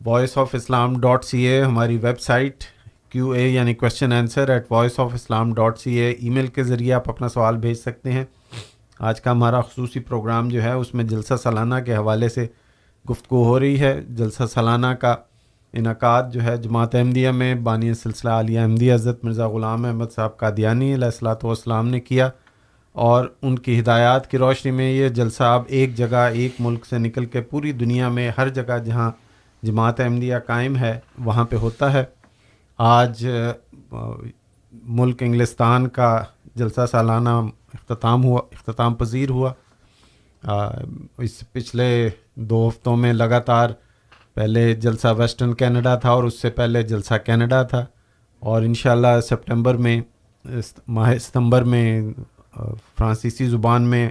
Voice 0.01 0.37
of 0.37 0.55
Islam 0.55 0.99
dot 1.01 1.25
C 1.25 1.45
A 1.45 1.61
ہماری 1.61 1.97
ویب 1.97 2.19
سائٹ 2.21 2.63
کیو 3.09 3.29
اے 3.31 3.47
یعنی 3.47 3.73
question 3.73 4.13
answer 4.13 4.49
at 4.49 4.71
Voice 4.71 4.99
of 4.99 5.13
Islam 5.13 5.53
dot 5.53 5.79
C 5.79 5.93
A 5.93 6.11
email 6.29 6.47
کے 6.47 6.63
ذریعے 6.63 6.93
آپ 6.93 7.09
اپنا 7.09 7.29
سوال 7.29 7.57
بھیج 7.57 7.77
سکتے 7.77 8.11
ہیں 8.11 8.23
آج 8.99 9.21
کا 9.21 9.31
ہمارا 9.31 9.61
خصوصی 9.61 9.99
پروگرام 10.01 10.49
جو 10.49 10.63
ہے 10.63 10.71
اس 10.71 10.93
میں 10.93 11.03
جلسہ 11.05 11.33
سالانہ 11.35 11.75
کے 11.85 11.95
حوالے 11.95 12.29
سے 12.29 12.45
گفتگو 13.09 13.43
ہو 13.43 13.59
رہی 13.59 13.79
ہے۔ 13.79 14.01
جلسہ 14.09 14.43
سالانہ 14.53 14.87
کا 14.87 15.15
انعقاد 15.73 16.23
جو 16.31 16.43
ہے 16.43 16.57
جماعت 16.57 16.95
احمدیہ 16.95 17.29
میں 17.29 17.53
بانی 17.55 17.93
سلسلہ 17.93 18.29
عالیہ 18.29 18.59
احمدیہ 18.59 18.93
حضرت 18.93 19.23
مرزا 19.23 19.47
غلام 19.47 19.85
احمد 19.85 20.11
صاحب 20.15 20.37
قادیانی 20.37 20.93
علیہ 20.93 21.05
السلاۃ 21.05 21.43
والسلام 21.43 21.87
نے 21.87 21.99
کیا 21.99 22.29
اور 22.95 23.27
ان 23.41 23.59
کی 23.59 23.79
ہدایات 23.79 24.31
کی 24.31 24.37
روشنی 24.37 24.71
میں 24.71 24.91
یہ 24.91 25.09
جلسہ 25.09 25.43
اب 25.43 25.63
ایک 25.67 25.95
جگہ 25.95 26.29
ایک 26.33 26.55
ملک 26.59 26.85
سے 26.85 26.97
نکل 26.97 27.25
کے 27.25 27.41
پوری 27.41 27.71
دنیا 27.71 28.09
میں 28.09 28.29
ہر 28.37 28.49
جگہ 28.49 28.77
جہاں 28.85 29.11
جماعت 29.63 29.99
احمدیہ 29.99 30.35
قائم 30.45 30.77
ہے 30.77 30.99
وہاں 31.19 31.45
پہ 31.45 31.55
ہوتا 31.55 31.93
ہے۔ 31.93 32.03
آج 32.77 33.25
ملک 34.71 35.23
انگلستان 35.23 35.87
کا 35.87 36.23
جلسہ 36.55 36.85
سالانہ 36.91 37.29
اختتام 37.73 38.23
ہوا، 38.23 38.41
اختتام 38.51 38.93
پذیر 38.93 39.29
ہوا۔ 39.29 39.53
اس 40.43 41.43
پچھلے 41.51 42.09
دو 42.35 42.67
ہفتوں 42.67 42.97
میں 42.97 43.13
لگاتار 43.13 43.69
پہلے 44.33 44.73
جلسہ 44.73 45.07
ویسٹرن 45.17 45.53
کینیڈا 45.53 45.95
تھا 45.95 46.09
اور 46.09 46.23
اس 46.23 46.41
سے 46.41 46.49
پہلے 46.49 46.83
جلسہ 46.83 47.13
کینیڈا 47.25 47.63
تھا 47.63 47.85
اور 48.39 48.61
انشاءاللہ 48.61 49.07
اللہ 49.07 49.21
سپٹمبر 49.21 49.75
میں 49.75 50.01
ماہ 50.87 51.17
ستمبر 51.17 51.63
میں 51.63 52.01
فرانسیسی 52.97 53.45
زبان 53.45 53.83
میں 53.83 54.09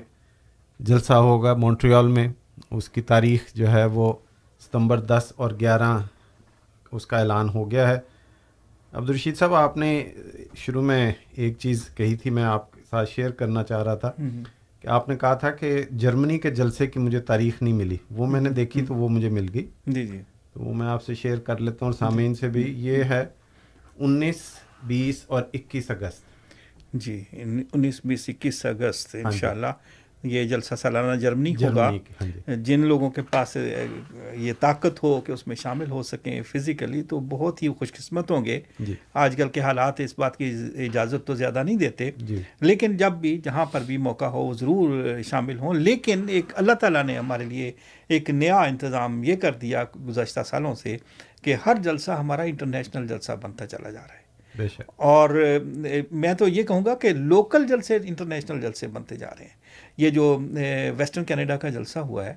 جلسہ 0.81 1.13
ہوگا 1.13 1.55
مونٹریال 1.55 2.07
میں۔ 2.07 2.29
اس 2.71 2.89
کی 2.89 3.03
تاریخ 3.03 3.41
جو 3.55 3.71
ہے 3.73 3.85
وہ 3.85 4.13
ستمبر 4.61 5.01
دس 5.01 5.33
اور 5.37 5.51
گیارہ 5.61 5.99
اس 6.93 7.07
کا 7.07 7.19
اعلان 7.19 7.49
ہو 7.49 7.71
گیا 7.71 7.89
ہے۔ 7.89 7.99
عبدالرشید 8.93 9.37
صاحب، 9.37 9.55
آپ 9.55 9.77
نے 9.77 10.13
شروع 10.55 10.83
میں 10.83 11.13
ایک 11.33 11.59
چیز 11.59 11.89
کہی 11.95 12.17
تھی، 12.17 12.31
میں 12.31 12.45
آپ 12.45 12.73
کے 12.73 12.81
ساتھ 12.91 13.11
شیئر 13.11 13.31
کرنا 13.31 13.63
چاہ 13.63 13.83
رہا 13.83 13.95
تھا۔ 13.95 14.13
کہ 14.87 14.91
آپ 14.91 15.09
نے 15.09 15.17
کہا 15.17 15.35
تھا 15.35 15.51
کہ 15.51 15.83
جرمنی 15.97 16.39
کے 16.39 16.51
جلسے 16.51 16.87
کی 16.87 16.99
مجھے 16.99 17.21
تاریخ 17.21 17.63
نہیں 17.63 17.75
ملی۔ 17.75 17.97
وہ 18.11 18.27
میں 18.27 18.41
نے 18.41 18.51
دیکھی 18.51 18.83
تو 18.87 18.95
وہ 18.95 19.09
مجھے 19.09 19.29
مل 19.29 19.47
گئی۔ 19.55 19.67
جی 19.87 20.07
جی۔ 20.07 20.21
تو 20.53 20.61
وہ 20.61 20.75
میں 20.75 20.87
آپ 20.87 21.05
سے 21.05 21.15
شیئر 21.15 21.39
کر 21.39 21.59
لیتا 21.59 21.87
ہوں 21.87 21.93
اور 21.93 21.99
سامعین 21.99 22.35
سے 22.35 22.49
بھی۔ 22.49 22.75
یہ 22.77 23.05
ہے 23.05 23.27
انیس 23.99 24.37
بیس 24.83 25.25
اور 25.27 25.43
اکیس 25.55 25.91
اگست۔ 25.91 26.23
جی 26.93 27.25
انیس 27.33 28.01
بیس 28.05 28.25
اکیس 28.29 28.67
اگست 28.67 29.17
ان 29.25 29.31
شاء 29.31 29.51
اللہ 29.51 29.67
یہ 30.25 30.45
جلسہ 30.45 30.75
سالانہ 30.75 31.15
جرمنی 31.17 31.55
ہوگا 31.57 31.89
ہاں 31.89 32.27
جی۔ 32.27 32.57
جن 32.65 32.87
لوگوں 32.87 33.11
کے 33.11 33.23
پاس 33.23 33.57
یہ 33.57 34.53
طاقت 34.61 35.03
ہو 35.03 35.21
کہ 35.21 35.33
اس 35.33 35.47
میں 35.47 35.57
شامل 35.57 35.91
ہو 35.91 36.03
سکیں 36.03 36.41
فزیکلی 36.43 37.03
تو 37.03 37.21
بہت 37.29 37.63
ہی 37.63 37.69
خوش 37.69 37.93
قسمت 37.93 38.31
ہوں 38.31 38.45
گے 38.45 38.61
جی۔ 38.81 38.95
آج 39.15 39.37
کل 39.37 39.49
کے 39.49 39.61
حالات 39.61 40.01
اس 40.01 40.19
بات 40.19 40.37
کی 40.37 40.53
اجازت 40.87 41.27
تو 41.27 41.35
زیادہ 41.35 41.63
نہیں 41.63 41.77
دیتے 41.77 42.11
جی۔ 42.19 42.43
لیکن 42.63 42.97
جب 42.97 43.13
بھی 43.21 43.37
جہاں 43.45 43.65
پر 43.65 43.81
بھی 43.87 43.97
موقع 43.99 44.25
ہو 44.35 44.53
ضرور 44.55 45.21
شامل 45.23 45.59
ہوں 45.59 45.75
لیکن 45.77 46.29
ایک 46.29 46.53
اللہ 46.55 46.73
تعالیٰ 46.73 47.05
نے 47.05 47.19
ہمارے 47.19 47.45
لیے 47.45 47.73
ایک 48.11 48.31
نیا 48.33 48.61
انتظام 48.63 49.23
یہ 49.25 49.37
کر 49.37 49.53
دیا 49.53 49.85
گزشتہ 50.09 50.41
سالوں 50.47 50.75
سے 50.75 50.97
کہ 51.43 51.57
ہر 51.67 51.77
جلسہ 51.83 52.11
ہمارا 52.11 52.43
انٹرنیشنل 52.43 53.07
جلسہ 53.07 53.33
بنتا 53.43 53.67
چلا 53.67 53.91
جا 53.91 54.01
رہا 54.01 54.15
ہے 54.15 54.25
اور 55.07 55.31
میں 56.13 56.33
تو 56.35 56.49
یہ 56.49 56.63
کہوں 56.63 56.85
گا 56.85 56.95
کہ 56.95 57.13
لوکل 57.13 57.67
جلسے 57.67 57.99
انٹرنیشنل 58.05 58.61
جلسے 58.61 58.87
بنتے 58.89 59.17
جا 59.17 59.29
رہے 59.29 59.45
ہیں 59.45 59.66
یہ 59.97 60.11
جو 60.11 60.39
ویسٹرن 60.97 61.25
کینیڈا 61.25 61.57
کا 61.57 61.69
جلسہ 61.69 61.99
ہوا 61.99 62.27
ہے 62.27 62.35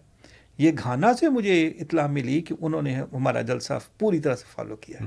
یہ 0.58 0.72
گھانا 0.84 1.14
سے 1.14 1.30
مجھے 1.30 1.68
اطلاع 1.68 2.08
ملی 2.08 2.42
کہ 2.42 2.56
انہوں 2.60 2.82
نے 2.82 2.96
ہمارا 3.14 3.42
جلسہ 3.42 3.74
پوری 4.00 4.20
طرح 4.20 4.36
سے 4.36 4.46
فالو 4.56 4.76
کیا 4.76 4.98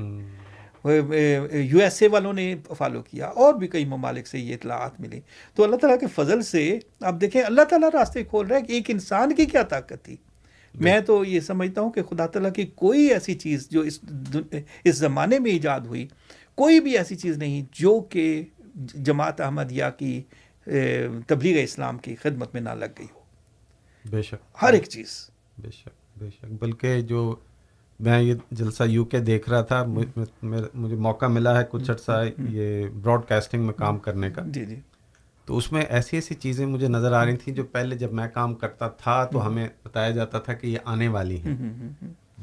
یو 1.53 1.79
ایس 1.79 2.03
اے 2.03 2.09
والوں 2.09 2.33
نے 2.33 2.55
فالو 2.79 3.03
کیا 3.03 3.27
اور 3.27 3.55
بھی 3.55 3.69
کئی 3.69 3.85
ممالک 3.85 4.27
سے 4.27 4.39
یہ 4.39 4.55
اطلاعات 4.55 5.01
ملی۔ 5.01 5.21
تو 5.55 5.65
اللہ 5.65 5.77
تعالیٰ 5.77 5.99
کے 6.01 6.07
فضل 6.07 6.43
سے 6.43 6.79
اب 7.01 7.21
دیکھیں 7.21 7.43
اللہ 7.43 7.63
تعالیٰ 7.63 7.89
راستے 7.93 8.25
کھول 8.25 8.47
رہا 8.47 8.57
ہے 8.57 8.63
کہ 8.63 8.73
ایک 8.73 8.91
انسان 8.91 9.35
کی 9.35 9.47
کیا 9.47 9.63
طاقت 9.63 10.05
تھی۔ 10.05 10.17
میں 10.75 11.01
تو 11.01 11.25
یہ 11.25 11.41
سمجھتا 11.41 11.81
ہوں 11.81 11.91
کہ 11.91 12.03
خدا 12.03 12.27
تعالیٰ 12.27 12.53
کی 12.53 12.67
کوئی 12.67 13.07
ایسی 13.07 13.35
چیز 13.35 13.69
جو 13.71 13.81
اس 13.81 14.01
اس 14.85 14.97
زمانے 14.97 15.39
میں 15.39 15.51
ایجاد 15.51 15.81
ہوئی 15.81 16.09
کوئی 16.55 16.81
بھی 16.81 16.99
ایسی 16.99 17.17
چیز 17.17 17.39
نہیں 17.39 17.65
جو 17.73 18.01
کہ 18.01 18.43
جماعت 18.95 19.41
احمدیہ 19.41 19.85
کی 19.99 20.23
تبلیغ 21.27 21.63
اسلام 21.63 21.99
کی 21.99 22.17
خدمت 22.17 22.55
میں 22.55 22.63
نہ 22.63 22.71
لگ 22.71 22.99
گئی 22.99 23.07
ہو۔ 23.15 23.21
بے 24.11 24.23
شک۔ 24.23 24.63
ہر 24.63 24.73
ایک 24.73 24.85
چیز۔ 24.85 25.09
بے 25.59 25.71
شک 25.71 26.19
بے 26.19 26.31
شک۔ 26.31 26.45
بلکہ 26.45 27.01
جو 27.01 27.35
میں 28.01 28.21
یہ 28.21 28.35
جلسہ 28.51 28.83
یو 28.83 29.05
کے 29.05 29.21
دیکھ 29.21 29.49
رہا 29.51 29.61
تھا 29.63 29.85
مجھے 30.75 30.97
موقع 30.97 31.27
ملا 31.27 31.59
ہے 31.59 31.65
کچھ 31.71 31.91
عرصہ 31.91 32.23
یہ 32.39 32.89
براڈ 33.03 33.25
کاسٹنگ 33.29 33.67
میں 33.67 33.75
کام 33.75 33.99
کرنے 33.99 34.31
کا۔ 34.31 34.43
جی 34.47 34.65
جی۔ 34.65 34.81
تو 35.47 35.57
اس 35.57 35.73
میں 35.73 35.83
ایسی 35.83 36.17
ایسی 36.17 36.35
چیزیں 36.35 36.67
مجھے 36.67 36.89
نظر 36.89 37.13
آ 37.13 37.25
رہی 37.25 37.37
تھیں 37.37 37.55
جو 37.55 37.65
پہلے 37.65 37.97
جب 37.97 38.13
میں 38.13 38.29
کام 38.35 38.55
کرتا 38.55 38.89
تھا 38.89 39.25
تو 39.25 39.47
ہمیں 39.47 39.69
بتایا 39.85 40.11
جاتا 40.11 40.39
تھا 40.39 40.53
کہ 40.53 40.67
یہ 40.67 40.79
آنے 40.85 41.09
والی 41.09 41.41
ہیں۔ 41.41 41.57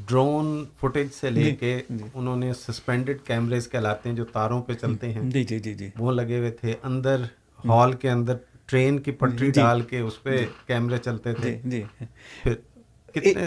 ڈرون 0.07 0.65
فوٹیج 0.79 1.07
سے 1.13 1.29
لے 1.29 1.55
کے 1.55 1.81
انہوں 2.13 2.35
نے 2.35 2.53
سسپینڈڈ 2.53 3.17
کیمریز 3.23 3.67
کہلاتے 3.67 4.09
ہیں 4.09 4.15
جو 4.15 4.25
تاروں 4.25 4.61
پہ 4.63 4.73
چلتے 4.73 5.13
ہیں 5.13 5.29
جی 5.29 5.43
جی 5.43 5.59
جی 5.59 5.73
جی۔ 5.73 5.89
وہ 5.97 6.11
لگے 6.11 6.37
ہوئے 6.37 6.51
تھے۔ 6.51 6.73
اندر 6.83 7.21
ہال 7.65 7.93
کے 7.93 8.09
اندر 8.09 8.35
ٹرین 8.65 8.99
کی 8.99 9.11
پٹری 9.11 9.51
ڈال 9.51 9.81
کے 9.81 9.99
اس 9.99 10.23
پہ 10.23 10.45
کیمرے 10.67 10.97
چلتے 10.97 11.33
تھے۔ 11.33 11.59
جی 11.65 11.83
پھر 12.43 12.53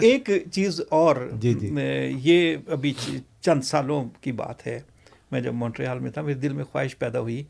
ایک 0.01 0.29
چیز 0.51 0.81
اور 0.89 1.15
جی 1.33 1.53
جی۔ 1.53 1.75
یہ 2.23 2.55
ابھی 2.67 2.93
چند 3.41 3.61
سالوں 3.61 4.05
کی 4.21 4.31
بات 4.31 4.67
ہے۔ 4.67 4.79
میں 5.31 5.41
جب 5.41 5.53
مونٹریال 5.53 5.99
میں 5.99 6.11
تھا 6.11 6.21
میرے 6.21 6.39
دل 6.39 6.53
میں 6.53 6.63
خواہش 6.63 6.97
پیدا 6.97 7.19
ہوئی 7.19 7.43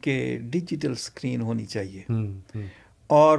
کہ 0.00 0.38
ڈیجیٹل 0.42 0.92
اسکرین 0.92 1.40
ہونی 1.40 1.66
چاہیے۔ 1.66 2.02
اور 3.06 3.38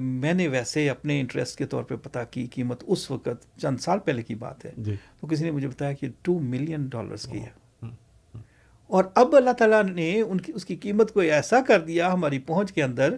میں 0.00 0.34
نے 0.34 0.48
ویسے 0.48 0.90
اپنے 0.90 1.20
انٹرسٹ 1.20 1.58
کے 1.58 1.66
طور 1.66 1.82
پہ 1.82 1.96
پتا 1.96 2.24
کی 2.24 2.46
قیمت 2.46 2.84
اس 2.86 3.10
وقت 3.10 3.28
چند 3.60 3.78
سال 3.78 3.98
پہلے 3.98 4.22
کی 4.22 4.34
بات 4.34 4.64
ہے۔ 4.64 4.72
جی۔ 4.76 4.94
تو 5.20 5.26
کسی 5.26 5.44
نے 5.44 5.50
مجھے 5.50 5.68
بتایا 5.68 5.92
کہ 5.92 6.08
ٹو 6.22 6.38
ملین 6.38 6.86
ڈالرس 6.86 7.26
کی 7.26 7.38
ہے۔ 7.38 7.59
اور 8.90 9.04
اب 9.14 9.36
اللہ 9.36 9.50
تعالیٰ 9.50 9.82
نے 9.84 10.20
ان 10.20 10.40
کی 10.40 10.52
اس 10.54 10.64
کی 10.64 10.76
قیمت 10.76 11.12
کو 11.12 11.20
ایسا 11.20 11.60
کر 11.60 11.80
دیا 11.80 12.12
ہماری 12.12 12.38
پہنچ 12.38 12.72
کے 12.72 12.82
اندر 12.82 13.14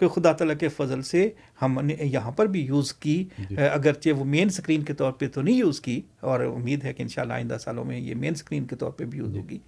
کہ 0.00 0.08
خدا 0.08 0.32
تعالیٰ 0.32 0.56
کے 0.58 0.68
فضل 0.68 1.02
سے 1.02 1.28
ہم 1.62 1.78
نے 1.84 1.96
یہاں 2.00 2.30
پر 2.30 2.46
بھی 2.46 2.60
یوز 2.60 2.92
کی۔ 2.94 3.24
اگرچہ 3.50 4.10
وہ 4.10 4.24
مین 4.24 4.48
سکرین 4.48 4.82
کے 4.82 4.94
طور 4.94 5.12
پہ 5.12 5.28
تو 5.28 5.42
نہیں 5.42 5.56
یوز 5.56 5.80
کی 5.80 6.00
اور 6.20 6.40
امید 6.40 6.84
ہے 6.84 6.92
کہ 6.92 7.02
انشاءاللہ 7.02 7.32
آئندہ 7.32 7.56
سالوں 7.60 7.84
میں 7.84 7.98
یہ 7.98 8.14
مین 8.14 8.34
سکرین 8.34 8.64
کے 8.64 8.76
طور 8.76 8.90
پہ 8.90 9.04
بھی 9.04 9.18
یوز 9.18 9.36
ہوگی۔ 9.36 9.58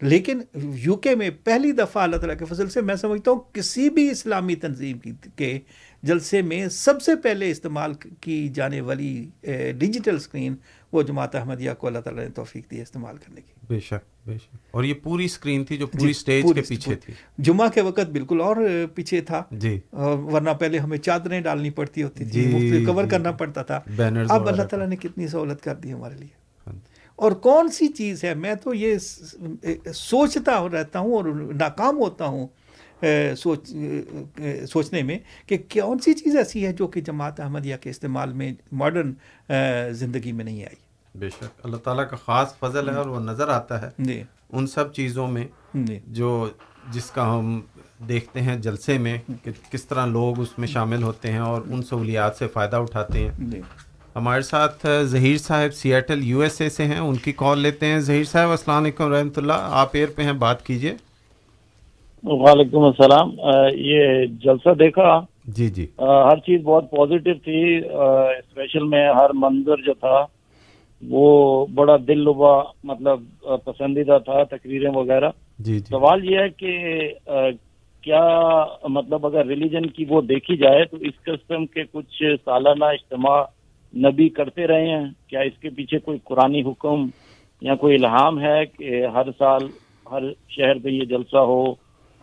لیکن 0.00 0.40
یو 0.54 0.96
کے 0.96 1.14
میں 1.14 1.30
پہلی 1.44 1.72
دفعہ 1.72 2.02
اللہ 2.02 2.16
تعالیٰ 2.16 2.38
کے 2.38 2.44
فضل 2.44 2.68
سے 2.68 2.80
میں 2.80 2.94
سمجھتا 2.94 3.30
ہوں 3.30 3.40
کسی 3.52 3.88
بھی 3.90 4.10
اسلامی 4.10 4.54
تنظیم 4.54 4.98
کی 4.98 5.12
کے 5.36 5.58
جلسے 6.02 6.42
میں 6.42 6.68
سب 6.68 7.02
سے 7.02 7.16
پہلے 7.16 7.50
استعمال 7.50 7.92
کی 8.20 8.48
جانے 8.48 8.80
والی 8.80 9.28
ڈیجیٹل 9.78 10.16
اسکرین 10.16 10.56
وہ 10.92 11.02
جماعت 11.02 11.34
احمدیہ 11.34 11.70
کو 11.78 11.86
اللہ 11.86 11.98
تعالیٰ 11.98 12.24
نے 12.24 12.30
توفیق 12.30 12.70
دی 12.70 12.80
استعمال 12.80 13.16
کرنے 13.16 13.40
کی۔ 13.40 13.52
بے 13.68 13.80
شک 13.80 14.28
بے 14.28 14.36
شک۔ 14.36 14.56
اور 14.70 14.84
یہ 14.84 14.94
پوری 14.94 15.24
اسکرین 15.24 15.64
تھی 15.64 15.76
جو 15.76 15.86
پوری 15.86 16.12
سٹیج 16.12 16.44
کے 16.54 16.62
پیچھے 16.62 16.94
تھی۔ 16.94 17.14
جمعہ 17.38 17.68
کے 17.68 17.80
وقت 17.80 18.10
بالکل 18.12 18.40
اور 18.40 18.56
پیچھے 18.94 19.20
تھا۔ 19.20 19.42
جی۔ 19.50 19.80
ورنہ 19.92 20.50
پہلے 20.50 20.78
ہمیں 20.78 20.98
چادریں 20.98 21.40
ڈالنی 21.40 21.70
پڑتی 21.70 22.02
ہوتی 22.02 22.24
تھی 22.24 22.44
جی 22.44 22.84
کور 22.84 23.04
کرنا 23.04 23.32
پڑتا 23.32 23.62
تھا۔ 23.62 23.80
اب 24.30 24.48
اللہ 24.48 24.62
تعالیٰ 24.62 24.88
نے 24.88 24.96
کتنی 24.96 25.28
سہولت 25.28 25.60
کر 25.62 25.74
دی 25.74 25.92
ہمارے 25.92 26.14
لیے۔ 26.14 26.38
اور 27.16 27.32
کون 27.32 27.68
سی 27.68 27.88
چیز 27.88 28.24
ہے؟ 28.24 28.34
میں 28.34 28.54
تو 28.54 28.74
یہ 28.74 28.98
سوچتا 29.94 30.68
رہتا 30.72 30.98
ہوں 30.98 31.12
اور 31.12 31.24
ناکام 31.54 31.98
ہوتا 31.98 32.24
ہوں 32.24 32.46
سوچ 33.38 33.72
سوچنے 34.70 35.02
میں 35.02 35.18
کہ 35.46 35.58
کون 35.72 35.98
سی 35.98 36.12
چیز 36.12 36.36
ایسی 36.36 36.66
ہے 36.66 36.72
جو 36.72 36.86
کہ 36.86 37.00
جماعت 37.00 37.40
احمدیہ 37.40 37.76
کے 37.80 37.90
استعمال 37.90 38.32
میں 38.32 38.52
ماڈرن 38.72 39.12
زندگی 39.90 40.32
میں 40.32 40.44
نہیں 40.44 40.64
آئی؟ 40.64 40.76
بے 41.14 41.30
شک 41.30 41.60
اللہ 41.64 41.76
تعالیٰ 41.76 42.08
کا 42.10 42.16
خاص 42.16 42.58
فضل 42.58 42.88
ہے 42.88 42.94
اور 42.94 43.06
وہ 43.06 43.20
نظر 43.20 43.48
آتا 43.48 43.82
ہے 43.82 43.90
جی۔ 43.98 44.22
ان 44.52 44.66
سب 44.66 44.92
چیزوں 44.92 45.28
میں 45.28 45.46
جی۔ 45.74 45.98
جو 46.06 46.48
جس 46.92 47.10
کا 47.10 47.38
ہم 47.38 47.60
دیکھتے 48.08 48.40
ہیں 48.40 48.56
جلسے 48.56 48.98
میں 48.98 49.18
کہ 49.44 49.50
کس 49.70 49.84
طرح 49.84 50.06
لوگ 50.06 50.40
اس 50.40 50.58
میں 50.58 50.68
شامل 50.68 51.02
ہوتے 51.02 51.32
ہیں 51.32 51.38
اور 51.38 51.62
ان 51.66 51.82
سہولیات 51.82 52.36
سے 52.36 52.48
فائدہ 52.48 52.76
اٹھاتے 52.76 53.18
ہیں۔ 53.18 53.30
جی۔ 53.38 53.60
ہمارے 54.16 54.42
ساتھ 54.42 54.86
ظہیر 55.02 55.36
صاحب 55.36 55.74
سیاٹل 55.74 56.24
یو 56.24 56.40
ایس 56.40 56.60
اے 56.60 56.70
سے 56.70 56.84
ہیں۔ 56.84 56.98
ان 56.98 57.16
کی 57.16 57.32
کال 57.32 57.58
لیتے 57.58 57.86
ہیں۔ 57.86 57.98
ظہیر 58.00 58.24
صاحب 58.24 58.50
السلام 58.50 58.82
علیکم 58.82 59.12
رحمۃ 59.12 59.36
اللہ۔ 59.36 59.52
آپ 59.56 59.88
ایئر 59.92 60.08
پہ 60.14 60.22
ہیں 60.22 60.32
بات 60.32 60.66
کیجیے 60.66 60.94
وعلیکم 62.24 62.84
السلام۔ 62.84 63.30
یہ 63.74 64.24
جلسہ 64.44 64.74
دیکھا۔ 64.74 65.18
جی 65.56 65.68
جی۔ 65.68 65.86
ہر 65.98 66.38
چیز 66.46 66.60
بہت 66.62 66.90
پازیٹیو 66.90 67.34
تھی۔ 67.44 67.60
اسپیشل 67.78 68.84
میں 68.84 69.06
ہر 69.08 69.32
منظر 69.34 69.82
جو 69.86 69.94
تھا 69.94 70.24
وہ 71.02 71.66
بڑا 71.74 71.96
دل 72.08 72.18
لبا 72.18 72.52
مطلب 72.84 73.20
پسندیدہ 73.64 74.18
تھا 74.24 74.42
تقریریں 74.44 74.90
وغیرہ۔ 74.94 75.30
جی 75.58 75.72
جی۔ 75.72 75.84
سوال 75.90 76.24
یہ 76.30 76.38
ہے 76.38 76.48
کہ 76.48 76.72
کیا 78.04 78.24
مطلب 78.88 79.26
اگر 79.26 79.46
ریلیجن 79.46 79.86
کی 79.86 80.04
وہ 80.08 80.20
دیکھی 80.20 80.56
جائے 80.56 80.84
تو 80.84 80.96
اس 80.96 81.22
قسم 81.24 81.66
کے 81.66 81.82
کچھ 81.92 82.22
سالانہ 82.44 82.84
اجتماع 82.84 83.42
نبی 83.94 84.28
کرتے 84.28 84.66
رہے 84.66 84.88
ہیں؟ 84.88 85.04
کیا 85.28 85.40
اس 85.40 85.58
کے 85.60 85.70
پیچھے 85.70 85.98
کوئی 85.98 86.18
قرآن 86.24 86.54
حکم 86.66 87.06
یا 87.62 87.74
کوئی 87.74 87.94
الہام 87.94 88.40
ہے 88.40 88.64
کہ 88.66 89.06
ہر 89.06 89.30
سال 89.38 89.66
ہر 90.10 90.22
شہر 90.48 90.78
پہ 90.82 90.88
یہ 90.88 91.04
جلسہ 91.04 91.36
ہو؟ 91.36 91.64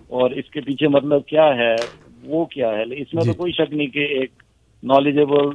اور 0.08 0.32
اس 0.32 0.50
کے 0.50 0.62
پیچھے 0.62 0.88
مطلب 0.88 1.26
کیا 1.26 1.56
ہے؟ 1.56 1.76
وہ 2.26 2.46
کیا 2.46 2.70
ہے؟ 2.70 3.02
اس 3.02 3.14
میں 3.14 3.24
تو 3.24 3.34
کوئی 3.34 3.52
شک 3.52 3.74
نہیں 3.74 3.88
کہ 3.88 4.00
ایک 4.00 4.32
نالجیبل 4.84 5.50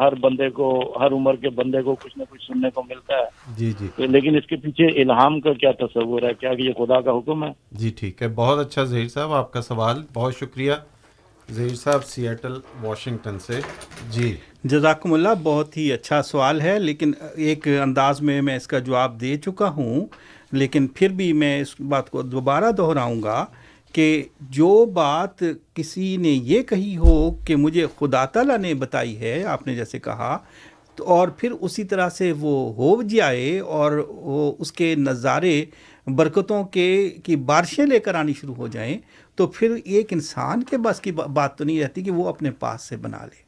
ہر 0.00 0.14
بندے 0.14 0.50
کو 0.50 0.96
ہر 1.00 1.12
عمر 1.12 1.36
کے 1.36 1.48
بندے 1.48 1.82
کو 1.82 1.94
کچھ 1.94 2.18
نہ 2.18 2.22
کچھ 2.30 2.42
سننے 2.46 2.70
کو 2.74 2.82
ملتا 2.82 3.14
ہے۔ 3.14 3.54
جی 3.56 3.72
جی۔ 3.80 4.06
لیکن 4.06 4.36
اس 4.36 4.46
کے 4.46 4.56
پیچھے 4.56 5.02
الہام 5.02 5.40
کا 5.40 5.52
کیا 5.52 5.70
تصور 5.72 6.22
ہے؟ 6.22 6.34
کیا 6.40 6.54
کہ 6.54 6.62
یہ 6.62 6.72
خدا 6.72 7.00
کا 7.00 7.10
حکم 7.10 7.44
ہے؟ 7.44 7.50
جی 7.72 7.90
ٹھیک 7.96 8.22
ہے۔ 8.22 8.28
بہت 8.28 8.58
اچھا 8.58 8.84
ظہیر 8.84 9.08
صاحب 9.08 9.32
آپ 9.32 9.52
کا 9.52 9.62
سوال۔ 9.62 10.02
بہت 10.14 10.36
شکریہ۔ 10.36 10.72
ظہیر 11.52 11.74
صاحب 11.74 12.04
سیاٹل 12.04 12.52
واشنگٹن 12.82 13.38
سے۔ 13.38 13.60
جی۔ 14.10 14.36
جزاکم 14.64 15.12
اللہ 15.12 15.28
بہت 15.42 15.76
ہی 15.76 15.92
اچھا 15.92 16.22
سوال 16.22 16.60
ہے 16.60 16.78
لیکن 16.78 17.12
ایک 17.36 17.68
انداز 17.82 18.22
میں 18.22 18.42
میں 18.42 18.56
اس 18.56 18.66
کا 18.66 18.78
جواب 18.78 19.20
دے 19.20 19.36
چکا 19.36 19.68
ہوں۔ 19.68 20.06
لیکن 20.52 20.86
پھر 20.86 21.08
بھی 21.08 21.32
میں 21.32 21.60
اس 21.60 21.80
بات 21.80 22.10
کو 22.10 22.22
دوبارہ 22.22 22.70
دہراؤں 22.70 23.22
گا 23.22 23.46
کہ 23.92 24.22
جو 24.40 24.84
بات 24.84 25.42
کسی 25.74 26.16
نے 26.16 26.28
یہ 26.28 26.62
کہی 26.62 26.96
ہو 26.96 27.30
کہ 27.46 27.56
مجھے 27.56 27.86
خدا 27.98 28.24
تعالیٰ 28.24 28.58
نے 28.58 28.74
بتائی 28.74 29.18
ہے، 29.20 29.44
آپ 29.44 29.66
نے 29.66 29.74
جیسے 29.74 29.98
کہا، 29.98 30.38
تو 30.96 31.04
اور 31.04 31.28
پھر 31.28 31.50
اسی 31.50 31.84
طرح 31.84 32.08
سے 32.08 32.32
وہ 32.32 32.74
ہو 32.74 33.02
جائے 33.02 33.58
اور 33.60 33.92
وہ 34.08 34.52
اس 34.58 34.72
کے 34.72 34.94
نظارے 34.94 35.64
برکتوں 36.06 36.64
کے، 36.64 37.10
کی 37.24 37.36
بارشیں 37.36 37.86
لے 37.86 37.98
کر 37.98 38.14
آنی 38.14 38.32
شروع 38.40 38.54
ہو 38.54 38.68
جائیں، 38.68 38.98
تو 39.34 39.46
پھر 39.46 39.76
ایک 39.84 40.12
انسان 40.12 40.62
کے 40.62 40.76
بس 40.78 41.00
کی 41.00 41.12
بات 41.12 41.58
تو 41.58 41.64
نہیں 41.64 41.82
رہتی 41.82 42.02
کہ 42.02 42.10
وہ 42.10 42.28
اپنے 42.28 42.50
پاس 42.50 42.82
سے 42.82 42.96
بنا 42.96 43.24
لے۔ 43.24 43.40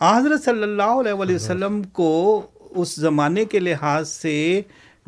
حضرت 0.00 0.44
صلی 0.44 0.62
اللہ 0.62 1.00
علیہ 1.00 1.34
وسلم 1.34 1.82
کو 1.82 2.42
اس 2.70 2.94
زمانے 2.94 3.44
کے 3.44 3.58
لحاظ 3.58 4.08
سے 4.08 4.62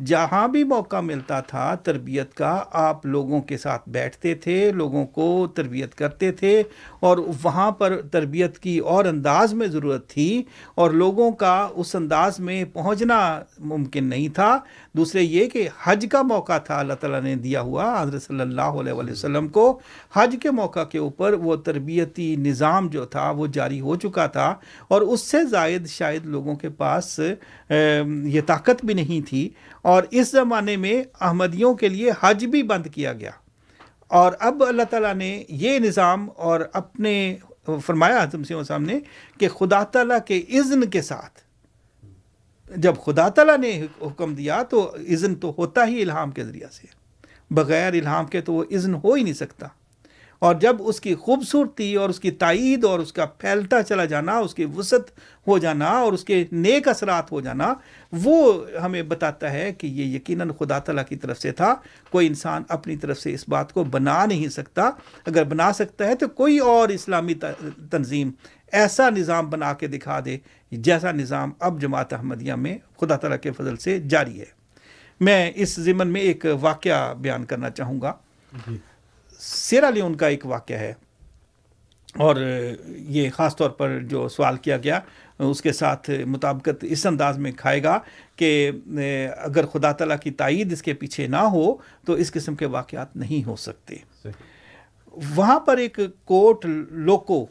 جہاں 0.05 0.47
بھی 0.47 0.63
موقع 0.63 0.99
ملتا 0.99 1.39
تھا، 1.39 1.73
تربیت 1.75 2.33
کا 2.33 2.63
آپ 2.71 3.05
لوگوں 3.05 3.41
کے 3.41 3.57
ساتھ 3.57 3.89
بیٹھتے 3.89 4.33
تھے، 4.35 4.71
لوگوں 4.71 5.05
کو 5.05 5.47
تربیت 5.55 5.95
کرتے 5.95 6.31
تھے 6.31 6.61
اور 6.99 7.17
وہاں 7.43 7.69
پر 7.71 8.01
تربیت 8.11 8.59
کی 8.59 8.77
اور 8.79 9.05
انداز 9.05 9.53
میں 9.53 9.67
ضرورت 9.67 10.07
تھی 10.09 10.43
اور 10.75 10.91
لوگوں 10.91 11.31
کا 11.31 11.55
اس 11.75 11.95
انداز 11.95 12.39
میں 12.39 12.63
پہنچنا 12.73 13.19
ممکن 13.59 14.03
نہیں 14.03 14.27
تھا۔ 14.35 14.57
دوسرے 14.97 15.21
یہ 15.21 15.49
کہ 15.49 15.67
حج 15.83 16.05
کا 16.11 16.21
موقع 16.21 16.57
تھا، 16.57 16.79
اللہ 16.79 16.93
تعالیٰ 16.93 17.21
نے 17.21 17.35
دیا 17.35 17.61
ہوا 17.61 18.01
حضرت 18.01 18.23
صلی 18.23 18.41
اللہ 18.41 18.79
علیہ 18.81 18.93
وسلم 18.93 19.47
کو۔ 19.47 19.79
حج 20.13 20.35
کے 20.41 20.51
موقع 20.51 20.83
کے 20.83 20.97
اوپر 20.97 21.33
وہ 21.33 21.55
تربیتی 21.55 22.35
نظام 22.35 22.87
جو 22.87 23.05
تھا 23.05 23.29
وہ 23.31 23.47
جاری 23.47 23.79
ہو 23.81 23.95
چکا 23.95 24.27
تھا 24.27 24.53
اور 24.87 25.01
اس 25.01 25.21
سے 25.21 25.43
زائد 25.45 25.87
شاید 25.87 26.25
لوگوں 26.25 26.55
کے 26.55 26.69
پاس 26.69 27.19
یہ 27.69 28.41
طاقت 28.45 28.85
بھی 28.85 28.93
نہیں 28.93 29.27
تھی۔ 29.29 29.49
اور 29.81 30.03
اس 30.11 30.31
زمانے 30.31 30.77
میں 30.77 31.03
احمدیوں 31.21 31.75
کے 31.75 31.89
لیے 31.89 32.11
حج 32.19 32.45
بھی 32.45 32.63
بند 32.63 32.87
کیا 32.93 33.13
گیا۔ 33.13 33.31
اور 34.07 34.33
اب 34.39 34.63
اللہ 34.67 34.83
تعالیٰ 34.83 35.13
نے 35.13 35.43
یہ 35.49 35.79
نظام 35.79 36.29
اور 36.37 36.61
اپنے 36.73 37.37
فرمایا 37.85 38.25
تم 38.25 38.43
سے 38.43 38.53
سامنے 38.67 38.99
کہ 39.39 39.49
خدا 39.49 39.83
تعالیٰ 39.83 40.17
کے 40.25 40.37
اذن 40.37 40.89
کے 40.89 41.01
ساتھ، 41.01 41.39
جب 42.75 42.93
خدا 43.05 43.29
تعالیٰ 43.29 43.57
نے 43.57 43.85
حکم 44.01 44.35
دیا 44.35 44.63
تو 44.63 44.95
اذن 44.95 45.35
تو 45.35 45.55
ہوتا 45.57 45.87
ہی 45.87 46.01
الہام 46.01 46.31
کے 46.31 46.43
ذریعہ 46.43 46.67
سے، 46.71 46.87
بغیر 47.51 47.93
الہام 47.93 48.25
کے 48.25 48.41
تو 48.41 48.53
وہ 48.53 48.63
اذن 48.71 48.95
ہو 48.95 49.13
ہی 49.13 49.23
نہیں 49.23 49.33
سکتا۔ 49.33 49.67
اور 50.41 50.55
جب 50.55 50.75
اس 50.79 51.01
کی 51.01 51.15
خوبصورتی 51.15 51.95
اور 51.95 52.09
اس 52.09 52.19
کی 52.19 52.31
تائید 52.31 52.85
اور 52.85 52.99
اس 52.99 53.13
کا 53.13 53.25
پھیلتا 53.25 53.83
چلا 53.83 54.05
جانا، 54.05 54.37
اس 54.37 54.55
کی 54.55 54.65
وسعت 54.65 55.11
ہو 55.47 55.57
جانا 55.57 55.85
اور 55.85 56.13
اس 56.13 56.23
کے 56.23 56.45
نیک 56.51 56.87
اثرات 56.87 57.31
ہو 57.31 57.41
جانا، 57.41 57.73
وہ 58.11 58.65
ہمیں 58.83 59.03
بتاتا 59.03 59.53
ہے 59.53 59.73
کہ 59.73 59.87
یہ 59.87 60.03
یقیناً 60.03 60.51
خدا 60.59 60.79
تعالیٰ 60.79 61.03
کی 61.09 61.15
طرف 61.15 61.39
سے 61.39 61.51
تھا۔ 61.51 61.75
کوئی 62.09 62.27
انسان 62.27 62.63
اپنی 62.69 62.95
طرف 62.95 63.19
سے 63.19 63.33
اس 63.33 63.49
بات 63.49 63.73
کو 63.73 63.83
بنا 63.83 64.25
نہیں 64.25 64.49
سکتا۔ 64.49 64.89
اگر 65.27 65.43
بنا 65.43 65.73
سکتا 65.73 66.07
ہے 66.07 66.15
تو 66.15 66.27
کوئی 66.27 66.57
اور 66.57 66.89
اسلامی 66.89 67.33
تنظیم 67.91 68.31
ایسا 68.71 69.09
نظام 69.09 69.49
بنا 69.49 69.73
کے 69.73 69.87
دکھا 69.87 70.19
دے 70.25 70.37
جیسا 70.71 71.11
نظام 71.11 71.51
اب 71.59 71.81
جماعت 71.81 72.13
احمدیہ 72.13 72.53
میں 72.53 72.77
خدا 72.99 73.15
تعالیٰ 73.15 73.39
کے 73.39 73.51
فضل 73.51 73.75
سے 73.75 73.99
جاری 73.99 74.39
ہے۔ 74.39 74.45
میں 75.19 75.51
اس 75.55 75.75
ضمن 75.75 76.07
میں 76.07 76.21
ایک 76.21 76.45
واقعہ 76.61 77.13
بیان 77.13 77.45
کرنا 77.45 77.69
چاہوں 77.69 78.01
گا۔ 78.01 78.13
جی۔ 78.67 78.77
سیرا 79.43 79.89
لیون 79.89 80.15
کا 80.15 80.27
ایک 80.27 80.45
واقعہ 80.45 80.75
ہے۔ 80.75 80.93
اور 82.15 82.35
یہ 82.85 83.29
خاص 83.29 83.55
طور 83.55 83.69
پر 83.69 83.99
جو 83.99 84.27
سوال 84.27 84.57
کیا 84.57 84.77
گیا 84.77 84.99
اس 85.39 85.61
کے 85.61 85.71
ساتھ 85.71 86.09
مطابقت 86.25 86.85
اس 86.89 87.05
انداز 87.05 87.37
میں 87.37 87.51
کھائے 87.51 87.83
گا 87.83 87.99
کہ 88.35 88.71
اگر 89.37 89.65
خدا 89.65 89.91
تعالیٰ 89.91 90.17
کی 90.19 90.31
تائید 90.31 90.71
اس 90.71 90.81
کے 90.81 90.93
پیچھے 90.93 91.27
نہ 91.27 91.35
ہو 91.35 91.75
تو 92.05 92.13
اس 92.13 92.31
قسم 92.31 92.55
کے 92.55 92.65
واقعات 92.65 93.15
نہیں 93.15 93.47
ہو 93.47 93.55
سکتے۔ 93.55 93.95
وہاں 95.35 95.59
پر 95.59 95.77
ایک 95.77 95.99
کوٹ 96.25 96.65
لوکو 96.89 97.45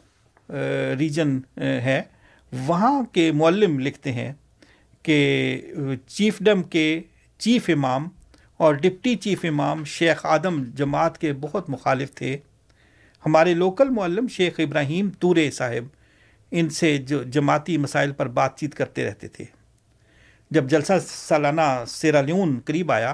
ریجن 0.99 1.39
ہے۔ 1.57 2.01
وہاں 2.67 3.03
کے 3.03 3.31
معلم 3.31 3.79
لکھتے 3.79 4.11
ہیں 4.11 4.33
کہ 5.03 5.61
چیف 6.07 6.39
ڈم 6.39 6.63
کے 6.63 7.01
چیف 7.37 7.69
امام 7.73 8.07
اور 8.61 8.73
ڈپٹی 8.73 9.15
چیف 9.15 9.45
امام 9.45 9.83
شیخ 9.83 10.25
آدم 10.25 10.63
جماعت 10.75 11.17
کے 11.17 11.33
بہت 11.33 11.69
مخالف 11.69 12.13
تھے۔ 12.15 12.37
ہمارے 13.25 13.53
لوکل 13.53 13.89
معلم 13.89 14.27
شیخ 14.27 14.59
ابراہیم 14.59 15.09
تورے 15.09 15.51
صاحب، 15.51 15.85
ان 16.51 16.69
سے 16.69 16.97
جو 16.97 17.23
جماعتی 17.23 17.77
مسائل 17.77 18.11
پر 18.11 18.27
بات 18.27 18.57
چیت 18.59 18.75
کرتے 18.75 19.05
رہتے 19.05 19.27
تھے۔ 19.27 19.45
جب 20.51 20.69
جلسہ 20.69 20.93
سالانہ 21.07 21.83
سیرالیون 21.87 22.59
قریب 22.65 22.91
آیا، 22.91 23.13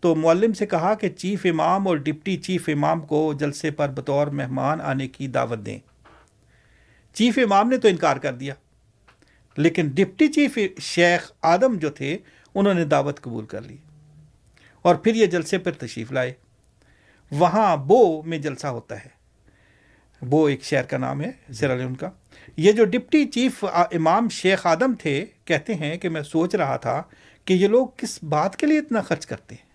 تو 0.00 0.14
معلم 0.14 0.52
سے 0.52 0.66
کہا 0.66 0.94
کہ 0.94 1.08
چیف 1.08 1.46
امام 1.50 1.88
اور 1.88 1.96
ڈپٹی 1.96 2.36
چیف 2.36 2.68
امام 2.68 3.00
کو 3.00 3.32
جلسے 3.32 3.70
پر 3.70 3.88
بطور 3.88 4.26
مہمان 4.26 4.80
آنے 4.80 5.08
کی 5.08 5.26
دعوت 5.26 5.66
دیں۔ 5.66 5.78
چیف 7.14 7.38
امام 7.38 7.68
نے 7.68 7.76
تو 7.76 7.88
انکار 7.88 8.16
کر 8.16 8.34
دیا، 8.34 8.54
لیکن 9.56 9.88
ڈپٹی 9.88 10.28
چیف 10.28 10.58
شیخ 10.80 11.32
آدم 11.42 11.76
جو 11.76 11.90
تھے، 11.90 12.18
انہوں 12.54 12.74
نے 12.74 12.84
دعوت 12.84 13.20
قبول 13.20 13.46
کر 13.46 13.62
لی۔ 13.62 13.76
اور 14.82 14.94
پھر 14.94 15.14
یہ 15.14 15.26
جلسے 15.26 15.58
پر 15.58 15.72
تشریف 15.72 16.12
لائے۔ 16.12 16.32
وہاں 17.30 17.76
بو 17.76 18.22
میں 18.22 18.38
جلسہ 18.38 18.66
ہوتا 18.66 19.04
ہے۔ 19.04 19.18
وہ 20.22 20.48
ایک 20.48 20.64
شہر 20.64 20.82
کا 20.82 20.98
نام 20.98 21.20
ہے 21.20 21.52
سیرالیون 21.52 21.94
کا۔ 21.94 22.10
یہ 22.56 22.72
جو 22.72 22.84
ڈپٹی 22.84 23.24
چیف 23.24 23.64
امام 23.74 24.28
شیخ 24.28 24.66
آدم 24.66 24.94
تھے، 24.94 25.26
کہتے 25.44 25.74
ہیں 25.74 25.96
کہ 25.96 26.08
میں 26.08 26.22
سوچ 26.22 26.54
رہا 26.54 26.76
تھا 26.76 27.02
کہ 27.44 27.54
یہ 27.54 27.68
لوگ 27.68 27.86
کس 27.96 28.22
بات 28.22 28.56
کے 28.56 28.66
لیے 28.66 28.78
اتنا 28.78 29.00
خرچ 29.00 29.26
کرتے 29.26 29.54
ہیں۔ 29.54 29.68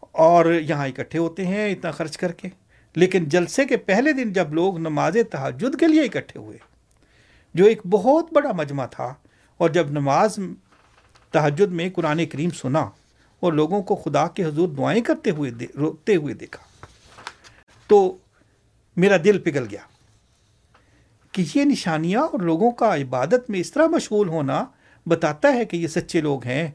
اور 0.00 0.46
یہاں 0.46 0.86
اکٹھے 0.86 1.18
ہوتے 1.18 1.46
ہیں 1.46 1.70
اتنا 1.70 1.90
خرچ 1.90 2.16
کر 2.16 2.32
کے۔ 2.32 2.48
لیکن 2.94 3.24
جلسے 3.24 3.64
کے 3.64 3.76
پہلے 3.76 4.12
دن 4.12 4.32
جب 4.32 4.54
لوگ 4.54 4.78
نماز 4.78 5.16
تحجد 5.30 5.80
کے 5.80 5.88
لیے 5.88 6.02
اکٹھے 6.02 6.38
ہوئے، 6.38 6.58
جو 7.54 7.64
ایک 7.64 7.80
بہت 7.86 8.32
بڑا 8.32 8.52
مجمع 8.52 8.86
تھا، 8.86 9.14
اور 9.56 9.70
جب 9.70 9.90
نماز 9.90 10.38
تحجد 11.32 11.72
میں 11.72 11.90
قرآن 11.90 12.26
کریم 12.26 12.50
سنا 12.50 12.90
اور 13.40 13.52
لوگوں 13.52 13.82
کو 13.82 13.94
خدا 13.94 14.26
کے 14.26 14.44
حضور 14.44 14.68
دعائیں 14.68 15.02
کرتے 15.02 15.30
ہوئے 15.30 15.50
روکتے 15.76 16.16
ہوئے 16.16 16.34
دیکھا۔ 16.34 16.86
تو 17.86 18.16
میرا 18.96 19.16
دل 19.24 19.38
پگھل 19.38 19.66
گیا 19.70 19.80
کہ 21.32 21.44
یہ 21.54 21.64
نشانیاں 21.64 22.20
اور 22.20 22.40
لوگوں 22.40 22.70
کا 22.70 22.96
عبادت 22.96 23.50
میں 23.50 23.60
اس 23.60 23.72
طرح 23.72 23.86
مشغول 23.86 24.28
ہونا 24.28 24.64
بتاتا 25.06 25.52
ہے 25.52 25.64
کہ 25.64 25.76
یہ 25.76 25.86
سچے 25.86 26.20
لوگ 26.20 26.44
ہیں 26.44 26.70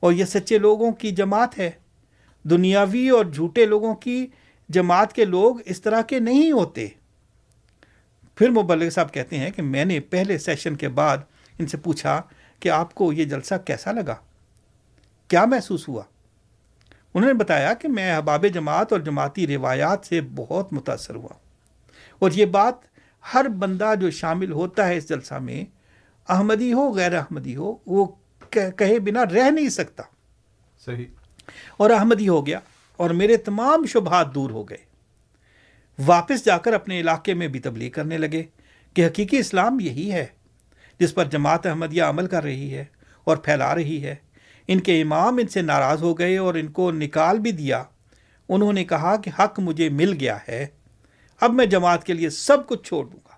اور 0.00 0.12
یہ 0.12 0.24
سچے 0.24 0.58
لوگوں 0.58 0.92
کی 0.92 1.10
جماعت 1.10 1.58
ہے۔ 1.58 1.70
دنیاوی 2.42 3.08
اور 3.08 3.24
جھوٹے 3.24 3.66
لوگوں 3.66 3.94
کی 3.94 4.26
جماعت 4.68 5.12
کے 5.12 5.24
لوگ 5.24 5.56
اس 5.64 5.82
طرح 5.82 6.02
کے 6.02 6.20
نہیں 6.20 6.52
ہوتے۔ 6.52 6.88
پھر 8.34 8.50
مبلغ 8.50 8.88
صاحب 8.88 9.14
کہتے 9.14 9.38
ہیں 9.38 9.50
کہ 9.50 9.62
میں 9.62 9.84
نے 9.84 10.00
پہلے 10.00 10.38
سیشن 10.38 10.76
کے 10.76 10.88
بعد 10.88 11.16
ان 11.58 11.66
سے 11.66 11.76
پوچھا 11.76 12.22
کہ 12.60 12.68
آپ 12.68 12.94
کو 12.94 13.12
یہ 13.12 13.24
جلسہ 13.24 13.54
کیسا 13.64 13.92
لگا؟ 13.92 14.14
کیا 15.28 15.44
محسوس 15.44 15.88
ہوا؟ 15.88 16.02
انہوں 17.14 17.28
نے 17.28 17.34
بتایا 17.34 17.74
کہ 17.74 17.88
میں 17.88 18.12
احباب 18.12 18.44
جماعت 18.54 18.92
اور 18.92 19.00
جماعتی 19.00 19.46
روایات 19.46 20.06
سے 20.06 20.20
بہت 20.20 20.72
متاثر 20.72 21.14
ہوا۔ 21.14 21.34
اور 22.18 22.30
یہ 22.30 22.44
بات 22.44 22.74
ہر 23.34 23.48
بندہ 23.48 23.92
جو 24.00 24.10
شامل 24.10 24.52
ہوتا 24.52 24.88
ہے 24.88 24.96
اس 24.96 25.08
جلسہ 25.08 25.34
میں 25.34 25.64
احمدی 26.28 26.72
ہو 26.72 26.92
غیر 26.92 27.14
احمدی 27.16 27.56
ہو 27.56 27.76
وہ 27.86 28.06
کہے 28.50 28.98
بنا 28.98 29.24
رہ 29.24 29.50
نہیں 29.50 29.68
سکتا۔ 29.68 30.02
صحیح۔ 30.84 31.04
اور 31.76 31.90
احمدی 31.90 32.28
ہو 32.28 32.46
گیا 32.46 32.60
اور 32.96 33.10
میرے 33.10 33.36
تمام 33.36 33.86
شبہات 33.86 34.34
دور 34.34 34.50
ہو 34.50 34.68
گئے۔ 34.68 34.78
واپس 36.06 36.44
جا 36.44 36.58
کر 36.58 36.72
اپنے 36.72 37.00
علاقے 37.00 37.34
میں 37.34 37.48
بھی 37.48 37.60
تبلیغ 37.60 37.90
کرنے 37.90 38.18
لگے 38.18 38.42
کہ 38.94 39.06
حقیقی 39.06 39.38
اسلام 39.38 39.80
یہی 39.80 40.12
ہے 40.12 40.26
جس 40.98 41.14
پر 41.14 41.24
جماعت 41.24 41.66
احمدیہ 41.66 42.02
عمل 42.02 42.26
کر 42.26 42.42
رہی 42.42 42.74
ہے 42.74 42.84
اور 43.24 43.36
پھیلا 43.36 43.74
رہی 43.74 44.04
ہے۔ 44.04 44.14
ان 44.68 44.80
کے 44.80 45.02
امام 45.02 45.36
ان 45.36 45.46
سے 45.46 45.62
ناراض 45.62 46.02
ہو 46.02 46.18
گئے 46.18 46.38
اور 46.38 46.54
ان 46.54 46.66
کو 46.66 46.92
نکال 46.92 47.38
بھی 47.38 47.52
دیا۔ 47.52 47.84
انہوں 48.48 48.72
نے 48.72 48.84
کہا 48.84 49.16
کہ 49.16 49.30
حق 49.38 49.60
مجھے 49.60 49.88
مل 49.88 50.12
گیا 50.20 50.38
ہے۔ 50.48 50.66
اب 51.40 51.52
میں 51.52 51.66
جماعت 51.66 52.04
کے 52.04 52.12
لیے 52.12 52.30
سب 52.30 52.66
کچھ 52.66 52.82
چھوڑ 52.82 53.04
دوں 53.04 53.20
گا۔ 53.24 53.36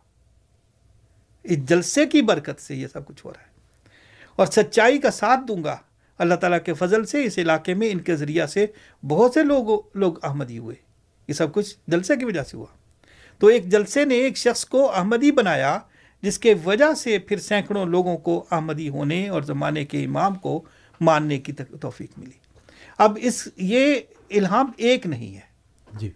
اس 1.42 1.64
جلسے 1.64 2.06
کی 2.06 2.22
برکت 2.22 2.60
سے 2.60 2.74
یہ 2.74 2.86
سب 2.86 3.06
کچھ 3.06 3.26
ہو 3.26 3.32
رہا 3.32 3.42
ہے۔ 3.42 3.48
اور 4.36 4.46
سچائی 4.46 4.98
کا 4.98 5.10
ساتھ 5.10 5.40
دوں 5.48 5.64
گا۔ 5.64 5.76
اللہ 6.18 6.34
تعالیٰ 6.34 6.58
کے 6.64 6.74
فضل 6.74 7.04
سے 7.04 7.24
اس 7.24 7.38
علاقے 7.38 7.74
میں 7.74 7.90
ان 7.90 7.98
کے 7.98 8.16
ذریعہ 8.16 8.46
سے 8.46 8.66
بہت 9.08 9.34
سے 9.34 9.42
لوگ 9.42 9.82
لوگ 9.94 10.24
احمدی 10.24 10.58
ہوئے۔ 10.58 10.74
یہ 11.28 11.34
سب 11.34 11.52
کچھ 11.52 11.76
جلسے 11.86 12.16
کی 12.16 12.24
وجہ 12.24 12.42
سے 12.42 12.56
ہوا۔ 12.56 12.66
تو 13.38 13.46
ایک 13.46 13.66
جلسے 13.66 14.04
نے 14.04 14.14
ایک 14.14 14.36
شخص 14.36 14.64
کو 14.64 14.92
احمدی 14.92 15.30
بنایا، 15.30 15.78
جس 16.22 16.38
کے 16.38 16.54
وجہ 16.64 16.94
سے 16.94 17.18
پھر 17.18 17.38
سینکڑوں 17.38 17.86
لوگوں 17.86 18.18
کو 18.18 18.46
احمدی 18.50 18.88
ہونے 18.88 19.28
اور 19.28 19.42
زمانے 19.42 19.84
کے 19.84 20.04
امام 20.04 20.34
کو 20.34 20.64
ماننے 21.00 21.38
کی 21.38 21.52
توفیق 21.52 22.18
ملی۔ 22.18 22.48
اب 22.98 23.18
اس 23.20 23.48
یہ 23.56 24.00
الہام 24.30 24.72
ایک 24.76 25.06
نہیں 25.06 25.34
ہے۔ 25.34 25.40
جی۔ 25.94 26.10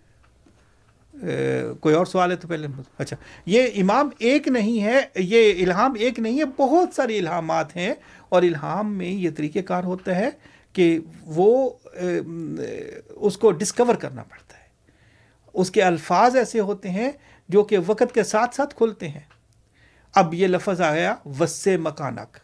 کوئی 1.80 1.94
اور 1.94 2.06
سوال 2.06 2.30
ہے 2.30 2.36
تو 2.36 2.48
پہلے۔ 2.48 2.66
اچھا 2.98 3.16
یہ 3.46 3.62
امام 3.76 4.08
ایک 4.18 4.48
نہیں 4.48 4.82
ہے 4.84 5.00
یہ 5.14 5.66
الہام 5.66 5.94
ایک 5.98 6.18
نہیں 6.18 6.38
ہے 6.38 6.44
بہت 6.58 6.88
سارے 6.94 7.18
الہامات 7.18 7.76
ہیں۔ 7.76 7.94
اور 8.28 8.42
الہام 8.42 8.94
میں 8.94 9.08
یہ 9.08 9.30
طریقہ 9.36 9.58
کار 9.58 9.84
ہوتا 9.84 10.14
ہے 10.14 10.28
کہ 10.72 10.98
وہ 11.20 11.70
اس 13.08 13.36
کو 13.36 13.52
ڈسکور 13.52 13.94
کرنا 13.94 14.22
پڑتا 14.22 14.56
ہے۔ 14.56 14.62
اس 15.54 15.70
کے 15.70 15.82
الفاظ 15.82 16.36
ایسے 16.36 16.60
ہوتے 16.60 16.90
ہیں 16.90 17.10
جو 17.48 17.62
کہ 17.62 17.78
وقت 17.86 18.14
کے 18.14 18.22
ساتھ 18.22 18.54
ساتھ 18.54 18.74
کھلتے 18.74 19.08
ہیں۔ 19.08 19.20
اب 20.14 20.34
یہ 20.34 20.46
لفظ 20.46 20.80
آیا 20.80 21.14
وس 21.40 21.68
مکانک۔ 21.80 22.36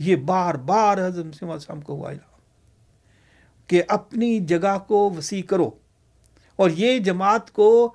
یہ 0.00 0.16
بار 0.16 0.54
بار 0.54 1.06
حضرت 1.06 1.44
وسلم 1.44 1.80
کو 1.80 1.94
ہوا 1.94 2.12
کہ 3.66 3.82
اپنی 3.88 4.40
جگہ 4.40 4.78
کو 4.78 5.10
وسیع 5.10 5.42
کرو۔ 5.42 5.70
اور 6.56 6.70
یہ 6.70 6.98
جماعت 6.98 7.50
کو 7.50 7.94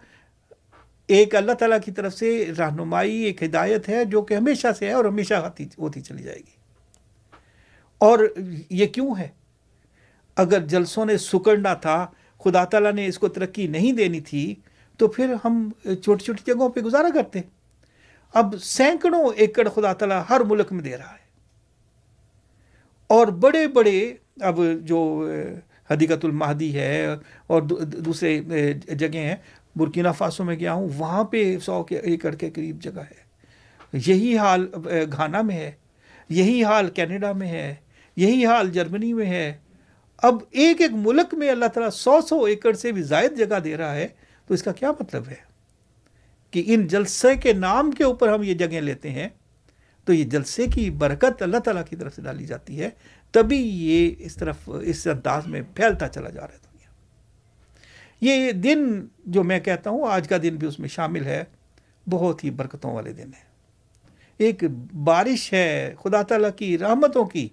ایک 1.08 1.36
اللہ 1.36 1.52
تعالیٰ 1.52 1.78
کی 1.86 1.92
طرف 1.92 2.14
سے 2.14 2.52
رہنمائی، 2.58 3.16
ایک 3.16 3.44
ہدایت 3.44 3.90
ہے 3.90 4.06
جو 4.06 4.22
کہ 4.22 4.34
ہمیشہ 4.34 4.68
سے 4.80 4.88
ہے 4.88 4.92
اور 4.92 5.06
ہمیشہ 5.06 5.34
ہوتی 5.80 6.02
چلی 6.02 6.24
جائے 6.24 6.38
گی۔ 6.38 6.56
اور 7.98 8.20
یہ 8.70 8.86
کیوں 8.86 9.16
ہے؟ 9.20 9.28
اگر 10.36 10.66
جلسوں 10.66 11.06
نے 11.06 11.18
سکڑنا 11.18 11.74
تھا، 11.74 12.08
خدا 12.44 12.66
تعالیٰ 12.66 12.94
نے 12.94 13.06
اس 13.06 13.20
کو 13.20 13.28
ترقی 13.28 13.68
نہیں 13.68 13.94
دینی 13.94 14.20
تھی، 14.20 14.56
تو 14.98 15.08
پھر 15.08 15.36
ہم 15.46 15.70
چھوٹی 15.84 16.24
چھوٹی 16.24 16.44
جگہوں 16.46 16.70
پہ 16.70 16.80
گزارا 16.80 17.08
کرتے۔ 17.14 17.40
اب 18.34 18.56
سینکڑوں 18.62 19.30
ایکڑ 19.36 19.70
خدا 19.70 19.94
تعالیٰ 19.94 20.24
ہر 20.30 20.40
ملک 20.40 20.72
میں 20.72 20.84
دے 20.84 20.98
رہا 20.98 21.14
ہے۔ 21.14 21.25
اور 23.08 23.28
بڑے 23.28 23.68
بڑے 23.68 24.14
اب 24.42 24.60
جو 24.82 25.30
حدیقت 25.92 26.26
المہدی 26.26 26.80
ہے 26.80 27.06
اور 27.48 27.62
دوسرے 27.62 28.42
جگہ 28.74 29.18
ہیں 29.18 29.36
برکینہ 29.76 30.08
فاسو 30.18 30.44
میں 30.44 30.56
گیا 30.56 30.74
ہوں، 30.74 30.90
وہاں 30.98 31.24
پہ 31.24 31.58
سو 31.60 31.84
کے 31.84 31.98
ایکڑ 31.98 32.36
کے 32.36 32.50
قریب 32.50 32.82
جگہ 32.82 33.00
ہے۔ 33.00 33.26
یہی 33.94 34.38
حال 34.38 34.68
گھانا 35.12 35.42
میں 35.42 35.56
ہے، 35.56 35.72
یہی 36.30 36.64
حال 36.64 36.90
کینیڈا 36.90 37.32
میں 37.32 37.48
ہے، 37.48 37.76
یہی 38.16 38.46
حال 38.46 38.72
جرمنی 38.72 39.14
میں 39.14 39.26
ہے۔ 39.26 39.58
اب 40.18 40.36
ایک 40.52 40.82
ایک 40.82 40.92
ملک 40.94 41.34
میں 41.34 41.50
اللہ 41.50 41.66
تعالیٰ 41.66 41.90
سو 41.90 42.22
سو 42.22 42.44
ایکڑ 42.44 42.74
سے 42.74 42.92
بھی 42.92 43.02
زائد 43.02 43.38
جگہ 43.38 43.60
دے 43.60 43.78
رہا 43.78 43.96
ہے، 43.96 44.08
تو 44.48 44.54
اس 44.54 44.64
کا 44.64 44.72
کیا 44.72 44.92
مطلب 44.92 45.24
ہے؟ 45.28 45.56
کہ 46.52 46.64
ان 46.68 46.88
جلسے 46.88 47.36
کے 47.36 47.54
نام 47.54 47.92
کے 47.92 48.04
اوپر 48.04 48.28
ہم 48.28 48.44
یہ 48.44 48.54
جگہیں 48.54 48.82
لیتے 48.82 49.10
ہیں 49.10 49.30
تو 50.08 50.14
یہ 50.14 50.24
جلسے 50.24 50.66
کی 50.68 50.90
برکت 51.00 51.42
اللہ 51.42 51.58
تعالیٰ 51.58 51.84
کی 51.90 51.96
طرف 51.96 52.16
سے 52.16 52.22
ڈالی 52.22 52.46
جاتی 52.46 52.80
ہے، 52.82 52.90
تبھی 53.34 53.58
یہ 53.58 54.26
اس 54.26 54.36
طرف، 54.36 54.70
اس 54.82 55.06
انداز 55.08 55.48
میں 55.48 55.62
پھیلتا 55.76 56.08
چلا 56.08 56.30
جا 56.30 56.42
رہا 56.42 56.54
ہے 56.54 56.60
دنیا۔ 56.60 56.92
یہ 58.22 58.52
دن 58.52 59.06
جو 59.26 59.44
میں 59.44 59.60
کہتا 59.60 59.90
ہوں، 59.90 60.08
آج 60.10 60.28
کا 60.28 60.38
دن 60.44 60.56
بھی 60.56 60.68
اس 60.68 60.80
میں 60.80 60.90
شامل 60.90 61.26
ہے، 61.26 61.44
بہت 62.08 62.44
ہی 62.44 62.50
برکتوں 62.52 62.94
والے 62.94 63.14
دن 63.14 63.34
ہے 63.34 63.44
ایک 64.40 64.64
بارش 65.04 65.52
ہے 65.54 65.94
خدا 66.00 66.22
تعالیٰ 66.22 66.50
کی 66.58 66.78
رحمتوں 66.78 67.26
کی 67.26 67.48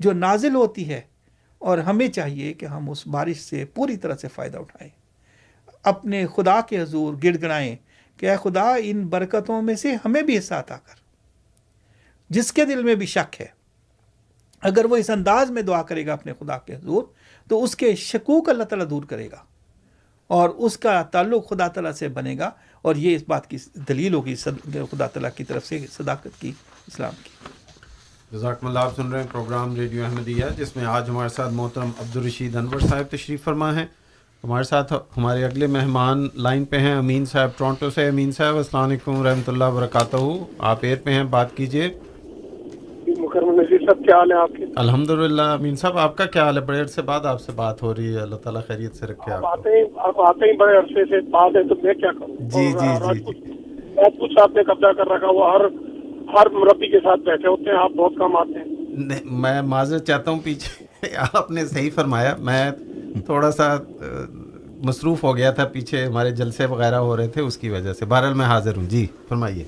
جو 0.00 0.12
نازل 0.12 0.54
ہوتی 0.54 0.88
ہے، 0.88 1.00
اور 1.60 1.78
ہمیں 1.78 2.08
چاہیے 2.08 2.52
کہ 2.52 2.66
ہم 2.66 2.90
اس 2.90 3.06
بارش 3.06 3.40
سے 3.40 3.64
پوری 3.74 3.96
طرح 3.96 4.16
سے 4.16 4.28
فائدہ 4.28 4.58
اٹھائیں۔ 4.58 4.90
اپنے 5.84 6.24
خدا 6.36 6.60
کے 6.60 6.80
حضور 6.80 7.14
گڑ 7.24 7.36
گڑائیں 7.42 7.76
کہ 8.18 8.30
اے 8.30 8.36
خدا، 8.42 8.64
ان 8.82 9.06
برکتوں 9.06 9.60
میں 9.62 9.74
سے 9.74 9.94
ہمیں 10.04 10.22
بھی 10.22 10.38
حصہ 10.38 10.54
عطا 10.54 10.76
کر۔ 10.76 11.00
جس 12.34 12.52
کے 12.52 12.64
دل 12.64 12.82
میں 12.82 12.94
بھی 12.94 13.06
شک 13.06 13.40
ہے، 13.40 13.46
اگر 14.62 14.84
وہ 14.84 14.96
اس 14.96 15.10
انداز 15.10 15.50
میں 15.50 15.62
دعا 15.62 15.82
کرے 15.82 16.06
گا 16.06 16.12
اپنے 16.12 16.32
خدا 16.38 16.58
کے 16.58 16.74
حضور، 16.74 17.02
تو 17.50 17.62
اس 17.64 17.76
کے 17.76 17.94
شکوک 17.96 18.48
اللہ 18.48 18.64
تعالیٰ 18.64 18.88
دور 18.90 19.02
کرے 19.02 19.30
گا 19.30 19.42
اور 20.30 20.48
اس 20.66 20.76
کا 20.78 21.02
تعلق 21.12 21.48
خدا 21.48 21.66
تعالیٰ 21.68 21.92
سے 21.92 22.08
بنے 22.08 22.36
گا 22.38 22.50
اور 22.84 22.96
یہ 22.96 23.16
اس 23.16 23.22
بات 23.28 23.48
کی 23.50 23.56
دلیل 23.88 24.14
ہوگی 24.14 24.34
خدا 24.34 25.06
تعالیٰ 25.06 25.30
کی 25.36 25.44
طرف 25.44 25.66
سے 25.66 25.78
صداقت 25.92 26.40
کی، 26.40 26.52
اسلام 26.88 27.14
کی۔ 27.22 27.30
جزاکم 28.30 28.66
اللہ، 28.66 28.78
آپ 28.78 28.96
سن 28.96 29.10
رہے 29.12 29.20
ہیں 29.20 29.28
پروگرام 29.32 29.74
ریڈیو 29.76 30.04
احمدیہ، 30.04 30.44
جس 30.56 30.74
میں 30.76 30.84
آج 30.84 31.08
ہمارے 31.08 31.28
ساتھ 31.28 31.52
محترم 31.54 31.90
عبدالرشید 32.00 32.56
انور 32.56 32.80
صاحب 32.80 33.10
تشریف 33.10 33.42
فرما 33.44 33.74
ہیں۔ 33.76 33.86
ہمارے 34.44 34.64
ساتھ 34.64 34.92
ہمارے 35.16 35.44
اگلے 35.44 35.66
مہمان 35.66 36.26
لائن 36.34 36.64
پہ 36.64 36.78
ہیں 36.78 36.94
امین 36.94 37.24
صاحب، 37.32 37.50
ٹورنٹو 37.56 37.90
سے 37.90 38.06
امین 38.08 38.32
صاحب، 38.32 38.56
السلام 38.56 38.84
علیکم 38.84 39.20
ورحمۃ 39.20 39.48
اللہ 39.48 39.64
وبرکاتہ۔ 39.64 40.16
آپ 40.70 40.78
ایئر 40.82 40.96
پہ 41.04 41.10
ہیں، 41.10 41.24
بات 41.36 41.56
کیجیے 41.56 41.92
مکرم 43.08 43.60
نذیر 43.60 43.78
صاحب 43.78 44.04
کیا 44.04 44.16
حال 44.16 44.32
ہے 44.32 44.36
آپ 44.36 44.48
کے؟ 44.56 44.64
الحمد 44.76 45.10
للہ 45.10 45.42
امین 45.42 45.76
صاحب 45.76 45.98
آپ 45.98 46.16
کا 46.16 46.26
کیا 46.26 46.44
حال 46.44 46.56
ہے؟ 46.56 46.62
بڑے 46.62 46.80
عرصے 46.80 47.02
بعد 47.02 47.26
آپ 47.26 47.40
سے 47.40 47.52
بات 47.56 47.82
ہو 47.82 47.94
رہی 47.94 48.14
ہے 48.14 48.20
اللہ 48.20 48.36
تعالیٰ 48.36 48.62
خیریت 48.66 48.94
سے 48.96 49.06
رکھے 49.06 49.32
آپ۔ 49.32 49.44
آپ 49.44 49.58
آتے 49.58 49.70
ہی 49.70 49.82
آپ 49.96 50.20
آتے 50.20 50.50
ہی 50.50 50.56
بڑے 50.56 50.76
عرصے 50.76 51.04
سے 51.04 51.30
بعد 51.30 51.50
ہے 51.56 51.68
تو 51.68 51.74
میں 51.82 51.94
کیا 51.94 52.12
کروں؟ 52.12 52.36
جی، 52.40 52.72
جی، 52.72 52.88
جی، 52.96 53.24
پوت- 53.24 53.46
راج 53.96 54.18
پوت 54.18 54.30
صاحب 54.30 54.50
نے 54.54 54.62
قبضہ 54.62 54.92
کر 54.92 55.06
رکھا 55.06 55.26
وہ 55.30 55.52
ہر 55.52 55.60
ہر 56.34 56.50
مربی 56.50 56.90
کے 56.90 57.00
ساتھ 57.00 57.20
بیٹھے 57.20 57.48
ہوتے 57.48 57.70
ہیں 57.70 57.78
آپ 57.78 57.90
بہت 57.90 58.12
کم 58.18 58.36
آتے 58.36 58.58
ہیں۔ 58.58 59.20
میں 59.24 59.62
معذرت 59.62 60.06
چاہتا 60.06 60.30
ہوں 60.30 60.38
پیچھے 60.44 60.84
آپ 61.34 61.50
نے 61.50 61.66
صحیح 61.66 61.90
فرمایا 61.94 62.34
میں 62.38 62.70
تھوڑا 63.26 63.50
سا 63.50 63.76
مصروف 64.84 65.24
ہو 65.24 65.36
گیا 65.36 65.50
تھا 65.50 65.64
پیچھے 65.64 66.04
ہمارے 66.04 66.30
جلسے 66.30 66.66
وغیرہ 66.66 66.94
ہو 66.94 67.16
رہے 67.16 67.28
تھے 67.28 67.42
اس 67.42 67.58
کی 67.58 67.70
وجہ 67.70 67.92
سے۔ 67.92 68.04
بہرحال 68.04 68.34
میں 68.34 68.46
حاضر 68.46 68.76
ہوں۔ 68.76 68.84
جی 68.84 69.06
فرمائیے۔ 69.28 69.64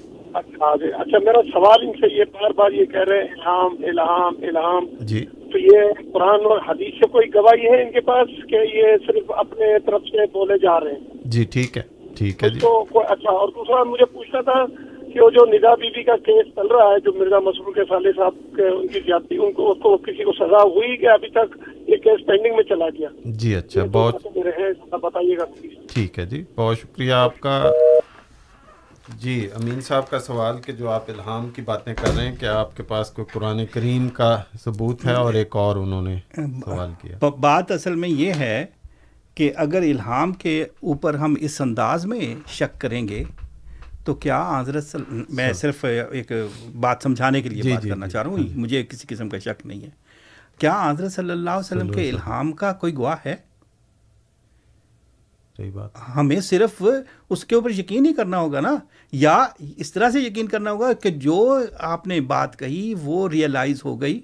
جی 0.80 0.86
اچھا 0.98 1.18
میرا 1.18 1.42
سوال 1.52 1.86
ان 1.86 1.92
سے 1.92 2.14
یہ 2.14 2.24
بار 2.32 2.50
بار 2.50 2.70
یہ 2.70 2.84
کہہ 2.84 3.08
رہے 3.08 3.18
ہیں 3.18 3.28
الہام 3.32 3.76
الہام 3.82 4.34
الہام۔ 4.42 4.86
جی۔ 5.00 5.24
تو 5.52 5.58
یہ 5.58 5.80
قرآن 6.12 6.44
اور 6.44 6.58
حدیث 6.68 6.94
سے 6.94 7.08
کوئی 7.08 7.34
گواہی 7.34 7.66
ہے 7.66 7.82
ان 7.82 7.92
کے 7.92 8.00
پاس 8.00 8.28
کہ 8.48 8.56
یہ 8.74 8.96
صرف 9.06 9.30
اپنے 9.36 9.78
طرف 9.86 10.02
سے 10.02 10.26
بولے 10.32 10.58
جا 10.58 10.80
رہے 10.80 10.92
ہیں؟ 10.92 11.00
جی 11.24 11.44
ٹھیک 11.44 11.76
ہے 11.76 11.82
ٹھیک 12.14 12.44
ہے 12.44 12.48
جی۔ 12.48 12.60
تو 12.60 12.84
کوئی 12.84 13.06
اچھا 13.08 13.30
اور 13.30 13.48
دوسرا 13.48 13.82
مجھے 13.82 14.04
پوچھنا 14.04 14.40
تھا 14.40 14.64
کہ 15.12 15.20
وہ 15.20 15.30
جو 15.30 15.44
ندا 15.44 15.74
بی 15.74 15.90
بی 15.90 16.02
کا 16.02 16.16
کیس 16.16 16.46
چل 16.56 16.66
رہا 16.66 16.90
ہے 16.90 17.00
جو 17.00 17.12
مرزا 17.18 17.38
مسرور 17.38 17.74
کے 17.74 17.80
سالے 17.88 18.12
صاحب 18.16 18.34
کے 18.56 18.66
ان 18.68 18.86
کی 18.86 19.00
زیادتی 19.06 19.36
ان 19.36 19.52
کو 19.52 19.70
اس 19.70 19.78
کو 19.82 19.96
کسی 19.96 20.24
کو 20.24 20.32
سزا 20.32 20.62
ہوئی 20.62 20.96
کہ 20.96 21.06
ابھی 21.06 21.28
تک 21.28 21.56
یہ 21.88 21.96
کیس 21.96 22.26
پینڈنگ 22.26 22.54
میں 22.54 22.62
چلا 22.62 22.88
گیا؟ 22.88 23.08
جی 23.24 23.54
اچھا 23.54 23.84
بہت 23.92 24.26
بتائیے 25.02 25.36
گا۔ 25.36 25.44
ٹھیک 25.94 26.18
ہے 26.18 26.24
جی 26.24 26.44
بہت 26.56 26.78
شکریہ 26.78 27.12
آپ 27.12 27.40
کا۔ 27.40 27.70
جی 29.08 29.48
امین 29.54 29.80
صاحب 29.80 30.10
کا 30.10 30.18
سوال 30.18 30.60
کہ 30.60 30.72
جو 30.72 30.90
آپ 30.90 31.10
الہام 31.10 31.50
کی 31.50 31.62
باتیں 31.62 31.94
کر 31.94 32.14
رہے 32.16 32.28
ہیں 32.28 32.36
کہ 32.36 32.46
آپ 32.46 32.76
کے 32.76 32.82
پاس 32.82 33.10
کوئی 33.10 33.26
قرآن 33.32 33.66
کریم 33.66 34.08
کا 34.08 34.42
ثبوت 34.64 35.04
ہے؟ 35.04 35.12
اور 35.12 35.34
ایک 35.34 35.56
اور 35.56 35.76
انہوں 35.76 36.02
نے 36.02 36.16
سوال 36.36 36.90
کیا۔ 37.02 37.28
بات 37.40 37.70
اصل 37.70 37.94
میں 37.94 38.08
یہ 38.08 38.32
ہے 38.32 38.66
کہ 39.34 39.52
اگر 39.56 39.82
الہام 39.82 40.32
کے 40.32 40.62
اوپر 40.62 41.14
ہم 41.14 41.34
اس 41.40 41.60
انداز 41.60 42.06
میں 42.06 42.34
شک 42.48 42.80
کریں 42.80 43.08
گے 43.08 43.24
تو 44.04 44.14
کیا 44.14 44.60
حضرت 44.60 44.96
میں 45.28 45.52
صرف 45.52 45.84
ایک 46.10 46.32
بات 46.80 47.02
سمجھانے 47.02 47.42
کے 47.42 47.48
لیے 47.48 47.62
جی، 47.62 47.72
بات 47.72 47.82
جی، 47.82 47.88
کرنا 47.88 48.06
جی، 48.06 48.12
چاہ 48.12 48.22
رہا 48.22 48.30
ہوں 48.30 48.38
مجھے 48.54 48.82
کسی 48.82 49.06
قسم 49.08 49.28
کا 49.28 49.38
شک 49.38 49.66
نہیں 49.66 49.82
ہے۔ 49.82 49.90
کیا 50.58 50.90
حضرت 50.90 51.12
صلی 51.12 51.30
اللہ 51.30 51.50
علیہ 51.50 51.58
وسلم 51.58 51.92
کے 51.92 52.10
الہام 52.10 52.52
کا 52.52 52.72
کوئی 52.72 52.94
گواہ 52.94 53.16
ہے؟ 53.26 53.36
صحیح 55.56 55.70
بات۔ 55.70 55.90
ہمیں 56.16 56.40
صرف 56.40 56.82
اس 57.30 57.44
کے 57.44 57.54
اوپر 57.54 57.70
یقین 57.70 58.06
ہی 58.06 58.14
کرنا 58.14 58.38
ہوگا 58.38 58.60
نا 58.60 58.76
یا 59.12 59.46
اس 59.76 59.92
طرح 59.92 60.10
سے 60.10 60.20
یقین 60.20 60.48
کرنا 60.48 60.70
ہوگا 60.70 60.92
کہ 60.92 61.10
جو 61.10 61.60
آپ 61.78 62.06
نے 62.06 62.20
بات 62.20 62.58
کہی 62.58 62.94
وہ 63.02 63.28
ریئلائز 63.28 63.84
ہو 63.84 64.00
گئی۔ 64.00 64.20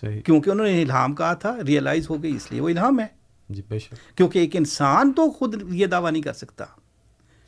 صحیح۔ 0.00 0.20
کیونکہ 0.20 0.50
انہوں 0.50 0.66
نے 0.66 0.82
الہام 0.82 1.14
کہا 1.14 1.34
تھا 1.34 1.56
ریئلائز 1.66 2.10
ہو 2.10 2.22
گئی 2.22 2.36
اس 2.36 2.52
لیے 2.52 2.60
وہ 2.60 2.68
الہام 2.68 3.00
ہے۔ 3.00 3.06
جی 3.48 3.62
بے 3.68 3.78
شک۔ 3.78 4.16
کیونکہ 4.16 4.38
ایک 4.38 4.56
انسان 4.56 5.12
تو 5.12 5.30
خود 5.30 5.74
یہ 5.74 5.86
دعویٰ 5.86 6.12
نہیں 6.12 6.22
کر 6.22 6.32
سکتا۔ 6.32 6.64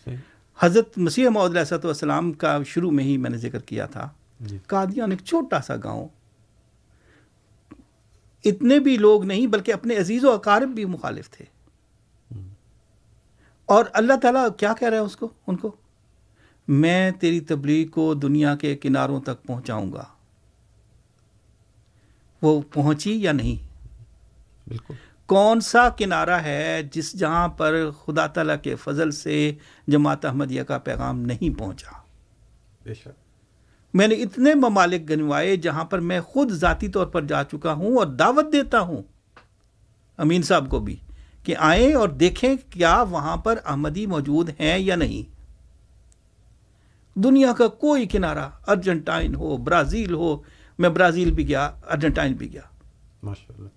صحیح۔ 0.05 0.17
حضرت 0.61 0.99
مسیح 0.99 1.29
محمد 1.29 1.49
علیہ 1.49 1.75
والسلام 1.85 2.33
کا 2.33 2.59
شروع 2.67 2.91
میں 2.91 3.05
ہی 3.05 3.17
میں 3.17 3.31
نے 3.31 3.39
ذکر 3.39 3.59
کیا 3.59 3.87
تھا۔ 3.87 4.09
جی۔ 4.41 4.59
قادیان 4.67 5.11
ایک 5.11 5.21
چھوٹا 5.25 5.61
سا 5.61 5.77
گاؤں۔ 5.77 6.09
اتنے 8.45 8.79
بھی 8.79 8.97
لوگ 8.97 9.25
نہیں 9.25 9.47
بلکہ 9.47 9.73
اپنے 9.73 9.97
عزیز 9.97 10.25
و 10.25 10.31
اقارب 10.31 10.69
بھی 10.69 10.85
مخالف 10.85 11.31
تھے۔ 11.31 11.56
اور 13.67 13.85
اللہ 13.93 14.13
تعالیٰ 14.23 14.49
کیا 14.57 14.75
کہہ 14.79 14.89
رہا 14.89 14.97
ہے 14.97 15.03
اس 15.03 15.17
کو؟ 15.17 15.29
ان 15.47 15.57
کو 15.57 15.77
میں 16.69 17.11
تیری 17.11 17.41
تبلیغ 17.41 17.89
کو 17.89 18.15
دنیا 18.15 18.57
کے 18.57 18.77
کناروں 18.77 19.21
تک 19.21 19.43
پہنچاؤں 19.43 19.93
گا۔ 19.93 20.05
وہ 22.43 22.63
پہنچی 22.73 23.23
یا 23.23 23.33
نہیں؟ 23.33 23.69
بالکل۔ 24.69 24.95
کون 25.27 25.61
سا 25.61 25.89
کنارہ 25.89 26.31
ہے 26.31 26.83
جس 26.93 27.19
جہاں 27.19 27.49
پر 27.49 27.91
خدا 27.91 28.27
تعالیٰ 28.27 28.57
کے 28.63 28.75
فضل 28.75 29.11
سے 29.11 29.55
جماعت 29.89 30.25
احمدیہ 30.25 30.63
کا 30.63 30.79
پیغام 30.79 31.21
نہیں 31.21 31.59
پہنچا؟ 31.59 31.91
بے 32.83 32.95
شک۔ 32.95 33.09
میں 33.95 34.09
نے 34.09 34.15
اتنے 34.15 34.55
ممالک 34.55 35.11
گنوائے 35.11 35.57
جہاں 35.57 35.85
پر 35.85 36.01
میں 36.01 36.21
خود 36.21 36.51
ذاتی 36.51 36.89
طور 36.89 37.07
پر 37.07 37.23
جا 37.23 37.45
چکا 37.45 37.73
ہوں 37.73 37.97
اور 37.97 38.07
دعوت 38.07 38.53
دیتا 38.53 38.81
ہوں۔ 38.81 39.03
امین 40.17 40.43
صاحب 40.43 40.71
کو 40.71 40.81
بھی۔ 40.81 40.97
کہ 41.47 41.55
آئیں 41.57 41.95
اور 41.95 42.09
دیکھیں 42.09 42.55
کیا 42.71 43.03
وہاں 43.03 43.37
پر 43.37 43.59
احمدی 43.65 44.07
موجود 44.07 44.51
ہیں 44.61 44.79
یا 44.79 44.97
نہیں۔ 44.97 45.35
دنیا 47.19 47.53
کا 47.53 47.69
کوئی 47.69 48.07
کنارہ 48.07 48.49
ارجنٹائن 48.69 49.35
ہو 49.35 49.57
برازیل 49.57 50.15
ہو 50.15 50.37
میں 50.79 50.89
برازیل 50.89 51.31
بھی 51.31 51.49
گیا 51.49 51.67
ارجنٹائن 51.91 52.33
بھی 52.33 52.53
گیا۔ 52.53 52.63
ماشاء 53.23 53.55
اللہ 53.59 53.69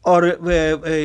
اور 0.00 0.22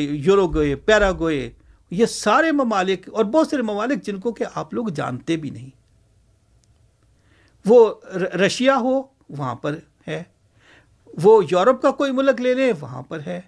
یوروگوئے 0.09 0.75
پیراگوئے 0.75 1.49
یہ 1.91 2.05
سارے 2.05 2.51
ممالک 2.51 3.09
اور 3.13 3.25
بہت 3.25 3.47
سارے 3.47 3.61
ممالک 3.61 4.03
جن 4.03 4.19
کو 4.19 4.31
کہ 4.31 4.45
آپ 4.55 4.73
لوگ 4.73 4.87
جانتے 4.87 5.37
بھی 5.37 5.49
نہیں۔ 5.49 5.69
وہ 7.65 7.93
رشیا 8.15 8.77
ہو 8.77 9.01
وہاں 9.29 9.55
پر 9.55 9.75
ہے۔ 10.07 10.23
وہ 11.23 11.43
یورپ 11.51 11.81
کا 11.81 11.91
کوئی 11.91 12.11
ملک 12.11 12.41
لے 12.41 12.53
لیں 12.53 12.73
وہاں 12.79 13.01
پر 13.01 13.19
ہے۔ 13.25 13.41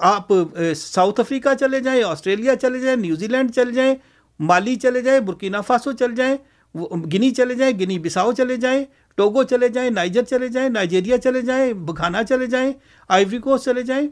آپ 0.00 0.32
ساؤتھ 0.76 1.20
افریقہ 1.20 1.54
چلے 1.60 1.80
جائیں 1.80 2.02
آسٹریلیا 2.04 2.56
چلے 2.56 2.80
جائیں 2.80 2.96
نیوزی 2.96 3.26
لینڈ 3.26 3.54
چلے 3.54 3.72
جائیں 3.72 3.94
مالی 4.40 4.74
چلے 4.76 5.02
جائیں 5.02 5.20
برکینا 5.20 5.60
فاسو 5.60 5.92
چلے 5.92 6.14
جائیں 6.16 6.36
وہ 6.74 6.88
گنی 7.12 7.30
چلے 7.30 7.54
جائیں 7.54 7.72
گنی 7.80 7.98
بساؤ 7.98 8.32
چلے 8.32 8.56
جائیں 8.56 8.84
ٹوگو 9.18 9.42
چلے 9.42 9.68
جائیں 9.68 9.90
نائجر 9.90 10.22
چلے 10.22 10.48
جائیں 10.48 10.68
نائجیریا 10.68 11.18
چلے 11.18 11.40
جائیں 11.40 11.72
بگھانا 11.72 12.22
چلے 12.24 12.46
جائیں 12.46 12.72
آئیوری 13.08 13.38
کوسٹ 13.38 13.64
چلے 13.64 13.82
جائیں 13.82 14.06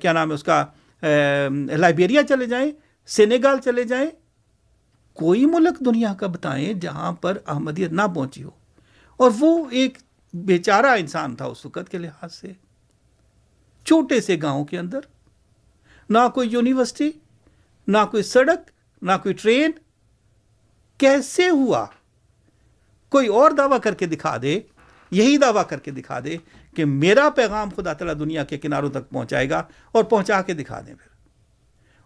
کیا 0.00 0.12
نام 0.12 0.30
ہے 0.30 0.34
اس 0.34 0.42
کا 0.42 0.64
لائبیریا 1.76 2.22
چلے 2.22 2.46
جائیں 2.46 2.70
سینیگال 3.08 3.60
چلے 3.64 3.84
جائیں 3.84 4.06
کوئی 5.16 5.46
ملک 5.46 5.80
دنیا 5.80 6.12
کا 6.14 6.26
بتائیں 6.26 6.72
جہاں 6.74 7.12
پر 7.12 7.38
احمدیت 7.46 7.92
نہ 7.92 8.02
پہنچی 8.14 8.42
ہو 8.42 8.50
اور 9.20 9.30
وہ 9.38 9.56
ایک 9.70 9.98
بیچارہ 10.34 10.86
انسان 10.98 11.36
تھا 11.36 11.44
اس 11.44 11.66
وقت 11.66 11.90
کے 11.90 11.98
لحاظ 11.98 12.34
سے 12.34 12.52
چھوٹے 13.84 14.20
سے 14.20 14.36
گاؤں 14.42 14.64
کے 14.64 14.78
اندر۔ 14.78 14.98
نہ 16.10 16.18
کوئی 16.34 16.48
یونیورسٹی، 16.48 17.10
نہ 17.88 17.98
کوئی 18.10 18.22
سڑک، 18.22 18.70
نہ 19.02 19.12
کوئی 19.22 19.34
ٹرین۔ 19.34 19.70
کیسے 20.98 21.48
ہوا؟ 21.48 21.86
کوئی 23.08 23.26
اور 23.26 23.50
دعویٰ 23.50 23.80
کر 23.80 23.94
کے 23.94 24.06
دکھا 24.06 24.36
دے، 24.42 24.60
یہی 25.10 25.36
دعویٰ 25.36 25.62
کر 25.68 25.78
کے 25.78 25.90
دکھا 25.90 26.20
دے 26.20 26.36
کہ 26.76 26.84
میرا 26.84 27.30
پیغام 27.30 27.68
خدا 27.76 27.92
تعالیٰ 27.92 28.20
دنیا 28.20 28.44
کے 28.44 28.58
کناروں 28.58 28.90
تک 28.90 29.10
پہنچائے 29.10 29.50
گا 29.50 29.62
اور 29.92 30.04
پہنچا 30.04 30.42
کے 30.42 30.54
دکھا 30.54 30.80
دیں 30.80 30.94
پھر۔ 30.94 31.12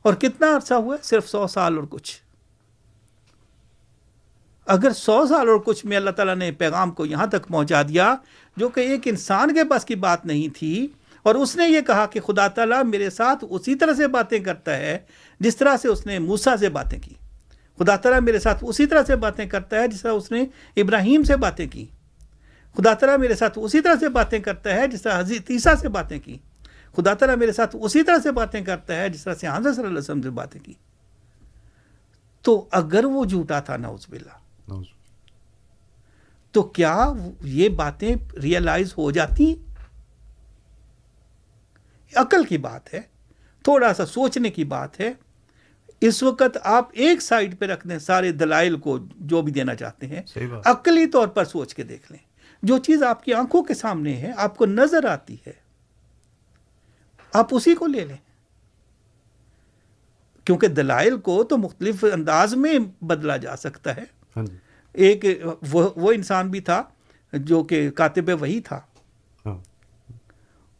اور 0.03 0.15
کتنا 0.15 0.57
عرصہ 0.57 0.75
ہوا 0.75 0.97
ہے؟ 0.97 1.03
صرف 1.03 1.29
سو 1.29 1.47
سال 1.47 1.77
اور 1.77 1.85
کچھ۔ 1.91 2.21
اگر 4.67 4.93
سو 4.93 5.27
سال 5.27 5.49
اور 5.49 5.59
کچھ 5.59 5.87
میں 5.87 5.97
اللہ 5.97 6.11
تعالیٰ 6.11 6.37
نے 6.37 6.53
پیغام 6.53 6.91
کو 6.91 7.07
یہاں 7.07 7.27
تک 7.27 7.49
پہنچا 7.49 7.83
دیا، 7.83 8.15
جو 8.57 8.69
کہ 8.69 8.81
ایک 8.81 9.01
انسان 9.05 9.55
کے 9.55 9.65
پاس 9.65 9.85
کی 9.85 9.95
بات 9.95 10.27
نہیں 10.27 10.57
تھی 10.59 10.87
اور 11.27 11.35
اس 11.35 11.57
نے 11.57 11.69
یہ 11.69 11.81
کہا 11.81 12.07
کہ 12.07 12.21
خدا 12.21 12.49
تعالیٰ 12.49 12.85
میرے 12.85 13.11
ساتھ 13.11 13.45
اسی 13.51 13.75
طرح 13.75 13.93
سے 13.95 14.09
باتیں 14.09 14.39
کرتا 14.39 14.77
ہے 14.77 14.99
جس 15.41 15.57
طرح 15.57 15.77
سے 15.77 15.89
اس 15.89 16.07
نے 16.07 16.19
موسا 16.19 16.57
سے 16.57 16.69
باتیں 16.69 16.99
کی۔ 16.99 17.15
خدا 17.79 17.97
تعالیٰ 17.97 18.21
میرے 18.21 18.39
ساتھ 18.39 18.65
اسی 18.67 18.87
طرح 18.87 19.03
سے 19.07 19.17
باتیں 19.17 19.47
کرتا 19.47 19.81
ہے 19.81 19.89
جس 19.89 20.03
طرح 20.03 20.13
اس 20.13 20.33
نے 20.33 20.45
ابراہیم 20.77 21.23
سے 21.23 21.37
باتیں 21.37 21.67
کی۔ 21.67 21.87
خدا 22.77 22.95
تعالیٰ 22.95 23.19
میرے 23.19 23.35
ساتھ 23.35 23.59
اسی 23.63 23.81
طرح 23.81 23.95
سے 24.01 24.09
باتیں 24.09 24.39
کرتا 24.39 24.75
ہے 24.75 24.89
جس 24.89 25.03
طرح 25.03 25.21
حضرت 25.21 25.51
عیسیٰ 25.51 25.75
سے 25.75 25.89
باتیں 25.89 26.19
کی۔ 26.21 26.39
خدا 26.97 27.15
تعالیٰ 27.15 27.37
میرے 27.37 27.53
ساتھ 27.53 27.77
اسی 27.81 28.03
طرح 28.03 28.17
سے 28.23 28.33
باتیں 28.33 28.61
کرتا 28.61 28.97
ہے 28.97 29.09
جس 29.09 29.25
طرح 29.25 29.35
سے 29.35 29.47
حضرت 29.47 29.63
صلی 29.63 29.71
اللہ 29.71 29.87
علیہ 29.87 29.99
وسلم 29.99 30.23
سے 30.23 30.31
باتیں 30.31 30.61
کی۔ 30.61 30.73
تو 32.43 32.69
اگر 32.71 33.05
وہ 33.05 33.25
جھوٹا 33.25 33.61
تھا 33.61 33.77
نعوذ 33.77 34.09
باللہ۔ 34.09 34.75
تو 36.53 36.63
کیا 36.63 37.13
یہ 37.45 37.69
باتیں 37.69 38.15
ریئلائز 38.43 38.95
ہو 38.99 39.11
جاتی؟ 39.11 39.55
ہیں 39.55 39.66
عقل 42.15 42.45
کی 42.45 42.59
بات 42.59 42.95
ہے 42.95 43.01
تھوڑا 43.63 43.95
سا 43.95 44.07
سوچنے 44.07 44.51
کی 44.51 44.65
بات 44.65 45.01
ہے۔ 45.01 45.13
اس 46.01 46.23
وقت 46.23 46.59
آپ 46.63 46.89
ایک 46.93 47.23
سائڈ 47.23 47.59
پہ 47.59 47.67
رکھ 47.67 47.89
دیں 47.89 47.99
سارے 47.99 48.33
دلائل 48.33 48.77
کو 48.77 48.99
جو 49.17 49.43
بھی 49.43 49.53
دینا 49.53 49.75
چاہتے 49.75 50.07
ہیں 50.07 50.23
عقلی 50.65 51.07
طور 51.07 51.29
پر 51.29 51.45
سوچ 51.45 51.75
کے 51.75 51.83
دیکھ 51.83 52.13
لیں۔ 52.13 52.25
جو 52.63 52.79
چیز 52.79 53.03
آپ 53.03 53.25
کی 53.25 53.35
آنکھوں 53.35 53.63
کے 53.63 53.75
سامنے 53.75 54.15
ہے 54.15 54.33
آپ 54.37 54.57
کو 54.57 54.67
نظر 54.67 55.05
آتی 55.05 55.37
ہے 55.47 55.53
آپ 57.33 57.55
اسی 57.55 57.75
کو 57.75 57.87
لے 57.87 58.05
لیں۔ 58.05 58.17
کیونکہ 60.45 60.69
دلائل 60.69 61.17
کو 61.19 61.45
تو 61.45 61.59
مختلف 61.59 62.05
انداز 62.13 62.55
میں 62.55 62.79
بدلا 63.05 63.37
جا 63.37 63.57
سکتا 63.57 63.97
ہے۔ 63.97 64.05
ہاں 64.37 64.45
جی۔ 64.47 64.57
ایک 64.93 65.25
وہ 65.73 65.91
وہ 65.97 66.13
انسان 66.13 66.49
بھی 66.49 66.61
تھا 66.61 66.83
جو 67.33 67.63
کہ 67.63 67.91
کاتب 67.91 68.31
وہی 68.41 68.61
تھا۔ 68.61 68.81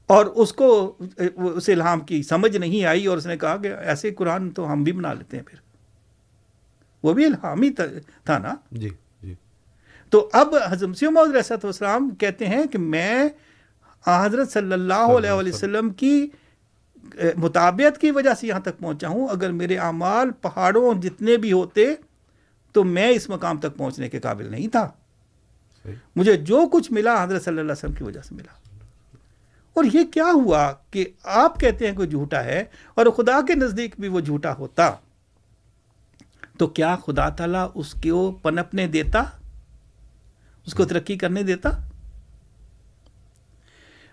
اور 0.07 0.27
اس 0.27 0.53
کو 0.53 0.97
اس 1.37 1.69
الہام 1.69 2.01
کی 2.01 2.23
سمجھ 2.23 2.57
نہیں 2.57 2.85
آئی 2.85 3.07
اور 3.07 3.17
اس 3.19 3.27
نے 3.27 3.37
کہا 3.37 3.57
کہ 3.57 3.69
ایسے 3.69 4.11
قرآن 4.11 4.51
تو 4.51 4.73
ہم 4.73 4.83
بھی 4.85 4.93
بنا 4.93 5.13
لیتے 5.13 5.37
ہیں 5.37 5.45
پھر۔ 5.45 5.59
وہ 7.03 7.13
بھی 7.13 7.25
الہامی 7.25 7.71
تھا 8.25 8.39
نا؟ 8.39 8.55
جی 8.73 8.89
جی۔ 9.23 9.35
تو 10.11 10.31
اب 10.33 10.55
حضرت 10.71 10.89
مسیح 10.89 11.09
محمد 11.09 11.29
علیہ 11.29 11.53
والسلام 11.63 12.11
کہتے 12.11 12.47
ہیں 12.47 12.67
کہ 12.67 12.79
میں 12.79 13.29
حضرت 14.07 14.51
صلی 14.51 14.73
اللہ 14.73 15.13
علیہ 15.17 15.31
وسلم 15.31 15.91
کی 15.91 16.27
مطابعت 17.37 17.99
کی 17.99 18.11
وجہ 18.11 18.35
سے 18.35 18.47
یہاں 18.47 18.61
تک 18.61 18.79
پہنچا 18.79 19.09
ہوں۔ 19.09 19.29
اگر 19.29 19.53
میرے 19.53 19.77
اعمال 19.79 20.31
پہاڑوں 20.31 20.95
جتنے 20.95 21.37
بھی 21.37 21.53
ہوتے 21.53 21.87
تو 22.73 22.85
میں 22.85 23.09
اس 23.09 23.29
مقام 23.29 23.59
تک 23.59 23.77
پہنچنے 23.77 24.09
کے 24.09 24.19
قابل 24.21 24.51
نہیں 24.51 24.69
تھا۔ 24.69 24.89
مجھے 26.17 26.37
جو 26.37 26.69
کچھ 26.73 26.93
ملا 26.93 27.25
حضرت 27.25 27.43
صلی 27.43 27.51
اللہ 27.51 27.61
علیہ 27.61 27.73
وسلم 27.73 27.93
کی 27.93 28.05
وجہ 28.05 28.21
سے 28.21 28.35
ملا۔ 28.35 28.66
اور 29.77 29.85
یہ 29.85 30.05
کیا 30.05 30.27
ہوا 30.35 30.73
کہ 30.91 31.05
آپ 31.25 31.61
کہتے 31.61 31.89
ہیں 31.89 31.97
کوئی 31.97 32.09
جھوٹا 32.09 32.45
ہے 32.45 32.65
اور 32.95 33.07
خدا 33.07 33.41
کے 33.47 33.55
نزدیک 33.55 33.95
بھی 33.99 34.09
وہ 34.09 34.21
جھوٹا 34.21 34.55
ہوتا؟ 34.55 34.91
تو 36.59 36.67
کیا 36.67 36.97
خدا 37.07 37.29
تعالیٰ 37.29 37.71
اس 37.75 37.93
کو 37.93 38.33
پنپنے 38.43 38.87
دیتا؟ 38.87 39.23
اس 40.67 40.75
کو 40.75 40.85
ترقی 40.85 41.19
کرنے 41.19 41.43
دیتا؟ 41.43 41.69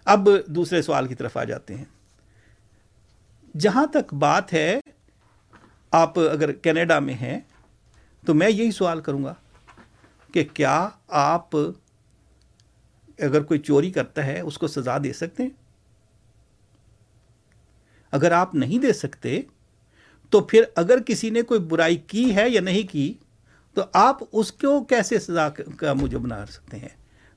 اب 0.06 0.30
دوسرے 0.48 0.82
سوال 0.82 1.08
کی 1.08 1.16
طرف 1.16 1.38
آ 1.38 1.44
جاتے 1.44 1.76
ہیں۔ 1.76 1.86
جہاں 3.58 3.86
تک 3.86 4.14
بات 4.14 4.54
ہے، 4.54 4.80
آپ 5.92 6.20
اگر 6.20 6.52
کینیڈا 6.52 7.00
میں 7.00 7.14
ہیں، 7.14 7.40
تو 8.26 8.34
میں 8.34 8.50
یہی 8.50 8.72
سوال 8.72 9.02
کروں 9.02 9.24
گا 9.24 9.34
کہ 10.34 10.44
کیا 10.54 10.90
آپ 11.08 11.50
اگر 13.20 13.44
کوئی 13.44 13.60
چوری 13.60 13.92
کرتا 13.92 14.26
ہے، 14.26 14.40
اس 14.40 14.58
کو 14.58 14.68
سزا 14.68 14.98
دے 15.04 15.14
سکتے 15.14 15.44
ہیں؟ 15.44 15.50
اگر 18.12 18.32
آپ 18.32 18.56
نہیں 18.56 18.80
دے 18.80 18.94
سکتے، 18.94 19.42
تو 20.30 20.42
پھر 20.42 20.64
اگر 20.76 21.00
کسی 21.00 21.30
نے 21.30 21.42
کوئی 21.42 21.60
برائی 21.60 21.96
کی 21.96 22.36
ہے 22.36 22.50
یا 22.50 22.62
نہیں 22.62 22.92
کی، 22.92 23.14
تو 23.74 23.82
آپ 23.94 24.18
اس 24.32 24.52
کو 24.52 24.84
کیسے 24.84 25.20
سزا 25.20 25.50
کا 25.50 25.94
مجھے 25.94 26.18
بنا 26.18 26.46
سکتے 26.46 26.78
ہیں؟ 26.78 26.90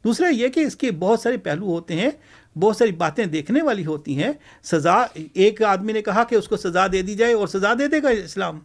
دوسرا 0.04 0.28
یہ 0.28 0.48
کہ 0.48 0.60
اس 0.60 0.76
کے 0.76 0.90
بہت 0.90 1.20
سارے 1.20 1.36
پہلو 1.36 1.66
ہوتے 1.66 1.94
ہیں، 1.94 2.10
بہت 2.58 2.76
ساری 2.76 2.92
باتیں 2.92 3.26
دیکھنے 3.26 3.62
والی 3.62 3.86
ہوتی 3.86 4.22
ہیں۔ 4.22 4.32
سزا، 4.62 5.06
ایک 5.32 5.62
آدمی 5.62 5.92
نے 5.92 6.02
کہا 6.02 6.24
کہ 6.24 6.34
اس 6.34 6.48
کو 6.48 6.56
سزا 6.56 6.86
دے 6.86 7.02
دی 7.02 7.14
جائے 7.14 7.32
اور 7.32 7.46
سزا 7.46 7.74
دے 7.74 7.88
دے 7.88 8.02
گا 8.02 8.08
اسلام۔ 8.08 8.60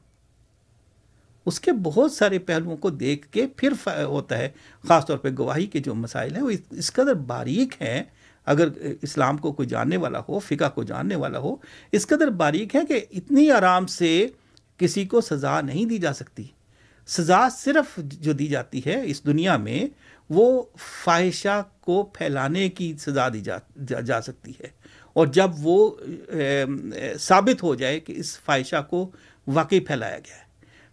اس 1.52 1.60
کے 1.60 1.72
بہت 1.72 2.12
سارے 2.12 2.40
پہلوؤں 2.40 2.78
کو 2.78 2.90
دیکھ 2.90 3.28
کے 3.28 3.48
پھر 3.48 3.74
ہوتا 4.02 4.38
ہے، 4.38 4.50
خاص 4.88 5.06
طور 5.06 5.18
پہ 5.18 5.30
گواہی 5.38 5.66
کے 5.66 5.80
جو 5.80 5.96
مسائل 5.96 6.36
ہیں، 6.36 6.44
وہ 6.44 6.52
اس 6.72 6.92
قدر 6.94 7.14
باریک 7.14 7.82
ہیں، 7.82 8.04
اگر 8.46 8.68
اسلام 9.02 9.38
کو 9.38 9.52
کوئی 9.52 9.68
جاننے 9.68 9.98
والا 9.98 10.20
ہو، 10.30 10.40
فقہ 10.40 10.70
کو 10.76 10.84
جاننے 10.84 11.16
والا 11.16 11.40
ہو، 11.40 11.56
اس 11.92 12.08
قدر 12.08 12.28
باریک 12.28 12.76
ہے 12.76 12.82
کہ 12.88 13.06
اتنی 13.12 13.52
آرام 13.52 13.88
سے 13.88 14.28
کسی 14.78 15.06
کو 15.06 15.22
سزا 15.22 15.62
نہیں 15.62 15.86
دی 15.86 15.98
جا 15.98 16.14
سکتی۔ 16.14 16.44
سزا 17.08 17.48
صرف 17.50 18.00
جو 18.04 18.34
دی 18.34 18.48
جاتی 18.48 18.82
ہے 18.86 19.02
اس 19.06 19.26
دنیا 19.26 19.58
میں، 19.58 19.86
وہ 20.30 20.64
فائشہ 21.04 21.62
کو 21.82 22.04
پھیلانے 22.04 22.70
کی 22.70 22.94
سزا 23.00 23.30
دی 23.30 23.42
جا 23.42 24.00
جا 24.00 24.22
سکتی 24.22 24.52
ہے۔ 24.52 24.68
اور 25.14 25.28
جب 25.28 25.50
وہ 25.58 25.96
ثابت 27.20 27.64
ہو 27.64 27.76
جائے 27.76 28.00
کہ 28.00 28.14
اس 28.18 28.40
فائشہ 28.40 28.82
کو 28.90 29.12
واقعی 29.48 29.80
پھیلایا 29.80 30.18
گیا 30.18 30.36
ہے۔ 30.36 30.51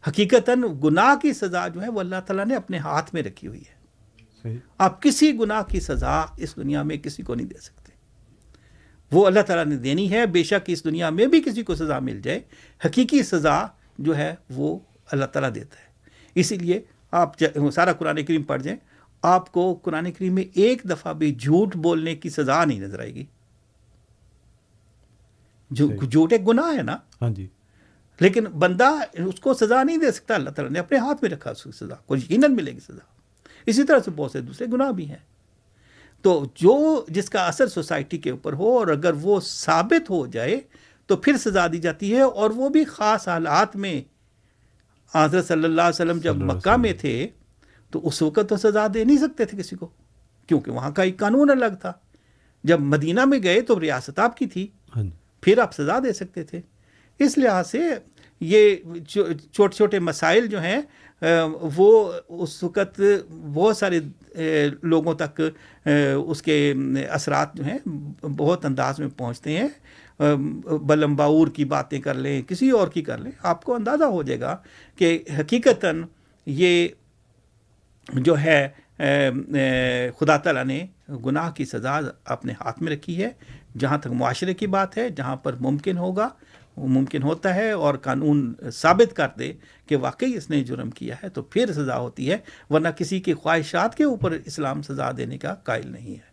حقیقتاً 0.08 0.62
گناہ 0.84 1.14
کی 1.22 1.32
سزا 1.32 1.68
جو 1.68 1.82
ہے 1.82 1.88
وہ 1.88 2.00
اللہ 2.00 2.20
تعالیٰ 2.26 2.46
نے 2.46 2.54
اپنے 2.54 2.78
ہاتھ 2.78 3.14
میں 3.14 3.22
رکھی 3.22 3.48
ہوئی 3.48 3.60
ہے۔ 3.60 3.78
صحیح۔ 4.42 4.56
آپ 4.78 5.02
کسی 5.02 5.38
گناہ 5.38 5.62
کی 5.62 5.80
سزا 5.80 6.24
اس 6.36 6.56
دنیا 6.56 6.82
میں 6.82 6.96
کسی 6.96 7.22
کو 7.22 7.34
نہیں 7.34 7.46
دے 7.46 7.58
سکتے۔ 7.58 7.92
وہ 9.12 9.26
اللہ 9.26 9.40
تعالیٰ 9.40 9.66
نے 9.66 9.76
دینی 9.76 10.10
ہے 10.10 10.26
بے 10.26 10.42
شک 10.42 10.64
اس 10.66 10.84
دنیا 10.84 11.10
میں 11.10 11.26
بھی 11.26 11.42
کسی 11.42 11.62
کو 11.62 11.74
سزا 11.74 11.98
مل 11.98 12.20
جائے۔ 12.20 12.40
حقیقی 12.84 13.22
سزا 13.22 13.66
جو 13.98 14.16
ہے 14.16 14.34
وہ 14.50 14.78
اللہ 15.12 15.24
تعالیٰ 15.24 15.54
دیتا 15.54 15.76
ہے۔ 15.76 16.10
اسی 16.34 16.56
لیے 16.56 16.82
آپ 17.10 17.32
سارا 17.74 17.92
قرآن 17.92 18.24
کریم 18.24 18.42
پڑھ 18.42 18.62
جائیں۔ 18.62 18.78
آپ 19.22 19.52
کو 19.52 19.74
قرآن 19.74 20.12
کریم 20.12 20.34
میں 20.34 20.44
ایک 20.54 20.82
دفعہ 20.90 21.12
بھی 21.12 21.34
جھوٹ 21.34 21.76
بولنے 21.76 22.16
کی 22.16 22.30
سزا 22.30 22.64
نہیں 22.64 22.80
نظر 22.80 23.00
آئے 23.00 23.14
گی۔ 23.14 23.24
جھوٹ 26.10 26.32
ایک 26.32 26.48
گناہ 26.48 26.76
ہے 26.76 26.82
نا۔ 26.82 26.96
ہاں 27.22 27.30
جی۔ 27.30 27.46
لیکن 28.20 28.44
بندہ 28.44 28.88
اس 29.12 29.40
کو 29.40 29.54
سزا 29.54 29.82
نہیں 29.82 29.96
دے 29.96 30.12
سکتا 30.12 30.34
اللہ 30.34 30.50
تعالیٰ 30.50 30.72
نے 30.72 30.78
اپنے 30.78 30.98
ہاتھ 30.98 31.18
میں 31.22 31.30
رکھا 31.30 31.50
اس 31.50 31.62
کی 31.62 31.70
سزا 31.72 31.94
کو 31.94 32.16
یقیناً 32.16 32.56
ملے 32.56 32.72
گی 32.72 32.80
سزا۔ 32.80 33.04
اسی 33.66 33.84
طرح 33.84 33.98
سے 34.04 34.10
بہت 34.16 34.30
سے 34.30 34.40
دوسرے 34.40 34.66
گناہ 34.72 34.90
بھی 34.90 35.08
ہیں۔ 35.08 35.38
تو 36.22 36.44
جو 36.54 37.04
جس 37.08 37.30
کا 37.30 37.46
اثر 37.46 37.66
سوسائٹی 37.66 38.18
کے 38.18 38.30
اوپر 38.30 38.52
ہو 38.52 38.78
اور 38.78 38.86
اگر 38.86 39.12
وہ 39.12 39.40
ثابت 39.40 40.10
ہو 40.10 40.26
جائے 40.26 40.60
تو 41.06 41.16
پھر 41.16 41.36
سزا 41.36 41.66
دی 41.66 41.78
جاتی 41.78 42.14
ہے۔ 42.14 42.20
اور 42.20 42.50
وہ 42.50 42.68
بھی 42.68 42.84
خاص 42.84 43.28
حالات 43.28 43.76
میں 43.76 44.02
حضرت 45.14 45.46
صلی 45.46 45.64
اللہ 45.64 45.82
علیہ 45.82 46.02
وسلم 46.02 46.18
جب 46.18 46.36
مکہ 46.36 46.76
میں 46.76 46.92
تھے 46.92 47.28
تو 47.90 48.06
اس 48.06 48.22
وقت 48.22 48.40
تو 48.48 48.56
سزا 48.56 48.86
دے 48.94 49.04
نہیں 49.04 49.18
سکتے 49.18 49.44
تھے 49.44 49.58
کسی 49.58 49.76
کو 49.76 49.86
کیونکہ 50.46 50.70
وہاں 50.70 50.90
کا 50.90 51.02
ایک 51.02 51.18
قانون 51.18 51.50
الگ 51.50 51.74
تھا۔ 51.80 51.92
جب 52.64 52.80
مدینہ 52.80 53.24
میں 53.24 53.42
گئے 53.42 53.60
تو 53.60 53.80
ریاست 53.80 54.18
آپ 54.18 54.36
کی 54.36 54.46
تھی 54.46 54.66
ہاں 54.96 55.02
جی۔ 55.02 55.10
پھر 55.40 55.58
آپ 55.58 55.74
سزا 55.74 55.98
دے 55.98 56.12
سکتے 56.12 56.42
تھے۔ 56.44 56.60
اس 57.18 57.38
لحاظ 57.38 57.70
سے 57.70 57.78
یہ 58.40 58.76
چھوٹے 59.08 59.76
چھوٹے 59.76 59.98
مسائل 59.98 60.46
جو 60.46 60.60
ہیں 60.62 60.80
وہ 61.76 62.12
اس 62.28 62.62
وقت 62.62 63.00
بہت 63.54 63.76
سارے 63.76 64.00
لوگوں 64.82 65.14
تک 65.14 65.40
اس 66.24 66.42
کے 66.42 66.72
اثرات 67.10 67.54
جو 67.54 67.64
ہیں 67.64 67.78
بہت 68.26 68.64
انداز 68.64 68.98
میں 68.98 69.08
پہنچتے 69.16 69.56
ہیں۔ 69.56 69.68
بلمباور 70.86 71.48
کی 71.48 71.64
باتیں 71.64 72.00
کر 72.00 72.14
لیں، 72.14 72.40
کسی 72.42 72.70
اور 72.70 72.88
کی 72.88 73.02
کر 73.02 73.18
لیں، 73.18 73.32
آپ 73.42 73.64
کو 73.64 73.74
اندازہ 73.74 74.04
ہو 74.04 74.22
جائے 74.22 74.40
گا 74.40 74.56
کہ 74.98 75.18
حقیقتاً 75.38 76.02
یہ 76.46 76.88
جو 78.14 78.38
ہے 78.38 78.68
خدا 80.18 80.36
تعالیٰ 80.36 80.64
نے 80.64 80.84
گناہ 81.24 81.50
کی 81.50 81.64
سزا 81.64 81.98
اپنے 82.24 82.52
ہاتھ 82.60 82.82
میں 82.82 82.92
رکھی 82.92 83.22
ہے۔ 83.22 83.28
جہاں 83.78 83.98
تک 83.98 84.12
معاشرے 84.12 84.54
کی 84.54 84.66
بات 84.66 84.96
ہے، 84.98 85.08
جہاں 85.08 85.36
پر 85.36 85.56
ممکن 85.60 85.98
ہوگا 85.98 86.28
ممکن 86.86 87.22
ہوتا 87.22 87.54
ہے 87.54 87.70
اور 87.70 87.94
قانون 87.94 88.54
ثابت 88.72 89.16
کر 89.16 89.28
دے 89.38 89.52
کہ 89.86 89.96
واقعی 89.96 90.34
اس 90.34 90.50
نے 90.50 90.64
جرم 90.64 90.90
کیا 90.90 91.14
ہے 91.22 91.28
تو 91.28 91.42
پھر 91.42 91.72
سزا 91.72 91.98
ہوتی 91.98 92.30
ہے، 92.30 92.36
ورنہ 92.70 92.88
کسی 92.88 93.20
کی 93.20 93.34
خواہشات 93.34 93.94
کے 93.94 94.04
اوپر 94.04 94.38
اسلام 94.44 94.82
سزا 94.82 95.10
دینے 95.16 95.38
کا 95.38 95.54
قائل 95.54 95.92
نہیں 95.92 96.10
ہے۔ 96.10 96.28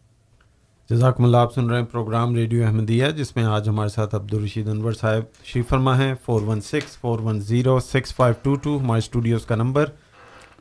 جزاکم 0.90 1.24
اللہ، 1.24 1.38
آپ 1.38 1.54
سن 1.54 1.70
رہے 1.70 1.80
ہیں 1.80 1.86
پروگرام 1.86 2.36
ریڈیو 2.36 2.66
احمدیہ، 2.66 3.06
جس 3.06 3.36
میں 3.36 3.44
آج 3.44 3.70
ہمارے 3.70 3.90
ساتھ 3.90 4.16
عبدالرشید 4.16 4.68
انور 4.68 4.94
صاحب 4.94 5.22
شی 5.44 5.62
فرما 5.62 5.98
ہیں۔ 5.98 6.14
Four 6.26 6.42
one 6.42 6.62
six 6.62 6.98
four 6.98 7.20
one 7.20 7.40
zero 7.40 7.80
six 7.80 8.16
five 8.16 8.36
two 8.42 8.56
two 8.56 8.80
ہمارے 8.80 8.98
اسٹوڈیوز 8.98 9.46
کا 9.46 9.56
نمبر 9.56 9.86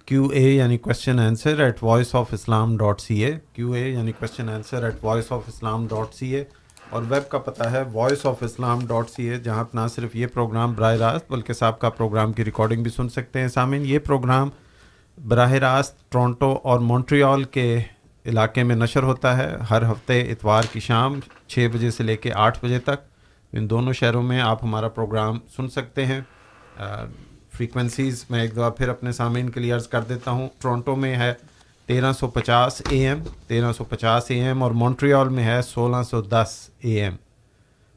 کیو 0.07 0.27
اے 0.27 0.43
یعنی 0.43 0.79
question 0.79 1.19
answer 1.21 1.61
at 1.61 1.83
voice 1.83 2.15
of 2.15 2.33
Islam 2.33 2.77
dot 2.77 3.01
C 3.01 3.25
A 3.25 3.39
Q 3.53 3.73
A 3.73 3.89
یعنی 3.91 4.13
question 4.13 4.49
answer 4.49 4.83
at 4.83 4.95
voice 5.03 5.33
of 5.33 5.43
Islam 5.49 5.87
dot 5.87 6.15
C 6.15 6.35
A 6.35 6.45
اور 6.91 7.03
web 7.09 7.31
کا 7.31 7.39
پتہ 7.39 7.63
ہے 7.63 7.83
voice 7.93 8.27
of 8.27 8.43
Islam 8.43 8.87
dot 8.87 9.11
C 9.11 9.29
A 9.29 9.37
جہاں 9.37 9.65
نہ 9.75 9.87
صرف 9.95 10.17
یہ 10.17 10.27
پروگرام 10.27 10.73
براہ 10.73 10.95
راست، 10.95 11.31
بلکہ 11.31 11.53
صاحب 11.53 11.79
کا 11.79 11.91
پروگرام 11.91 12.33
کی 12.33 12.45
ریکارڈنگ 12.45 12.83
بھی 12.83 12.91
سن 12.91 13.09
سکتے 13.09 13.41
ہیں۔ 13.41 13.49
سامعین، 13.49 13.83
یہ 13.87 13.99
پروگرام 13.99 14.51
براہ 15.19 15.53
راست 15.53 16.13
ٹورنٹو 16.13 16.59
اور 16.63 16.79
مونٹریال 16.81 17.45
کے 17.45 17.83
علاقے 18.27 18.63
میں 18.63 18.77
نشر 18.77 19.03
ہوتا 19.03 19.37
ہے۔ 19.37 19.57
ہر 19.71 19.91
ہفتے 19.91 20.21
اتوار 20.21 20.63
کی 20.73 20.81
شام 20.81 21.19
چھ 21.49 21.69
بجے 21.73 21.91
سے 21.91 22.03
لے 22.03 22.17
کے 22.17 22.33
آٹھ 22.33 22.65
بجے 22.65 22.79
تک 22.79 23.03
ان 23.53 23.71
دونوں 23.71 23.93
شہروں 23.93 24.23
میں 24.23 24.41
آپ 24.41 24.65
ہمارا 24.65 24.89
پروگرام 24.89 25.39
سن 25.57 25.69
سکتے 25.69 26.07
ہیں۔ 26.07 26.21
فریکوینسیز 27.57 28.25
میں 28.31 28.41
ایک 28.41 28.53
دفعہ 28.53 28.71
پھر 28.71 28.89
اپنے 28.89 29.13
سامعین 29.13 29.51
کے 29.51 29.61
لیے 29.61 29.73
عرض 29.73 29.87
کر 29.89 30.01
دیتا 30.01 30.31
ہوں، 30.31 30.49
ٹورنٹو 30.61 30.97
میں 30.97 31.15
ہے 31.17 31.33
تیرہ 31.87 32.13
سو 32.13 32.27
پچاس 32.27 32.83
اے 32.89 33.09
ایم، 33.09 33.19
تیرہ 33.47 33.73
سو 33.73 33.85
پچاس 33.85 34.31
اے 34.31 34.41
ایم 34.41 34.63
اور 34.63 34.71
مونٹریال 34.71 35.29
میں 35.29 35.45
ہے 35.45 35.63
سولہ 35.63 36.03
سو 36.11 36.23
دس 36.23 36.71
اے 36.79 37.03
ایم۔ 37.03 37.17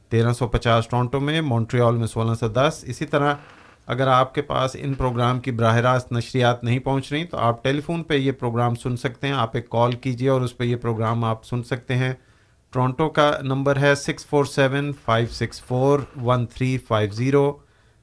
تیرہ 0.09 0.33
سو 0.33 0.47
پچاس 0.47 0.87
ٹورنٹو 0.87 1.19
میں، 1.19 1.41
مونٹریال 1.41 1.95
میں 1.95 2.07
سولہ 2.07 2.33
سو 2.33 2.47
دس۔ 2.47 2.83
اسی 2.87 3.05
طرح 3.05 3.33
اگر 3.87 4.07
آپ 4.07 4.35
کے 4.35 4.41
پاس 4.41 4.75
ان 4.79 4.93
پروگرام 4.93 5.39
کی 5.39 5.51
براہ 5.51 5.75
راست 5.75 6.11
نشریات 6.11 6.63
نہیں 6.63 6.79
پہنچ 6.79 7.11
رہی 7.11 7.25
تو 7.25 7.37
آپ 7.37 7.63
ٹیلی 7.63 7.81
فون 7.81 8.03
پہ 8.03 8.13
یہ 8.13 8.31
پروگرام 8.31 8.75
سن 8.75 8.97
سکتے 8.97 9.27
ہیں۔ 9.27 9.33
آپ 9.33 9.55
ایک 9.55 9.69
کال 9.69 9.91
کیجیے 9.91 10.29
اور 10.29 10.41
اس 10.41 10.57
پہ 10.57 10.63
یہ 10.63 10.75
پروگرام 10.75 11.23
آپ 11.23 11.45
سن 11.45 11.63
سکتے 11.63 11.95
ہیں۔ 11.95 12.13
ٹورنٹو 12.71 13.09
کا 13.09 13.31
نمبر 13.41 13.77
ہے 13.77 13.95
six 13.95 14.25
four 14.25 14.45
seven 14.45 14.91
five 15.05 15.27
six 15.27 15.61
four 15.61 15.99
one 16.21 16.45
three 16.45 16.77
five 16.77 17.11
zero, 17.11 17.57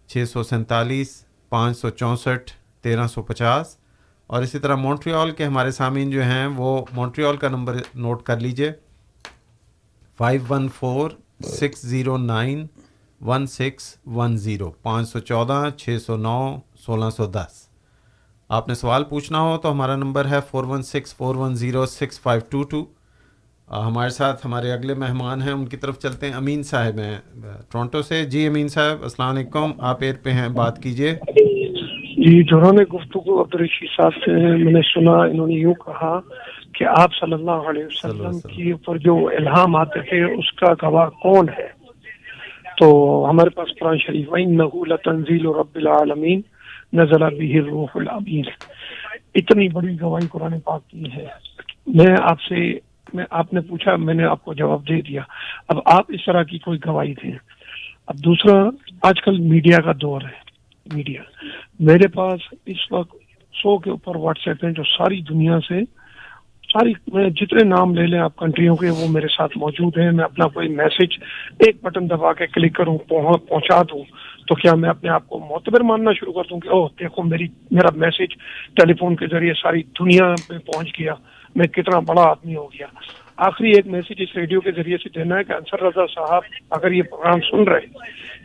چھ 0.06 0.24
سو 0.32 0.42
سینتالیس، 0.42 1.24
پانچ 1.48 1.78
سو 1.78 1.90
چونسٹھ، 1.90 2.52
تیرہ 2.82 3.06
سو 3.06 3.22
پچاس۔ 3.22 3.83
اور 4.26 4.42
اسی 4.42 4.58
طرح 4.58 4.74
مونٹریال 4.74 5.30
کے 5.30 5.44
ہمارے 5.44 5.70
سامعین 5.70 6.10
جو 6.10 6.22
ہیں، 6.22 6.46
وہ 6.46 6.84
مونٹریال 6.92 7.36
کا 7.36 7.48
نمبر 7.48 7.76
نوٹ 7.94 8.22
کر 8.22 8.40
لیجیے۔ 8.40 8.72
Five 10.18 10.40
one 10.48 10.68
four 10.68 11.10
six 11.44 11.82
zero 11.82 12.16
nine 12.16 12.66
one 13.20 13.46
six 13.46 13.94
one 14.06 14.36
zero 14.36 14.70
پانچ 14.70 15.08
سو 15.08 15.18
چودہ، 15.18 15.64
چھ 15.76 15.96
سو 16.06 16.16
نو، 16.16 16.56
سولہ 16.86 17.10
سو 17.16 17.26
دس۔ 17.26 17.68
آپ 18.48 18.68
نے 18.68 18.74
سوال 18.74 19.04
پوچھنا 19.04 19.40
ہو 19.40 19.58
تو 19.58 19.72
ہمارا 19.72 19.96
نمبر 19.96 20.28
ہے 20.28 20.38
four 20.50 20.64
one 20.64 20.82
six 20.82 21.14
four 21.14 21.34
one 21.34 21.54
zero 21.54 21.86
six 21.86 22.20
five 22.20 22.40
two 22.50 22.62
two 22.62 22.84
ہمارے 23.70 24.10
ساتھ 24.10 24.46
ہمارے 24.46 24.72
اگلے 24.72 24.94
مہمان 24.94 25.42
ہیں، 25.42 25.52
ان 25.52 25.66
کی 25.66 25.76
طرف 25.76 25.98
چلتے 25.98 26.26
ہیں۔ 26.26 26.34
امین 26.34 26.62
صاحب 26.62 26.98
ہیں 26.98 27.18
ٹورنٹو 27.68 28.02
سے۔ 28.02 28.24
جی 28.24 28.46
امین 28.46 28.68
صاحب، 28.68 29.02
السلام 29.02 29.34
علیکم۔ 29.34 29.72
آپ 29.78 30.02
ایئر 30.02 30.14
پہ 30.22 30.30
ہیں، 30.30 30.48
بات 30.48 30.82
کیجیے 30.82 31.18
جی 32.24 32.42
دوران 32.42 32.76
گفتگو 32.76 33.42
عبدالرشید 33.42 33.88
صاحب 33.96 34.12
سے 34.14 34.30
میں 34.64 34.72
نے 34.72 34.80
سنا 34.94 35.12
انہوں 35.12 35.46
نے 35.46 35.54
یوں 35.54 35.74
کہا 35.74 36.20
کہ 36.74 36.84
آپ 36.84 37.10
صلی 37.20 37.32
اللہ 37.32 37.50
علیہ 37.50 37.84
وسلم 37.84 38.40
کے 38.40 38.72
اوپر 38.72 38.98
جو 38.98 39.30
الہام 39.38 39.76
آتے 39.76 40.00
تھے 40.00 40.24
اس 40.24 40.52
کا 40.52 40.88
گواہ 40.88 41.08
کون 41.08 41.48
ہے؟ 41.48 41.68
تو 42.80 43.26
ہمارے 43.30 43.50
پاس 43.50 43.68
قرآن 43.80 43.98
شریف 43.98 44.32
وَإِنَّهُ 44.32 44.86
لَتَنزِيلُ 44.86 45.56
رَبِّ 45.56 45.80
الْعَالَمِينَ 45.80 46.40
نَزَلَ 46.92 47.24
بِهِ 47.24 47.58
الرُّوحُ 47.58 48.00
الْأَمِينَ 48.00 48.50
اتنی 49.34 49.68
بڑی 49.68 50.00
گواہی 50.00 50.26
قرآن 50.28 50.60
پاک 50.60 50.88
کی 50.88 51.04
ہے۔ 51.16 51.26
میں 51.86 52.16
آپ 52.22 52.40
سے 52.40 52.78
میں 53.14 53.24
آپ 53.30 53.54
نے 53.54 53.60
پوچھا 53.60 53.96
میں 53.96 54.14
نے 54.14 54.24
آپ 54.24 54.44
کو 54.44 54.54
جواب 54.54 54.88
دے 54.88 55.00
دیا۔ 55.00 55.22
اب 55.68 55.78
آپ 55.84 56.04
اس 56.08 56.24
طرح 56.26 56.42
کی 56.42 56.58
کوئی 56.58 56.78
گواہی 56.86 57.14
دیں۔ 57.22 57.32
اب 58.06 58.14
دوسرا 58.24 58.70
آج 59.02 59.22
کل 59.22 59.38
میڈیا 59.38 59.80
کا 59.80 59.92
دور 60.02 60.20
ہے۔ 60.20 60.43
میڈیا 60.86 61.22
میرے 61.80 62.08
پاس 62.08 62.40
اس 62.66 62.90
وقت 62.92 63.16
سو 63.54 63.78
کے 63.78 63.90
اوپر 63.90 64.16
واٹس 64.16 64.48
ایپ 64.48 64.64
ہیں 64.64 64.72
جو 64.72 64.82
ساری 64.82 65.20
دنیا 65.20 65.58
سے، 65.68 65.80
ساری 66.72 66.92
میں 67.12 67.28
جتنے 67.30 67.64
نام 67.64 67.94
لے 67.94 68.06
لیں 68.06 68.18
آپ 68.18 68.36
کنٹریوں 68.36 68.76
کے 68.76 68.90
وہ 68.90 69.08
میرے 69.08 69.26
ساتھ 69.36 69.56
موجود 69.58 69.98
ہیں۔ 69.98 70.10
میں 70.10 70.24
اپنا 70.24 70.48
کوئی 70.48 70.68
میسج 70.68 71.18
ایک 71.58 71.82
بٹن 71.82 72.10
دبا 72.10 72.32
کے 72.32 72.46
کلک 72.46 72.74
کروں، 72.76 72.98
پہنچا 72.98 73.80
دوں، 73.82 74.02
تو 74.46 74.54
کیا 74.54 74.74
میں 74.74 74.90
اپنے 74.90 75.10
آپ 75.10 75.28
کو 75.28 75.38
معتبر 75.38 75.80
ماننا 75.80 76.12
شروع 76.12 76.32
کر 76.32 76.48
دوں 76.50 76.60
کہ 76.60 76.68
اوہ، 76.68 76.88
دیکھو 77.00 77.22
میری 77.22 77.46
میرا 77.70 77.94
میسج 77.96 78.34
ٹیلی 78.76 78.94
فون 78.94 79.16
کے 79.16 79.26
ذریعے 79.26 79.52
ساری 79.62 79.82
دنیا 80.00 80.28
میں 80.50 80.58
پہنچ 80.58 80.98
گیا، 80.98 81.14
میں 81.54 81.66
کتنا 81.66 81.98
بڑا 81.98 82.22
آدمی 82.22 82.56
ہو 82.56 82.66
گیا۔ 82.66 82.86
آخری 83.38 83.70
ایک 83.70 83.86
میسج 83.86 84.12
اس 84.18 84.36
ریڈیو 84.36 84.60
کے 84.60 84.72
ذریعے 84.72 84.96
سے 84.96 85.08
دینا 85.08 85.38
ہے 85.38 85.44
کہ 85.44 85.52
انصر 85.52 85.82
رضا 85.82 86.06
صاحب 86.06 86.42
اگر 86.70 86.92
یہ 86.92 87.02
پروگرام 87.02 87.40
سن 87.40 87.62
رہے 87.62 87.86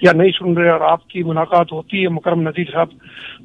یا 0.01 0.11
نہیں 0.11 0.31
سن 0.39 0.57
رہے 0.57 0.69
اور 0.69 0.81
آپ 0.81 1.07
کی 1.07 1.23
ملاقات 1.23 1.71
ہوتی 1.71 2.03
ہے 2.03 2.07
مکرم 2.07 2.41
نذیر 2.41 2.71
صاحب 2.71 2.87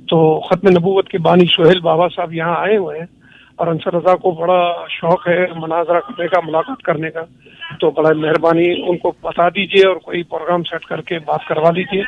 تو 0.09 0.41
ختم 0.41 0.69
نبوت 0.69 1.09
کے 1.09 1.19
بانی 1.19 1.47
سہیل 1.47 1.81
بابا 1.81 2.09
صاحب 2.09 2.35
یہاں 2.35 2.57
آئے 2.57 2.77
ہوئے 2.77 2.99
ہیں 2.99 3.07
اور 3.55 3.67
انصر 3.67 3.95
رضا 3.95 4.15
کو 4.15 4.31
بڑا 4.31 4.87
شوق 4.91 5.29
ہے 5.29 5.47
مناظرہ 5.57 6.01
کرنے 6.01 6.29
کا 6.29 6.41
ملاقات 6.45 6.83
کرنے 6.83 7.11
کا۔ 7.11 7.21
تو 7.81 7.91
بڑا 7.91 8.13
مہربانی 8.15 8.73
ان 8.87 8.97
کو 8.99 9.13
بتا 9.21 9.49
دیجیے 9.49 9.89
اور 9.89 9.97
کوئی 9.97 10.23
پروگرام 10.23 10.63
سیٹ 10.63 10.85
کر 10.85 11.01
کے 11.01 11.19
بات 11.19 11.49
کروا 11.49 11.71
لیجیے 11.71 12.03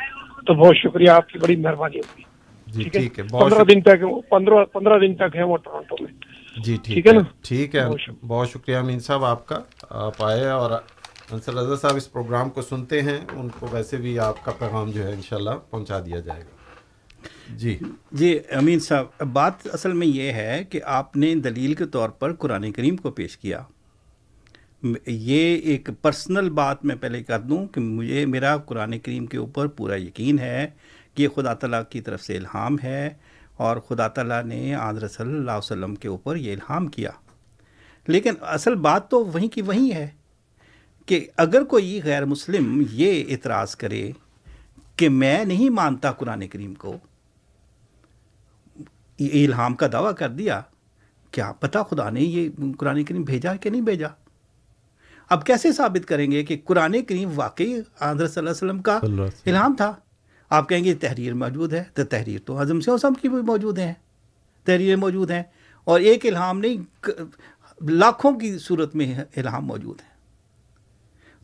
تو 0.45 0.53
بہت 0.53 0.75
شکریہ 0.75 1.09
آپ 1.09 1.29
کی 1.29 1.39
بڑی 1.39 1.55
مہربانی 1.55 1.99
ہوگی۔ 1.99 2.23
جی 2.67 2.89
ٹھیک 2.89 3.19
ہے؟ 3.19 3.23
پندرہ 3.23 3.63
دن 3.63 3.81
تک 3.81 4.29
پندرہ 4.29 4.65
پندرہ 4.65 4.99
دن 4.99 5.15
تک 5.15 5.35
ہے 5.35 5.43
وہ 5.43 5.57
ٹورانٹو 5.57 5.95
میں۔ 5.99 6.11
جی 6.63 6.77
ٹھیک 6.83 7.07
ہے 7.07 7.11
ٹھیک 7.41 7.75
ہے۔ 7.75 7.85
بہت 8.27 8.49
شکریہ۔ 8.49 8.77
امین 8.77 8.99
صاحب 8.99 9.25
آپ 9.25 9.47
کا۔ 9.47 9.59
آپ 9.89 10.23
آئے 10.23 10.47
اور 10.49 10.71
انصر 11.31 11.53
رضا 11.53 11.75
صاحب 11.75 11.95
اس 11.95 12.11
پروگرام 12.11 12.49
کو 12.49 12.61
سنتے 12.61 13.01
ہیں 13.01 13.17
ان 13.33 13.49
کو 13.59 13.67
ویسے 13.71 13.97
بھی 13.97 14.19
آپ 14.19 14.45
کا 14.45 14.51
پیغام 14.51 14.91
جو 14.91 15.07
ہے 15.07 15.13
انشاءاللہ 15.13 15.49
پہنچا 15.69 15.99
دیا 15.99 16.19
جائے 16.19 16.41
گا۔ 16.41 16.57
جی۔ 17.55 17.77
جی 18.11 18.39
امین 18.49 18.79
صاحب 18.79 19.05
بات 19.33 19.67
اصل 19.73 19.93
میں 19.93 20.07
یہ 20.07 20.31
ہے 20.31 20.63
کہ 20.69 20.81
آپ 20.83 21.17
نے 21.17 21.35
دلیل 21.35 21.73
کے 21.73 21.85
طور 21.85 22.09
پر 22.09 22.33
قرآن 22.33 22.71
کریم 22.71 22.97
کو 22.97 23.11
پیش 23.11 23.37
کیا۔ 23.37 23.61
یہ 25.07 25.57
ایک 25.57 25.89
پرسنل 26.01 26.49
بات 26.49 26.85
میں 26.85 26.95
پہلے 26.95 27.23
کر 27.23 27.39
دوں 27.39 27.67
کہ 27.67 27.81
مجھے 27.81 28.25
میرا 28.25 28.57
قرآن 28.57 28.99
کریم 28.99 29.25
کے 29.25 29.37
اوپر 29.37 29.67
پورا 29.67 29.95
یقین 29.95 30.39
ہے 30.39 30.67
کہ 31.13 31.23
یہ 31.23 31.27
خدا 31.27 31.53
تعالیٰ 31.53 31.81
کی 31.89 32.01
طرف 32.01 32.21
سے 32.21 32.37
الہام 32.37 32.77
ہے۔ 32.83 33.09
اور 33.57 33.77
خدا 33.77 34.07
تعالیٰ 34.07 34.43
نے 34.43 34.75
آدر 34.75 35.07
صلی 35.07 35.27
اللہ 35.27 35.51
علیہ 35.51 35.57
وسلم 35.57 35.95
کے 35.95 36.07
اوپر 36.07 36.35
یہ 36.35 36.53
الہام 36.53 36.87
کیا۔ 36.87 37.11
لیکن 38.07 38.33
اصل 38.41 38.75
بات 38.75 39.09
تو 39.09 39.25
وہیں 39.25 39.47
کی 39.47 39.61
وہیں 39.61 39.93
ہے 39.93 40.09
کہ 41.05 41.27
اگر 41.37 41.63
کوئی 41.63 41.99
غیر 42.03 42.25
مسلم 42.25 42.83
یہ 42.91 43.23
اعتراض 43.29 43.75
کرے 43.75 44.11
کہ 44.95 45.09
میں 45.09 45.45
نہیں 45.45 45.69
مانتا 45.69 46.11
قرآن 46.11 46.47
کریم 46.47 46.73
کو 46.73 46.97
یہ 49.19 49.47
الہام 49.47 49.75
کا 49.75 49.87
دعویٰ 49.91 50.15
کر 50.15 50.29
دیا 50.29 50.61
کیا 51.31 51.51
پتہ 51.51 51.77
خدا 51.89 52.09
نے 52.09 52.21
یہ 52.21 52.49
قرآن 52.77 53.03
کریم 53.03 53.21
بھیجا 53.21 53.55
کہ 53.55 53.69
نہیں 53.69 53.81
بھیجا؟ 53.81 54.07
اب 55.29 55.45
کیسے 55.45 55.71
ثابت 55.71 56.07
کریں 56.07 56.31
گے 56.31 56.43
کہ 56.43 56.57
قرآن 56.65 57.03
کریم 57.03 57.29
واقعی 57.35 57.73
آدر 57.99 58.27
صلی 58.27 58.47
اللہ 58.47 58.49
علیہ 58.49 58.49
وسلم 58.49 58.81
کا 58.81 58.99
الہام 59.45 59.75
تھا؟ 59.75 59.93
آپ 60.49 60.69
کہیں 60.69 60.83
گے 60.83 60.93
تحریر 60.93 61.33
موجود 61.33 61.73
ہے، 61.73 61.83
تو 61.93 62.03
تحریر 62.03 62.39
تو 62.45 62.59
حضم 62.59 62.79
سے 62.79 62.91
وسلم 62.91 63.13
کی 63.13 63.29
بھی 63.29 63.41
موجود 63.41 63.79
ہیں۔ 63.79 63.93
تحریریں 64.65 64.95
موجود 64.95 65.31
ہیں 65.31 65.43
اور 65.83 65.99
ایک 65.99 66.25
الہام 66.25 66.59
نہیں 66.59 66.77
لاکھوں 67.89 68.31
کی 68.31 68.57
صورت 68.57 68.95
میں 68.95 69.23
الہام 69.35 69.65
موجود 69.65 70.01
ہیں۔ 70.01 70.17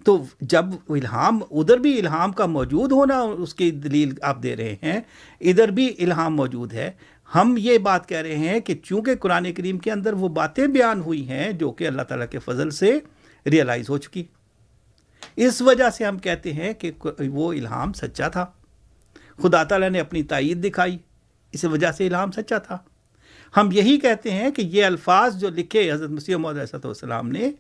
تو 0.03 0.23
جب 0.41 0.65
الہام، 0.89 1.39
ادھر 1.51 1.77
بھی 1.77 1.99
الہام 1.99 2.31
کا 2.31 2.45
موجود 2.45 2.91
ہونا 2.91 3.21
اس 3.21 3.53
کی 3.53 3.71
دلیل 3.71 4.13
آپ 4.21 4.43
دے 4.43 4.55
رہے 4.55 4.75
ہیں، 4.83 5.01
ادھر 5.41 5.67
بھی 5.67 5.95
الہام 5.99 6.35
موجود 6.35 6.73
ہے۔ 6.73 6.91
ہم 7.35 7.55
یہ 7.57 7.77
بات 7.77 8.09
کہہ 8.09 8.17
رہے 8.17 8.37
ہیں 8.37 8.59
کہ 8.59 8.75
چونکہ 8.83 9.15
قرآن 9.15 9.53
کریم 9.53 9.77
کے 9.77 9.91
اندر 9.91 10.13
وہ 10.13 10.29
باتیں 10.29 10.67
بیان 10.67 11.01
ہوئی 11.01 11.27
ہیں 11.27 11.51
جو 11.51 11.71
کہ 11.71 11.87
اللہ 11.87 12.01
تعالیٰ 12.01 12.27
کے 12.31 12.39
فضل 12.39 12.69
سے 12.69 12.99
ریئلائز 13.45 13.89
ہو 13.89 13.97
چکی۔ 13.97 14.23
اس 15.35 15.61
وجہ 15.61 15.89
سے 15.89 16.05
ہم 16.05 16.17
کہتے 16.17 16.53
ہیں 16.53 16.73
کہ 16.73 16.91
وہ 17.19 17.53
الہام 17.53 17.93
سچا 17.93 18.27
تھا۔ 18.27 18.45
خدا 19.41 19.63
تعالیٰ 19.63 19.89
نے 19.89 19.99
اپنی 19.99 20.23
تائید 20.23 20.69
دکھائی۔ 20.69 20.97
اس 21.51 21.63
وجہ 21.63 21.91
سے 21.91 22.07
الہام 22.07 22.31
سچا 22.31 22.57
تھا۔ 22.57 22.77
ہم 23.57 23.69
یہی 23.71 23.97
کہتے 23.97 24.31
ہیں 24.31 24.51
کہ 24.51 24.61
یہ 24.61 24.85
الفاظ 24.85 25.35
جو 25.35 25.49
لکھے 25.49 25.91
حضرت 25.91 26.09
مسیح 26.09 26.35
محدود 26.35 26.85
والسلام 26.85 27.29
نے، 27.29 27.51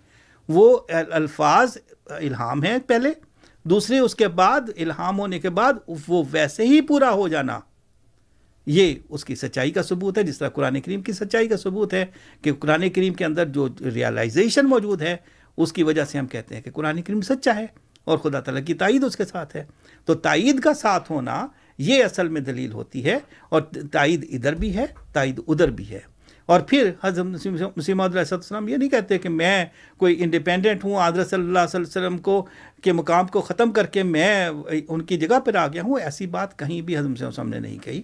وہ 0.49 0.79
الفاظ 1.11 1.77
الہام 2.05 2.63
ہیں 2.63 2.77
پہلے، 2.87 3.09
دوسرے 3.63 3.99
اس 3.99 4.15
کے 4.15 4.27
بعد، 4.27 4.61
الہام 4.77 5.19
ہونے 5.19 5.39
کے 5.39 5.49
بعد 5.49 5.73
وہ 6.07 6.23
ویسے 6.31 6.63
ہی 6.63 6.81
پورا 6.81 7.11
ہو 7.11 7.27
جانا۔ 7.27 7.59
یہ 8.65 8.95
اس 9.09 9.25
کی 9.25 9.35
سچائی 9.35 9.71
کا 9.71 9.83
ثبوت 9.83 10.17
ہے، 10.17 10.23
جس 10.23 10.37
طرح 10.37 10.49
قرآن 10.49 10.81
کریم 10.81 11.01
کی 11.01 11.11
سچائی 11.11 11.47
کا 11.47 11.57
ثبوت 11.57 11.93
ہے 11.93 12.05
کہ 12.41 12.53
قرآن 12.53 12.89
کریم 12.89 13.13
کے 13.13 13.25
اندر 13.25 13.45
جو 13.45 13.67
ریالائزیشن 13.93 14.65
موجود 14.65 15.01
ہے، 15.01 15.17
اس 15.57 15.73
کی 15.73 15.83
وجہ 15.83 16.05
سے 16.05 16.17
ہم 16.17 16.27
کہتے 16.27 16.55
ہیں 16.55 16.61
کہ 16.61 16.71
قرآن 16.71 17.01
کریم 17.01 17.21
سچا 17.21 17.55
ہے 17.55 17.65
اور 18.03 18.17
خدا 18.17 18.39
تعالیٰ 18.39 18.65
کی 18.65 18.73
تائید 18.73 19.03
اس 19.03 19.15
کے 19.15 19.25
ساتھ 19.25 19.55
ہے۔ 19.55 19.63
تو 20.05 20.15
تائید 20.15 20.59
کا 20.59 20.73
ساتھ 20.73 21.11
ہونا 21.11 21.47
یہ 21.77 22.03
اصل 22.03 22.27
میں 22.27 22.41
دلیل 22.41 22.71
ہوتی 22.71 23.05
ہے 23.05 23.17
اور 23.49 23.61
تائید 23.91 24.25
ادھر 24.29 24.55
بھی 24.55 24.75
ہے 24.77 24.85
تائید 25.13 25.39
ادھر 25.47 25.71
بھی 25.71 25.89
ہے۔ 25.89 25.99
اور 26.45 26.59
پھر 26.59 26.91
حضرت 27.03 27.47
مسیم 27.77 28.01
علیہ 28.01 28.19
السلام 28.31 28.67
یہ 28.67 28.77
نہیں 28.77 28.89
کہتے 28.89 29.17
کہ 29.17 29.29
میں 29.29 29.65
کوئی 29.97 30.23
انڈیپینڈنٹ 30.23 30.83
ہوں 30.83 31.07
حضرت 31.07 31.29
صلی 31.29 31.41
اللہ 31.41 31.59
علیہ 31.59 31.81
وسلم 31.81 32.17
کو 32.17 32.47
کے 32.81 32.91
مقام 32.91 33.27
کو 33.27 33.41
ختم 33.41 33.71
کر 33.71 33.85
کے 33.85 34.03
میں 34.03 34.49
ان 34.87 35.01
کی 35.01 35.17
جگہ 35.17 35.39
پر 35.39 35.55
آ 35.55 35.67
گیا 35.67 35.81
ہوں 35.83 35.99
ایسی 35.99 36.27
بات 36.27 36.59
کہیں 36.59 36.81
بھی 36.81 36.97
حضرت 36.97 37.23
وسلم 37.23 37.49
نے 37.49 37.59
نہیں 37.59 37.77
کہی۔ 37.79 38.01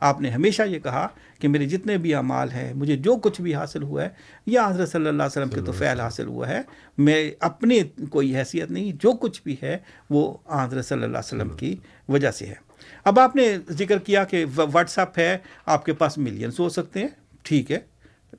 آپ 0.00 0.20
نے 0.20 0.30
ہمیشہ 0.30 0.62
یہ 0.62 0.78
کہا 0.78 1.08
کہ 1.38 1.48
میرے 1.48 1.66
جتنے 1.66 1.96
بھی 1.96 2.14
اعمال 2.14 2.50
ہیں 2.50 2.74
مجھے 2.74 2.96
جو 2.96 3.16
کچھ 3.16 3.40
بھی 3.40 3.54
حاصل 3.54 3.82
ہوا 3.82 4.02
ہے 4.02 4.08
یہ 4.46 4.60
حضرت 4.66 4.88
صلی 4.88 5.08
اللہ 5.08 5.22
علیہ 5.22 5.42
وسلم 5.42 5.48
کے 5.48 5.60
تو 5.66 5.72
فعل 5.72 6.00
حاصل 6.00 6.26
ہوا 6.26 6.48
ہے 6.48 6.60
میں 6.98 7.30
اپنی 7.40 7.80
کوئی 8.10 8.36
حیثیت 8.36 8.70
نہیں 8.70 8.92
جو 9.02 9.12
کچھ 9.12 9.42
بھی 9.44 9.56
ہے 9.62 9.78
وہ 10.10 10.36
حضرت 10.50 10.86
صلی 10.86 11.02
اللہ 11.02 11.18
علیہ 11.18 11.42
وسلم۔ 11.42 11.48
کی 11.48 11.76
وجہ 12.08 12.30
سے 12.30 12.46
ہے۔ 12.46 12.71
اب 13.04 13.20
آپ 13.20 13.36
نے 13.36 13.58
ذکر 13.70 13.98
کیا 13.98 14.24
کہ 14.24 14.44
واٹس 14.56 14.98
ایپ 14.98 15.18
ہے 15.18 15.38
آپ 15.66 15.84
کے 15.84 15.92
پاس 15.92 16.18
ملینس 16.18 16.60
ہو 16.60 16.68
سکتے 16.68 17.00
ہیں 17.00 17.08
ٹھیک 17.42 17.72
ہے۔ 17.72 17.78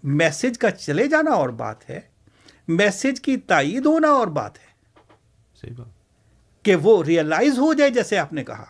میسج 0.03 0.57
کا 0.57 0.71
چلے 0.71 1.07
جانا 1.07 1.31
اور 1.31 1.49
بات 1.49 1.89
ہے۔ 1.89 1.99
میسج 2.67 3.21
کی 3.21 3.37
تائید 3.37 3.85
ہونا 3.85 4.07
اور 4.07 4.27
بات 4.27 4.57
ہے۔ 4.57 4.65
صحیح 5.61 5.71
بات۔ 5.77 5.87
کہ 6.65 6.75
وہ 6.75 7.03
ریئلائز 7.03 7.59
ہو 7.59 7.73
جائے 7.73 7.89
جیسے 7.89 8.17
آپ 8.17 8.33
نے 8.33 8.43
کہا۔ 8.43 8.65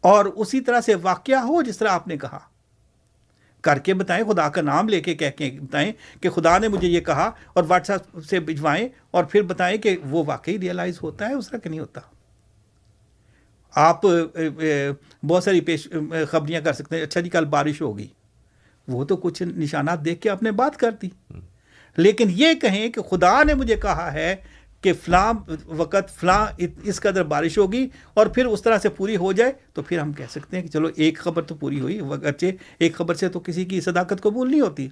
اور 0.00 0.24
اسی 0.24 0.60
طرح 0.60 0.80
سے 0.80 0.94
واقعہ 0.94 1.36
ہو 1.36 1.62
جس 1.62 1.78
طرح 1.78 1.88
آپ 1.88 2.08
نے 2.08 2.16
کہا۔ 2.16 2.38
کر 3.60 3.78
کے 3.78 3.94
بتائیں 3.94 4.24
خدا 4.24 4.48
کا 4.48 4.62
نام 4.62 4.88
لے 4.88 5.00
کے 5.00 5.14
کہہ 5.14 5.30
کے 5.36 5.58
بتائیں 5.62 5.92
کہ 6.20 6.30
خدا 6.30 6.58
نے 6.58 6.68
مجھے 6.68 6.88
یہ 6.88 7.00
کہا 7.00 7.30
اور 7.52 7.64
واٹس 7.68 7.90
ایپ 7.90 8.24
سے 8.24 8.40
بھجوائیں 8.40 8.88
اور 9.10 9.24
پھر 9.24 9.42
بتائیں 9.42 9.78
کہ 9.78 9.96
وہ 10.10 10.24
واقعی 10.26 10.58
ریئلائز 10.58 11.02
ہوتا 11.02 11.28
ہے 11.28 11.34
اس 11.34 11.48
طرح 11.48 11.58
کہ 11.58 11.68
نہیں 11.70 11.80
ہوتا۔ 11.80 12.00
آپ 13.74 14.00
بہت 15.26 15.44
ساری 15.44 15.60
پیش 15.60 15.88
خبریاں 16.30 16.60
کر 16.60 16.72
سکتے 16.72 16.96
ہیں۔ 16.96 17.02
اچھا 17.02 17.20
جی 17.20 17.30
کل 17.30 17.44
بارش 17.44 17.80
ہوگی۔ 17.82 18.06
وہ 18.88 19.04
تو 19.04 19.16
کچھ 19.16 19.42
نشانات 19.42 20.04
دیکھ 20.04 20.20
کے 20.20 20.30
آپ 20.30 20.42
نے 20.42 20.50
بات 20.50 20.76
کر 20.76 20.90
دی۔ 21.02 21.08
لیکن 21.96 22.28
یہ 22.30 22.54
کہیں 22.54 22.88
کہ 22.88 23.02
خدا 23.02 23.42
نے 23.42 23.54
مجھے 23.54 23.76
کہا 23.76 24.12
ہے 24.12 24.36
کہ 24.80 24.92
فلاں 24.92 25.32
وقت 25.66 26.14
فلاں 26.16 26.46
اس 26.82 27.00
قدر 27.00 27.22
بارش 27.22 27.58
ہوگی 27.58 27.88
اور 28.14 28.26
پھر 28.26 28.46
اس 28.46 28.62
طرح 28.62 28.78
سے 28.78 28.88
پوری 28.88 29.16
ہو 29.16 29.32
جائے 29.32 29.52
تو 29.72 29.82
پھر 29.82 29.98
ہم 29.98 30.12
کہہ 30.12 30.24
سکتے 30.30 30.56
ہیں 30.56 30.64
کہ 30.64 30.70
چلو 30.70 30.88
ایک 30.96 31.18
خبر 31.18 31.42
تو 31.42 31.54
پوری 31.54 31.80
ہوئی۔ 31.80 31.98
اگرچہ 31.98 32.46
ایک 32.78 32.94
خبر 32.94 33.14
سے 33.14 33.28
تو 33.28 33.40
کسی 33.40 33.64
کی 33.64 33.80
صداقت 33.80 34.22
قبول 34.22 34.50
نہیں 34.50 34.60
ہوتی۔ 34.60 34.88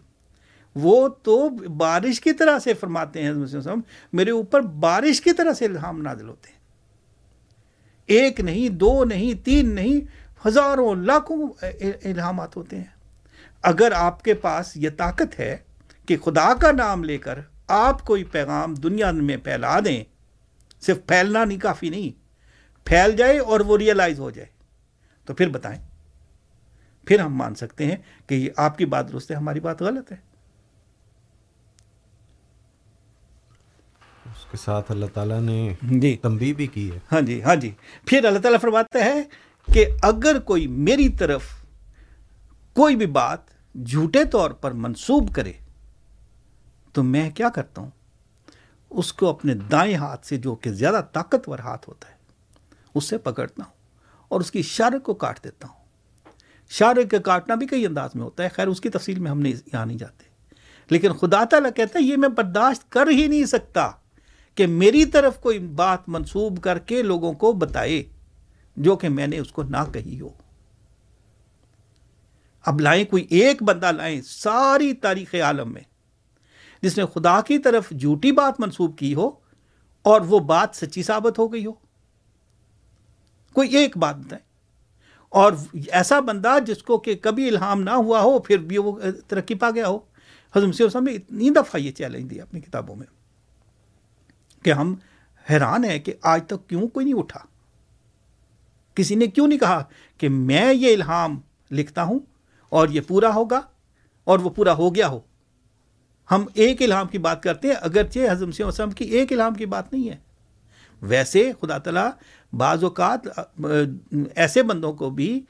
وہ 0.75 1.09
تو 1.09 1.49
بارش 1.49 2.21
کی 2.21 2.33
طرح 2.33 2.59
سے 2.59 2.75
فرماتے 2.75 3.23
ہیں۔ 3.23 3.33
میرے 4.13 4.31
اوپر 4.31 4.61
بارش 4.61 5.21
کی 5.21 5.33
طرح 5.33 5.53
سے 5.53 5.65
الہام 5.65 6.03
نازل 6.03 6.29
ہوتے 6.29 6.49
ہیں۔ 6.51 6.56
ایک 8.07 8.41
نہیں، 8.41 8.69
دو 8.69 9.05
نہیں، 9.05 9.45
تین 9.45 9.75
نہیں، 9.75 10.01
ہزاروں، 10.49 10.95
لاکھوں 10.95 11.49
الہامات 12.05 12.57
ہوتے 12.57 12.77
ہیں۔ 12.77 12.85
اگر 13.63 13.93
آپ 13.93 14.23
کے 14.23 14.35
پاس 14.35 14.77
یہ 14.77 14.91
طاقت 14.97 15.41
ہے 15.41 15.57
کہ 16.07 16.17
خدا 16.17 16.55
کا 16.55 16.73
نام 16.73 17.05
لے 17.05 17.19
کر 17.19 17.39
آپ 17.67 18.05
کوئی 18.05 18.25
پیغام 18.25 18.75
دنیا 18.75 19.11
میں 19.11 19.37
پھیلا 19.37 19.79
دیں، 19.85 20.05
صرف 20.81 20.99
پھیلنا 21.07 21.45
نہیں، 21.45 21.59
کافی 21.59 21.89
نہیں۔ 21.89 22.27
پھیل 22.85 23.17
جائے 23.17 23.39
اور 23.39 23.61
وہ 23.61 23.79
ریئلائز 23.79 24.21
ہو 24.21 24.31
جائے۔ 24.31 24.49
تو 25.25 25.35
پھر 25.35 25.49
بتائیں۔ 25.49 25.83
پھر 27.05 27.21
ہم 27.21 27.35
مان 27.35 27.55
سکتے 27.55 27.87
ہیں 27.87 27.97
کہ 28.27 28.35
یہ 28.35 28.51
آپ 28.57 28.79
کی 28.79 28.87
بات 28.87 29.13
درست 29.13 29.31
ہے، 29.31 29.37
ہماری 29.37 29.61
بات 29.61 29.83
غلط 29.83 30.13
ہے 30.13 30.17
اس 34.27 34.46
کے 34.57 34.63
ساتھ 34.65 34.91
اللہ 34.91 35.07
تعالیٰ 35.15 35.41
نے 35.41 35.75
جی۔ 35.83 36.17
تنبیہ 36.17 36.53
بھی 36.53 36.67
کی 36.67 36.93
ہے۔ 36.93 36.99
ہاں 37.13 37.21
جی 37.21 37.43
ہاں 37.43 37.57
جی۔ 37.57 37.71
پھر 38.05 38.25
اللہ 38.25 38.39
تعالیٰ 38.39 38.61
فرماتا 38.61 39.05
ہے 39.05 39.23
کہ 39.73 39.87
اگر 40.03 40.39
کوئی 40.39 40.67
میری 40.67 41.09
طرف 41.09 41.43
کوئی 42.75 42.97
بھی 42.97 43.07
بات 43.07 43.41
جھوٹے 43.87 44.25
طور 44.25 44.51
پر 44.51 44.73
منسوب 44.73 45.35
کرے 45.35 45.53
تو 46.93 47.03
میں 47.03 47.31
کیا 47.31 47.49
کرتا 47.49 47.83
ہوں؟ 47.83 47.91
اس 48.91 49.13
کو 49.13 49.29
اپنے 49.29 49.55
دائیں 49.55 49.97
ہاتھ 49.97 50.27
سے 50.27 50.37
جو 50.37 50.55
کہ 50.55 50.71
زیادہ 50.71 51.01
طاقتور 51.13 51.59
ہاتھ 51.59 51.89
ہوتا 51.89 52.09
ہے 52.09 52.15
اس 52.95 53.05
سے 53.05 53.19
پکڑتا 53.19 53.63
ہوں 53.67 53.73
اور 54.29 54.41
اس 54.41 54.51
کی 54.51 54.63
شر 54.63 54.99
کو 54.99 55.15
کاٹ 55.15 55.45
دیتا 55.45 55.69
ہوں۔ 55.69 55.85
شر 56.71 57.03
کے 57.11 57.19
کاٹنا 57.19 57.55
بھی 57.55 57.67
کئی 57.67 57.87
انداز 57.87 58.11
میں 58.15 58.25
ہوتا 58.25 58.43
ہے۔ 58.43 58.49
خیر 58.49 58.67
اس 58.67 58.81
کی 58.81 58.89
تفصیل 58.89 59.19
میں 59.19 59.31
ہم 59.31 59.41
نے 59.41 59.49
یہاں 59.49 59.87
نہیں 59.87 59.99
جاتے۔ 59.99 60.25
لیکن 60.91 61.13
خدا 61.13 61.45
تعالیٰ 61.45 61.71
کہتا 61.77 61.99
ہے 61.99 62.05
یہ 62.05 62.17
میں 62.17 62.29
برداشت 62.29 62.93
کر 62.93 63.09
ہی 63.11 63.27
نہیں 63.27 63.45
سکتا۔ 63.45 63.91
کہ 64.57 64.67
میری 64.67 65.05
طرف 65.05 65.41
کوئی 65.41 65.59
بات 65.59 66.09
منسوب 66.09 66.61
کر 66.61 66.79
کے 66.79 67.03
لوگوں 67.03 67.33
کو 67.33 67.53
بتائے 67.53 68.03
جو 68.77 68.97
کہ 68.97 69.09
میں 69.09 69.27
نے 69.27 69.39
اس 69.39 69.53
کو 69.53 69.63
نہ 69.63 69.93
کہی 69.93 70.21
ہو۔ 70.21 70.29
اب 72.67 72.81
لائیں 72.81 73.05
کوئی 73.05 73.27
ایک 73.31 73.63
بندہ 73.63 73.93
لائیں 73.93 74.21
ساری 74.21 74.93
تاریخ 74.93 75.35
عالم 75.35 75.73
میں 75.73 75.83
جس 76.83 76.99
نے 76.99 77.05
خدا 77.15 77.41
کی 77.41 77.59
طرف 77.59 77.91
جھوٹی 77.91 78.33
بات 78.33 78.61
منسوب 78.61 78.99
کی 78.99 79.15
ہو 79.15 79.31
اور 80.03 80.21
وہ 80.21 80.39
بات 80.39 80.69
سچی 80.73 81.03
ثابت 81.03 81.39
ہو 81.39 81.53
گئی 81.53 81.67
ہو۔ 81.67 81.73
کوئی 83.53 83.77
ایک 83.77 83.97
بات 83.97 84.17
بتائیں۔ 84.17 84.47
اور 85.29 85.53
ایسا 85.93 86.21
بندہ 86.21 86.55
جس 86.67 86.83
کو 86.83 86.99
کہ 86.99 87.15
کبھی 87.15 87.49
الہام 87.49 87.83
نہ 87.83 87.91
ہوا 87.91 88.21
ہو، 88.21 88.39
پھر 88.39 88.59
بھی 88.59 88.79
وہ 88.79 88.99
ترقی 89.29 89.55
پا 89.55 89.71
گیا 89.71 89.89
ہو۔ 89.89 89.99
حضرت 90.57 90.93
صاحب 90.93 91.03
نے 91.03 91.13
اتنی 91.13 91.51
دفعہ 91.51 91.81
یہ 91.81 91.93
چیلنج 91.93 92.31
دیا 92.31 92.43
اپنی 92.43 92.61
کتابوں 92.61 92.97
میں۔ 92.97 93.16
کہ 94.67 94.73
ہم 94.73 94.95
حیران 95.51 95.85
ہیں 95.85 95.99
کہ 95.99 96.15
آج 96.23 96.41
تک 96.47 96.69
کیوں 96.69 96.89
کوئی 96.89 97.05
نہیں 97.05 97.19
اٹھا؟ 97.19 97.41
کسی 98.95 99.15
نے 99.15 99.27
کیوں 99.27 99.47
نہیں 99.49 99.59
کہا 99.59 99.85
کہ 100.19 100.29
میں 100.29 100.75
یہ 100.75 100.95
الہام 100.95 101.41
لکھتا 101.71 102.03
ہوں 102.03 102.19
اور 102.69 102.89
یہ 102.89 103.01
پورا 103.01 103.35
ہوگا 103.35 103.61
اور 104.25 104.39
وہ 104.39 104.51
پورا 104.51 104.73
ہو 104.73 104.95
گیا 104.95 105.09
ہو؟ 105.09 105.21
ہم 106.31 106.45
ایک 106.55 106.83
الہام 106.83 107.07
کی 107.07 107.19
بات 107.19 107.43
کرتے 107.43 107.69
ہیں، 107.69 107.75
اگرچہ 107.75 108.19
حضم 108.31 108.51
سے 108.51 108.65
وسلم 108.65 108.91
کی 108.91 109.05
ایک 109.05 109.33
الہام 109.33 109.55
کی 109.55 109.67
بات 109.67 109.93
نہیں 109.93 110.09
ہے۔ 110.11 110.17
ویسے 111.03 111.53
خدا 111.61 111.79
تعالیٰ 111.79 112.11
بعض 112.53 112.85
اوقات 112.85 113.29
ایسے 114.35 114.63
بندوں 114.63 114.93
کو 114.93 115.11
بھی 115.11 115.41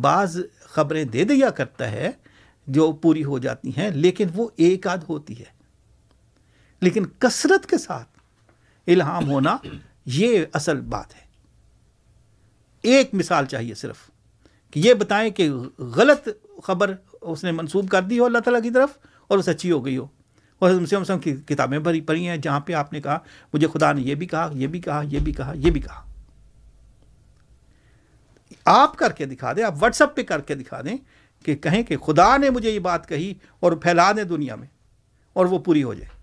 بعض 0.00 0.38
خبریں 0.60 1.04
دے 1.04 1.24
دیا 1.24 1.50
کرتا 1.50 1.90
ہے 1.90 2.10
جو 2.66 2.92
پوری 2.92 3.24
ہو 3.24 3.38
جاتی 3.38 3.70
ہیں، 3.76 3.90
لیکن 3.90 4.26
وہ 4.34 4.48
ایک 4.56 4.86
آدھ 4.86 5.04
ہوتی 5.08 5.38
ہے۔ 5.38 5.52
لیکن 6.80 7.06
کثرت 7.18 7.66
کے 7.66 7.78
ساتھ 7.78 8.13
الہام 8.86 9.30
ہونا 9.30 9.56
یہ 10.06 10.44
اصل 10.52 10.80
بات 10.80 11.14
ہے۔ 11.14 11.20
ایک 12.82 13.10
مثال 13.12 13.46
چاہیے 13.46 13.74
صرف 13.74 13.96
کہ 14.70 14.80
یہ 14.80 14.94
بتائیں 14.94 15.30
کہ 15.30 15.50
غلط 15.78 16.28
خبر 16.62 16.94
اس 17.20 17.44
نے 17.44 17.52
منسوب 17.52 17.88
کر 17.88 18.02
دی 18.02 18.18
ہو 18.18 18.24
اللہ 18.24 18.38
تعالیٰ 18.38 18.62
کی 18.62 18.70
طرف 18.70 18.88
اور 19.28 19.38
وہ 19.38 19.42
سچی 19.42 19.70
ہو 19.70 19.84
گئی 19.84 19.96
ہو۔ 19.96 20.06
اور 20.58 20.70
حضرت 20.70 20.94
وسلم 20.94 21.18
کی 21.18 21.36
کتابیں 21.36 21.78
بھری 21.78 22.00
پڑھی 22.00 22.28
ہیں، 22.28 22.36
جہاں 22.36 22.60
پہ 22.60 22.72
آپ 22.72 22.92
نے 22.92 23.00
کہا، 23.00 23.18
مجھے 23.54 23.68
خدا 23.72 23.92
نے 23.92 24.02
یہ 24.02 24.14
بھی 24.14 24.26
کہا، 24.26 24.50
یہ 24.54 24.66
بھی 24.66 24.80
کہا، 24.80 25.02
یہ 25.04 25.18
بھی 25.18 25.32
کہا، 25.32 25.52
یہ 25.56 25.70
بھی 25.70 25.80
کہا۔ 25.80 26.12
آپ 28.64 28.96
کر 28.96 29.12
کے 29.12 29.26
دکھا 29.26 29.52
دیں، 29.52 29.64
آپ 29.64 29.74
واٹس 29.80 30.02
اپ 30.02 30.16
پہ 30.16 30.22
کر 30.22 30.40
کے 30.40 30.54
دکھا 30.54 30.80
دیں 30.80 30.96
کہ 31.44 31.56
کہیں 31.56 31.82
کہ 31.82 31.96
خدا 31.96 32.36
نے 32.36 32.50
مجھے 32.50 32.70
یہ 32.70 32.78
بات 32.78 33.08
کہی 33.08 33.34
اور 33.60 33.72
پھیلا 33.72 34.12
دیں 34.12 34.24
دنیا 34.24 34.54
میں 34.54 34.66
اور 35.32 35.46
وہ 35.46 35.58
پوری 35.58 35.82
ہو 35.82 35.94
جائے۔ 35.94 36.13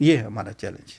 یہ 0.00 0.16
ہے 0.16 0.22
ہمارا 0.22 0.52
چیلنج 0.52 0.92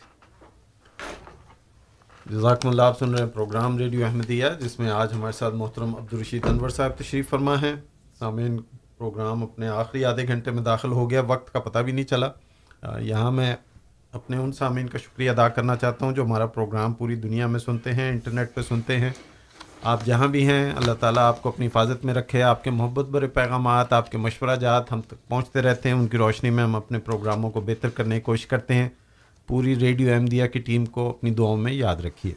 جزاکم 2.25 2.69
اللہ، 2.69 2.81
آپ 2.81 2.99
سن 2.99 3.13
رہے 3.13 3.23
ہیں 3.23 3.29
پروگرام 3.29 3.77
ریڈیو 3.77 4.05
احمدیہ، 4.05 4.45
جس 4.59 4.79
میں 4.79 4.89
آج 4.91 5.13
ہمارے 5.13 5.31
ساتھ 5.31 5.55
محترم 5.55 5.95
عبدالرشید 5.95 6.45
انور 6.45 6.69
صاحب 6.69 6.91
تشریف 6.97 7.29
فرما 7.29 7.61
ہیں۔ 7.61 7.73
سامعین، 8.19 8.57
پروگرام 8.97 9.43
اپنے 9.43 9.67
آخری 9.67 10.05
آدھے 10.05 10.27
گھنٹے 10.27 10.51
میں 10.51 10.63
داخل 10.63 10.91
ہو 10.91 11.09
گیا، 11.09 11.21
وقت 11.27 11.53
کا 11.53 11.59
پتہ 11.59 11.79
بھی 11.79 11.91
نہیں 11.91 12.05
چلا۔ 12.05 12.29
یہاں 12.99 13.31
میں 13.31 13.55
اپنے 14.11 14.37
ان 14.37 14.51
سامعین 14.51 14.87
کا 14.87 14.97
شکریہ 14.97 15.31
ادا 15.31 15.47
کرنا 15.49 15.75
چاہتا 15.75 16.05
ہوں 16.05 16.13
جو 16.13 16.23
ہمارا 16.23 16.45
پروگرام 16.45 16.93
پوری 16.93 17.15
دنیا 17.15 17.47
میں 17.47 17.59
سنتے 17.59 17.93
ہیں، 17.93 18.09
انٹرنیٹ 18.09 18.53
پہ 18.53 18.61
سنتے 18.61 18.99
ہیں۔ 18.99 19.11
آپ 19.83 20.05
جہاں 20.05 20.27
بھی 20.27 20.47
ہیں، 20.47 20.71
اللہ 20.75 20.93
تعالیٰ 20.93 21.23
آپ 21.23 21.41
کو 21.41 21.49
اپنی 21.49 21.67
حفاظت 21.67 22.05
میں 22.05 22.13
رکھے، 22.13 22.43
آپ 22.43 22.63
کے 22.63 22.69
محبت 22.69 23.05
برے 23.05 23.27
پیغامات، 23.27 23.93
آپ 23.93 24.11
کے 24.11 24.17
مشورہ 24.17 24.55
جات 24.55 24.91
ہم 24.91 25.01
تک 25.01 25.29
پہنچتے 25.29 25.61
رہتے 25.61 25.89
ہیں۔ 25.89 25.95
ان 25.95 26.07
کی 26.07 26.17
روشنی 26.17 26.49
میں 26.49 26.63
ہم 26.63 26.75
اپنے 26.75 26.99
پروگراموں 26.99 27.49
کو 27.49 27.61
بہتر 27.61 27.89
کرنے 27.89 28.15
کی 28.15 28.21
کوشش 28.21 28.45
کرتے 28.45 28.73
ہیں۔ 28.73 28.89
پوری 29.47 29.75
ریڈیو 29.79 30.13
احمدیہ 30.13 30.47
کی 30.47 30.59
ٹیم 30.59 30.85
کو 30.85 31.09
اپنی 31.09 31.29
دعاؤں 31.29 31.57
میں 31.57 31.73
یاد 31.73 31.95
رکھیے۔ 31.95 32.33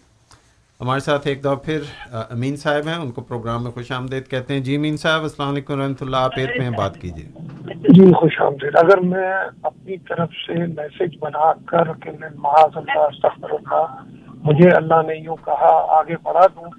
ہمارے 0.80 1.00
ساتھ 1.00 1.26
ایک 1.26 1.40
دفعہ 1.40 1.54
پھر 1.54 1.80
امین 2.10 2.56
صاحب 2.56 2.88
ہیں۔ 2.88 2.94
ان 2.94 3.10
کو 3.10 3.20
پروگرام 3.20 3.62
میں 3.62 3.70
خوش 3.70 3.92
آمدید 3.92 4.28
کہتے 4.28 4.54
ہیں۔ 4.54 4.60
جی 4.60 4.76
امین 4.76 4.96
صاحب، 4.96 5.22
السلام 5.22 5.48
علیکم 5.48 5.80
رحمۃ 5.80 6.00
اللہ۔ 6.00 6.16
آپ 6.16 6.30
ایک 6.36 6.50
میں 6.58 6.70
بات 6.70 7.00
کیجیے۔ 7.00 7.28
جی 7.74 8.12
خوش 8.12 8.40
آمدید۔ 8.40 8.76
اگر 8.76 8.98
میں 8.98 9.32
اپنی 9.62 9.96
طرف 9.96 10.28
سے 10.46 10.66
میسج 10.66 11.16
بنا 11.20 11.52
کر 11.52 11.92
کہ 11.92 12.10
محاذ 12.34 12.76
اللہ 12.76 12.98
استغفر 12.98 13.50
اللہ، 13.50 14.04
مجھے 14.42 14.70
اللہ 14.70 15.02
نے 15.06 15.14
یوں 15.14 15.36
کہا، 15.44 15.86
آگے 15.88 16.14
بڑھا 16.22 16.46
دوں 16.46 16.70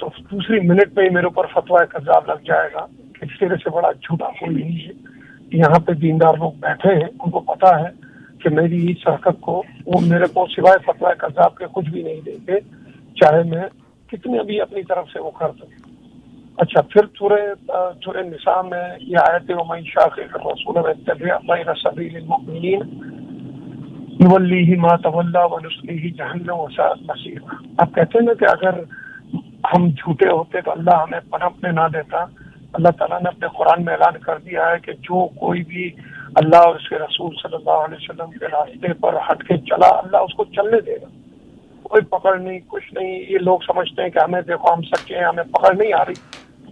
تو 0.00 0.08
دوسری 0.30 0.60
منٹ 0.68 0.96
میں 0.96 1.04
ہی 1.04 1.10
میرے 1.14 1.26
اوپر 1.26 1.46
فتویٰ 1.54 1.84
قذاب 1.90 2.28
لگ 2.28 2.44
جائے 2.44 2.68
گا 2.74 2.86
اس 3.22 3.38
طرح 3.40 3.56
سے 3.64 3.70
بڑا 3.70 3.90
جھوٹا 3.92 4.28
کوئی 4.40 4.54
نہیں 4.56 4.86
ہے۔ 4.86 4.92
یہاں 5.58 5.80
پہ 5.86 5.92
دیندار 6.02 6.34
لوگ 6.38 6.52
بیٹھے 6.60 6.94
ہیں، 6.94 7.08
ان 7.18 7.30
کو 7.30 7.40
پتا 7.52 7.78
ہے 7.80 7.90
کہ 8.42 8.48
میری 8.54 8.80
اس 8.92 9.06
حرکت 9.08 9.40
کو 9.40 9.62
وہ 9.86 10.00
میرے 10.06 10.26
کو 10.34 10.46
سوائے 10.46 10.78
فتویٰ 10.86 11.16
قذاب 11.18 11.56
کے 11.56 11.64
کچھ 11.72 11.90
بھی 11.90 12.02
نہیں 12.02 12.20
دیں 12.26 12.36
گے، 12.48 12.58
چاہے 13.16 13.42
میں 13.42 13.64
کتنے 14.12 14.42
بھی 14.44 14.60
اپنی 14.60 14.82
طرف 14.82 15.08
سے 15.12 15.18
وہ 15.20 15.30
کر 15.30 15.50
دوں 15.60 15.68
اچھا 16.58 16.80
پھر 16.82 17.06
تھوڑے 17.16 17.36
تھوڑے 18.02 18.22
نسا 18.22 18.60
میں 18.62 18.86
یہ 19.00 19.16
آئے 19.20 19.38
تھے 19.46 19.54
وہ 19.54 19.64
میں 19.68 19.80
شاخ 19.86 20.18
رسول 20.18 20.76
میں 21.44 21.58
المؤمنین 21.98 22.80
ما 24.80 24.96
طلّہ 24.96 25.44
و 25.44 25.58
جہنم 25.60 26.50
و 26.50 26.66
نصیر 26.68 27.38
آپ 27.78 27.94
کہتے 27.94 28.18
ہیں 28.18 28.26
نا 28.26 28.34
کہ 28.34 28.44
اگر 28.44 28.74
ہم 29.64 29.88
جھوٹے 29.88 30.30
ہوتے 30.30 30.60
تو 30.60 30.72
اللہ 30.72 30.90
ہمیں 30.90 31.20
پنپ 31.30 31.62
میں 31.62 31.72
نہ 31.72 31.80
دیتا۔ 31.94 32.24
اللہ 32.72 32.88
تعالیٰ 32.88 33.22
نے 33.22 33.28
اپنے 33.28 33.46
قرآن 33.58 33.84
میں 33.84 33.92
اعلان 33.92 34.20
کر 34.20 34.38
دیا 34.38 34.70
ہے 34.70 34.78
کہ 34.78 34.92
جو 34.92 35.28
کوئی 35.28 35.62
بھی 35.62 35.90
اللہ 36.34 36.56
اور 36.56 36.74
اس 36.74 36.88
کے 36.88 36.96
رسول 36.96 37.34
صلی 37.42 37.56
اللہ 37.56 37.70
علیہ 37.70 37.96
وسلم 38.00 38.30
کے 38.30 38.46
راستے 38.46 38.92
پر 38.92 39.14
ہٹ 39.14 39.44
کے 39.44 39.56
چلا، 39.58 39.88
اللہ 39.88 40.16
اس 40.16 40.34
کو 40.34 40.44
چلنے 40.44 40.80
دے 40.80 40.94
گا۔ 40.94 41.06
کوئی 41.82 42.04
پکڑ 42.04 42.38
نہیں، 42.38 42.58
کچھ 42.66 42.94
نہیں، 42.94 43.20
یہ 43.28 43.38
لوگ 43.38 43.58
سمجھتے 43.66 44.02
ہیں 44.02 44.08
کہ 44.08 44.18
ہمیں 44.18 44.40
دیکھو، 44.42 44.74
ہم 44.74 44.82
سچے 44.82 45.16
ہیں، 45.16 45.24
ہمیں 45.24 45.44
پکڑ 45.44 45.74
نہیں 45.74 45.92
آ 45.92 46.04
رہی۔ 46.04 46.14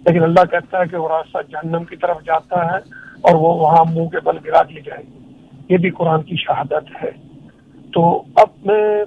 لیکن 0.07 0.23
اللہ 0.23 0.45
کہتا 0.45 0.81
ہے 0.81 0.87
کہ 0.91 0.97
وہ 0.97 1.09
راستہ 1.09 1.39
جہنم 1.49 1.85
کی 1.85 1.97
طرف 1.97 2.17
جاتا 2.25 2.65
ہے 2.65 2.79
اور 3.21 3.35
وہ 3.35 3.55
وہاں 3.55 3.85
منہ 3.91 4.09
کے 4.09 4.17
بل 4.25 4.37
گرا 4.47 4.63
دی 4.63 4.81
جائے 4.81 5.03
گی 5.03 5.33
یہ 5.69 5.77
بھی 5.77 5.91
قرآن 5.91 6.23
کی 6.23 6.37
شہادت 6.37 7.05
ہے۔ 7.05 7.11
تو 7.95 8.23
اب 8.35 8.49
میں 8.65 9.05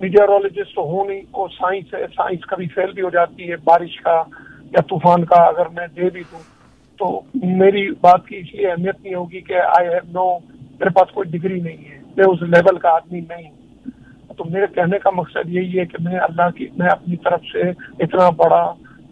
میڈیارولوجسٹ 0.00 0.74
تو 0.74 0.82
ہوں 0.82 1.08
نہیں، 1.08 1.22
اور 1.30 1.48
سائنس 1.48 1.94
ہے، 1.94 2.06
سائنس 2.16 2.46
کبھی 2.46 2.66
فیل 2.74 2.92
بھی 2.92 3.02
ہو 3.02 3.10
جاتی 3.10 3.50
ہے، 3.50 3.56
بارش 3.64 4.00
کا 4.00 4.22
یا 4.72 4.80
طوفان 4.88 5.24
کا 5.24 5.42
اگر 5.44 5.68
میں 5.68 5.86
دے 5.96 6.10
بھی 6.10 6.22
دوں۔ 6.32 6.40
تو 7.00 7.20
میری 7.34 7.88
بات 8.00 8.26
کی 8.26 8.36
اس 8.36 8.54
لیے 8.54 8.70
اہمیت 8.70 9.02
نہیں 9.02 9.14
ہوگی 9.14 9.40
کہ 9.40 9.60
آئی 9.60 9.88
ہیو 9.88 10.10
نو 10.12 10.26
میرے 10.80 10.90
پاس 10.90 11.12
کوئی 11.14 11.30
ڈگری 11.30 11.60
نہیں 11.60 11.90
ہے، 11.90 11.98
میں 12.16 12.24
اس 12.24 12.42
لیول 12.42 12.78
کا 12.78 12.90
آدمی 12.90 13.20
نہیں 13.20 13.48
ہوں۔ 13.48 13.54
تو 14.36 14.44
میرے 14.44 14.66
کہنے 14.74 14.98
کا 14.98 15.10
مقصد 15.10 15.48
یہی 15.48 15.78
ہے 15.78 15.84
کہ 15.84 16.02
میں 16.04 16.18
اللہ 16.18 16.50
کی، 16.56 16.66
میں 16.76 16.88
اپنی 16.88 17.16
طرف 17.16 17.40
سے 17.52 17.70
اتنا 18.04 18.28
بڑا 18.36 18.62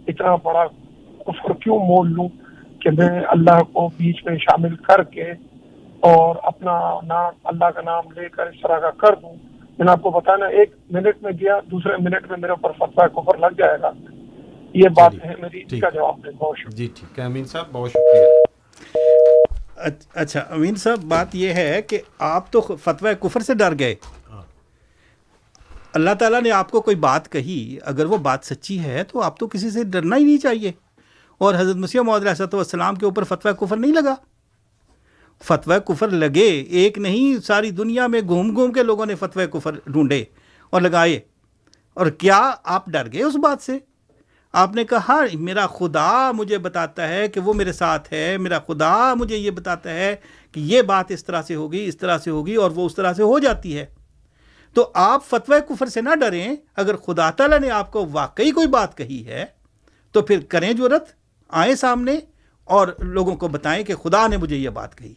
اتنا 0.08 0.34
بڑا 0.42 0.64
کفر 1.26 1.52
کیوں 1.60 1.78
مول 1.78 2.12
لوں 2.12 2.28
کہ 2.80 2.90
میں 2.90 3.20
اللہ 3.28 3.62
کو 3.72 3.88
بیچ 3.96 4.24
میں 4.24 4.36
شامل 4.38 4.74
کر 4.82 5.02
کے 5.02 5.30
اور 6.00 6.36
اپنا 6.42 6.72
نام، 7.02 7.32
اللہ 7.44 7.70
کا 7.74 7.82
نام 7.84 8.10
لے 8.16 8.28
کر 8.28 8.46
اس 8.46 8.60
طرح 8.62 8.78
کا 8.78 8.90
کر 8.90 9.14
دوں۔ 9.22 9.34
میں 9.78 9.84
نے 9.84 9.90
آپ 9.90 10.02
کو 10.02 10.10
بتانا 10.10 10.46
ایک 10.46 10.74
منٹ 10.90 11.22
میں 11.22 11.32
گیا 11.32 11.60
دوسرے 11.70 11.92
منٹ 11.96 12.30
میں 12.30 12.38
میرے 12.38 12.52
اوپر 12.52 12.72
فتوا 12.72 13.06
کفر 13.06 13.38
لگ 13.38 13.56
جائے 13.58 13.78
گا۔ 13.82 13.90
یہ 14.74 14.88
بات 14.88 15.14
ہے 15.24 15.34
میری 15.38 15.62
اس 15.62 15.80
کا 15.80 15.90
جواب 15.90 16.24
دیں 16.24 16.30
بہت 16.30 16.58
شکریہ۔ 16.58 16.76
جی 16.76 16.88
ٹھیک 16.94 17.18
ہے۔ 17.18 17.24
امین 17.24 17.44
صاحب 17.44 17.64
بہت 17.72 17.90
شکریہ۔ 17.90 18.26
اچھا 20.14 20.40
امین 20.40 20.74
صاحب 20.74 21.04
بات 21.04 21.34
یہ 21.34 21.52
ہے 21.52 21.82
کہ 21.82 21.98
آپ 22.18 22.52
تو 22.52 22.60
فتوی 22.60 23.10
کفر 23.20 23.40
سے 23.40 23.54
ڈر 23.54 23.78
گئے۔ 23.78 23.94
ہاں۔ 24.30 24.42
اللہ 25.94 26.10
تعالیٰ 26.18 26.42
نے 26.42 26.50
آپ 26.50 26.70
کو 26.70 26.80
کوئی 26.80 26.96
بات 26.96 27.32
کہی 27.32 27.78
اگر 27.82 28.04
وہ 28.06 28.16
بات 28.16 28.38
سچی 28.42 28.84
ہے 28.84 29.04
تو 29.04 29.22
آپ 29.22 29.38
تو 29.38 29.46
کسی 29.46 29.70
سے 29.70 29.84
ڈرنا 29.84 30.16
ہی 30.16 30.24
نہیں 30.24 30.38
چاہیے۔ 30.38 30.72
اور 31.38 31.54
حضرت 31.54 31.76
مسیح 31.76 32.00
علیہ 32.00 32.42
السلام 32.52 32.94
کے 32.94 33.06
اوپر 33.06 33.24
فتویٰ 33.24 33.54
کفر 33.60 33.76
نہیں 33.76 33.92
لگا۔ 33.92 34.14
فتویٰ 35.42 35.78
کفر 35.86 36.08
لگے، 36.08 36.60
ایک 36.60 36.98
نہیں، 36.98 37.42
ساری 37.42 37.70
دنیا 37.70 38.06
میں 38.06 38.20
گھوم 38.20 38.54
گھوم 38.54 38.72
کے 38.72 38.82
لوگوں 38.82 39.06
نے 39.06 39.14
فتویٰ 39.14 39.46
کفر 39.52 39.70
ڈھونڈے 39.86 40.24
اور 40.70 40.80
لگائے۔ 40.80 41.20
اور 41.94 42.06
کیا 42.06 42.52
آپ 42.64 42.86
ڈر 42.86 43.12
گئے 43.12 43.22
اس 43.22 43.36
بات 43.36 43.62
سے؟ 43.62 43.78
آپ 44.52 44.74
نے 44.74 44.84
کہا 44.84 44.98
ہاں، 45.08 45.36
میرا 45.36 45.66
خدا 45.66 46.32
مجھے 46.32 46.58
بتاتا 46.58 47.08
ہے 47.08 47.28
کہ 47.28 47.40
وہ 47.40 47.52
میرے 47.52 47.72
ساتھ 47.72 48.12
ہے، 48.12 48.36
میرا 48.38 48.58
خدا 48.58 49.14
مجھے 49.14 49.36
یہ 49.36 49.50
بتاتا 49.50 49.90
ہے 49.90 50.16
کہ 50.52 50.60
یہ 50.60 50.82
بات 50.82 51.04
اس 51.08 51.24
طرح 51.24 51.42
سے 51.42 51.54
ہوگی، 51.54 51.84
اس 51.84 51.96
طرح 51.96 52.18
سے 52.18 52.30
ہوگی 52.30 52.54
اور 52.54 52.70
وہ 52.70 52.86
اس 52.86 52.94
طرح 52.94 53.12
سے 53.12 53.22
ہو 53.22 53.38
جاتی 53.38 53.78
ہے۔ 53.78 53.86
تو 54.74 54.90
آپ 54.94 55.24
فتوی 55.24 55.56
کفر 55.68 55.86
سے 55.86 56.00
نہ 56.00 56.14
ڈریں، 56.14 56.56
اگر 56.76 56.96
خدا 56.96 57.30
تعالیٰ 57.30 57.60
نے 57.60 57.70
آپ 57.70 57.90
کو 57.90 58.06
واقعی 58.12 58.50
کوئی 58.50 58.66
بات 58.66 58.96
کہی 58.96 59.26
ہے، 59.26 59.44
تو 60.12 60.22
پھر 60.22 60.40
کریں 60.48 60.72
ضرورت 60.72 61.08
آئیں 61.48 61.74
سامنے 61.74 62.18
اور 62.64 62.88
لوگوں 62.98 63.36
کو 63.36 63.48
بتائیں 63.48 63.84
کہ 63.84 63.94
خدا 63.94 64.26
نے 64.26 64.36
مجھے 64.36 64.56
یہ 64.56 64.68
بات 64.68 64.98
کہی۔ 64.98 65.14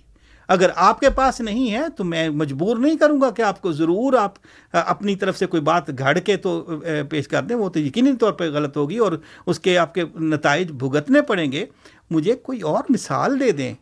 اگر 0.48 0.70
آپ 0.76 1.00
کے 1.00 1.10
پاس 1.10 1.40
نہیں 1.42 1.72
ہے 1.72 1.90
تو 1.98 2.04
میں 2.04 2.30
مجبور 2.30 2.78
نہیں 2.78 2.98
کروں 2.98 3.20
گا 3.22 3.30
کہ 3.32 3.42
آپ 3.42 3.62
کو 3.62 3.72
ضرور 3.72 4.14
آپ 4.14 4.34
اپنی 4.72 5.16
طرف 5.16 5.38
سے 5.38 5.46
کوئی 5.46 5.62
بات 5.62 5.90
گھڑ 5.98 6.18
کے 6.18 6.38
تو 6.38 6.62
پیش 7.10 7.28
کر 7.28 7.44
دیں، 7.44 7.56
وہ 7.56 7.70
تو 7.70 7.80
یقینی 7.80 8.16
طور 8.16 8.34
پہ 8.34 8.50
غلط 8.50 8.78
ہوگی 8.78 8.98
اور 8.98 9.12
اس 9.46 9.60
کے 9.60 9.78
آپ 9.78 9.94
کے 9.94 10.04
نتائج 10.20 10.72
بھگتنے 10.72 11.22
پڑیں 11.22 11.52
گے۔ 11.52 11.66
مجھے 12.10 12.34
کوئی 12.34 12.62
اور 12.62 12.84
مثال 12.90 13.40
دے 13.40 13.52
دیں 13.52 13.74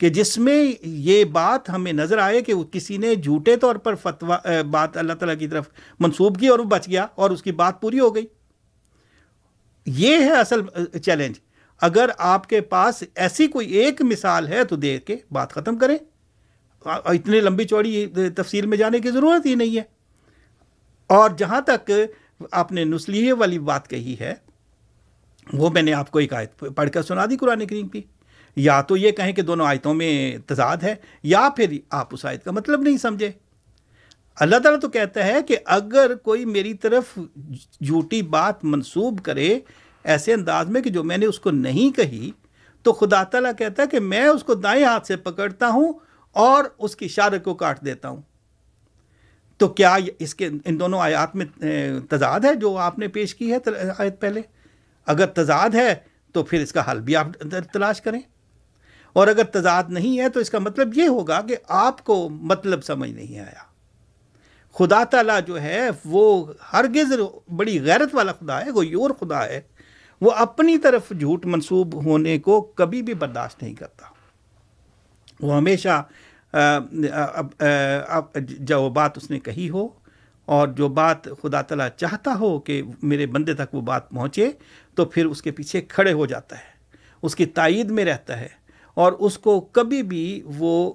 کہ 0.00 0.08
جس 0.08 0.36
میں 0.38 0.72
یہ 0.82 1.24
بات 1.24 1.70
ہمیں 1.70 1.92
نظر 1.92 2.18
آئے 2.18 2.40
کہ 2.42 2.54
کسی 2.72 2.96
نے 2.96 3.14
جھوٹے 3.14 3.56
طور 3.56 3.76
پر 3.76 3.94
فتوا 3.94 4.38
بات 4.70 4.96
اللہ 4.96 5.12
تعالیٰ 5.12 5.38
کی 5.38 5.48
طرف 5.48 5.68
منسوب 6.00 6.38
کی 6.40 6.48
اور 6.48 6.58
وہ 6.58 6.64
بچ 6.64 6.88
گیا 6.88 7.06
اور 7.14 7.30
اس 7.30 7.42
کی 7.42 7.52
بات 7.52 7.80
پوری 7.80 8.00
ہو 8.00 8.14
گئی۔ 8.14 8.26
یہ 9.86 10.16
ہے 10.16 10.32
اصل 10.32 10.60
چیلنج۔ 11.02 11.34
اگر 11.80 12.10
آپ 12.18 12.48
کے 12.48 12.60
پاس 12.60 13.04
ایسی 13.14 13.46
کوئی 13.46 13.68
ایک 13.68 14.02
مثال 14.02 14.48
ہے 14.48 14.64
تو 14.64 14.76
دے 14.76 14.98
کے 14.98 15.16
بات 15.30 15.52
ختم 15.52 15.78
کریں۔ 15.78 15.98
اتنی 16.84 17.40
لمبی 17.40 17.64
چوڑی 17.64 18.06
تفصیل 18.36 18.66
میں 18.66 18.76
جانے 18.76 18.98
کی 18.98 19.10
ضرورت 19.10 19.46
ہی 19.46 19.54
نہیں 19.54 19.76
ہے۔ 19.76 19.82
اور 21.06 21.30
جہاں 21.38 21.60
تک 21.60 21.90
آپ 22.52 22.72
نے 22.72 22.84
نسلیے 22.84 23.32
والی 23.32 23.58
بات 23.58 23.88
کہی 23.88 24.16
ہے، 24.20 24.34
وہ 25.52 25.70
میں 25.70 25.82
نے 25.82 25.92
آپ 25.92 26.10
کو 26.10 26.18
ایک 26.18 26.32
آیت 26.32 26.64
پڑھ 26.76 26.90
کر 26.90 27.02
سنا 27.02 27.26
دی 27.30 27.36
قرآن 27.36 27.66
کریم 27.66 27.88
کی۔ 27.88 28.02
یا 28.56 28.82
تو 28.82 28.96
یہ 28.96 29.10
کہیں 29.10 29.32
کہ 29.32 29.42
دونوں 29.42 29.66
آیتوں 29.66 29.94
میں 29.94 30.36
تضاد 30.46 30.76
ہے، 30.76 30.94
یا 31.22 31.48
پھر 31.56 31.78
آپ 31.90 32.08
اس 32.14 32.26
آیت 32.26 32.44
کا 32.44 32.50
مطلب 32.50 32.82
نہیں 32.82 32.96
سمجھے۔ 32.96 33.30
اللہ 34.36 34.56
تعالیٰ 34.56 34.80
تو 34.80 34.88
کہتا 34.88 35.26
ہے 35.26 35.42
کہ 35.42 35.56
اگر 35.64 36.14
کوئی 36.14 36.44
میری 36.44 36.74
طرف 36.74 37.18
جھوٹی 37.84 38.22
بات 38.22 38.64
منسوب 38.64 39.20
کرے 39.22 39.60
ایسے 40.04 40.34
انداز 40.34 40.68
میں 40.68 40.80
کہ 40.80 40.90
جو 40.90 41.04
میں 41.04 41.16
نے 41.16 41.26
اس 41.26 41.40
کو 41.40 41.50
نہیں 41.50 41.96
کہی، 41.96 42.30
تو 42.82 42.92
خدا 42.92 43.22
تعالیٰ 43.22 43.52
کہتا 43.58 43.82
ہے 43.82 43.88
کہ 43.88 44.00
میں 44.00 44.26
اس 44.26 44.44
کو 44.44 44.54
دائیں 44.54 44.84
ہاتھ 44.84 45.06
سے 45.06 45.16
پکڑتا 45.16 45.68
ہوں 45.68 45.92
اور 46.32 46.64
اس 46.78 46.96
کی 46.96 47.04
اشارے 47.04 47.38
کو 47.38 47.54
کاٹ 47.54 47.84
دیتا 47.84 48.08
ہوں۔ 48.08 48.22
تو 49.56 49.68
کیا 49.68 49.96
اس 50.18 50.34
کے 50.34 50.48
ان 50.64 50.80
دونوں 50.80 51.00
آیات 51.00 51.36
میں 51.36 51.46
تضاد 52.08 52.40
ہے 52.40 52.54
جو 52.54 52.76
آپ 52.76 52.98
نے 52.98 53.08
پیش 53.08 53.34
کی 53.34 53.52
ہے 53.52 53.58
آیت 53.98 54.20
پہلے؟ 54.20 54.40
اگر 55.06 55.26
تضاد 55.26 55.68
ہے 55.74 55.94
تو 56.32 56.42
پھر 56.42 56.60
اس 56.60 56.72
کا 56.72 56.90
حل 56.90 57.00
بھی 57.00 57.16
آپ 57.16 57.26
تلاش 57.72 58.00
کریں۔ 58.00 58.20
اور 59.12 59.28
اگر 59.28 59.44
تضاد 59.44 59.82
نہیں 59.88 60.18
ہے 60.18 60.28
تو 60.28 60.40
اس 60.40 60.50
کا 60.50 60.58
مطلب 60.58 60.98
یہ 60.98 61.08
ہوگا 61.08 61.40
کہ 61.40 61.56
آپ 61.68 62.04
کو 62.04 62.28
مطلب 62.28 62.84
سمجھ 62.84 63.10
نہیں 63.10 63.38
آیا۔ 63.38 63.70
خدا 64.78 65.04
تعالیٰ 65.04 65.40
جو 65.46 65.60
ہے 65.60 65.88
وہ 66.04 66.52
ہرگز 66.72 67.12
بڑی 67.56 67.84
غیرت 67.84 68.14
والا 68.14 68.32
خدا 68.32 68.66
ہے 68.66 68.72
کوئی 68.72 68.94
اور 68.94 69.10
خدا 69.10 69.44
ہے۔ 69.44 69.60
وہ 70.20 70.30
اپنی 70.30 70.76
طرف 70.78 71.12
جھوٹ 71.18 71.46
منسوب 71.46 71.94
ہونے 72.04 72.38
کو 72.38 72.60
کبھی 72.60 73.02
بھی 73.02 73.14
برداشت 73.14 73.62
نہیں 73.62 73.74
کرتا۔ 73.74 74.06
وہ 75.40 75.56
ہمیشہ 75.56 76.02
جو 78.60 78.88
بات 78.90 79.16
اس 79.16 79.30
نے 79.30 79.38
کہی 79.40 79.68
ہو 79.70 79.86
اور 80.48 80.68
جو 80.68 80.88
بات 80.88 81.24
خدا 81.42 81.60
تعالیٰ 81.62 81.88
چاہتا 81.96 82.34
ہو 82.40 82.58
کہ 82.60 82.82
میرے 83.02 83.26
بندے 83.26 83.54
تک 83.54 83.74
وہ 83.74 83.80
بات 83.80 84.08
پہنچے، 84.10 84.50
تو 84.94 85.04
پھر 85.04 85.26
اس 85.26 85.42
کے 85.42 85.50
پیچھے 85.50 85.80
کھڑے 85.80 86.12
ہو 86.12 86.26
جاتا 86.26 86.56
ہے، 86.56 86.96
اس 87.22 87.34
کی 87.34 87.46
تائید 87.46 87.90
میں 87.90 88.04
رہتا 88.04 88.38
ہے 88.40 88.48
اور 88.96 89.12
اس 89.12 89.38
کو 89.38 89.60
کبھی 89.60 90.02
بھی 90.02 90.42
وہ 90.58 90.92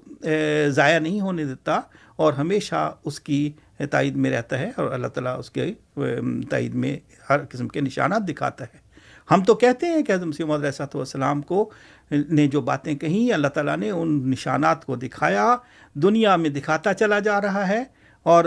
ضائع 0.70 1.00
نہیں 1.00 1.22
ہونے 1.22 1.46
دیتا 1.46 1.80
اور 2.16 2.34
ہمیشہ 2.34 2.92
اس 3.06 3.20
کی 3.20 3.52
تائید 3.92 4.16
میں 4.16 4.32
رہتا 4.32 4.60
ہے 4.60 4.70
اور 4.78 4.92
اللہ 4.92 5.08
تعالیٰ 5.08 5.38
اس 5.40 5.50
کے 5.50 5.74
تائید 6.50 6.76
میں 6.76 6.98
ہر 7.30 7.46
قسم 7.50 7.68
کے 7.68 7.82
نشانات 7.82 8.28
دکھاتا 8.28 8.66
ہے۔ 8.66 8.84
ہم 9.32 9.44
تو 9.44 9.54
کہتے 9.56 9.88
ہیں 9.88 10.02
کہ 10.04 10.12
حضرت 10.12 10.26
مسیم 10.26 10.52
علیہ 10.52 10.82
والسلام 10.94 11.42
کو 11.42 11.70
نے 12.12 12.48
جو 12.48 12.62
باتیں 12.62 12.94
کہیں، 12.96 13.34
اللہ 13.34 13.48
تعالیٰ 13.48 13.78
نے 13.78 13.90
ان 13.90 14.30
نشانات 14.32 14.86
کو 14.86 14.96
دکھایا، 14.96 15.56
دنیا 15.96 16.36
میں 16.36 16.50
دکھاتا 16.50 16.94
چلا 16.94 17.20
جا 17.20 17.40
رہا 17.42 17.68
ہے 17.68 17.84
اور 18.26 18.46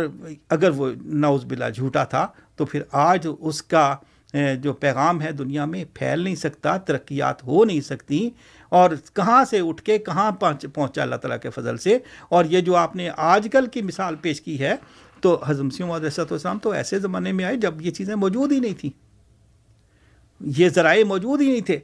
اگر 0.48 0.70
وہ 0.70 0.90
نوز 1.04 1.44
بلا 1.44 1.68
جھوٹا 1.68 2.04
تھا 2.04 2.26
تو 2.56 2.64
پھر 2.66 2.82
آج 2.92 3.26
اس 3.40 3.62
کا 3.62 3.94
جو 4.62 4.72
پیغام 4.72 5.20
ہے 5.22 5.32
دنیا 5.32 5.64
میں 5.64 5.84
پھیل 5.94 6.20
نہیں 6.20 6.34
سکتا، 6.34 6.76
ترقیات 6.76 7.42
ہو 7.44 7.64
نہیں 7.64 7.80
سکتی 7.80 8.28
اور 8.72 8.90
کہاں 9.14 9.44
سے 9.44 9.60
اٹھ 9.60 9.82
کے 9.82 9.98
کہاں 9.98 10.30
پہنچ، 10.32 10.66
پہنچا 10.74 11.02
اللہ 11.02 11.16
تعالیٰ 11.16 11.38
کے 11.42 11.50
فضل 11.50 11.76
سے؟ 11.76 11.98
اور 12.28 12.44
یہ 12.44 12.60
جو 12.60 12.76
آپ 12.76 12.96
نے 12.96 13.08
آج 13.16 13.48
کل 13.52 13.66
کی 13.66 13.82
مثال 13.82 14.16
پیش 14.22 14.40
کی 14.40 14.58
ہے 14.60 14.74
تو 15.20 15.38
حضم 15.46 15.70
سیم 15.70 15.90
علیہ 15.90 16.20
السلام 16.20 16.58
تو 16.58 16.70
ایسے 16.70 16.98
زمانے 16.98 17.32
میں 17.32 17.44
آئے 17.44 17.56
جب 17.56 17.82
یہ 17.82 17.90
چیزیں 17.90 18.14
موجود 18.14 18.52
ہی 18.52 18.60
نہیں 18.60 18.80
تھیں۔ 18.80 18.90
یہ 20.40 20.68
ذرائع 20.68 21.04
موجود 21.04 21.40
ہی 21.40 21.50
نہیں 21.50 21.60
تھے۔ 21.60 21.78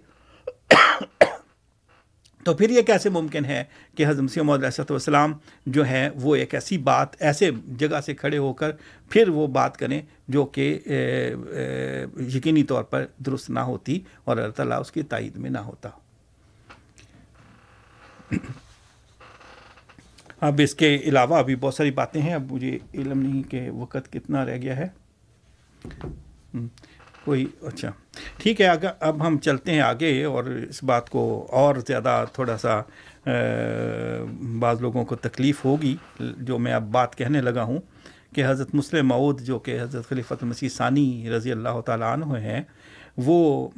تو 2.45 2.53
پھر 2.55 2.71
یہ 2.71 2.83
کیسے 2.83 3.09
ممکن 3.11 3.45
ہے 3.45 3.63
کہ 3.97 4.07
حضرت 4.07 4.23
مسیم 4.23 4.51
علیہ 4.51 4.81
والسلام 4.81 5.33
جو 5.67 5.87
ہے 5.87 6.09
وہ 6.15 6.35
ایک 6.37 6.55
ایسی 6.55 6.79
بات، 6.79 7.23
ایسے 7.23 7.51
جگہ 7.79 8.01
سے 8.07 8.15
کھڑے 8.15 8.39
ہو 8.39 8.53
کر 8.53 8.71
پھر 9.11 9.29
وہ 9.29 9.47
بات 9.47 9.77
کریں 9.77 10.01
جو 10.29 10.45
کہ 10.45 10.79
یقینی 12.35 12.63
طور 12.63 12.83
پر 12.83 13.07
درست 13.27 13.51
نہ 13.51 13.61
ہوتی 13.61 14.01
اور 14.25 14.37
اللہ 14.37 14.51
تعالیٰ 14.51 14.81
اس 14.81 14.93
کی 14.93 15.03
تائید 15.03 15.37
میں 15.37 15.51
نہ 15.51 15.59
ہوتا۔ 15.59 15.89
اب 20.41 20.61
اس 20.65 20.75
کے 20.75 20.97
علاوہ 21.05 21.37
ابھی 21.37 21.57
بہت 21.57 21.75
ساری 21.75 21.91
باتیں 21.91 22.23
ہیں، 22.23 22.35
اب 22.35 22.53
مجھے 22.53 22.79
علم 22.95 23.23
نہیں 23.23 23.43
کہ 23.43 23.71
وقت 23.71 24.13
کتنا 24.13 24.45
رہ 24.47 24.57
گیا 24.57 24.77
ہے۔ 24.77 24.89
کوئی 27.25 27.47
اچھا۔ 27.63 27.91
ٹھیک 28.39 28.61
ہے، 28.61 28.67
اگر 28.67 28.91
اب 29.01 29.27
ہم 29.27 29.39
چلتے 29.39 29.73
ہیں 29.73 29.81
آگے 29.81 30.25
اور 30.25 30.45
اس 30.45 30.83
بات 30.85 31.11
کو 31.11 31.25
اور 31.53 31.77
زیادہ 31.87 32.25
تھوڑا 32.33 32.57
سا 32.57 32.81
بعض 34.61 34.81
لوگوں 34.81 35.05
کو 35.05 35.17
تکلیف 35.19 35.65
ہوگی، 35.65 35.95
جو 36.21 36.59
میں 36.59 36.73
اب 36.73 36.91
بات 36.93 37.17
کہنے 37.17 37.41
لگا 37.41 37.63
ہوں 37.63 37.79
کہ 38.35 38.45
حضرت 38.47 38.75
مسلم 38.75 39.09
معود 39.09 39.41
جو 39.41 39.59
کہ 39.59 39.81
حضرت 39.81 40.09
خلیفۃ 40.09 40.43
المسیح 40.43 40.69
ثانی 40.69 41.31
رضی 41.31 41.53
اللہ 41.53 41.81
تعالیٰ 41.87 42.13
عنہ 42.13 42.39
ہیں، 42.39 42.63
وہ 43.17 43.69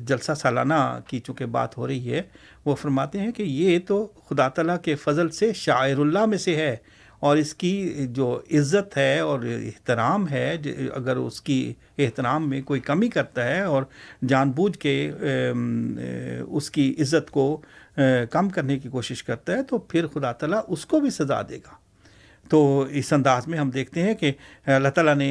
جلسہ 0.00 0.32
سالانہ 0.36 0.74
کی 1.06 1.18
چونکہ 1.20 1.46
بات 1.56 1.76
ہو 1.78 1.86
رہی 1.86 2.12
ہے، 2.12 2.22
وہ 2.64 2.74
فرماتے 2.74 3.20
ہیں 3.20 3.32
کہ 3.32 3.42
یہ 3.42 3.78
تو 3.86 4.06
خدا 4.28 4.48
تعالیٰ 4.48 4.76
کے 4.82 4.94
فضل 4.94 5.30
سے 5.30 5.52
شاعر 5.56 6.00
اللہ 6.00 6.26
میں 6.26 6.38
سے 6.38 6.56
ہے۔ 6.56 6.76
اور 7.22 7.36
اس 7.36 7.54
کی 7.54 8.06
جو 8.10 8.28
عزت 8.52 8.96
ہے 8.96 9.18
اور 9.18 9.40
احترام 9.42 10.28
ہے 10.28 10.56
اگر 10.94 11.16
اس 11.16 11.40
کی 11.40 11.72
احترام 11.98 12.48
میں 12.50 12.60
کوئی 12.62 12.80
کمی 12.80 13.08
کرتا 13.08 13.44
ہے 13.44 13.60
اور 13.62 13.82
جان 14.28 14.50
بوجھ 14.50 14.78
کے 14.78 14.96
اس 16.48 16.70
کی 16.70 16.94
عزت 17.00 17.30
کو 17.30 17.46
کم 18.30 18.48
کرنے 18.48 18.78
کی 18.78 18.88
کوشش 18.88 19.22
کرتا 19.22 19.52
ہے، 19.52 19.62
تو 19.62 19.78
پھر 19.78 20.06
خدا 20.06 20.32
تعالیٰ 20.32 20.60
اس 20.68 20.86
کو 20.86 21.00
بھی 21.00 21.10
سزا 21.10 21.40
دے 21.42 21.56
گا۔ 21.56 21.74
تو 22.52 22.58
اس 23.00 23.12
انداز 23.12 23.46
میں 23.48 23.58
ہم 23.58 23.70
دیکھتے 23.70 24.02
ہیں 24.02 24.14
کہ 24.14 24.30
اللہ 24.66 24.88
تعالیٰ 24.94 25.14
نے 25.16 25.28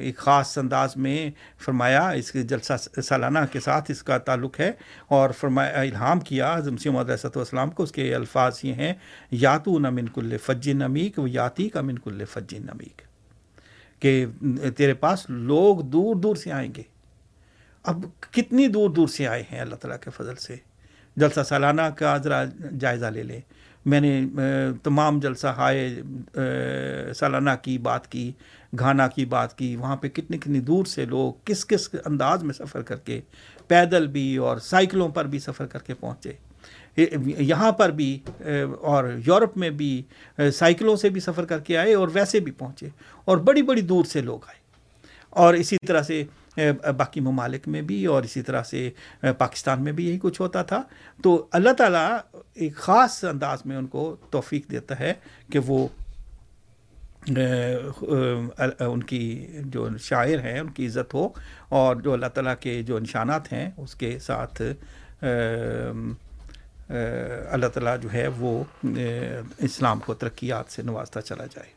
ایک 0.00 0.16
خاص 0.16 0.56
انداز 0.58 0.96
میں 0.96 1.30
فرمایا، 1.64 2.08
اس 2.10 2.30
کے 2.32 2.42
جلسہ 2.42 2.76
سالانہ 3.00 3.38
کے 3.52 3.60
ساتھ 3.60 3.90
اس 3.90 4.02
کا 4.02 4.18
تعلق 4.18 4.58
ہے 4.60 4.70
اور 5.08 5.30
فرمایا، 5.40 5.80
الہام 5.80 6.20
کیا 6.20 6.54
مسیم 6.72 6.96
علیہ 6.96 7.26
والسلام 7.36 7.70
کو 7.70 7.82
اس 7.82 7.92
کے 7.92 8.14
الفاظ 8.14 8.60
یہ 8.62 8.72
ہیں 8.74 8.92
یاتو 9.44 9.78
نہ 9.78 9.90
من 9.90 10.08
کل 10.14 10.36
فج 10.44 10.68
نمیک 10.70 11.18
و 11.18 11.26
یاتی 11.28 11.68
کا 11.68 11.80
من 11.80 11.98
کل 11.98 12.24
فج 12.32 12.54
نمیک 12.54 13.02
کہ 14.02 14.24
تیرے 14.76 14.94
پاس 14.94 15.26
لوگ 15.28 15.80
دور 15.92 16.14
دور 16.16 16.36
سے 16.36 16.52
آئیں 16.52 16.72
گے۔ 16.76 16.82
اب 17.84 18.04
کتنی 18.30 18.66
دور 18.68 18.90
دور 18.90 19.08
سے 19.08 19.26
آئے 19.26 19.42
ہیں 19.52 19.60
اللہ 19.60 19.74
تعالیٰ 19.74 19.98
کے 20.00 20.10
فضل 20.16 20.36
سے؟ 20.36 20.56
جلسہ 21.16 21.40
سالانہ 21.48 21.82
کا 21.98 22.16
ذرا 22.16 22.44
جائزہ 22.80 23.06
لے 23.06 23.22
لیں۔ 23.22 23.40
میں 23.86 24.00
نے 24.00 24.26
تمام 24.82 25.18
جلسہ 25.18 25.46
ہائے 25.46 26.02
سالانہ 27.16 27.50
کی 27.62 27.78
بات 27.78 28.12
کی، 28.12 28.32
گھانا 28.78 29.08
کی 29.08 29.24
بات 29.24 29.58
کی، 29.58 29.76
وہاں 29.76 29.96
پہ 29.96 30.08
کتنی 30.08 30.38
کتنی 30.38 30.60
دور 30.60 30.84
سے 30.84 31.04
لوگ 31.04 31.32
کس 31.44 31.66
کس 31.66 31.88
انداز 32.04 32.42
میں 32.42 32.54
سفر 32.54 32.82
کر 32.82 32.96
کے 32.96 33.20
پیدل 33.66 34.06
بھی 34.06 34.36
اور 34.36 34.56
سائیکلوں 34.56 35.08
پر 35.08 35.24
بھی 35.24 35.38
سفر 35.38 35.66
کر 35.66 35.78
کے 35.78 35.94
پہنچے۔ 35.94 36.32
یہاں 37.38 37.72
پر 37.72 37.90
بھی 37.90 38.18
اور 38.80 39.04
یورپ 39.26 39.56
میں 39.56 39.70
بھی 39.70 40.02
سائیکلوں 40.54 40.96
سے 40.96 41.08
بھی 41.08 41.20
سفر 41.20 41.44
کر 41.44 41.58
کے 41.58 41.76
آئے 41.76 41.94
اور 41.94 42.08
ویسے 42.12 42.40
بھی 42.40 42.52
پہنچے 42.52 42.88
اور 43.24 43.36
بڑی 43.36 43.62
بڑی 43.62 43.80
دور 43.80 44.04
سے 44.04 44.20
لوگ 44.20 44.38
آئے۔ 44.46 44.60
اور 45.30 45.54
اسی 45.54 45.76
طرح 45.86 46.02
سے 46.02 46.24
باقی 46.96 47.20
ممالک 47.20 47.68
میں 47.68 47.82
بھی 47.82 48.06
اور 48.06 48.22
اسی 48.22 48.42
طرح 48.42 48.62
سے 48.62 48.90
پاکستان 49.38 49.84
میں 49.84 49.92
بھی 49.92 50.08
یہی 50.08 50.18
کچھ 50.22 50.40
ہوتا 50.40 50.62
تھا۔ 50.62 50.82
تو 51.22 51.46
اللہ 51.52 51.70
تعالیٰ 51.70 52.18
ایک 52.56 52.76
خاص 52.76 53.24
انداز 53.24 53.58
میں 53.66 53.76
ان 53.76 53.86
کو 53.86 54.04
توفیق 54.30 54.70
دیتا 54.70 54.98
ہے 54.98 55.12
کہ 55.52 55.58
وہ 55.66 55.86
ان 58.80 59.02
کی 59.02 59.46
جو 59.66 59.88
شاعر 60.00 60.38
ہیں، 60.44 60.58
ان 60.60 60.70
کی 60.70 60.86
عزت 60.86 61.14
ہو 61.14 61.28
اور 61.68 61.96
جو 61.96 62.12
اللہ 62.12 62.26
تعالیٰ 62.34 62.54
کے 62.60 62.82
جو 62.82 62.98
نشانات 62.98 63.52
ہیں، 63.52 63.70
اس 63.76 63.94
کے 63.94 64.18
ساتھ 64.18 64.62
اللہ 67.52 67.66
تعالیٰ 67.66 67.96
جو 68.00 68.12
ہے 68.12 68.26
وہ 68.38 68.62
اسلام 69.58 70.00
کو 70.00 70.14
ترقیات 70.14 70.72
سے 70.72 70.82
نوازتا 70.82 71.20
چلا 71.22 71.46
جائے۔ 71.46 71.70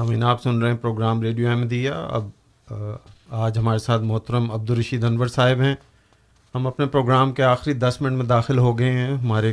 ہمیں 0.00 0.22
آپ 0.22 0.42
سن 0.42 0.62
رہے 0.62 0.70
ہیں 0.70 0.78
پروگرام 0.78 1.22
ریڈیو 1.22 1.48
احمدیہ۔ 1.48 1.90
اب 1.90 2.28
آج 3.30 3.58
ہمارے 3.58 3.78
ساتھ 3.78 4.02
محترم 4.02 4.50
عبدالرشید 4.50 5.04
انور 5.04 5.26
صاحب 5.26 5.60
ہیں۔ 5.60 5.74
ہم 6.54 6.66
اپنے 6.66 6.86
پروگرام 6.86 7.32
کے 7.32 7.42
آخری 7.42 7.74
دس 7.74 7.98
منٹ 8.00 8.16
میں 8.16 8.26
داخل 8.26 8.58
ہو 8.58 8.78
گئے 8.78 8.92
ہیں۔ 8.92 9.16
ہمارے 9.16 9.52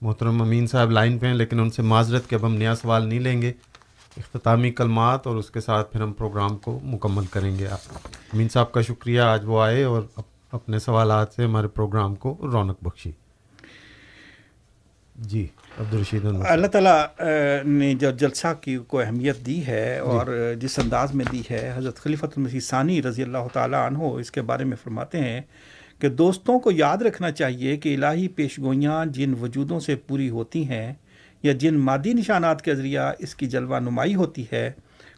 محترم 0.00 0.42
امین 0.42 0.66
صاحب 0.66 0.90
لائن 0.90 1.18
پہ 1.18 1.26
ہیں، 1.26 1.34
لیکن 1.34 1.60
ان 1.60 1.70
سے 1.70 1.82
معذرت 1.82 2.30
کے 2.30 2.36
اب 2.36 2.46
ہم 2.46 2.54
نیا 2.54 2.74
سوال 2.74 3.06
نہیں 3.06 3.20
لیں 3.20 3.42
گے۔ 3.42 3.52
اختتامی 4.16 4.70
کلمات 4.70 5.26
اور 5.26 5.36
اس 5.36 5.50
کے 5.50 5.60
ساتھ 5.60 5.92
پھر 5.92 6.00
ہم 6.00 6.12
پروگرام 6.12 6.56
کو 6.56 6.80
مکمل 6.82 7.26
کریں 7.26 7.58
گے۔ 7.58 7.66
امین 7.66 8.48
صاحب 8.48 8.72
کا 8.72 8.80
شکریہ، 8.80 9.20
آج 9.20 9.42
وہ 9.44 9.62
آئے 9.62 9.84
اور 9.84 10.02
اپنے 10.52 10.78
سوالات 10.78 11.32
سے 11.36 11.44
ہمارے 11.44 11.68
پروگرام 11.68 12.14
کو 12.14 12.36
رونق 12.42 12.76
بخشی۔ 12.82 13.12
جی۔ 15.16 15.46
عبدالرشید 15.80 16.24
اللہ 16.24 16.66
تعالیٰ 16.66 17.64
نے 17.66 17.94
جو 17.94 18.10
جلسہ 18.10 18.46
کی 18.60 18.76
کو 18.88 19.00
اہمیت 19.00 19.36
دی 19.46 19.66
ہے 19.66 19.94
جی۔ 19.94 20.00
اور 20.00 20.26
جس 20.60 20.78
انداز 20.78 21.14
میں 21.14 21.24
دی 21.32 21.42
ہے 21.50 21.72
حضرت 21.76 21.98
خلیفۃ 21.98 22.36
المسیح 22.36 22.60
ثانی 22.60 23.02
رضی 23.02 23.22
اللہ 23.22 23.48
تعالیٰ 23.52 23.86
عنہ 23.86 23.98
اس 23.98 24.30
کے 24.30 24.42
بارے 24.42 24.64
میں 24.64 24.76
فرماتے 24.84 25.20
ہیں 25.20 25.40
کہ 25.98 26.08
دوستوں 26.08 26.58
کو 26.58 26.70
یاد 26.70 27.02
رکھنا 27.02 27.30
چاہیے 27.30 27.76
کہ 27.76 27.94
الہی 27.94 28.28
پیش 28.28 28.58
گوئیاں 28.58 29.04
جن 29.06 29.34
وجودوں 29.40 29.80
سے 29.80 29.96
پوری 29.96 30.30
ہوتی 30.30 30.68
ہیں 30.68 30.92
یا 31.42 31.52
جن 31.52 31.78
مادی 31.80 32.12
نشانات 32.12 32.62
کے 32.62 32.74
ذریعہ 32.74 33.12
اس 33.18 33.34
کی 33.34 33.46
جلوہ 33.46 33.80
نمائی 33.80 34.14
ہوتی 34.14 34.44
ہے 34.52 34.70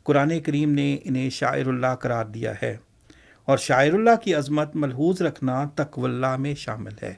قرآن 0.04 0.40
کریم 0.40 0.72
نے 0.72 0.96
انہیں 1.04 1.30
شاعر 1.30 1.66
اللہ 1.66 1.94
قرار 2.00 2.24
دیا 2.24 2.52
ہے۔ 2.62 2.76
اور 3.48 3.58
شاعر 3.58 3.92
اللہ 3.92 4.16
کی 4.22 4.34
عظمت 4.34 4.76
ملحوظ 4.76 5.22
رکھنا 5.22 5.64
تقو 5.74 6.04
اللہ 6.04 6.36
میں 6.36 6.54
شامل 6.54 6.92
ہے۔ 7.02 7.14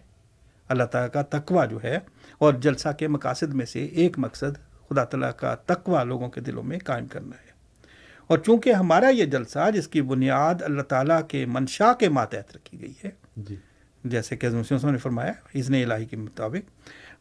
اللہ 0.68 0.84
تعالیٰ 0.84 1.10
کا 1.12 1.22
تقوی 1.22 1.66
جو 1.70 1.78
ہے 1.84 1.98
اور 2.38 2.54
جلسہ 2.54 2.88
کے 2.98 3.08
مقاصد 3.08 3.54
میں 3.54 3.66
سے 3.66 3.84
ایک 3.84 4.18
مقصد 4.18 4.58
خدا 4.88 5.04
تعالیٰ 5.04 5.30
کا 5.36 5.54
تقوی 5.54 6.04
لوگوں 6.04 6.28
کے 6.28 6.40
دلوں 6.40 6.62
میں 6.62 6.78
قائم 6.84 7.06
کرنا 7.06 7.36
ہے۔ 7.42 7.48
اور 8.26 8.38
چونکہ 8.38 8.72
ہمارا 8.72 9.08
یہ 9.08 9.24
جلسہ 9.24 9.70
جس 9.74 9.88
کی 9.88 10.02
بنیاد 10.02 10.54
اللہ 10.62 10.82
تعالیٰ 10.82 11.20
کے 11.28 11.46
منشا 11.46 11.92
کے 11.92 12.08
ماتحت 12.08 12.56
رکھی 12.56 12.80
گئی 12.80 12.92
ہے 13.04 13.10
جی۔ 13.36 13.56
جیسے 14.04 14.36
کہ 14.36 14.48
نے 14.84 14.98
فرمایا 14.98 15.32
اذن 15.54 15.74
الہی 15.74 16.04
کے 16.04 16.16
مطابق 16.16 16.70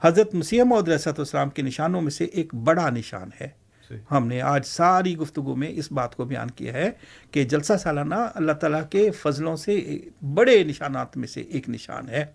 حضرت 0.06 0.34
مسیح 0.34 0.64
محدود 0.64 0.88
والسلام 0.88 1.50
کے 1.50 1.62
نشانوں 1.62 2.02
میں 2.02 2.12
سے 2.12 2.26
ایک 2.26 2.56
بڑا 2.56 2.90
نشان 2.90 3.30
ہے۔ 3.42 3.48
ہم 4.12 4.28
نے 4.28 4.42
آج 4.42 4.66
ساری 4.66 5.18
گفتگو 5.18 5.56
میں 5.56 5.70
اس 5.70 5.92
بات 5.92 6.16
کو 6.16 6.26
بیان 6.26 6.52
کیا 6.52 6.74
ہے 6.74 6.92
کہ 7.32 7.44
جلسہ 7.44 7.74
سالانہ 7.80 8.16
اللہ 8.36 8.52
تعالیٰ 8.52 8.82
کے 8.90 9.12
فضلوں 9.12 9.56
سے 9.56 10.00
بڑے 10.34 10.64
نشانات 10.64 11.18
میں 11.18 11.28
سے 11.28 11.42
ایک 11.42 11.70
نشان 11.70 12.10
ہے۔ 12.10 12.26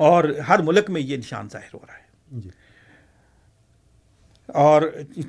اور 0.00 0.24
ہر 0.48 0.58
ملک 0.58 0.90
میں 0.90 1.00
یہ 1.00 1.16
نشان 1.16 1.48
ظاہر 1.52 1.74
ہو 1.74 1.78
رہا 1.88 1.94
ہے۔ 1.94 2.02
جی۔ 2.40 2.48
اور 4.46 4.82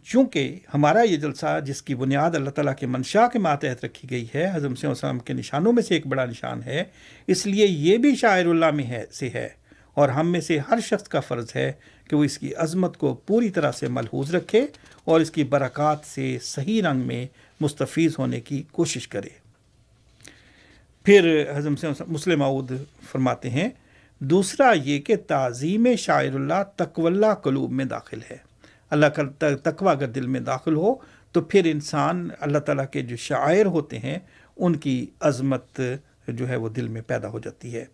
چونکہ 0.04 0.60
ہمارا 0.74 1.02
یہ 1.02 1.18
جلسہ 1.18 1.60
جس 1.66 1.82
کی 1.82 1.96
بنیاد 1.96 2.32
اللہ 2.36 2.50
تعالیٰ 2.50 2.76
کے 2.76 2.86
منشا 2.86 3.28
کے 3.28 3.40
ماتحت 3.40 3.86
رکھی 3.86 4.12
گئی 4.12 4.26
ہے 4.36 4.52
حضرت 4.54 4.86
وسلم 4.86 5.20
کے 5.20 5.34
نشانوں 5.34 5.74
میں 5.74 5.84
سے 5.84 5.94
ایک 5.94 6.08
بڑا 6.08 6.26
نشان 6.26 6.64
ہے 6.64 6.84
اس 7.28 7.46
لیے 7.46 7.68
یہ 7.68 7.98
بھی 7.98 8.16
شاعر 8.16 8.46
اللہ 8.46 8.72
میں 8.72 8.84
ہے 8.84 9.06
سے 9.12 9.30
ہے۔ 9.30 9.50
اور 9.94 10.10
ہم 10.10 10.32
میں 10.32 10.42
سے 10.42 10.60
ہر 10.60 10.80
شخص 10.80 11.04
کا 11.04 11.20
فرض 11.20 11.52
ہے 11.56 11.72
کہ 12.10 12.16
وہ 12.16 12.24
اس 12.24 12.38
کی 12.38 12.56
عظمت 12.56 12.98
کو 12.98 13.14
پوری 13.14 13.50
طرح 13.50 13.72
سے 13.72 13.88
ملحوظ 13.88 14.36
رکھے 14.36 14.66
اور 15.04 15.22
اس 15.22 15.32
کی 15.32 15.44
برکات 15.44 15.98
سے 16.06 16.38
صحیح 16.42 16.82
رنگ 16.82 17.00
میں 17.00 17.28
مستفیض 17.62 18.16
ہونے 18.20 18.40
کی 18.40 18.64
کوشش 18.72 19.08
کرے۔ 19.08 19.30
پھر 21.04 21.52
حضرت 21.56 22.02
مسلم 22.08 22.42
عود 22.42 22.72
فرماتے 23.12 23.50
ہیں 23.50 23.70
دوسرا 24.24 24.74
یہ 24.84 25.00
کہ 25.00 25.16
تعظیم 25.28 25.88
شاعر 25.98 26.36
اللہ 26.36 26.64
تقولہ 26.76 27.34
قلوب 27.44 27.72
میں 27.72 27.86
داخل 27.86 28.20
ہے۔ 28.32 28.38
اللہ 28.90 29.06
کا 29.06 29.22
تقوی 29.64 29.90
اگر 29.90 30.08
دل 30.08 30.28
میں 30.28 30.40
داخل 30.40 30.76
ہو 30.76 30.96
تو 31.32 31.42
پھر 31.42 31.62
انسان 31.66 32.30
اللہ 32.40 32.58
تعالیٰ 32.58 32.86
کے 32.92 33.02
جو 33.02 33.16
شاعر 33.16 33.66
ہوتے 33.66 34.00
ہیں 34.00 34.20
ان 34.58 34.76
کی 34.76 35.06
عظمت 35.20 35.82
جو 36.28 36.50
ہے 36.50 36.56
وہ 36.56 36.70
دل 36.70 36.88
میں 36.88 37.02
پیدا 37.02 37.28
ہو 37.28 37.40
جاتی 37.40 37.76
ہے۔ 37.76 37.86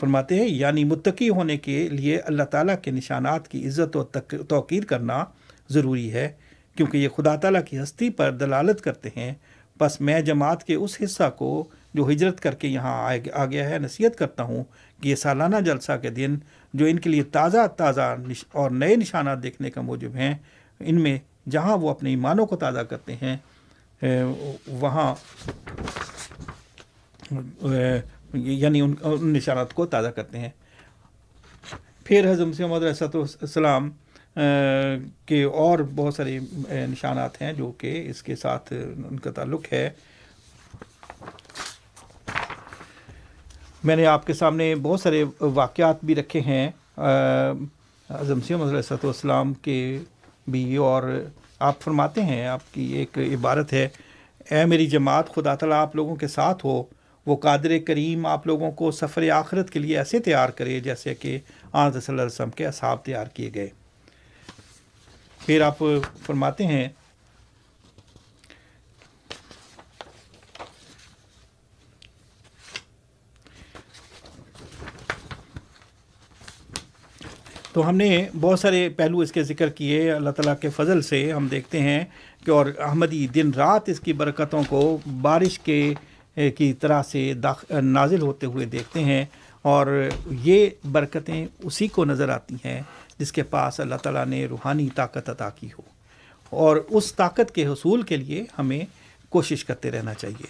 فرماتے 0.00 0.34
ہیں 0.34 0.48
یعنی 0.48 0.84
متقی 0.84 1.28
ہونے 1.28 1.56
کے 1.56 1.88
لیے 1.88 2.18
اللہ 2.18 2.42
تعالیٰ 2.42 2.74
کے 2.82 2.90
نشانات 2.90 3.48
کی 3.48 3.68
عزت 3.68 3.96
و 3.96 4.04
توقیر 4.48 4.84
کرنا 4.84 5.24
ضروری 5.68 6.12
ہے۔ 6.12 6.32
کیونکہ 6.76 6.98
یہ 6.98 7.08
خدا 7.08 7.36
تعالیٰ 7.36 7.64
کی 7.64 7.82
ہستی 7.82 8.10
پر 8.10 8.30
دلالت 8.30 8.80
کرتے 8.80 9.08
ہیں۔ 9.16 9.34
بس 9.80 10.00
میں 10.00 10.20
جماعت 10.20 10.64
کے 10.64 10.74
اس 10.74 10.96
حصہ 11.04 11.30
کو 11.38 11.68
جو 11.94 12.10
ہجرت 12.10 12.40
کر 12.40 12.54
کے 12.54 12.68
یہاں 12.68 13.16
آ 13.32 13.44
گیا 13.46 13.70
ہے، 13.70 13.78
نصیحت 13.78 14.16
کرتا 14.16 14.42
ہوں۔ 14.42 14.64
یہ 15.02 15.14
سالانہ 15.14 15.56
جلسہ 15.56 15.96
کے 16.02 16.10
دن 16.10 16.36
جو 16.74 16.86
ان 16.86 16.98
کے 16.98 17.10
لیے 17.10 17.22
تازہ 17.22 17.66
تازہ 17.76 18.16
اور 18.52 18.70
نئے 18.70 18.96
نشانات 18.96 19.42
دیکھنے 19.42 19.70
کا 19.70 19.80
موجب 19.80 20.14
ہیں، 20.14 20.34
ان 20.80 21.00
میں 21.02 21.18
جہاں 21.50 21.76
وہ 21.76 21.90
اپنے 21.90 22.10
ایمانوں 22.10 22.46
کو 22.46 22.56
تازہ 22.56 22.80
کرتے 22.80 23.16
ہیں 23.16 23.36
وہاں 24.66 25.14
یعنی 28.32 28.80
ان 28.80 28.94
نشانات 29.32 29.74
کو 29.74 29.86
تازہ 29.86 30.08
کرتے 30.08 30.38
ہیں۔ 30.38 30.50
پھر 32.04 32.30
حضرت 32.30 32.46
محمد 32.46 32.82
رسط 32.82 33.16
السلام 33.16 33.90
کے 35.26 35.42
اور 35.42 35.78
بہت 35.94 36.14
سارے 36.14 36.38
نشانات 36.86 37.40
ہیں 37.42 37.52
جو 37.52 37.70
کہ 37.78 38.02
اس 38.10 38.22
کے 38.22 38.36
ساتھ 38.36 38.72
ان 39.08 39.18
کا 39.18 39.30
تعلق 39.30 39.72
ہے۔ 39.72 39.90
میں 43.84 43.96
نے 43.96 44.06
آپ 44.06 44.26
کے 44.26 44.32
سامنے 44.32 44.74
بہت 44.74 45.00
سارے 45.00 45.24
واقعات 45.40 46.04
بھی 46.04 46.14
رکھے 46.14 46.40
ہیں۔ 46.40 46.68
اعظم 46.96 48.40
سی 48.40 48.54
علیہ 48.54 48.92
والسلام 49.04 49.54
کے 49.54 49.98
بھی 50.48 50.76
اور 50.76 51.02
آپ 51.58 51.80
فرماتے 51.80 52.22
ہیں، 52.22 52.46
آپ 52.46 52.74
کی 52.74 52.84
ایک 52.92 53.18
عبارت 53.18 53.72
ہے، 53.72 53.88
اے 54.50 54.64
میری 54.64 54.86
جماعت، 54.86 55.34
خدا 55.34 55.54
تعالیٰ 55.54 55.80
آپ 55.82 55.96
لوگوں 55.96 56.16
کے 56.16 56.28
ساتھ 56.28 56.64
ہو۔ 56.66 56.82
وہ 57.26 57.36
قادر 57.36 57.72
کریم 57.86 58.26
آپ 58.26 58.46
لوگوں 58.46 58.70
کو 58.70 58.90
سفر 58.90 59.30
آخرت 59.30 59.70
کے 59.70 59.78
لیے 59.78 59.96
ایسے 59.98 60.18
تیار 60.18 60.48
کرے 60.48 60.78
جیسے 60.80 61.14
کہ 61.14 61.38
آج 61.72 61.92
صلی 61.92 62.02
اللہ 62.08 62.22
علیہ 62.22 62.34
وسلم 62.34 62.50
کے 62.50 62.66
اصحاب 62.66 63.04
تیار 63.04 63.26
کیے 63.34 63.50
گئے۔ 63.54 63.68
پھر 65.46 65.60
آپ 65.60 65.78
فرماتے 66.26 66.66
ہیں 66.66 66.88
تو 77.76 77.88
ہم 77.88 77.96
نے 77.96 78.28
بہت 78.40 78.60
سارے 78.60 78.88
پہلو 78.88 79.18
اس 79.18 79.32
کے 79.32 79.42
ذکر 79.42 79.68
کیے 79.68 80.12
اللہ 80.12 80.30
تعالیٰ 80.30 80.54
کے 80.60 80.68
فضل 80.70 81.02
سے۔ 81.02 81.32
ہم 81.32 81.46
دیکھتے 81.46 81.80
ہیں 81.80 82.04
کہ 82.44 82.50
اور 82.50 82.66
احمدی 82.78 83.26
دن 83.26 83.50
رات 83.56 83.88
اس 83.88 84.00
کی 84.00 84.12
برکتوں 84.12 84.62
کو 84.68 84.98
بارش 85.22 85.58
کے 85.58 85.94
کی 86.34 86.72
طرح 86.72 87.02
سے 87.02 87.34
داخ، 87.34 87.64
نازل 87.70 88.20
ہوتے 88.20 88.46
ہوئے 88.46 88.66
دیکھتے 88.66 89.04
ہیں 89.04 89.24
اور 89.62 90.08
یہ 90.30 90.66
برکتیں 90.92 91.46
اسی 91.58 91.88
کو 91.88 92.04
نظر 92.04 92.28
آتی 92.28 92.54
ہیں 92.54 92.82
جس 93.18 93.32
کے 93.32 93.42
پاس 93.42 93.80
اللہ 93.80 93.94
تعالیٰ 93.94 94.26
نے 94.26 94.46
روحانی 94.46 94.88
طاقت 94.94 95.30
عطا 95.30 95.50
کی 95.50 95.66
ہو۔ 95.66 95.82
اور 96.50 96.76
اس 96.90 97.14
طاقت 97.14 97.54
کے 97.54 97.66
حصول 97.66 98.02
کے 98.02 98.16
لیے 98.16 98.44
ہمیں 98.58 98.80
کوشش 99.28 99.64
کرتے 99.64 99.90
رہنا 99.90 100.14
چاہیے۔ 100.14 100.46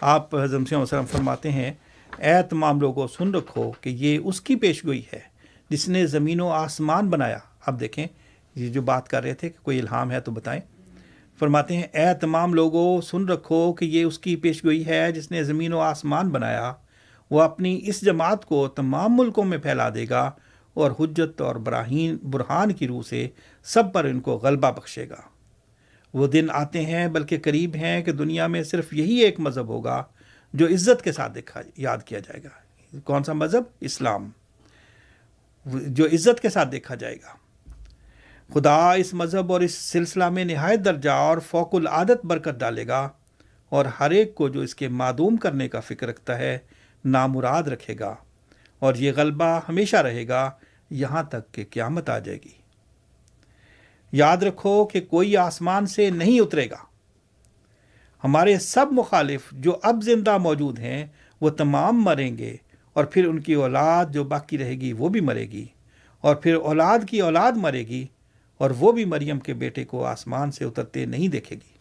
آپ 0.00 0.34
حضرت 0.34 0.72
وسلم 0.72 1.06
فرماتے 1.12 1.50
ہیں، 1.50 1.72
اے 2.18 2.42
تمام 2.50 2.80
لوگوں، 2.80 3.08
سن 3.08 3.34
رکھو 3.34 3.72
کہ 3.80 3.90
یہ 3.90 4.18
اس 4.24 4.40
کی 4.40 4.56
پیش 4.56 4.84
گوئی 4.84 5.02
ہے 5.12 5.33
جس 5.74 5.88
نے 5.88 6.06
زمین 6.06 6.40
و 6.40 6.48
آسمان 6.48 7.10
بنایا۔ 7.10 7.38
اب 7.66 7.80
دیکھیں، 7.80 8.06
یہ 8.54 8.68
جو 8.68 8.82
بات 8.82 9.08
کر 9.08 9.22
رہے 9.22 9.34
تھے 9.34 9.50
کہ 9.50 9.64
کوئی 9.64 9.80
الہام 9.80 10.10
ہے 10.10 10.20
تو 10.20 10.32
بتائیں۔ 10.32 10.60
فرماتے 11.38 11.76
ہیں، 11.76 11.82
اے 11.82 12.14
تمام 12.20 12.54
لوگوں، 12.54 13.00
سن 13.00 13.28
رکھو 13.28 13.72
کہ 13.72 13.84
یہ 13.84 14.04
اس 14.04 14.18
کی 14.18 14.36
پیش 14.36 14.64
گوئی 14.64 14.86
ہے 14.86 15.12
جس 15.12 15.30
نے 15.30 15.42
زمین 15.42 15.72
و 15.72 15.78
آسمان 15.78 16.28
بنایا۔ 16.28 16.72
وہ 17.30 17.42
اپنی 17.42 17.80
اس 17.82 18.00
جماعت 18.00 18.44
کو 18.44 18.68
تمام 18.68 19.16
ملکوں 19.16 19.44
میں 19.44 19.58
پھیلا 19.58 19.88
دے 19.94 20.06
گا 20.10 20.30
اور 20.74 20.90
حجت 21.00 21.40
اور 21.40 21.56
براہین، 21.56 22.16
برہان 22.16 22.72
کی 22.72 22.86
روح 22.86 23.02
سے 23.02 23.28
سب 23.64 23.92
پر 23.92 24.04
ان 24.04 24.20
کو 24.20 24.36
غلبہ 24.36 24.70
بخشے 24.70 25.08
گا۔ 25.08 25.20
وہ 26.14 26.26
دن 26.26 26.46
آتے 26.50 26.86
ہیں، 26.86 27.08
بلکہ 27.08 27.38
قریب 27.42 27.74
ہیں 27.74 28.02
کہ 28.02 28.12
دنیا 28.12 28.46
میں 28.46 28.62
صرف 28.62 28.92
یہی 28.92 29.14
ایک 29.14 29.40
مذہب 29.40 29.68
ہوگا 29.68 30.04
جو 30.54 30.66
عزت 30.66 31.02
کے 31.02 31.12
ساتھ 31.12 31.34
دیکھا، 31.34 31.60
یاد 31.76 31.98
کیا 31.98 32.18
جائے 32.18 32.42
گا۔ 32.44 32.48
کون 33.04 33.24
سا 33.24 33.32
مذہب؟ 33.32 33.62
اسلام۔ 33.80 34.30
جو 35.66 36.06
عزت 36.06 36.40
کے 36.40 36.48
ساتھ 36.48 36.68
دیکھا 36.68 36.94
جائے 36.94 37.16
گا۔ 37.16 37.36
خدا 38.54 38.92
اس 38.92 39.14
مذہب 39.14 39.52
اور 39.52 39.60
اس 39.60 39.74
سلسلہ 39.74 40.28
میں 40.28 40.44
نہایت 40.44 40.80
درجہ 40.84 41.10
اور 41.10 41.38
فوق 41.38 41.74
العادت 41.74 42.26
برکت 42.26 42.60
ڈالے 42.60 42.86
گا 42.86 43.08
اور 43.68 43.84
ہر 43.84 44.10
ایک 44.10 44.34
کو 44.34 44.48
جو 44.48 44.60
اس 44.60 44.74
کے 44.74 44.88
معدوم 44.88 45.36
کرنے 45.36 45.68
کا 45.68 45.80
فکر 45.80 46.06
رکھتا 46.06 46.38
ہے، 46.38 46.58
نامراد 47.04 47.62
رکھے 47.62 47.94
گا۔ 47.98 48.14
اور 48.78 48.94
یہ 48.94 49.12
غلبہ 49.16 49.60
ہمیشہ 49.68 49.96
رہے 49.96 50.28
گا 50.28 50.50
یہاں 50.90 51.22
تک 51.22 51.52
کہ 51.52 51.64
قیامت 51.70 52.10
آ 52.10 52.18
جائے 52.18 52.38
گی۔ 52.44 52.52
یاد 54.12 54.36
رکھو 54.36 54.84
کہ 54.84 55.00
کوئی 55.00 55.36
آسمان 55.36 55.86
سے 55.86 56.10
نہیں 56.10 56.40
اترے 56.40 56.70
گا۔ 56.70 56.76
ہمارے 58.24 58.58
سب 58.58 58.86
مخالف 58.90 59.40
جو 59.52 59.78
اب 59.82 60.02
زندہ 60.02 60.38
موجود 60.38 60.78
ہیں، 60.78 61.06
وہ 61.40 61.50
تمام 61.50 62.04
مریں 62.04 62.38
گے۔ 62.38 62.56
اور 62.96 63.04
پھر 63.04 63.26
ان 63.26 63.40
کی 63.40 63.54
اولاد 63.54 64.12
جو 64.12 64.24
باقی 64.24 64.58
رہے 64.58 64.74
گی 64.80 64.92
وہ 64.92 65.08
بھی 65.08 65.20
مرے 65.20 65.46
گی 65.50 65.64
اور 66.24 66.36
پھر 66.36 66.54
اولاد 66.54 66.98
کی 67.08 67.20
اولاد 67.20 67.52
مرے 67.56 67.86
گی 67.86 68.06
اور 68.60 68.70
وہ 68.78 68.92
بھی 68.92 69.04
مریم 69.04 69.38
کے 69.38 69.54
بیٹے 69.54 69.84
کو 69.84 70.04
آسمان 70.04 70.50
سے 70.50 70.64
اترتے 70.64 71.04
نہیں 71.06 71.28
دیکھے 71.28 71.56
گی۔ 71.56 71.72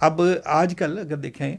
اب 0.00 0.20
آج 0.44 0.74
کل 0.78 0.98
اگر 0.98 1.16
دیکھیں 1.16 1.56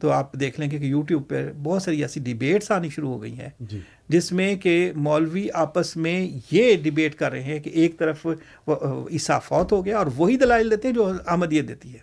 تو 0.00 0.10
آپ 0.10 0.32
دیکھ 0.32 0.60
لیں 0.60 0.70
گے 0.70 0.78
کہ 0.78 0.84
یوٹیوب 0.84 1.28
پہ 1.28 1.42
بہت 1.62 1.82
ساری 1.82 2.02
ایسی 2.02 2.20
ڈیبیٹس 2.20 2.70
آنی 2.70 2.88
شروع 2.88 3.12
ہو 3.12 3.22
گئی 3.22 3.38
ہیں 3.38 3.48
جی۔ 3.60 3.80
جس 4.08 4.30
میں 4.32 4.54
کہ 4.56 4.92
مولوی 4.96 5.46
آپس 5.54 5.96
میں 5.96 6.16
یہ 6.52 6.76
ڈیبیٹ 6.76 7.14
کر 7.14 7.30
رہے 7.30 7.42
ہیں 7.42 7.58
کہ 7.58 7.70
ایک 7.70 7.98
طرف 7.98 8.26
عیسیٰ 8.66 9.38
فوت 9.44 9.72
ہو 9.72 9.84
گیا 9.84 9.98
اور 9.98 10.06
وہی 10.16 10.36
دلائل 10.36 10.70
دیتے 10.70 10.88
ہیں 10.88 10.94
جو 10.94 11.10
احمدیت 11.26 11.68
دیتی 11.68 11.92
ہے 11.94 11.98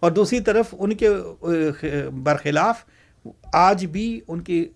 اور 0.00 0.10
دوسری 0.10 0.40
طرف 0.40 0.74
ان 0.78 0.94
کے 0.94 1.08
برخلاف 2.22 2.84
آج 3.52 3.86
بھی 3.86 4.20
ان 4.28 4.40
کے 4.40 4.68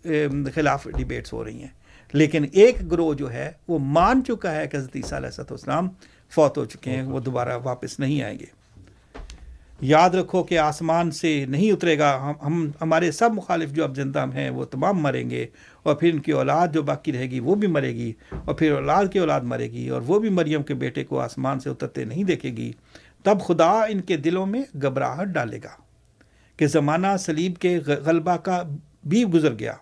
خلاف 0.54 0.88
ڈیبیٹس 0.96 1.32
ہو 1.32 1.44
رہی 1.44 1.60
ہیں۔ 1.60 1.86
لیکن 2.12 2.44
ایک 2.52 2.90
گروہ 2.90 3.14
جو 3.14 3.32
ہے، 3.32 3.52
وہ 3.68 3.78
مان 3.78 4.24
چکا 4.24 4.54
ہے 4.54 4.66
کہ 4.66 4.76
حضرت 4.76 4.96
عیسیٰ 4.96 5.18
علیہ 5.18 5.40
السلام 5.50 5.88
فوت 6.30 6.58
ہو 6.58 6.64
چکے 6.64 6.90
ہیں، 6.90 7.02
وہ 7.02 7.20
دوبارہ 7.20 7.58
واپس 7.64 8.00
نہیں 8.00 8.22
آئیں 8.22 8.38
گے۔ 8.38 8.44
یاد 9.80 10.10
رکھو 10.10 10.42
کہ 10.42 10.58
آسمان 10.58 11.10
سے 11.10 11.44
نہیں 11.48 11.72
اترے 11.72 11.98
گا، 11.98 12.18
ہم 12.22 12.46
ہم، 12.46 12.70
ہمارے 12.80 13.12
سب 13.12 13.30
مخالف 13.34 13.70
جو 13.70 13.84
اب 13.84 13.96
زندہ 13.96 14.24
ہیں، 14.34 14.50
وہ 14.50 14.64
تمام 14.64 14.98
مریں 14.98 15.30
گے۔ 15.30 15.46
اور 15.82 15.94
پھر 15.94 16.12
ان 16.12 16.20
کی 16.20 16.32
اولاد 16.32 16.68
جو 16.68 16.82
باقی 16.82 17.12
رہے 17.12 17.30
گی، 17.30 17.40
وہ 17.40 17.54
بھی 17.54 17.68
مرے 17.68 17.94
گی۔ 17.94 18.12
اور 18.44 18.54
پھر 18.54 18.72
اولاد 18.72 19.04
کی 19.12 19.18
اولاد 19.18 19.40
مرے 19.40 19.70
گی، 19.70 19.88
اور 19.88 20.02
وہ 20.06 20.20
بھی 20.20 20.28
مریم 20.28 20.62
کے 20.62 20.74
بیٹے 20.74 21.04
کو 21.04 21.20
آسمان 21.20 21.60
سے 21.60 21.70
اترتے 21.70 22.04
نہیں 22.04 22.24
دیکھے 22.24 22.50
گی۔ 22.50 22.72
تب 23.22 23.38
خدا 23.40 23.70
ان 23.70 24.00
کے 24.00 24.16
دلوں 24.16 24.46
میں 24.46 24.62
گھبراہٹ 24.82 25.26
ڈالے 25.26 25.58
گا۔ 25.64 25.85
کہ 26.56 26.66
زمانہ 26.66 27.06
سلیب 27.18 27.52
کے 27.58 27.78
غلبہ 27.78 28.36
کا 28.36 28.62
بھی 29.04 29.24
گزر 29.24 29.58
گیا 29.58 29.72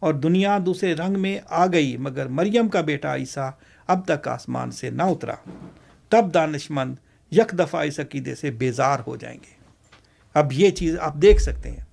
اور 0.00 0.14
دنیا 0.14 0.58
دوسرے 0.66 0.94
رنگ 0.94 1.20
میں 1.20 1.38
آ 1.48 1.66
گئی، 1.66 1.96
مگر 1.96 2.26
مریم 2.26 2.68
کا 2.68 2.80
بیٹا 2.80 3.16
عیسیٰ 3.16 3.50
اب 3.86 4.06
تک 4.06 4.28
آسمان 4.28 4.70
سے 4.70 4.90
نہ 4.90 5.02
اترا۔ 5.02 5.34
تب 6.08 6.34
دانش 6.34 6.70
مند 6.70 6.94
یک 7.30 7.54
دفعہ 7.58 7.84
اس 7.84 8.00
عقیدے 8.00 8.34
سے 8.34 8.50
بیزار 8.50 8.98
ہو 9.06 9.16
جائیں 9.16 9.38
گے۔ 9.42 9.54
اب 10.34 10.52
یہ 10.52 10.70
چیز 10.70 10.98
آپ 11.00 11.14
دیکھ 11.14 11.42
سکتے 11.42 11.70
ہیں۔ 11.70 11.84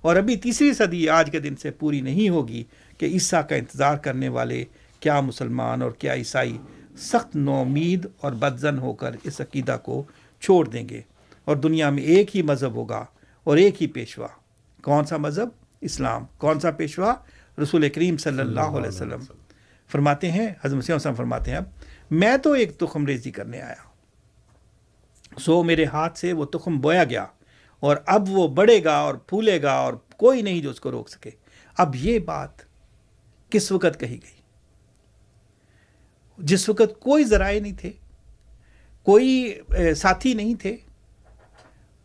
اور 0.00 0.16
ابھی 0.16 0.36
تیسری 0.36 0.74
صدی 0.74 1.08
آج 1.08 1.30
کے 1.30 1.40
دن 1.40 1.56
سے 1.56 1.70
پوری 1.70 2.00
نہیں 2.00 2.28
ہوگی 2.28 2.64
کہ 2.98 3.06
عیسیٰ 3.06 3.40
کا 3.48 3.56
انتظار 3.56 3.96
کرنے 3.96 4.28
والے 4.28 4.64
کیا 5.00 5.20
مسلمان 5.20 5.82
اور 5.82 5.90
کیا 5.90 6.14
عیسائی 6.14 6.58
سخت 6.96 7.36
نومید 7.36 8.06
اور 8.20 8.32
بدزن 8.32 8.78
ہو 8.78 8.92
کر 8.92 9.10
اس 9.24 9.40
عقیدہ 9.40 9.76
کو 9.82 10.02
چھوڑ 10.40 10.68
دیں 10.68 10.88
گے۔ 10.88 11.00
اور 11.44 11.56
دنیا 11.56 11.90
میں 11.90 12.02
ایک 12.02 12.36
ہی 12.36 12.42
مذہب 12.42 12.74
ہوگا 12.74 13.04
اور 13.48 13.56
ایک 13.56 13.82
ہی 13.82 13.86
پیشوا۔ 13.86 14.26
کون 14.82 15.04
سا 15.04 15.16
مذہب؟ 15.16 15.48
اسلام۔ 15.80 16.24
کون 16.38 16.60
سا 16.60 16.70
پیشوا؟ 16.70 17.14
رسول 17.62 17.88
کریم 17.88 18.16
صلی 18.16 18.40
اللہ 18.40 18.60
علیہ 18.60 18.88
وسلم۔ 18.88 19.20
فرماتے 19.88 20.30
ہیں 20.30 20.48
حضرت 20.64 20.90
وسلم 20.90 21.14
فرماتے 21.14 21.50
ہیں 21.50 21.58
اب 21.58 21.64
میں 22.10 22.36
تو 22.36 22.52
ایک 22.52 22.78
تخم 22.78 23.06
ریزی 23.06 23.30
کرنے 23.30 23.60
آیا۔ 23.60 23.74
سو 25.38 25.62
میرے 25.62 25.84
ہاتھ 25.84 26.18
سے 26.18 26.32
وہ 26.32 26.44
تخم 26.44 26.80
بویا 26.80 27.04
گیا 27.04 27.26
اور 27.80 27.96
اب 28.06 28.24
وہ 28.28 28.48
بڑھے 28.48 28.84
گا 28.84 28.94
اور 28.94 29.14
پھولے 29.14 29.62
گا 29.62 29.72
اور 29.72 29.94
کوئی 29.94 30.42
نہیں 30.42 30.60
جو 30.60 30.70
اس 30.70 30.80
کو 30.80 30.90
روک 30.90 31.08
سکے۔ 31.08 31.30
اب 31.78 31.96
یہ 31.96 32.18
بات 32.18 32.50
کس 33.50 33.72
وقت 33.72 34.00
کہی 34.00 34.18
گئی؟ 34.22 34.40
جس 36.38 36.68
وقت 36.68 37.00
کوئی 37.00 37.24
ذرائع 37.24 37.60
نہیں 37.60 37.78
تھے 37.78 37.92
کوئی 39.02 39.58
ساتھی 39.96 40.34
نہیں 40.34 40.54
تھے 40.54 40.76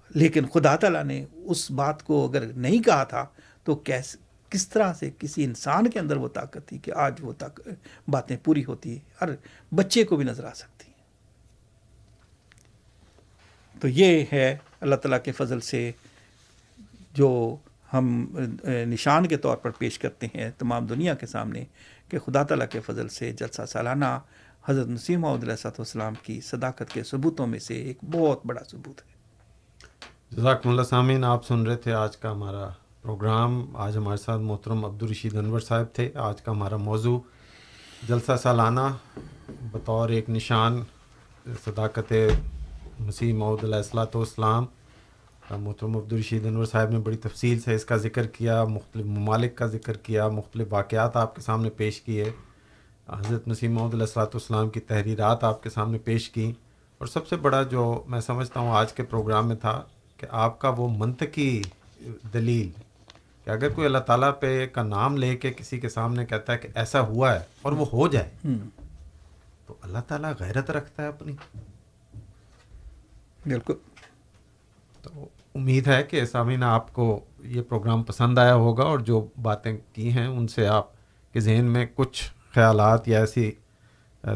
لیکن 0.10 0.46
خدا 0.46 0.76
تعالیٰ 0.76 1.04
نے 1.04 1.26
اس 1.46 1.70
بات 1.72 2.04
کو 2.04 2.28
اگر 2.28 2.46
نہیں 2.46 2.84
کہا 2.84 3.04
تھا، 3.04 3.26
تو 3.64 3.76
کیس، 3.76 4.16
کس 4.52 4.68
طرح 4.68 4.94
سے 4.94 5.10
کسی 5.20 5.44
انسان 5.44 5.90
کے 5.90 6.00
اندر 6.00 6.18
وہ 6.18 6.28
طاقت 6.34 6.68
تھی 6.68 6.78
کہ 6.78 6.92
آج 6.96 7.14
وہ 7.20 7.34
طاقت 7.38 7.68
باتیں 8.10 8.38
پوری 8.44 8.64
ہوتی 8.66 8.90
ہیں، 8.90 9.00
ہر 9.22 9.30
بچے 9.76 10.04
کو 10.04 10.16
بھی 10.16 10.26
نظر 10.26 10.44
آ 10.44 10.54
سکتی 10.54 10.88
ہیں۔ 10.88 11.02
تو 13.82 13.88
یہ 13.88 14.26
ہے 14.34 14.58
اللہ 14.82 14.96
تعالیٰ 14.96 15.20
کے 15.24 15.32
فضل 15.32 15.60
سے 15.60 15.92
جو 17.14 17.56
ہم 17.94 18.06
نشان 18.88 19.28
کے 19.28 19.38
طور 19.38 19.58
پر 19.58 19.72
پیش 19.72 20.00
کرتے 20.00 20.28
ہیں 20.36 20.50
تمام 20.58 20.86
دنیا 20.86 21.14
کے 21.14 21.26
سامنے، 21.26 21.64
کہ 22.10 22.20
خدا 22.20 22.44
تعالیٰ 22.44 22.68
کے 22.72 22.80
فضل 22.80 23.08
سے 23.08 23.32
جلسہ 23.32 23.66
سالانہ 23.68 24.18
حضرت 24.68 24.88
نسیم 24.88 25.22
محمد 25.22 25.44
علیہ 25.44 25.66
والسلام 25.66 26.14
کی 26.24 26.40
صداقت 26.42 26.94
کے 26.94 27.04
ثبوتوں 27.04 27.48
میں 27.48 27.60
سے 27.60 27.76
ایک 27.76 27.98
بہت 28.12 28.46
بڑا 28.46 28.64
ثبوت 28.72 29.02
ہے۔ 29.02 29.13
جزاکم 30.38 30.70
اللہ 30.70 30.82
سامعین، 30.82 31.24
آپ 31.24 31.46
سن 31.46 31.64
رہے 31.64 31.76
تھے 31.76 31.94
آج 31.94 32.18
کا 32.18 32.32
ہمارا 32.32 32.70
پروگرام۔ 33.02 33.76
آج 33.76 33.98
ہمارے 33.98 34.18
ساتھ 34.18 34.42
محترم 34.42 34.86
عبدالرشید 34.86 35.36
انور 35.36 35.60
صاحب 35.60 35.86
تھے۔ 35.94 36.12
آج 36.16 36.42
کا 36.42 36.52
ہمارا 36.52 36.78
موضوع 36.78 37.20
جلسہ 38.08 38.32
سالانہ، 38.44 38.80
بطور 39.72 40.10
ایک 40.10 40.30
نشان، 40.30 40.84
صداقت 41.66 42.14
مسیح 43.00 43.34
محدود 43.34 43.64
علیہ 43.64 43.76
السلاۃ 43.76 44.16
والسلام۔ 44.16 44.66
محترم 45.50 45.98
عبدالرشید 45.98 46.46
انور 46.46 46.66
صاحب 46.66 46.90
نے 46.90 47.00
بڑی 47.00 47.18
تفصیل 47.18 47.60
سے 47.60 47.76
اس 47.76 47.86
کا 47.86 47.98
ذکر 47.98 48.28
کیا، 48.28 48.64
مختلف 48.64 49.06
ممالک 49.06 49.58
کا 49.58 49.66
ذکر 49.66 49.98
کیا، 49.98 50.28
مختلف 50.28 50.68
واقعات 50.70 51.18
آپ 51.18 51.36
کے 51.36 51.42
سامنے 51.42 51.70
پیش 51.70 52.02
کیے۔ 52.02 52.32
حضرت 53.10 53.48
مسیح 53.48 53.70
محدود 53.70 53.94
علیہ 53.94 54.04
السلاۃ 54.04 54.26
والسلام 54.26 54.70
کی 54.70 54.80
تحریرات 54.80 55.44
آپ 55.44 55.64
کے 55.64 55.70
سامنے 55.70 55.98
پیش 55.98 56.30
کیں۔ 56.30 56.52
اور 56.98 57.08
سب 57.08 57.28
سے 57.28 57.36
بڑا 57.36 57.64
جو 57.64 58.04
میں 58.08 58.22
سمجھتا 58.22 58.60
ہوں 58.60 58.72
آج 58.72 58.94
کے 58.94 59.04
پروگرام 59.04 59.48
میں 59.48 59.56
تھا 59.56 59.84
کہ 60.24 60.28
آپ 60.32 60.60
کا 60.60 60.70
وہ 60.70 60.90
منطقی 60.98 61.62
دلیل 62.34 62.70
کہ 63.46 63.50
اگر 63.50 63.70
کوئی 63.70 63.86
اللہ 63.86 63.98
تعالیٰ 63.98 64.32
پہ 64.40 64.66
کا 64.66 64.84
نام 64.84 65.18
لے 65.18 65.36
کے 65.36 65.54
کسی 65.54 65.80
کے 65.80 65.90
سامنے 65.90 66.26
کہتا 66.26 66.54
ہے 66.54 66.58
کہ 66.58 66.68
ایسا 66.76 67.02
ہوا 67.02 67.34
ہے 67.34 67.40
اور 67.62 67.72
وہ 67.72 67.86
ہو 67.94 68.08
جائے 68.08 68.48
تو 69.68 69.74
اللہ 69.82 69.98
تعالیٰ 70.08 70.34
غیرت 70.40 70.72
رکھتا 70.72 71.04
ہے 71.04 71.08
اپنی۔ 71.08 71.32
بالکل۔ 73.46 73.74
تو 75.02 75.28
امید 75.56 75.88
ہے 75.88 76.04
کہ 76.04 76.26
سامعین 76.26 76.64
آپ 76.64 76.94
کو 76.94 77.20
یہ 77.40 77.62
پروگرام 77.62 78.04
پسند 78.04 78.38
آیا 78.38 78.56
ہوگا 78.56 78.84
اور 78.84 79.00
جو 79.00 79.28
باتیں 79.42 79.78
کی 79.94 80.12
ہیں 80.12 80.28
ان 80.28 80.48
سے 80.48 80.68
آپ 80.68 80.88
کے 81.34 81.40
ذہن 81.40 81.66
میں 81.66 81.86
کچھ 81.96 82.24
خیالات 82.54 83.08
یا 83.08 83.20
ایسی 83.20 83.52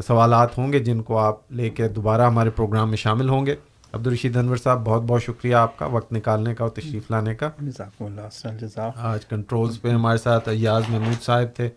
سوالات 0.06 0.58
ہوں 0.58 0.72
گے 0.72 0.78
جن 0.78 1.02
کو 1.02 1.18
آپ 1.18 1.52
لے 1.52 1.70
کے 1.70 1.88
دوبارہ 1.88 2.22
ہمارے 2.22 2.50
پروگرام 2.50 2.88
میں 2.88 2.96
شامل 2.96 3.28
ہوں 3.28 3.46
گے۔ 3.46 3.54
عبدالرشید 3.98 4.36
انور 4.36 4.56
صاحب 4.56 4.84
بہت 4.84 5.02
بہت 5.02 5.22
شکریہ 5.22 5.54
آپ 5.54 5.78
کا 5.78 5.86
وقت 5.86 6.12
نکالنے 6.12 6.54
کا 6.54 6.64
اور 6.64 6.70
تشریف 6.70 7.10
لانے 7.10 7.34
کا۔ 7.34 7.48
آج 8.96 9.26
کنٹرولز 9.26 9.80
پہ 9.80 9.90
ہمارے 9.90 10.18
ساتھ 10.18 10.48
ایاز 10.48 10.82
محمود 10.88 11.22
صاحب 11.22 11.56
تھے 11.56 11.68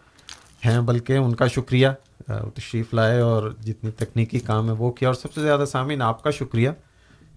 ہیں 0.65 0.81
بلکہ 0.81 1.13
ان 1.13 1.35
کا 1.35 1.47
شکریہ۔ 1.47 1.87
تشریف 2.27 2.93
لائے 2.93 3.19
اور 3.19 3.51
جتنی 3.65 3.91
تکنیکی 3.91 4.39
کام 4.39 4.67
ہے 4.67 4.71
وہ 4.71 4.91
کیا۔ 4.91 5.07
اور 5.07 5.13
سب 5.13 5.33
سے 5.33 5.41
زیادہ 5.41 5.63
سامعین 5.65 6.01
آپ 6.01 6.23
کا 6.23 6.31
شکریہ 6.31 6.69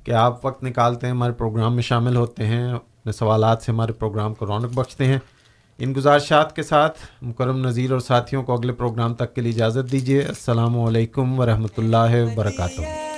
کہ 0.04 0.10
آپ 0.10 0.46
وقت 0.46 0.64
نکالتے 0.64 1.06
ہیں 1.06 1.14
ہمارے 1.14 1.32
پروگرام 1.32 1.74
میں 1.74 1.82
شامل 1.82 2.16
ہوتے 2.16 2.46
ہیں 2.46 2.72
اپنے 2.72 3.12
سوالات 3.12 3.62
سے 3.62 3.72
ہمارے 3.72 3.92
پروگرام 3.92 4.34
کو 4.34 4.46
رونق 4.46 4.72
بخشتے 4.74 5.04
ہیں۔ 5.04 5.18
ان 5.78 5.94
گزارشات 5.96 6.56
کے 6.56 6.62
ساتھ 6.62 6.98
مکرم 7.22 7.66
نذیر 7.66 7.92
اور 7.92 8.00
ساتھیوں 8.00 8.42
کو 8.42 8.52
اگلے 8.52 8.72
پروگرام 8.72 9.14
تک 9.14 9.34
کے 9.34 9.40
لیے 9.40 9.52
اجازت 9.52 9.92
دیجیے۔ 9.92 10.22
السلام 10.22 10.78
علیکم 10.78 11.40
ورحمۃ 11.40 11.74
اللہ 11.76 12.32
وبرکاتہ۔ 12.32 13.13